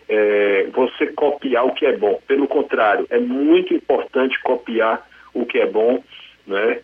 é, 0.07 0.67
você 0.73 1.07
copiar 1.07 1.65
o 1.65 1.73
que 1.73 1.85
é 1.85 1.95
bom. 1.95 2.19
Pelo 2.27 2.47
contrário, 2.47 3.07
é 3.09 3.19
muito 3.19 3.73
importante 3.73 4.39
copiar 4.41 5.07
o 5.33 5.45
que 5.45 5.59
é 5.59 5.65
bom, 5.65 6.03
né, 6.45 6.79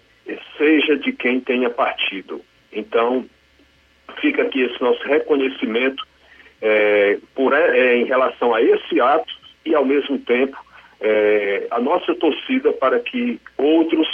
seja 0.58 0.98
de 0.98 1.12
quem 1.12 1.40
tenha 1.40 1.70
partido. 1.70 2.42
Então, 2.72 3.26
fica 4.20 4.44
aqui 4.44 4.62
esse 4.62 4.82
nosso 4.82 5.04
reconhecimento 5.04 6.06
é, 6.62 7.18
por, 7.36 7.54
é, 7.54 7.96
em 7.96 8.06
relação 8.06 8.54
a 8.54 8.62
esse 8.62 9.00
ato 9.00 9.34
e, 9.66 9.74
ao 9.74 9.86
mesmo 9.86 10.20
tempo, 10.20 10.58
é, 11.00 11.68
a 11.72 11.80
nossa 11.80 12.14
torcida 12.16 12.72
para 12.74 13.00
que 13.00 13.40
outros 13.58 14.08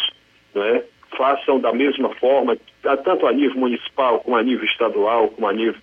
né, 0.54 0.84
façam 1.18 1.60
da 1.60 1.74
mesma 1.74 2.10
forma, 2.16 2.58
tanto 2.82 3.26
a 3.26 3.32
nível 3.32 3.58
municipal, 3.58 4.20
como 4.20 4.36
a 4.36 4.44
nível 4.44 4.66
estadual, 4.66 5.30
como 5.30 5.48
a 5.48 5.54
nível 5.54 5.82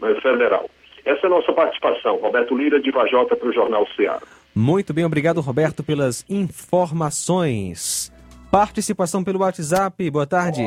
né, 0.00 0.14
federal. 0.20 0.68
Essa 1.04 1.20
é 1.22 1.26
a 1.26 1.30
nossa 1.30 1.52
participação. 1.52 2.16
Roberto 2.16 2.56
Lira, 2.56 2.80
de 2.80 2.90
Vajota, 2.90 3.36
para 3.36 3.48
o 3.48 3.52
Jornal 3.52 3.86
Ceará. 3.96 4.22
Muito 4.54 4.92
bem, 4.92 5.04
obrigado, 5.04 5.40
Roberto, 5.40 5.82
pelas 5.82 6.24
informações. 6.28 8.12
Participação 8.50 9.24
pelo 9.24 9.40
WhatsApp, 9.40 10.10
boa 10.10 10.26
tarde. 10.26 10.62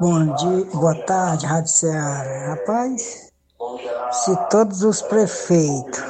Bom 0.00 0.34
dia, 0.34 0.64
boa 0.72 0.94
tarde, 1.04 1.44
Rádio 1.44 1.68
Ceará. 1.68 2.54
Rapaz, 2.54 3.30
se 4.10 4.48
todos 4.48 4.82
os 4.82 5.02
prefeitos 5.02 6.02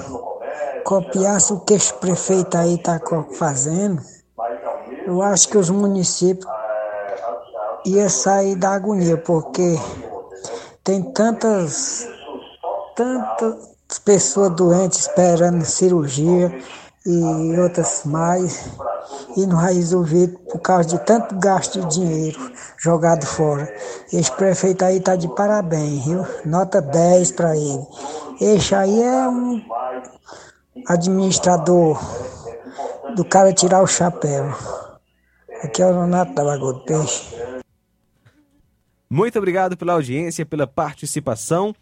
copiassem 0.84 1.56
o 1.56 1.60
que 1.60 1.74
esse 1.74 1.92
prefeito 1.94 2.56
aí 2.56 2.74
está 2.74 3.00
fazendo, 3.36 4.00
eu 5.04 5.20
acho 5.22 5.48
que 5.48 5.58
os 5.58 5.68
municípios 5.68 6.46
iam 7.84 8.08
sair 8.08 8.54
da 8.54 8.70
agonia, 8.70 9.16
porque 9.16 9.76
tem 10.84 11.02
tantas, 11.12 12.08
tantas 12.94 13.98
pessoas 14.04 14.50
doentes 14.54 15.00
esperando 15.00 15.64
cirurgia 15.64 16.52
e 17.06 17.58
outras 17.58 18.02
mais, 18.04 18.68
e 19.36 19.46
não 19.46 19.56
vai 19.56 19.74
resolver 19.74 20.28
por 20.50 20.60
causa 20.60 20.90
de 20.90 20.98
tanto 21.04 21.34
gasto 21.38 21.80
de 21.80 21.94
dinheiro 21.94 22.52
jogado 22.78 23.24
fora. 23.24 23.72
Esse 24.12 24.30
prefeito 24.32 24.84
aí 24.84 25.00
tá 25.00 25.16
de 25.16 25.28
parabéns, 25.34 26.04
viu? 26.04 26.26
Nota 26.44 26.80
10 26.80 27.32
para 27.32 27.56
ele. 27.56 27.86
Esse 28.40 28.74
aí 28.74 29.02
é 29.02 29.28
um 29.28 29.62
administrador 30.86 31.98
do 33.14 33.24
cara 33.24 33.52
tirar 33.52 33.82
o 33.82 33.86
chapéu. 33.86 34.54
Aqui 35.62 35.82
é 35.82 35.86
o 35.86 36.02
Renato 36.02 36.34
da 36.34 36.42
Lagoa 36.42 36.74
do 36.74 36.80
Peixe. 36.80 37.34
Muito 39.08 39.38
obrigado 39.38 39.76
pela 39.76 39.94
audiência, 39.94 40.46
pela 40.46 40.66
participação. 40.66 41.74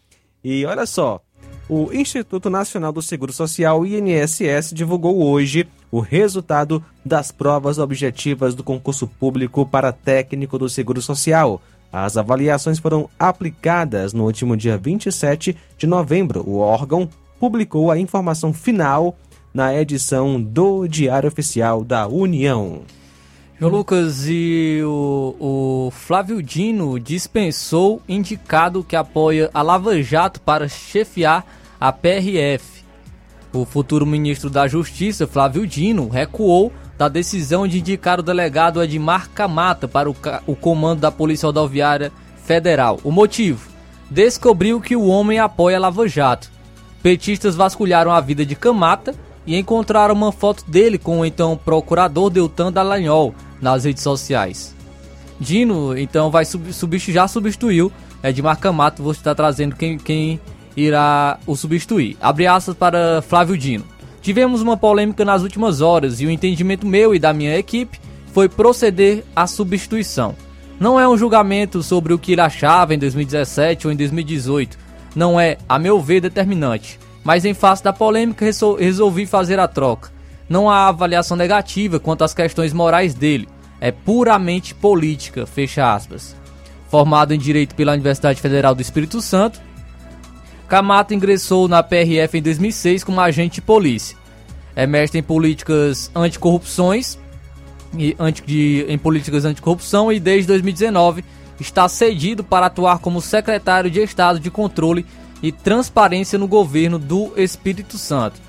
E 0.51 0.65
olha 0.65 0.87
só, 0.87 1.21
o 1.69 1.93
Instituto 1.93 2.49
Nacional 2.49 2.91
do 2.91 3.03
Seguro 3.03 3.35
Social, 3.35 3.85
INSS, 3.85 4.73
divulgou 4.73 5.23
hoje 5.23 5.69
o 5.91 6.01
resultado 6.01 6.83
das 7.05 7.31
provas 7.31 7.79
objetivas 7.79 8.55
do 8.55 8.65
concurso 8.65 9.07
público 9.07 9.67
para 9.67 9.93
técnico 9.93 10.59
do 10.59 10.67
Seguro 10.67 11.03
Social. 11.03 11.61
As 11.93 12.17
avaliações 12.17 12.79
foram 12.79 13.11
aplicadas 13.19 14.15
no 14.15 14.25
último 14.25 14.57
dia 14.57 14.79
27 14.79 15.55
de 15.77 15.87
novembro. 15.87 16.43
O 16.49 16.61
órgão 16.61 17.11
publicou 17.39 17.91
a 17.91 17.99
informação 17.99 18.51
final 18.51 19.19
na 19.53 19.75
edição 19.75 20.41
do 20.41 20.89
Diário 20.89 21.29
Oficial 21.29 21.85
da 21.85 22.09
União. 22.09 22.85
João 23.61 23.73
Lucas 23.73 24.29
e 24.29 24.81
o, 24.85 25.35
o, 25.41 25.91
Flávio 25.91 26.41
Dino 26.41 26.97
dispensou 27.01 28.01
indicado 28.09 28.85
que 28.85 28.95
apoia 28.95 29.51
a 29.53 29.63
Lava 29.63 30.01
Jato 30.01 30.41
para 30.41 30.69
chefiar 30.69 31.45
a 31.81 31.91
PRF. 31.91 32.85
O 33.53 33.65
futuro 33.65 34.07
ministro 34.07 34.49
da 34.49 34.69
Justiça, 34.69 35.27
Flávio 35.27 35.67
Dino, 35.67 36.09
recuou 36.09 36.73
da 36.97 37.09
decisão 37.09 37.67
de 37.67 37.81
indicar 37.81 38.21
o 38.21 38.23
delegado 38.23 38.81
Edmar 38.81 39.29
Camata 39.31 39.89
para 39.89 40.09
o, 40.09 40.15
o 40.47 40.55
comando 40.55 41.01
da 41.01 41.11
Polícia 41.11 41.47
Rodoviária 41.47 42.13
Federal. 42.45 43.01
O 43.03 43.11
motivo? 43.11 43.69
Descobriu 44.09 44.81
que 44.81 44.95
o 44.95 45.09
homem 45.09 45.41
apoia 45.41 45.79
a 45.79 45.81
Lava 45.81 46.07
Jato. 46.07 46.49
Petistas 47.03 47.57
vasculharam 47.57 48.13
a 48.13 48.21
vida 48.21 48.47
de 48.47 48.55
Camata 48.55 49.17
e 49.49 49.57
encontraram 49.57 50.15
uma 50.15 50.31
foto 50.31 50.63
dele 50.71 50.99
com 50.99 51.21
o 51.21 51.25
então 51.25 51.57
procurador 51.57 52.29
Deltan 52.29 52.71
Dallagnol 52.71 53.35
nas 53.63 53.85
redes 53.85 54.03
sociais. 54.03 54.77
Dino, 55.41 55.97
então, 55.97 56.31
vai 56.31 56.45
sub, 56.45 56.71
substitu, 56.71 57.15
já 57.15 57.27
substituiu 57.27 57.91
Edmar 58.23 58.59
Camata. 58.59 59.03
Vou 59.03 59.13
estar 59.13 59.35
trazendo 59.35 59.75
quem, 59.75 59.97
quem 59.97 60.39
irá 60.77 61.39
o 61.47 61.57
substituir. 61.57 62.19
Abre 62.21 62.47
aspas 62.47 62.77
para 62.77 63.23
Flávio 63.23 63.57
Dino. 63.57 63.87
Tivemos 64.21 64.61
uma 64.61 64.77
polêmica 64.77 65.25
nas 65.25 65.43
últimas 65.43 65.81
horas 65.81 66.21
e 66.21 66.27
o 66.27 66.31
entendimento 66.31 66.87
meu 66.87 67.15
e 67.15 67.19
da 67.19 67.33
minha 67.33 67.57
equipe 67.57 67.99
foi 68.35 68.51
proceder 68.51 69.25
à 69.35 69.47
substituição. 69.47 70.35
Não 70.79 71.01
é 71.01 71.09
um 71.09 71.17
julgamento 71.17 71.83
sobre 71.83 72.13
o 72.13 72.19
que 72.19 72.33
ele 72.33 72.43
achava 72.43 72.95
em 72.95 72.99
2017 72.99 73.87
ou 73.87 73.93
em 73.95 73.97
2018. 73.97 74.77
Não 75.17 75.41
é, 75.41 75.57
a 75.67 75.79
meu 75.79 75.99
ver, 76.03 76.21
determinante. 76.21 77.01
Mas 77.29 77.45
em 77.45 77.53
face 77.53 77.85
da 77.85 77.93
polêmica 77.93 78.47
resolvi 78.79 79.27
fazer 79.27 79.61
a 79.61 79.69
troca. 79.69 80.11
não 80.49 80.71
há 80.71 80.89
avaliação 80.89 81.37
negativa 81.37 82.01
quanto 82.01 82.25
às 82.25 82.33
questões 82.33 82.73
morais 82.73 83.13
dele. 83.13 83.47
É 83.83 83.93
puramente 83.93 84.75
política, 84.75 85.45
fecha 85.45 85.95
aspas. 85.95 86.35
Formado 86.89 87.35
em 87.35 87.39
Direito 87.39 87.75
pela 87.75 87.93
Universidade 87.93 88.41
Federal 88.41 88.75
do 88.75 88.81
Espírito 88.81 89.21
Santo, 89.21 89.61
Camata 90.67 91.15
ingressou 91.15 91.69
na 91.69 91.83
PRF 91.83 92.39
em 92.39 92.41
2006 92.41 93.05
como 93.05 93.21
agente 93.21 93.57
de 93.57 93.61
polícia. 93.61 94.17
É 94.75 94.87
mestre 94.87 95.21
em 95.21 95.23
políticas 95.23 96.11
anticorrupções 96.15 97.19
e 97.99 98.17
anti, 98.19 98.43
de, 98.43 98.87
em 98.89 98.97
políticas 98.97 99.45
anticorrupção 99.45 100.11
e 100.11 100.19
desde 100.19 100.47
2019 100.47 101.23
está 101.61 101.87
cedido 101.91 102.43
para 102.43 102.67
atuar 102.67 103.01
como 103.01 103.21
secretário 103.21 103.91
de 103.91 104.01
Estado 104.01 104.41
de 104.41 104.51
Controle 104.51 105.05
e 105.43 105.53
Transparência 105.53 106.39
no 106.39 106.49
governo 106.49 106.99
do 106.99 107.33
Espírito 107.37 107.97
Santo. 107.97 108.41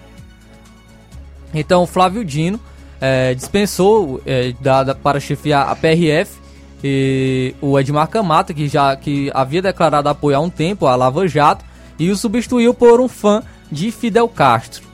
Então, 1.53 1.85
Flávio 1.87 2.23
Dino 2.23 2.59
é, 3.01 3.33
dispensou 3.33 4.21
é, 4.25 4.53
para 5.01 5.19
chefiar 5.19 5.69
a 5.69 5.75
PRF 5.75 6.37
e 6.83 7.55
o 7.61 7.77
Edmar 7.79 8.07
Camata, 8.07 8.53
que 8.53 8.67
já 8.67 8.95
que 8.95 9.31
havia 9.33 9.61
declarado 9.61 10.09
apoio 10.09 10.37
há 10.37 10.39
um 10.39 10.49
tempo 10.49 10.85
à 10.85 10.95
Lava 10.95 11.27
Jato, 11.27 11.65
e 11.97 12.09
o 12.09 12.15
substituiu 12.15 12.73
por 12.73 13.01
um 13.01 13.07
fã 13.07 13.43
de 13.71 13.91
Fidel 13.91 14.27
Castro. 14.27 14.87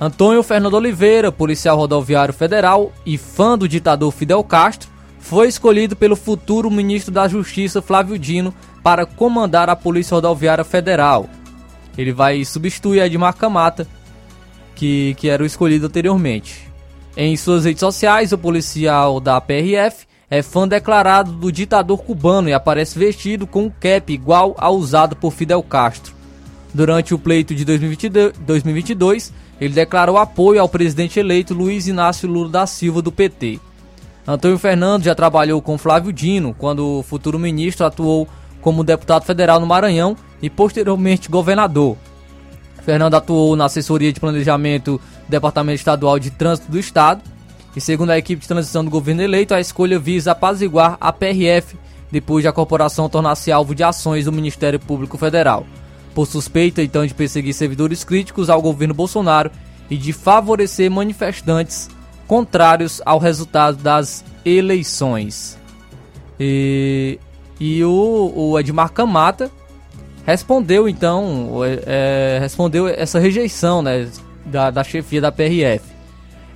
Antônio 0.00 0.42
Fernando 0.42 0.74
Oliveira, 0.74 1.30
policial 1.30 1.76
rodoviário 1.76 2.34
federal 2.34 2.92
e 3.06 3.16
fã 3.16 3.56
do 3.56 3.68
ditador 3.68 4.10
Fidel 4.10 4.42
Castro, 4.42 4.90
foi 5.20 5.48
escolhido 5.48 5.94
pelo 5.94 6.16
futuro 6.16 6.70
ministro 6.70 7.12
da 7.12 7.28
Justiça 7.28 7.80
Flávio 7.80 8.18
Dino 8.18 8.52
para 8.84 9.06
comandar 9.06 9.70
a 9.70 9.74
Polícia 9.74 10.14
Rodoviária 10.14 10.62
Federal. 10.62 11.26
Ele 11.96 12.12
vai 12.12 12.44
substituir 12.44 13.00
Edmar 13.00 13.34
Camata, 13.34 13.88
que, 14.74 15.14
que 15.18 15.30
era 15.30 15.42
o 15.42 15.46
escolhido 15.46 15.86
anteriormente. 15.86 16.70
Em 17.16 17.34
suas 17.34 17.64
redes 17.64 17.80
sociais, 17.80 18.32
o 18.32 18.38
policial 18.38 19.20
da 19.20 19.40
PRF 19.40 20.06
é 20.28 20.42
fã 20.42 20.68
declarado 20.68 21.32
do 21.32 21.50
ditador 21.50 22.02
cubano 22.02 22.50
e 22.50 22.52
aparece 22.52 22.98
vestido 22.98 23.46
com 23.46 23.64
um 23.64 23.70
cap 23.70 24.12
igual 24.12 24.54
ao 24.58 24.76
usado 24.76 25.16
por 25.16 25.32
Fidel 25.32 25.62
Castro. 25.62 26.12
Durante 26.74 27.14
o 27.14 27.18
pleito 27.18 27.54
de 27.54 27.64
2022, 27.64 29.32
ele 29.60 29.72
declarou 29.72 30.18
apoio 30.18 30.60
ao 30.60 30.68
presidente 30.68 31.18
eleito 31.18 31.54
Luiz 31.54 31.86
Inácio 31.86 32.28
Lula 32.28 32.50
da 32.50 32.66
Silva 32.66 33.00
do 33.00 33.12
PT. 33.12 33.60
Antônio 34.26 34.58
Fernando 34.58 35.04
já 35.04 35.14
trabalhou 35.14 35.62
com 35.62 35.78
Flávio 35.78 36.12
Dino, 36.12 36.54
quando 36.58 36.98
o 36.98 37.02
futuro 37.02 37.38
ministro 37.38 37.86
atuou 37.86 38.28
como 38.64 38.82
deputado 38.82 39.26
federal 39.26 39.60
no 39.60 39.66
Maranhão 39.66 40.16
e 40.40 40.48
posteriormente 40.48 41.28
governador. 41.28 41.98
Fernando 42.82 43.14
atuou 43.14 43.54
na 43.54 43.66
assessoria 43.66 44.10
de 44.10 44.18
planejamento 44.18 44.98
do 45.26 45.30
Departamento 45.30 45.76
Estadual 45.76 46.18
de 46.18 46.30
Trânsito 46.30 46.72
do 46.72 46.78
Estado. 46.78 47.20
E 47.76 47.80
segundo 47.80 48.10
a 48.10 48.18
equipe 48.18 48.40
de 48.40 48.48
transição 48.48 48.82
do 48.82 48.90
governo 48.90 49.20
eleito, 49.20 49.52
a 49.52 49.60
escolha 49.60 49.98
visa 49.98 50.32
apaziguar 50.32 50.96
a 50.98 51.12
PRF 51.12 51.76
depois 52.10 52.42
de 52.42 52.48
a 52.48 52.52
corporação 52.52 53.08
tornar-se 53.08 53.52
alvo 53.52 53.74
de 53.74 53.84
ações 53.84 54.24
do 54.24 54.32
Ministério 54.32 54.80
Público 54.80 55.18
Federal, 55.18 55.66
por 56.14 56.26
suspeita 56.26 56.82
então 56.82 57.04
de 57.04 57.12
perseguir 57.12 57.52
servidores 57.52 58.02
críticos 58.02 58.48
ao 58.48 58.62
governo 58.62 58.94
Bolsonaro 58.94 59.50
e 59.90 59.96
de 59.96 60.12
favorecer 60.12 60.90
manifestantes 60.90 61.90
contrários 62.26 63.02
ao 63.04 63.18
resultado 63.18 63.76
das 63.82 64.24
eleições. 64.44 65.58
E, 66.38 67.18
e 67.60 67.84
o, 67.84 68.32
o 68.34 68.58
Edmar 68.58 68.90
Camata 68.90 69.50
respondeu 70.26 70.88
então, 70.88 71.60
é, 71.86 72.38
respondeu 72.40 72.88
essa 72.88 73.18
rejeição 73.18 73.82
né, 73.82 74.08
da, 74.44 74.70
da 74.70 74.82
chefia 74.84 75.20
da 75.20 75.30
PRF. 75.30 75.94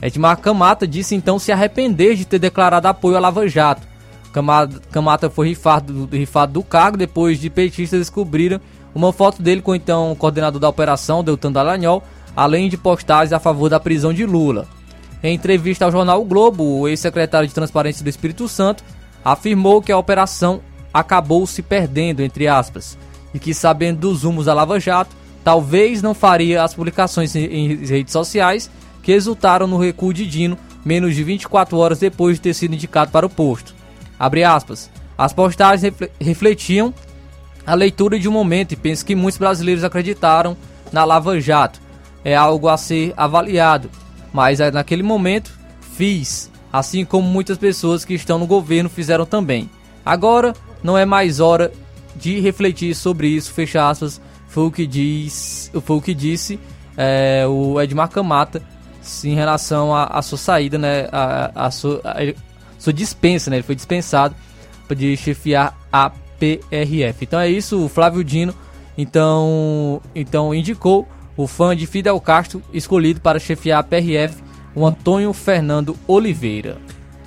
Edmar 0.00 0.38
Camata 0.38 0.86
disse 0.86 1.14
então 1.14 1.38
se 1.38 1.50
arrepender 1.50 2.14
de 2.14 2.24
ter 2.24 2.38
declarado 2.38 2.88
apoio 2.88 3.16
à 3.16 3.20
Lava 3.20 3.46
Jato. 3.48 3.86
Camata, 4.32 4.80
Camata 4.90 5.30
foi 5.30 5.48
rifado, 5.48 6.08
rifado 6.12 6.52
do 6.52 6.62
cargo 6.62 6.96
depois 6.96 7.40
de 7.40 7.50
petistas 7.50 7.98
descobriram 7.98 8.60
uma 8.94 9.12
foto 9.12 9.42
dele 9.42 9.62
com 9.62 9.74
então 9.74 10.12
o 10.12 10.16
coordenador 10.16 10.60
da 10.60 10.68
operação, 10.68 11.24
Deltan 11.24 11.52
Dallagnol, 11.52 12.02
além 12.36 12.68
de 12.68 12.76
postagens 12.76 13.32
a 13.32 13.38
favor 13.38 13.68
da 13.68 13.80
prisão 13.80 14.12
de 14.12 14.24
Lula. 14.24 14.66
Em 15.22 15.34
entrevista 15.34 15.84
ao 15.84 15.92
jornal 15.92 16.20
o 16.20 16.24
Globo, 16.24 16.62
o 16.62 16.88
ex-secretário 16.88 17.48
de 17.48 17.54
Transparência 17.54 18.04
do 18.04 18.08
Espírito 18.08 18.46
Santo 18.48 18.84
afirmou 19.24 19.82
que 19.82 19.90
a 19.90 19.98
operação 19.98 20.60
acabou 20.92 21.46
se 21.46 21.62
perdendo, 21.62 22.22
entre 22.22 22.48
aspas, 22.48 22.98
e 23.32 23.38
que, 23.38 23.54
sabendo 23.54 24.00
dos 24.00 24.22
rumos 24.22 24.46
da 24.46 24.54
Lava 24.54 24.80
Jato, 24.80 25.14
talvez 25.44 26.02
não 26.02 26.14
faria 26.14 26.62
as 26.62 26.74
publicações 26.74 27.34
em 27.34 27.84
redes 27.84 28.12
sociais 28.12 28.70
que 29.02 29.12
resultaram 29.12 29.66
no 29.66 29.78
recuo 29.78 30.12
de 30.12 30.26
Dino 30.26 30.58
menos 30.84 31.14
de 31.14 31.22
24 31.22 31.76
horas 31.76 31.98
depois 31.98 32.36
de 32.36 32.42
ter 32.42 32.54
sido 32.54 32.74
indicado 32.74 33.10
para 33.10 33.26
o 33.26 33.30
posto. 33.30 33.74
Abre 34.18 34.44
aspas. 34.44 34.90
As 35.16 35.32
postagens 35.32 35.92
refletiam 36.20 36.94
a 37.66 37.74
leitura 37.74 38.18
de 38.18 38.28
um 38.28 38.32
momento 38.32 38.72
e 38.72 38.76
penso 38.76 39.04
que 39.04 39.14
muitos 39.14 39.38
brasileiros 39.38 39.84
acreditaram 39.84 40.56
na 40.92 41.04
Lava 41.04 41.40
Jato. 41.40 41.80
É 42.24 42.34
algo 42.34 42.68
a 42.68 42.76
ser 42.76 43.12
avaliado, 43.16 43.90
mas 44.32 44.60
é, 44.60 44.70
naquele 44.70 45.02
momento 45.02 45.52
fiz, 45.94 46.50
assim 46.72 47.04
como 47.04 47.28
muitas 47.28 47.58
pessoas 47.58 48.04
que 48.04 48.14
estão 48.14 48.38
no 48.38 48.46
governo 48.46 48.88
fizeram 48.88 49.26
também. 49.26 49.68
Agora 50.04 50.54
não 50.82 50.96
é 50.96 51.04
mais 51.04 51.40
hora 51.40 51.72
de 52.16 52.40
refletir 52.40 52.94
sobre 52.94 53.28
isso, 53.28 53.52
fecha 53.52 53.88
aspas, 53.88 54.20
foi 54.48 54.64
o 54.64 54.70
que, 54.70 54.86
diz, 54.86 55.70
foi 55.84 55.96
o 55.96 56.00
que 56.00 56.14
disse 56.14 56.58
é, 56.96 57.46
o 57.46 57.80
Edmar 57.80 58.08
Camata 58.08 58.62
em 59.24 59.34
relação 59.34 59.94
à 59.94 60.20
sua 60.20 60.36
saída, 60.36 60.76
né, 60.76 61.08
a, 61.12 61.66
a, 61.66 61.70
sua, 61.70 62.00
a, 62.04 62.34
sua 62.78 62.92
dispensa, 62.92 63.50
né, 63.50 63.56
ele 63.56 63.62
foi 63.62 63.74
dispensado 63.74 64.34
de 64.94 65.16
chefiar 65.16 65.78
a 65.92 66.10
PRF. 66.10 67.22
Então 67.24 67.38
é 67.38 67.48
isso, 67.48 67.84
o 67.84 67.88
Flávio 67.88 68.24
Dino 68.24 68.54
então, 68.98 70.02
então 70.12 70.52
indicou 70.52 71.06
o 71.36 71.46
fã 71.46 71.74
de 71.76 71.86
Fidel 71.86 72.20
Castro 72.20 72.60
escolhido 72.72 73.20
para 73.20 73.38
chefiar 73.38 73.78
a 73.78 73.82
PRF, 73.82 74.42
o 74.74 74.84
Antônio 74.84 75.32
Fernando 75.32 75.96
Oliveira. 76.06 76.78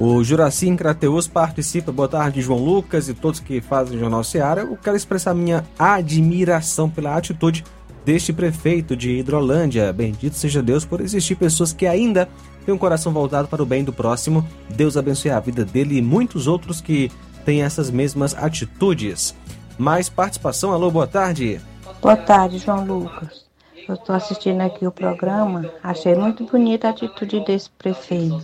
O 0.04 0.24
Juraci 0.24 0.76
Crateus 0.76 1.28
participa. 1.28 1.92
Boa 1.92 2.08
tarde, 2.08 2.42
João 2.42 2.58
Lucas 2.58 3.08
e 3.08 3.14
todos 3.14 3.40
que 3.40 3.62
fazem 3.62 3.96
o 3.96 4.00
Jornal 4.00 4.24
Seara. 4.24 4.62
Eu 4.62 4.76
quero 4.76 4.98
expressar 4.98 5.36
minha 5.36 5.64
admiração 5.78 6.90
pela 6.90 7.16
atitude 7.16 7.64
deste 8.04 8.34
prefeito 8.34 8.96
de 8.96 9.12
Hidrolândia. 9.12 9.94
Bendito 9.94 10.36
seja 10.36 10.64
Deus 10.64 10.84
por 10.84 11.02
existir 11.02 11.36
pessoas 11.36 11.72
que 11.72 11.86
ainda 11.86 12.28
têm 12.66 12.74
um 12.74 12.80
coração 12.80 13.14
voltado 13.14 13.48
para 13.48 13.62
o 13.62 13.66
bem 13.66 13.84
do 13.84 13.94
próximo. 13.94 14.44
Deus 14.70 14.98
abençoe 14.98 15.30
a 15.30 15.40
vida 15.40 15.64
dele 15.64 16.00
e 16.00 16.02
muitos 16.02 16.48
outros 16.48 16.82
que 16.82 17.12
têm 17.46 17.62
essas 17.62 17.92
mesmas 17.92 18.34
atitudes. 18.34 19.36
Mais 19.78 20.10
participação. 20.10 20.74
Alô, 20.74 20.90
boa 20.90 21.06
tarde. 21.06 21.62
Boa 22.02 22.18
tarde, 22.18 22.58
João 22.58 22.84
Lucas. 22.86 23.46
Eu 23.88 23.94
estou 23.94 24.16
assistindo 24.16 24.62
aqui 24.62 24.88
o 24.88 24.92
programa. 24.92 25.72
Achei 25.84 26.16
muito 26.16 26.44
bonita 26.48 26.88
a 26.88 26.90
atitude 26.90 27.46
desse 27.46 27.70
prefeito 27.70 28.42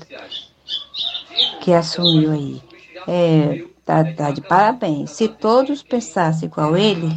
que 1.61 1.73
assumiu 1.73 2.31
aí. 2.31 2.61
É, 3.07 3.63
tá, 3.85 4.03
tá 4.13 4.31
de 4.31 4.41
parabéns. 4.41 5.11
Se 5.11 5.27
todos 5.27 5.83
pensassem 5.83 6.47
igual 6.47 6.75
ele, 6.75 7.09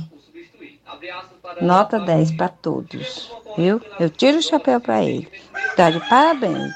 nota 1.60 1.98
10 1.98 2.32
para 2.32 2.48
todos, 2.48 3.32
viu? 3.56 3.80
Eu 3.98 4.10
tiro 4.10 4.38
o 4.38 4.42
chapéu 4.42 4.80
para 4.80 5.02
ele. 5.02 5.28
Tá 5.76 5.90
de 5.90 6.01
parabéns. 6.09 6.72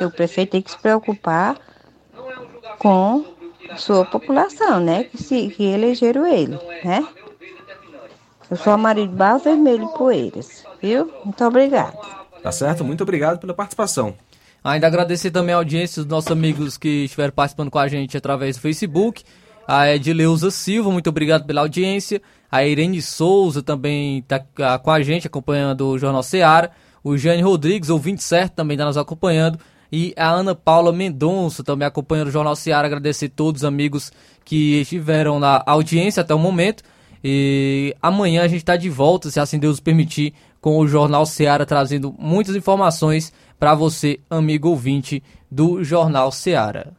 O 0.00 0.10
prefeito 0.10 0.52
tem 0.52 0.62
que 0.62 0.70
se 0.70 0.78
preocupar 0.78 1.56
com 2.78 3.24
sua 3.76 4.04
população, 4.04 4.80
né? 4.80 5.04
Que, 5.04 5.22
se, 5.22 5.48
que 5.50 5.64
elegeram 5.64 6.26
ele, 6.26 6.58
né? 6.84 7.06
Eu 8.50 8.56
sou 8.56 8.72
a 8.72 8.76
Barro 8.78 9.38
Vermelho 9.40 9.88
Poeiras, 9.88 10.64
viu? 10.80 11.12
Muito 11.24 11.44
obrigada. 11.44 11.98
Tá 12.42 12.50
certo? 12.50 12.82
Muito 12.82 13.02
obrigado 13.02 13.38
pela 13.38 13.52
participação. 13.52 14.14
Ainda 14.68 14.86
agradecer 14.86 15.30
também 15.30 15.54
a 15.54 15.58
audiência 15.58 16.02
dos 16.02 16.10
nossos 16.10 16.30
amigos 16.30 16.76
que 16.76 17.04
estiveram 17.04 17.32
participando 17.32 17.70
com 17.70 17.78
a 17.78 17.88
gente 17.88 18.18
através 18.18 18.56
do 18.56 18.60
Facebook. 18.60 19.24
A 19.66 19.94
Edileuza 19.94 20.50
Silva, 20.50 20.90
muito 20.90 21.08
obrigado 21.08 21.46
pela 21.46 21.62
audiência. 21.62 22.20
A 22.52 22.62
Irene 22.66 23.00
Souza 23.00 23.62
também 23.62 24.18
está 24.18 24.38
com 24.78 24.90
a 24.90 25.00
gente, 25.00 25.26
acompanhando 25.26 25.88
o 25.88 25.98
Jornal 25.98 26.22
Seara. 26.22 26.70
O 27.02 27.16
Jane 27.16 27.40
Rodrigues, 27.40 27.88
ouvinte 27.88 28.22
certo, 28.22 28.56
também 28.56 28.74
está 28.74 28.84
nos 28.84 28.98
acompanhando. 28.98 29.58
E 29.90 30.12
a 30.18 30.28
Ana 30.28 30.54
Paula 30.54 30.92
Mendonça 30.92 31.64
também 31.64 31.88
acompanhando 31.88 32.28
o 32.28 32.30
Jornal 32.30 32.54
Seara. 32.54 32.86
Agradecer 32.86 33.26
a 33.26 33.30
todos 33.30 33.62
os 33.62 33.64
amigos 33.64 34.12
que 34.44 34.82
estiveram 34.82 35.40
na 35.40 35.62
audiência 35.66 36.20
até 36.20 36.34
o 36.34 36.38
momento. 36.38 36.82
E 37.24 37.96
amanhã 38.02 38.42
a 38.42 38.48
gente 38.48 38.60
está 38.60 38.76
de 38.76 38.90
volta, 38.90 39.30
se 39.30 39.40
assim 39.40 39.58
Deus 39.58 39.80
permitir, 39.80 40.34
com 40.60 40.78
o 40.78 40.86
Jornal 40.86 41.24
Seara 41.24 41.64
trazendo 41.64 42.14
muitas 42.18 42.54
informações 42.54 43.32
para 43.58 43.74
você, 43.74 44.20
amigo 44.30 44.68
ouvinte 44.68 45.22
do 45.50 45.82
Jornal 45.82 46.30
Seara. 46.30 46.97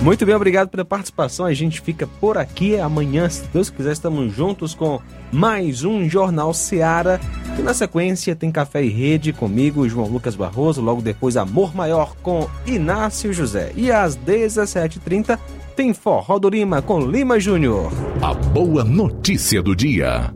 Muito 0.00 0.24
bem, 0.24 0.34
obrigado 0.34 0.68
pela 0.68 0.84
participação. 0.84 1.44
A 1.44 1.52
gente 1.52 1.80
fica 1.80 2.06
por 2.06 2.38
aqui. 2.38 2.78
Amanhã, 2.78 3.28
se 3.28 3.42
Deus 3.52 3.68
quiser, 3.68 3.92
estamos 3.92 4.32
juntos 4.32 4.72
com 4.72 5.00
mais 5.32 5.82
um 5.84 6.08
Jornal 6.08 6.54
Seara. 6.54 7.20
E 7.58 7.62
na 7.62 7.74
sequência 7.74 8.36
tem 8.36 8.52
Café 8.52 8.84
e 8.84 8.88
Rede 8.88 9.32
comigo, 9.32 9.88
João 9.88 10.06
Lucas 10.06 10.36
Barroso. 10.36 10.80
Logo 10.80 11.02
depois, 11.02 11.36
Amor 11.36 11.74
Maior 11.74 12.14
com 12.22 12.48
Inácio 12.64 13.32
José. 13.32 13.72
E 13.76 13.90
às 13.90 14.16
17h30 14.16 15.36
tem 15.74 15.92
Forró 15.92 16.38
do 16.38 16.48
Lima 16.48 16.80
com 16.80 17.00
Lima 17.00 17.40
Júnior. 17.40 17.90
A 18.22 18.32
boa 18.34 18.84
notícia 18.84 19.60
do 19.60 19.74
dia. 19.74 20.32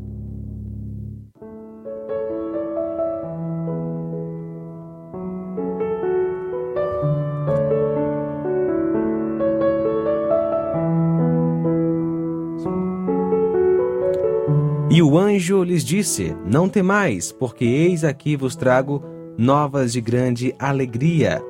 E 14.92 15.00
o 15.00 15.18
anjo 15.18 15.64
lhes 15.64 15.82
disse: 15.82 16.36
Não 16.44 16.68
temais, 16.68 17.32
porque 17.32 17.64
eis 17.64 18.04
aqui 18.04 18.36
vos 18.36 18.54
trago 18.54 19.02
novas 19.38 19.90
de 19.90 20.02
grande 20.02 20.54
alegria, 20.58 21.42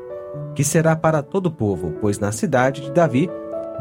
que 0.54 0.62
será 0.62 0.94
para 0.94 1.24
todo 1.24 1.46
o 1.46 1.50
povo, 1.50 1.92
pois 2.00 2.20
na 2.20 2.30
cidade 2.30 2.82
de 2.82 2.92
Davi 2.92 3.28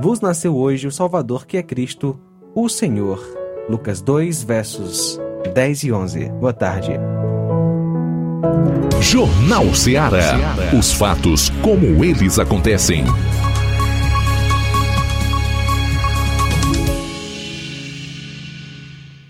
vos 0.01 0.19
nasceu 0.19 0.57
hoje 0.57 0.87
o 0.87 0.91
Salvador, 0.91 1.45
que 1.45 1.57
é 1.57 1.61
Cristo, 1.61 2.19
o 2.55 2.67
Senhor. 2.67 3.23
Lucas 3.69 4.01
2, 4.01 4.41
versos 4.41 5.21
10 5.53 5.83
e 5.83 5.91
11. 5.91 6.29
Boa 6.39 6.53
tarde. 6.53 6.93
Jornal 8.99 9.75
Ceará. 9.75 10.39
Os 10.77 10.91
fatos 10.91 11.51
como 11.61 12.03
eles 12.03 12.39
acontecem. 12.39 13.03